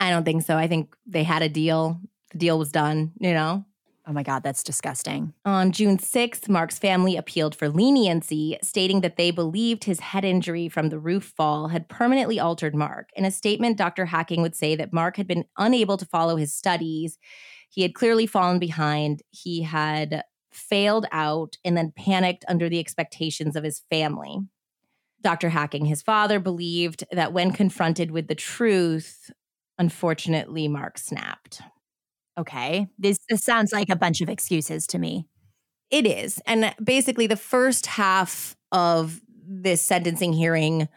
I 0.00 0.10
don't 0.10 0.24
think 0.24 0.42
so. 0.42 0.56
I 0.56 0.68
think 0.68 0.94
they 1.06 1.22
had 1.22 1.42
a 1.42 1.48
deal. 1.48 2.00
The 2.32 2.38
deal 2.38 2.58
was 2.58 2.70
done, 2.70 3.12
you 3.18 3.32
know? 3.32 3.64
Oh 4.06 4.12
my 4.12 4.22
God, 4.22 4.42
that's 4.42 4.62
disgusting. 4.62 5.32
On 5.46 5.72
June 5.72 5.96
6th, 5.96 6.46
Mark's 6.48 6.78
family 6.78 7.16
appealed 7.16 7.54
for 7.54 7.70
leniency, 7.70 8.58
stating 8.62 9.00
that 9.00 9.16
they 9.16 9.30
believed 9.30 9.84
his 9.84 10.00
head 10.00 10.26
injury 10.26 10.68
from 10.68 10.90
the 10.90 10.98
roof 10.98 11.32
fall 11.36 11.68
had 11.68 11.88
permanently 11.88 12.38
altered 12.38 12.74
Mark. 12.74 13.08
In 13.16 13.24
a 13.24 13.30
statement, 13.30 13.78
Dr. 13.78 14.04
Hacking 14.04 14.42
would 14.42 14.54
say 14.54 14.76
that 14.76 14.92
Mark 14.92 15.16
had 15.16 15.26
been 15.26 15.46
unable 15.56 15.96
to 15.96 16.04
follow 16.04 16.36
his 16.36 16.52
studies. 16.52 17.18
He 17.70 17.80
had 17.80 17.94
clearly 17.94 18.26
fallen 18.26 18.58
behind. 18.58 19.22
He 19.30 19.62
had 19.62 20.22
failed 20.52 21.06
out 21.10 21.56
and 21.64 21.74
then 21.74 21.92
panicked 21.96 22.44
under 22.46 22.68
the 22.68 22.80
expectations 22.80 23.56
of 23.56 23.64
his 23.64 23.82
family. 23.90 24.38
Dr. 25.22 25.48
Hacking, 25.48 25.86
his 25.86 26.02
father, 26.02 26.38
believed 26.38 27.04
that 27.10 27.32
when 27.32 27.52
confronted 27.52 28.10
with 28.10 28.28
the 28.28 28.34
truth, 28.34 29.30
unfortunately, 29.78 30.68
Mark 30.68 30.98
snapped. 30.98 31.62
Okay. 32.38 32.88
This, 32.98 33.18
this 33.28 33.42
sounds 33.44 33.72
like 33.72 33.90
a 33.90 33.96
bunch 33.96 34.20
of 34.20 34.28
excuses 34.28 34.86
to 34.88 34.98
me. 34.98 35.26
It 35.90 36.06
is. 36.06 36.40
And 36.46 36.74
basically, 36.82 37.26
the 37.26 37.36
first 37.36 37.86
half 37.86 38.56
of 38.72 39.20
this 39.46 39.80
sentencing 39.80 40.32
hearing 40.32 40.88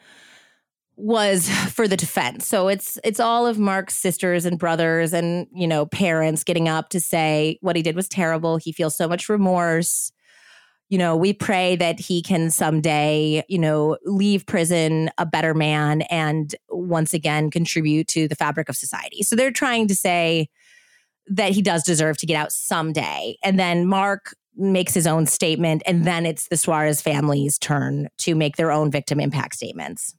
was 0.95 1.49
for 1.71 1.87
the 1.87 1.97
defense. 1.97 2.47
So 2.47 2.67
it's 2.67 2.99
it's 3.03 3.19
all 3.19 3.45
of 3.45 3.59
Mark's 3.59 3.95
sisters 3.95 4.45
and 4.45 4.57
brothers 4.57 5.13
and, 5.13 5.47
you 5.53 5.67
know, 5.67 5.85
parents 5.85 6.43
getting 6.43 6.67
up 6.67 6.89
to 6.89 6.99
say 6.99 7.57
what 7.61 7.75
he 7.75 7.83
did 7.83 7.95
was 7.95 8.09
terrible. 8.09 8.57
He 8.57 8.71
feels 8.71 8.97
so 8.97 9.07
much 9.07 9.29
remorse. 9.29 10.11
You 10.89 10.97
know, 10.97 11.17
we 11.17 11.33
pray 11.33 11.75
that 11.75 11.99
he 11.99 12.21
can 12.21 12.49
someday, 12.49 13.43
you 13.49 13.59
know, 13.59 13.97
leave 14.05 14.45
prison 14.45 15.09
a 15.17 15.25
better 15.25 15.53
man 15.53 16.03
and 16.03 16.55
once 16.69 17.13
again 17.13 17.51
contribute 17.51 18.07
to 18.09 18.27
the 18.29 18.35
fabric 18.35 18.69
of 18.69 18.77
society. 18.77 19.21
So 19.21 19.35
they're 19.35 19.51
trying 19.51 19.89
to 19.89 19.95
say 19.95 20.47
that 21.29 21.51
he 21.51 21.61
does 21.61 21.83
deserve 21.83 22.17
to 22.17 22.25
get 22.25 22.35
out 22.35 22.51
someday. 22.51 23.37
And 23.43 23.59
then 23.59 23.85
Mark 23.85 24.35
makes 24.55 24.93
his 24.93 25.05
own 25.05 25.25
statement, 25.25 25.83
and 25.85 26.05
then 26.05 26.25
it's 26.25 26.47
the 26.47 26.55
Soares 26.55 27.01
family's 27.01 27.57
turn 27.59 28.07
to 28.19 28.35
make 28.35 28.55
their 28.55 28.71
own 28.71 28.89
victim 28.89 29.19
impact 29.19 29.55
statements. 29.55 30.15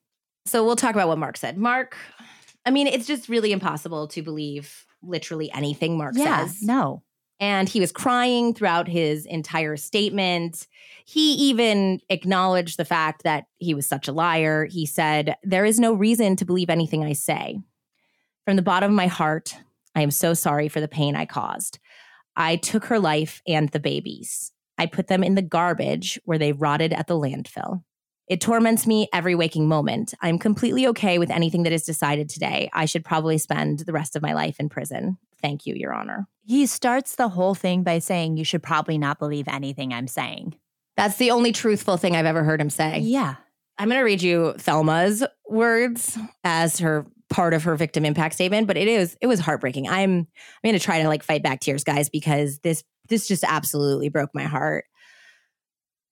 So 0.46 0.64
we'll 0.64 0.76
talk 0.76 0.94
about 0.94 1.08
what 1.08 1.18
Mark 1.18 1.36
said. 1.36 1.58
Mark, 1.58 1.96
I 2.64 2.70
mean, 2.70 2.86
it's 2.86 3.06
just 3.06 3.28
really 3.28 3.52
impossible 3.52 4.08
to 4.08 4.22
believe 4.22 4.86
literally 5.02 5.50
anything 5.52 5.98
Mark 5.98 6.14
yeah, 6.16 6.46
says. 6.46 6.62
no. 6.62 7.02
And 7.40 7.68
he 7.68 7.78
was 7.78 7.92
crying 7.92 8.52
throughout 8.52 8.88
his 8.88 9.24
entire 9.24 9.76
statement. 9.76 10.66
He 11.04 11.34
even 11.34 12.00
acknowledged 12.08 12.78
the 12.78 12.84
fact 12.84 13.22
that 13.22 13.44
he 13.58 13.74
was 13.74 13.86
such 13.86 14.08
a 14.08 14.12
liar. 14.12 14.64
He 14.64 14.86
said, 14.86 15.36
There 15.44 15.64
is 15.64 15.78
no 15.78 15.92
reason 15.92 16.34
to 16.36 16.44
believe 16.44 16.68
anything 16.68 17.04
I 17.04 17.12
say. 17.12 17.60
From 18.44 18.56
the 18.56 18.62
bottom 18.62 18.90
of 18.90 18.96
my 18.96 19.06
heart, 19.06 19.56
I 19.98 20.02
am 20.02 20.12
so 20.12 20.32
sorry 20.32 20.68
for 20.68 20.80
the 20.80 20.86
pain 20.86 21.16
I 21.16 21.26
caused. 21.26 21.80
I 22.36 22.54
took 22.54 22.84
her 22.84 23.00
life 23.00 23.42
and 23.48 23.68
the 23.70 23.80
babies. 23.80 24.52
I 24.78 24.86
put 24.86 25.08
them 25.08 25.24
in 25.24 25.34
the 25.34 25.42
garbage 25.42 26.20
where 26.24 26.38
they 26.38 26.52
rotted 26.52 26.92
at 26.92 27.08
the 27.08 27.18
landfill. 27.18 27.82
It 28.28 28.40
torments 28.40 28.86
me 28.86 29.08
every 29.12 29.34
waking 29.34 29.66
moment. 29.66 30.14
I'm 30.20 30.38
completely 30.38 30.86
okay 30.86 31.18
with 31.18 31.32
anything 31.32 31.64
that 31.64 31.72
is 31.72 31.82
decided 31.82 32.28
today. 32.28 32.70
I 32.72 32.84
should 32.84 33.04
probably 33.04 33.38
spend 33.38 33.80
the 33.80 33.92
rest 33.92 34.14
of 34.14 34.22
my 34.22 34.34
life 34.34 34.60
in 34.60 34.68
prison. 34.68 35.18
Thank 35.42 35.66
you, 35.66 35.74
Your 35.74 35.92
Honor. 35.92 36.28
He 36.44 36.66
starts 36.66 37.16
the 37.16 37.30
whole 37.30 37.56
thing 37.56 37.82
by 37.82 37.98
saying, 37.98 38.36
You 38.36 38.44
should 38.44 38.62
probably 38.62 38.98
not 38.98 39.18
believe 39.18 39.48
anything 39.48 39.92
I'm 39.92 40.06
saying. 40.06 40.54
That's 40.96 41.16
the 41.16 41.32
only 41.32 41.50
truthful 41.50 41.96
thing 41.96 42.14
I've 42.14 42.24
ever 42.24 42.44
heard 42.44 42.60
him 42.60 42.70
say. 42.70 43.00
Yeah. 43.00 43.34
I'm 43.78 43.88
going 43.88 43.98
to 43.98 44.04
read 44.04 44.22
you 44.22 44.54
Thelma's 44.58 45.24
words 45.48 46.16
as 46.44 46.78
her 46.78 47.04
part 47.30 47.54
of 47.54 47.64
her 47.64 47.76
victim 47.76 48.04
impact 48.04 48.34
statement, 48.34 48.66
but 48.66 48.76
it 48.76 48.88
is 48.88 49.16
it 49.20 49.26
was 49.26 49.40
heartbreaking. 49.40 49.88
I'm 49.88 50.26
I'm 50.64 50.72
to 50.72 50.78
try 50.78 51.02
to 51.02 51.08
like 51.08 51.22
fight 51.22 51.42
back 51.42 51.60
tears, 51.60 51.84
guys, 51.84 52.08
because 52.08 52.58
this 52.60 52.84
this 53.08 53.28
just 53.28 53.44
absolutely 53.44 54.08
broke 54.08 54.30
my 54.34 54.44
heart. 54.44 54.84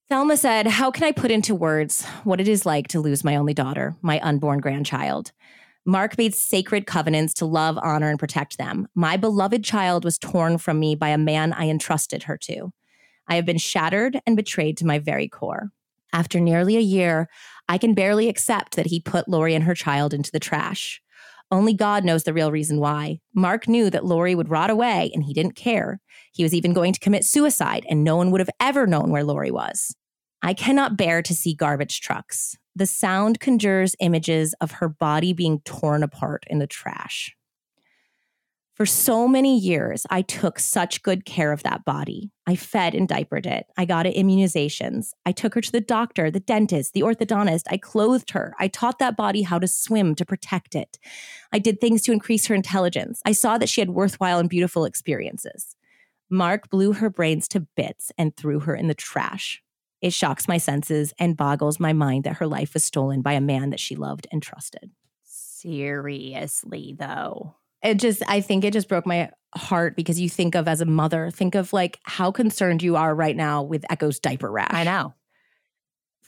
Thelma 0.09 0.37
said, 0.37 0.69
How 0.69 0.91
can 0.91 1.05
I 1.05 1.12
put 1.12 1.31
into 1.31 1.55
words 1.55 2.05
what 2.23 2.41
it 2.41 2.47
is 2.47 2.64
like 2.64 2.89
to 2.89 3.01
lose 3.01 3.25
my 3.25 3.37
only 3.37 3.55
daughter, 3.55 3.97
my 4.03 4.21
unborn 4.21 4.61
grandchild? 4.61 5.33
Mark 5.85 6.19
made 6.19 6.35
sacred 6.35 6.87
covenants 6.87 7.35
to 7.35 7.47
love, 7.47 7.79
honor, 7.81 8.11
and 8.11 8.19
protect 8.19 8.59
them. 8.59 8.89
My 8.95 9.17
beloved 9.17 9.64
child 9.64 10.05
was 10.05 10.19
torn 10.19 10.59
from 10.59 10.81
me 10.81 10.95
by 10.97 11.09
a 11.11 11.19
man 11.19 11.53
I 11.53 11.69
entrusted 11.69 12.25
her 12.25 12.37
to. 12.39 12.73
I 13.29 13.37
have 13.37 13.47
been 13.47 13.59
shattered 13.59 14.21
and 14.27 14.37
betrayed 14.37 14.77
to 14.79 14.87
my 14.87 14.99
very 14.99 15.29
core. 15.29 15.71
After 16.12 16.41
nearly 16.41 16.77
a 16.77 16.81
year, 16.81 17.29
I 17.69 17.79
can 17.79 17.95
barely 17.95 18.29
accept 18.29 18.77
that 18.77 18.87
he 18.87 19.01
put 19.01 19.29
Lori 19.29 19.55
and 19.55 19.64
her 19.64 19.75
child 19.75 20.14
into 20.14 20.31
the 20.31 20.41
trash. 20.41 21.01
Only 21.51 21.75
God 21.75 22.05
knows 22.05 22.25
the 22.25 22.33
real 22.33 22.51
reason 22.51 22.81
why. 22.81 23.21
Mark 23.35 23.69
knew 23.69 23.89
that 23.91 24.05
Lori 24.05 24.35
would 24.35 24.49
rot 24.49 24.71
away 24.71 25.11
and 25.15 25.23
he 25.23 25.33
didn't 25.33 25.55
care. 25.55 26.01
He 26.33 26.43
was 26.43 26.53
even 26.53 26.73
going 26.73 26.93
to 26.93 27.01
commit 27.01 27.25
suicide 27.25 27.87
and 27.89 28.03
no 28.03 28.17
one 28.17 28.31
would 28.31 28.41
have 28.41 28.51
ever 28.59 28.87
known 28.87 29.11
where 29.11 29.25
Lori 29.25 29.51
was. 29.51 29.95
I 30.43 30.55
cannot 30.55 30.97
bear 30.97 31.23
to 31.23 31.35
see 31.35 31.55
garbage 31.55 32.01
trucks. 32.01 32.57
The 32.75 32.87
sound 32.87 33.41
conjures 33.41 33.95
images 34.01 34.55
of 34.61 34.73
her 34.73 34.89
body 34.89 35.33
being 35.33 35.61
torn 35.61 36.03
apart 36.03 36.45
in 36.49 36.59
the 36.59 36.67
trash. 36.67 37.36
For 38.77 38.85
so 38.85 39.27
many 39.27 39.59
years, 39.59 40.05
I 40.11 40.20
took 40.20 40.59
such 40.59 41.03
good 41.03 41.24
care 41.24 41.51
of 41.51 41.62
that 41.62 41.87
body. 41.87 42.31
I 42.47 42.57
fed 42.57 42.95
and 42.95 43.09
diapered 43.09 43.47
it. 43.47 43.64
I 43.79 43.87
got 43.87 44.05
it 44.05 44.14
immunizations. 44.14 45.12
I 45.24 45.33
took 45.33 45.55
her 45.55 45.62
to 45.62 45.72
the 45.72 45.81
doctor, 45.81 46.31
the 46.31 46.41
dentist, 46.41 46.93
the 46.93 47.01
orthodontist. 47.01 47.62
I 47.70 47.79
clothed 47.79 48.33
her. 48.33 48.55
I 48.59 48.68
taught 48.68 48.99
that 48.99 49.16
body 49.16 49.41
how 49.41 49.59
to 49.59 49.66
swim 49.66 50.14
to 50.16 50.27
protect 50.27 50.74
it. 50.74 50.99
I 51.55 51.59
did 51.59 51.81
things 51.81 52.03
to 52.03 52.12
increase 52.12 52.49
her 52.49 52.55
intelligence. 52.55 53.22
I 53.24 53.33
saw 53.33 53.57
that 53.57 53.70
she 53.70 53.81
had 53.81 53.89
worthwhile 53.89 54.39
and 54.39 54.51
beautiful 54.51 54.85
experiences. 54.85 55.74
Mark 56.29 56.68
blew 56.68 56.93
her 56.93 57.09
brains 57.09 57.49
to 57.49 57.61
bits 57.61 58.12
and 58.18 58.37
threw 58.37 58.61
her 58.61 58.74
in 58.77 58.89
the 58.89 58.95
trash. 58.95 59.62
It 60.03 60.12
shocks 60.12 60.49
my 60.49 60.59
senses 60.59 61.14
and 61.18 61.35
boggles 61.35 61.81
my 61.81 61.95
mind 61.95 62.24
that 62.24 62.37
her 62.37 62.47
life 62.47 62.74
was 62.74 62.85
stolen 62.85 63.22
by 63.22 63.33
a 63.33 63.41
man 63.41 63.70
that 63.70 63.81
she 63.81 63.97
loved 63.97 64.27
and 64.31 64.43
trusted. 64.43 64.91
Seriously, 65.24 66.95
though 66.99 67.55
it 67.87 67.99
just 67.99 68.22
i 68.28 68.41
think 68.41 68.64
it 68.64 68.72
just 68.72 68.89
broke 68.89 69.07
my 69.07 69.30
heart 69.55 69.97
because 69.97 70.20
you 70.20 70.28
think 70.28 70.55
of 70.55 70.68
as 70.68 70.80
a 70.80 70.87
mother 70.87 71.30
think 71.30 71.55
of 71.55 71.72
like 71.72 71.99
how 72.03 72.30
concerned 72.30 72.82
you 72.82 72.97
are 72.97 73.14
right 73.14 73.37
now 73.37 73.62
with 73.62 73.84
echo's 73.91 74.18
diaper 74.20 74.51
rash. 74.51 74.70
I 74.72 74.84
know. 74.84 75.14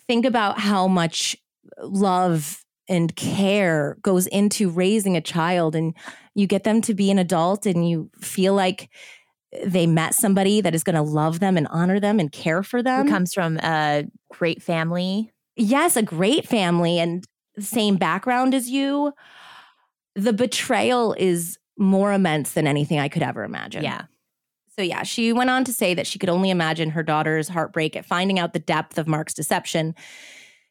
Think 0.06 0.24
about 0.24 0.58
how 0.58 0.88
much 0.88 1.36
love 1.82 2.64
and 2.88 3.14
care 3.14 3.98
goes 4.02 4.26
into 4.28 4.70
raising 4.70 5.16
a 5.16 5.20
child 5.20 5.76
and 5.76 5.94
you 6.34 6.46
get 6.46 6.64
them 6.64 6.80
to 6.82 6.94
be 6.94 7.10
an 7.10 7.18
adult 7.18 7.66
and 7.66 7.88
you 7.88 8.10
feel 8.20 8.54
like 8.54 8.88
they 9.64 9.86
met 9.86 10.14
somebody 10.14 10.60
that 10.62 10.74
is 10.74 10.82
going 10.82 10.96
to 10.96 11.02
love 11.02 11.40
them 11.40 11.58
and 11.58 11.66
honor 11.70 12.00
them 12.00 12.18
and 12.18 12.32
care 12.32 12.62
for 12.62 12.82
them. 12.82 13.06
Who 13.06 13.12
comes 13.12 13.34
from 13.34 13.58
a 13.58 14.04
great 14.32 14.62
family. 14.62 15.30
Yes 15.56 15.96
a 15.96 16.02
great 16.02 16.48
family 16.48 16.98
and 16.98 17.24
same 17.58 17.96
background 17.96 18.54
as 18.54 18.70
you 18.70 19.12
the 20.18 20.32
betrayal 20.32 21.14
is 21.16 21.58
more 21.78 22.12
immense 22.12 22.52
than 22.52 22.66
anything 22.66 22.98
I 22.98 23.08
could 23.08 23.22
ever 23.22 23.44
imagine. 23.44 23.84
Yeah. 23.84 24.02
So, 24.76 24.82
yeah, 24.82 25.04
she 25.04 25.32
went 25.32 25.50
on 25.50 25.64
to 25.64 25.72
say 25.72 25.94
that 25.94 26.06
she 26.06 26.18
could 26.18 26.28
only 26.28 26.50
imagine 26.50 26.90
her 26.90 27.02
daughter's 27.02 27.48
heartbreak 27.48 27.96
at 27.96 28.04
finding 28.04 28.38
out 28.38 28.52
the 28.52 28.58
depth 28.58 28.98
of 28.98 29.06
Mark's 29.08 29.34
deception. 29.34 29.94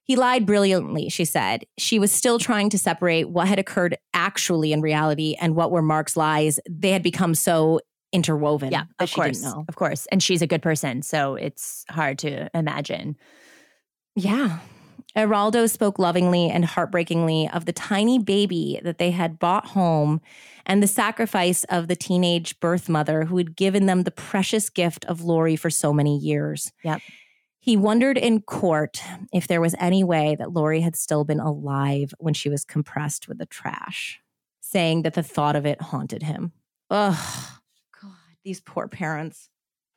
He 0.04 0.16
lied 0.16 0.46
brilliantly, 0.46 1.10
she 1.10 1.26
said. 1.26 1.66
She 1.78 2.00
was 2.00 2.12
still 2.12 2.40
trying 2.40 2.70
to 2.70 2.78
separate 2.78 3.30
what 3.30 3.48
had 3.48 3.60
occurred 3.60 3.98
actually 4.14 4.72
in 4.72 4.82
reality 4.82 5.36
and 5.40 5.56
what 5.56 5.72
were 5.72 5.82
Mark's 5.82 6.16
lies. 6.16 6.60
They 6.70 6.92
had 6.92 7.04
become 7.04 7.36
so 7.36 7.82
interwoven. 8.14 8.72
Yeah, 8.72 8.84
of 9.00 9.12
course. 9.12 9.46
Of 9.46 9.76
course. 9.76 10.08
And 10.12 10.24
she's 10.24 10.42
a 10.42 10.48
good 10.48 10.62
person. 10.62 11.02
So 11.02 11.36
it's 11.36 11.84
hard 11.90 12.20
to 12.20 12.50
imagine. 12.58 13.18
Yeah. 14.16 14.60
Eraldo 15.18 15.68
spoke 15.68 15.98
lovingly 15.98 16.48
and 16.48 16.64
heartbreakingly 16.64 17.50
of 17.50 17.66
the 17.66 17.74
tiny 17.74 18.20
baby 18.20 18.80
that 18.84 19.00
they 19.00 19.10
had 19.10 19.40
bought 19.40 19.66
home 19.70 20.22
and 20.64 20.84
the 20.84 20.88
sacrifice 20.88 21.64
of 21.66 21.88
the 21.88 21.96
teenage 21.96 22.60
birth 22.60 22.88
mother 22.88 23.26
who 23.26 23.38
had 23.38 23.56
given 23.56 23.88
them 23.88 24.04
the 24.04 24.12
precious 24.12 24.70
gift 24.70 25.06
of 25.06 25.24
Lori 25.24 25.56
for 25.56 25.72
so 25.72 25.92
many 25.92 26.16
years. 26.16 26.72
Yep. 26.84 27.02
He 27.60 27.76
wondered 27.76 28.18
in 28.20 28.42
court 28.44 29.02
if 29.34 29.48
there 29.48 29.60
was 29.60 29.74
any 29.80 30.04
way 30.04 30.36
that 30.38 30.54
Lori 30.54 30.82
had 30.82 30.96
still 30.96 31.24
been 31.24 31.40
alive 31.40 32.14
when 32.20 32.36
she 32.36 32.48
was 32.48 32.64
compressed 32.64 33.28
with 33.28 33.40
the 33.40 33.48
trash, 33.48 34.20
saying 34.62 35.02
that 35.02 35.16
the 35.16 35.24
thought 35.24 35.56
of 35.56 35.66
it 35.66 35.82
haunted 35.82 36.22
him. 36.22 36.52
Ugh, 36.92 37.18
God, 38.00 38.14
these 38.44 38.62
poor 38.62 38.88
parents. 38.88 39.50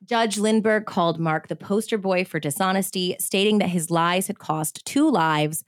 Judge 0.03 0.37
Lindberg 0.37 0.85
called 0.85 1.19
Mark 1.19 1.47
the 1.47 1.55
poster 1.55 1.97
boy 1.97 2.25
for 2.25 2.39
dishonesty, 2.39 3.15
stating 3.19 3.59
that 3.59 3.69
his 3.69 3.91
lies 3.91 4.27
had 4.27 4.39
cost 4.39 4.85
two 4.85 5.09
lives 5.09 5.63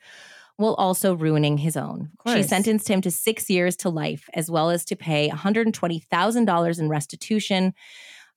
while 0.57 0.73
also 0.75 1.15
ruining 1.15 1.57
his 1.57 1.75
own. 1.75 2.11
She 2.27 2.43
sentenced 2.43 2.87
him 2.87 3.01
to 3.01 3.11
six 3.11 3.49
years 3.49 3.75
to 3.77 3.89
life, 3.89 4.29
as 4.33 4.49
well 4.49 4.69
as 4.69 4.85
to 4.85 4.95
pay 4.95 5.29
$120,000 5.29 6.79
in 6.79 6.89
restitution 6.89 7.73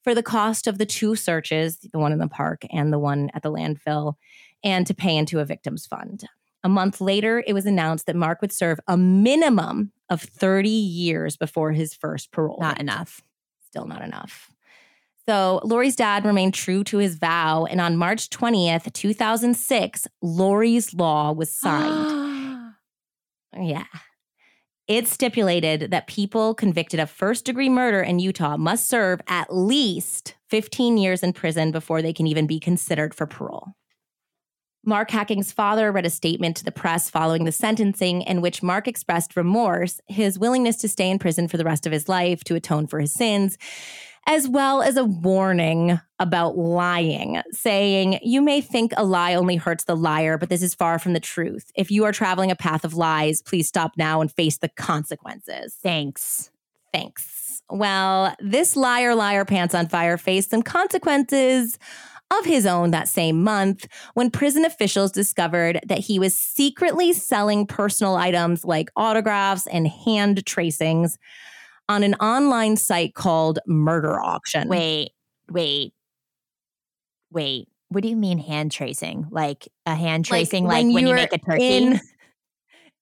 for 0.03 0.15
the 0.15 0.23
cost 0.23 0.67
of 0.67 0.79
the 0.79 0.87
two 0.87 1.15
searches, 1.17 1.79
the 1.79 1.99
one 1.99 2.13
in 2.13 2.19
the 2.19 2.29
park 2.29 2.63
and 2.71 2.93
the 2.93 2.99
one 2.99 3.31
at 3.35 3.43
the 3.43 3.51
landfill, 3.51 4.15
and 4.63 4.87
to 4.87 4.95
pay 4.95 5.17
into 5.17 5.41
a 5.41 5.45
victim's 5.45 5.87
fund. 5.87 6.25
A 6.65 6.69
month 6.69 7.01
later, 7.01 7.45
it 7.47 7.53
was 7.53 7.67
announced 7.67 8.07
that 8.07 8.17
Mark 8.17 8.41
would 8.41 8.53
serve 8.53 8.81
a 8.89 8.97
minimum 8.97 9.93
of 10.09 10.23
30 10.23 10.69
years 10.69 11.37
before 11.37 11.73
his 11.73 11.95
first 11.95 12.33
parole. 12.33 12.59
Not 12.61 12.81
enough. 12.81 13.21
Still 13.69 13.87
not 13.87 14.03
enough. 14.03 14.51
So 15.29 15.61
Lori's 15.65 15.97
dad 15.97 16.25
remained 16.25 16.55
true 16.55 16.85
to 16.85 16.99
his 16.99 17.17
vow. 17.17 17.65
And 17.65 17.81
on 17.81 17.97
March 17.97 18.31
20th, 18.31 18.93
2006, 18.93 20.07
Lori's 20.23 20.95
law 20.95 21.33
was 21.33 21.51
signed. 21.51 22.75
yeah. 23.61 23.85
It 24.87 25.09
stipulated 25.09 25.91
that 25.91 26.07
people 26.07 26.55
convicted 26.55 27.01
of 27.01 27.11
first 27.11 27.45
degree 27.45 27.69
murder 27.69 28.01
in 28.01 28.21
Utah 28.21 28.57
must 28.57 28.89
serve 28.89 29.21
at 29.27 29.53
least 29.53 30.37
15 30.49 30.97
years 30.97 31.25
in 31.25 31.33
prison 31.33 31.73
before 31.73 32.03
they 32.03 32.13
can 32.13 32.29
even 32.29 32.47
be 32.47 32.61
considered 32.61 33.13
for 33.13 33.27
parole. 33.27 33.73
Mark 34.89 35.11
Hacking's 35.11 35.51
father 35.51 35.91
read 35.91 36.07
a 36.07 36.11
statement 36.11 36.57
to 36.57 36.65
the 36.65 36.71
press 36.71 37.11
following 37.11 37.45
the 37.45 37.51
sentencing 37.51 38.23
in 38.23 38.41
which 38.41 38.63
Mark 38.63 38.87
expressed 38.87 39.37
remorse, 39.37 40.01
his 40.07 40.39
willingness 40.39 40.77
to 40.77 40.89
stay 40.89 41.11
in 41.11 41.19
prison 41.19 41.49
for 41.49 41.57
the 41.57 41.65
rest 41.65 41.87
of 41.87 41.93
his 41.93 42.09
life 42.09 42.45
to 42.45 42.55
atone 42.55 42.87
for 42.87 43.01
his 43.01 43.13
sins, 43.13 43.59
as 44.29 44.49
well 44.49 44.83
as 44.83 44.97
a 44.97 45.05
warning 45.05 46.01
about 46.21 46.57
lying, 46.57 47.43
saying, 47.51 48.21
You 48.23 48.41
may 48.41 48.61
think 48.61 48.93
a 48.97 49.05
lie 49.05 49.35
only 49.35 49.57
hurts 49.57 49.83
the 49.83 49.97
liar, 49.97 50.39
but 50.39 50.51
this 50.51 50.63
is 50.63 50.73
far 50.73 51.01
from 51.01 51.15
the 51.15 51.21
truth. 51.21 51.73
If 51.75 51.91
you 51.91 52.05
are 52.05 52.13
traveling 52.13 52.53
a 52.53 52.57
path 52.57 52.85
of 52.85 52.95
lies, 52.95 53.43
please 53.43 53.67
stop 53.67 53.97
now 53.97 54.21
and 54.21 54.31
face 54.31 54.59
the 54.59 54.69
consequences. 54.69 55.77
Thanks. 55.83 56.53
Thanks. 56.93 57.61
Well, 57.69 58.37
this 58.39 58.77
liar, 58.77 59.17
liar, 59.17 59.45
pants 59.45 59.75
on 59.75 59.89
fire 59.89 60.17
faced 60.17 60.51
some 60.51 60.63
consequences 60.63 61.77
of 62.31 62.45
his 62.45 62.67
own 62.67 62.91
that 62.91 63.09
same 63.09 63.43
month 63.43 63.87
when 64.15 64.31
prison 64.31 64.65
officials 64.65 65.13
discovered 65.13 65.81
that 65.87 65.99
he 65.99 66.19
was 66.19 66.35
secretly 66.35 67.13
selling 67.13 67.67
personal 67.67 68.17
items 68.17 68.65
like 68.65 68.91
autographs 68.97 69.67
and 69.69 69.87
hand 69.87 70.45
tracings 70.45 71.19
on 71.89 72.03
an 72.03 72.15
online 72.15 72.77
site 72.77 73.15
called 73.15 73.59
Murder 73.67 74.21
Auction. 74.21 74.69
Wait, 74.69 75.11
wait, 75.51 75.93
wait. 77.31 77.69
What 77.89 78.03
do 78.03 78.09
you 78.09 78.17
mean 78.17 78.39
hand 78.39 78.73
tracing? 78.73 79.29
Like 79.31 79.69
a 79.87 79.95
hand 79.95 80.25
tracing, 80.25 80.65
like, 80.65 80.85
when 80.85 80.93
when, 80.93 81.07
you 81.07 81.15
make 81.15 81.33
a 81.33 81.39
turkey? 81.39 81.77
in- 81.77 82.01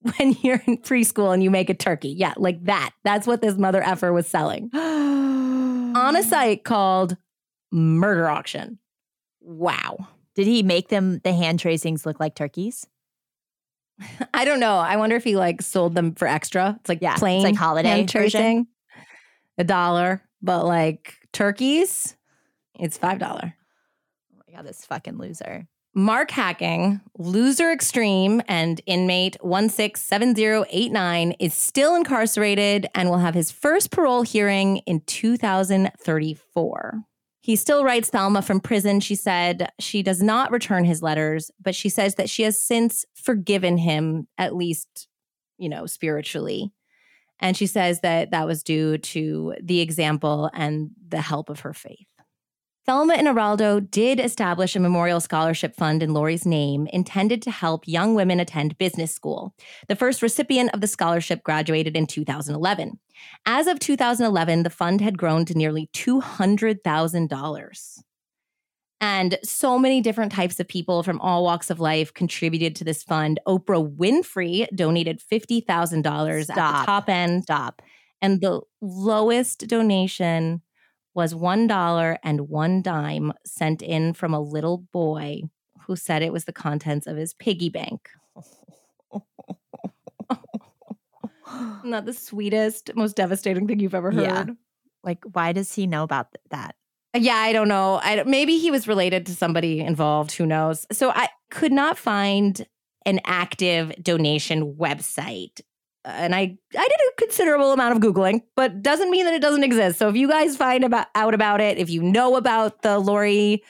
when 0.18 0.36
you're 0.42 0.62
in 0.66 0.76
preschool 0.78 1.32
and 1.32 1.42
you 1.42 1.50
make 1.50 1.70
a 1.70 1.74
turkey. 1.74 2.10
Yeah, 2.10 2.34
like 2.36 2.62
that. 2.64 2.90
That's 3.04 3.26
what 3.26 3.40
this 3.40 3.56
mother 3.56 3.82
effer 3.82 4.12
was 4.12 4.26
selling 4.26 4.68
on 4.74 6.16
a 6.16 6.22
site 6.22 6.64
called 6.64 7.16
Murder 7.72 8.28
Auction. 8.28 8.78
Wow. 9.44 10.08
Did 10.34 10.46
he 10.46 10.62
make 10.62 10.88
them 10.88 11.20
the 11.22 11.32
hand 11.32 11.60
tracings 11.60 12.06
look 12.06 12.18
like 12.18 12.34
turkeys? 12.34 12.86
I 14.34 14.44
don't 14.44 14.60
know. 14.60 14.78
I 14.78 14.96
wonder 14.96 15.16
if 15.16 15.24
he 15.24 15.36
like 15.36 15.62
sold 15.62 15.94
them 15.94 16.14
for 16.14 16.26
extra. 16.26 16.76
It's 16.80 16.88
like 16.88 17.02
Yeah, 17.02 17.12
it's 17.12 17.20
plain 17.20 17.42
like 17.42 17.56
holiday 17.56 17.88
hand 17.88 18.08
tracing, 18.08 18.66
a 19.58 19.64
dollar, 19.64 20.22
but 20.42 20.64
like 20.64 21.14
turkeys, 21.32 22.16
it's 22.78 22.98
five 22.98 23.18
dollar. 23.18 23.54
Oh 24.32 24.36
my 24.46 24.56
god, 24.56 24.66
this 24.66 24.84
fucking 24.86 25.18
loser. 25.18 25.66
Mark 25.96 26.32
Hacking, 26.32 27.00
loser 27.18 27.70
extreme, 27.70 28.42
and 28.48 28.80
inmate 28.84 29.36
167089 29.44 31.32
is 31.38 31.54
still 31.54 31.94
incarcerated 31.94 32.88
and 32.96 33.08
will 33.08 33.18
have 33.18 33.36
his 33.36 33.52
first 33.52 33.92
parole 33.92 34.22
hearing 34.22 34.78
in 34.78 35.02
2034. 35.02 37.04
He 37.44 37.56
still 37.56 37.84
writes 37.84 38.08
Thelma 38.08 38.40
from 38.40 38.58
prison. 38.58 39.00
She 39.00 39.14
said 39.14 39.68
she 39.78 40.02
does 40.02 40.22
not 40.22 40.50
return 40.50 40.86
his 40.86 41.02
letters, 41.02 41.50
but 41.60 41.74
she 41.74 41.90
says 41.90 42.14
that 42.14 42.30
she 42.30 42.42
has 42.44 42.58
since 42.58 43.04
forgiven 43.12 43.76
him, 43.76 44.28
at 44.38 44.56
least, 44.56 45.08
you 45.58 45.68
know, 45.68 45.84
spiritually. 45.84 46.72
And 47.40 47.54
she 47.54 47.66
says 47.66 48.00
that 48.00 48.30
that 48.30 48.46
was 48.46 48.62
due 48.62 48.96
to 48.96 49.56
the 49.62 49.80
example 49.80 50.50
and 50.54 50.92
the 51.06 51.20
help 51.20 51.50
of 51.50 51.60
her 51.60 51.74
faith. 51.74 52.06
Thelma 52.86 53.14
and 53.14 53.26
Eraldo 53.26 53.90
did 53.90 54.20
establish 54.20 54.76
a 54.76 54.80
memorial 54.80 55.18
scholarship 55.18 55.74
fund 55.74 56.02
in 56.02 56.12
Lori's 56.12 56.44
name 56.44 56.86
intended 56.88 57.40
to 57.42 57.50
help 57.50 57.88
young 57.88 58.14
women 58.14 58.40
attend 58.40 58.76
business 58.76 59.10
school. 59.10 59.54
The 59.88 59.96
first 59.96 60.20
recipient 60.20 60.68
of 60.74 60.82
the 60.82 60.86
scholarship 60.86 61.42
graduated 61.42 61.96
in 61.96 62.06
2011. 62.06 62.98
As 63.46 63.68
of 63.68 63.78
2011, 63.78 64.64
the 64.64 64.70
fund 64.70 65.00
had 65.00 65.16
grown 65.16 65.46
to 65.46 65.54
nearly 65.54 65.88
$200,000. 65.94 67.98
And 69.00 69.38
so 69.42 69.78
many 69.78 70.02
different 70.02 70.32
types 70.32 70.60
of 70.60 70.68
people 70.68 71.02
from 71.02 71.22
all 71.22 71.42
walks 71.42 71.70
of 71.70 71.80
life 71.80 72.12
contributed 72.12 72.76
to 72.76 72.84
this 72.84 73.02
fund. 73.02 73.40
Oprah 73.48 73.96
Winfrey 73.96 74.66
donated 74.74 75.22
$50,000 75.32 76.40
at 76.40 76.46
the 76.48 76.54
top 76.54 77.08
end, 77.08 77.44
Stop. 77.44 77.80
and 78.20 78.42
the 78.42 78.60
lowest 78.82 79.66
donation 79.68 80.60
was 81.14 81.34
one 81.34 81.66
dollar 81.66 82.18
and 82.22 82.48
one 82.48 82.82
dime 82.82 83.32
sent 83.44 83.82
in 83.82 84.12
from 84.12 84.34
a 84.34 84.40
little 84.40 84.78
boy 84.92 85.42
who 85.86 85.96
said 85.96 86.22
it 86.22 86.32
was 86.32 86.44
the 86.44 86.52
contents 86.52 87.06
of 87.06 87.16
his 87.16 87.34
piggy 87.34 87.68
bank. 87.68 88.08
Not 91.84 92.06
the 92.06 92.12
sweetest, 92.12 92.90
most 92.96 93.16
devastating 93.16 93.66
thing 93.68 93.78
you've 93.78 93.94
ever 93.94 94.10
heard. 94.10 94.24
Yeah. 94.24 94.44
Like, 95.04 95.22
why 95.32 95.52
does 95.52 95.72
he 95.74 95.86
know 95.86 96.02
about 96.02 96.32
th- 96.32 96.42
that? 96.50 96.74
Yeah, 97.14 97.36
I 97.36 97.52
don't 97.52 97.68
know. 97.68 98.00
I, 98.02 98.24
maybe 98.24 98.58
he 98.58 98.70
was 98.70 98.88
related 98.88 99.26
to 99.26 99.36
somebody 99.36 99.80
involved. 99.80 100.32
Who 100.32 100.46
knows? 100.46 100.86
So 100.90 101.10
I 101.10 101.28
could 101.50 101.72
not 101.72 101.96
find 101.96 102.66
an 103.06 103.20
active 103.24 103.92
donation 104.02 104.74
website. 104.74 105.60
And 106.04 106.34
I, 106.34 106.40
I 106.40 106.48
did 106.72 106.76
a 107.12 107.16
considerable 107.18 107.72
amount 107.72 107.96
of 107.96 108.02
Googling, 108.02 108.42
but 108.56 108.82
doesn't 108.82 109.10
mean 109.10 109.24
that 109.24 109.34
it 109.34 109.40
doesn't 109.42 109.64
exist. 109.64 109.98
So 109.98 110.08
if 110.08 110.16
you 110.16 110.28
guys 110.28 110.56
find 110.56 110.84
about, 110.84 111.06
out 111.14 111.32
about 111.34 111.60
it, 111.60 111.78
if 111.78 111.88
you 111.88 112.02
know 112.02 112.36
about 112.36 112.82
the 112.82 112.98
Lori 112.98 113.62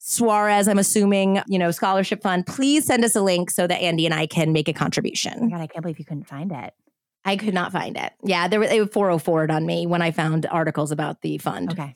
Soares, 0.00 0.68
I'm 0.68 0.78
assuming, 0.78 1.40
you 1.46 1.58
know, 1.58 1.70
scholarship 1.70 2.22
fund, 2.22 2.46
please 2.46 2.84
send 2.84 3.04
us 3.04 3.14
a 3.16 3.22
link 3.22 3.50
so 3.50 3.66
that 3.66 3.80
Andy 3.80 4.04
and 4.04 4.14
I 4.14 4.26
can 4.26 4.52
make 4.52 4.68
a 4.68 4.72
Oh 4.72 4.74
contribution. 4.74 5.48
god, 5.48 5.60
I 5.60 5.66
can't 5.66 5.82
believe 5.82 5.98
you 5.98 6.04
couldn't 6.04 6.28
find 6.28 6.50
it. 6.52 6.74
I 7.24 7.36
could 7.36 7.54
not 7.54 7.70
find 7.70 7.96
it. 7.96 8.12
Yeah, 8.24 8.48
there 8.48 8.58
was 8.58 8.70
it 8.70 8.92
404 8.92 9.50
on 9.52 9.64
me 9.64 9.86
when 9.86 10.02
I 10.02 10.10
found 10.10 10.44
articles 10.46 10.90
about 10.90 11.22
the 11.22 11.38
fund. 11.38 11.70
Okay. 11.72 11.94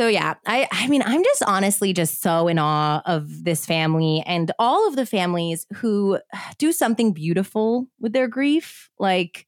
So 0.00 0.08
yeah, 0.08 0.32
I 0.46 0.66
I 0.72 0.88
mean 0.88 1.02
I'm 1.04 1.22
just 1.22 1.42
honestly 1.46 1.92
just 1.92 2.22
so 2.22 2.48
in 2.48 2.58
awe 2.58 3.02
of 3.04 3.44
this 3.44 3.66
family 3.66 4.24
and 4.24 4.50
all 4.58 4.88
of 4.88 4.96
the 4.96 5.04
families 5.04 5.66
who 5.74 6.18
do 6.58 6.72
something 6.72 7.12
beautiful 7.12 7.86
with 8.00 8.14
their 8.14 8.26
grief. 8.26 8.88
Like 8.98 9.46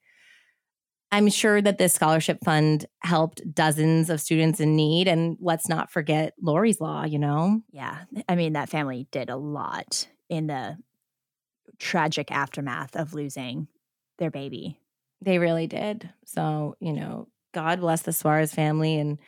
I'm 1.10 1.30
sure 1.30 1.62
that 1.62 1.78
this 1.78 1.94
scholarship 1.94 2.44
fund 2.44 2.84
helped 2.98 3.40
dozens 3.54 4.10
of 4.10 4.20
students 4.20 4.60
in 4.60 4.76
need 4.76 5.08
and 5.08 5.38
let's 5.40 5.70
not 5.70 5.90
forget 5.90 6.34
Lori's 6.38 6.82
law, 6.82 7.06
you 7.06 7.18
know. 7.18 7.62
Yeah. 7.72 8.00
I 8.28 8.34
mean, 8.34 8.52
that 8.52 8.68
family 8.68 9.06
did 9.10 9.30
a 9.30 9.36
lot 9.36 10.06
in 10.28 10.48
the 10.48 10.76
tragic 11.78 12.30
aftermath 12.30 12.94
of 12.94 13.14
losing 13.14 13.68
their 14.18 14.30
baby. 14.30 14.78
They 15.22 15.38
really 15.38 15.66
did. 15.66 16.10
So, 16.26 16.76
you 16.78 16.92
know, 16.92 17.28
God 17.54 17.80
bless 17.80 18.02
the 18.02 18.10
Soares 18.10 18.54
family 18.54 18.98
and 18.98 19.18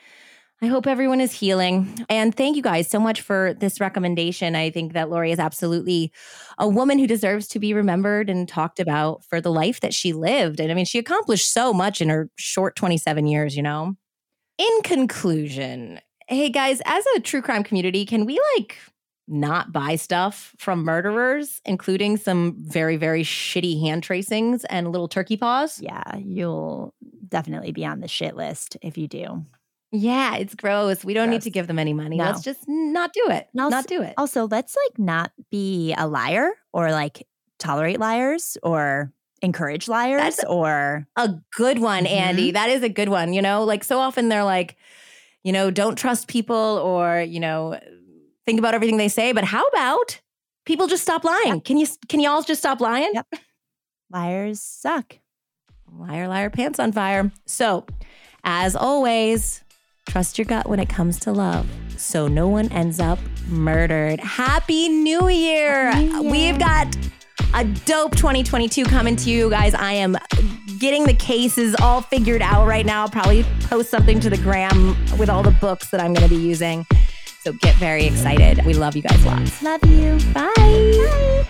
I 0.62 0.66
hope 0.66 0.86
everyone 0.86 1.20
is 1.20 1.32
healing. 1.32 2.06
And 2.08 2.34
thank 2.34 2.56
you 2.56 2.62
guys 2.62 2.88
so 2.88 2.98
much 2.98 3.20
for 3.20 3.54
this 3.54 3.80
recommendation. 3.80 4.54
I 4.54 4.70
think 4.70 4.92
that 4.92 5.10
Lori 5.10 5.30
is 5.32 5.38
absolutely 5.38 6.12
a 6.58 6.68
woman 6.68 6.98
who 6.98 7.06
deserves 7.06 7.48
to 7.48 7.58
be 7.58 7.74
remembered 7.74 8.30
and 8.30 8.48
talked 8.48 8.80
about 8.80 9.24
for 9.24 9.40
the 9.40 9.50
life 9.50 9.80
that 9.80 9.92
she 9.92 10.12
lived. 10.12 10.60
And 10.60 10.70
I 10.70 10.74
mean, 10.74 10.84
she 10.84 10.98
accomplished 10.98 11.52
so 11.52 11.74
much 11.74 12.00
in 12.00 12.08
her 12.08 12.30
short 12.36 12.76
27 12.76 13.26
years, 13.26 13.56
you 13.56 13.62
know? 13.62 13.94
In 14.56 14.82
conclusion, 14.84 16.00
hey 16.28 16.48
guys, 16.48 16.80
as 16.86 17.04
a 17.16 17.20
true 17.20 17.42
crime 17.42 17.64
community, 17.64 18.06
can 18.06 18.24
we 18.24 18.40
like 18.56 18.78
not 19.26 19.72
buy 19.72 19.96
stuff 19.96 20.54
from 20.58 20.84
murderers, 20.84 21.60
including 21.64 22.16
some 22.16 22.56
very, 22.60 22.96
very 22.96 23.24
shitty 23.24 23.80
hand 23.80 24.02
tracings 24.02 24.64
and 24.66 24.92
little 24.92 25.08
turkey 25.08 25.36
paws? 25.36 25.80
Yeah, 25.80 26.16
you'll 26.16 26.94
definitely 27.28 27.72
be 27.72 27.84
on 27.84 28.00
the 28.00 28.08
shit 28.08 28.36
list 28.36 28.76
if 28.80 28.96
you 28.96 29.08
do. 29.08 29.44
Yeah, 29.96 30.34
it's 30.36 30.54
gross. 30.56 31.04
We 31.04 31.14
don't 31.14 31.30
need 31.30 31.42
to 31.42 31.50
give 31.50 31.68
them 31.68 31.78
any 31.78 31.92
money. 31.92 32.16
No. 32.16 32.24
Let's 32.24 32.42
just 32.42 32.64
not 32.68 33.12
do 33.12 33.28
it. 33.30 33.48
Also- 33.56 33.70
not 33.70 33.86
do 33.86 34.02
it. 34.02 34.14
Also, 34.18 34.48
let's 34.48 34.76
like 34.88 34.98
not 34.98 35.30
be 35.50 35.94
a 35.96 36.08
liar 36.08 36.50
or 36.72 36.90
like 36.90 37.26
tolerate 37.60 38.00
liars 38.00 38.58
or 38.64 39.12
encourage 39.40 39.86
liars 39.88 40.20
That's- 40.22 40.44
or 40.48 41.06
a 41.16 41.30
good 41.56 41.78
one, 41.78 42.04
Mhm. 42.06 42.10
Andy. 42.10 42.50
That 42.50 42.70
is 42.70 42.82
a 42.82 42.88
good 42.88 43.08
one. 43.08 43.32
You 43.32 43.40
know, 43.42 43.62
like 43.62 43.84
so 43.84 43.98
often 44.00 44.28
they're 44.28 44.42
like, 44.44 44.76
you 45.44 45.52
know, 45.52 45.70
don't 45.70 45.96
trust 45.96 46.26
people 46.26 46.56
or, 46.56 47.20
you 47.20 47.38
know, 47.38 47.78
think 48.46 48.58
about 48.58 48.74
everything 48.74 48.96
they 48.96 49.08
say. 49.08 49.32
But 49.32 49.44
how 49.44 49.64
about 49.68 50.20
people 50.66 50.86
just 50.86 51.02
stop 51.02 51.22
lying? 51.24 51.60
Can 51.60 51.76
you 51.76 51.86
can 52.08 52.18
y'all 52.20 52.42
just 52.42 52.60
stop 52.60 52.80
lying? 52.80 53.10
Yep. 53.14 53.26
liars 54.10 54.60
suck. 54.60 55.18
Liar, 55.92 56.28
liar, 56.28 56.50
pants 56.50 56.78
on 56.78 56.92
fire. 56.92 57.30
So, 57.46 57.86
as 58.44 58.74
always, 58.76 59.63
trust 60.06 60.38
your 60.38 60.44
gut 60.44 60.68
when 60.68 60.78
it 60.78 60.88
comes 60.88 61.18
to 61.20 61.32
love 61.32 61.66
so 61.96 62.28
no 62.28 62.48
one 62.48 62.70
ends 62.72 63.00
up 63.00 63.18
murdered. 63.48 64.20
Happy 64.20 64.88
New 64.88 65.28
Year! 65.28 65.92
New 65.94 66.22
Year. 66.22 66.30
We've 66.30 66.58
got 66.58 66.94
a 67.54 67.64
dope 67.64 68.16
2022 68.16 68.84
coming 68.84 69.16
to 69.16 69.30
you 69.30 69.48
guys. 69.50 69.74
I 69.74 69.92
am 69.92 70.16
getting 70.78 71.04
the 71.04 71.14
cases 71.14 71.74
all 71.80 72.02
figured 72.02 72.42
out 72.42 72.66
right 72.66 72.84
now. 72.84 73.02
I'll 73.02 73.08
probably 73.08 73.44
post 73.62 73.90
something 73.90 74.20
to 74.20 74.30
the 74.30 74.38
gram 74.38 74.96
with 75.18 75.28
all 75.28 75.42
the 75.42 75.52
books 75.52 75.90
that 75.90 76.00
I'm 76.00 76.12
going 76.12 76.28
to 76.28 76.34
be 76.34 76.40
using. 76.40 76.84
So 77.42 77.52
get 77.52 77.76
very 77.76 78.06
excited. 78.06 78.64
We 78.64 78.74
love 78.74 78.96
you 78.96 79.02
guys 79.02 79.24
lots. 79.24 79.62
Love 79.62 79.84
you. 79.84 80.18
Bye. 80.32 81.46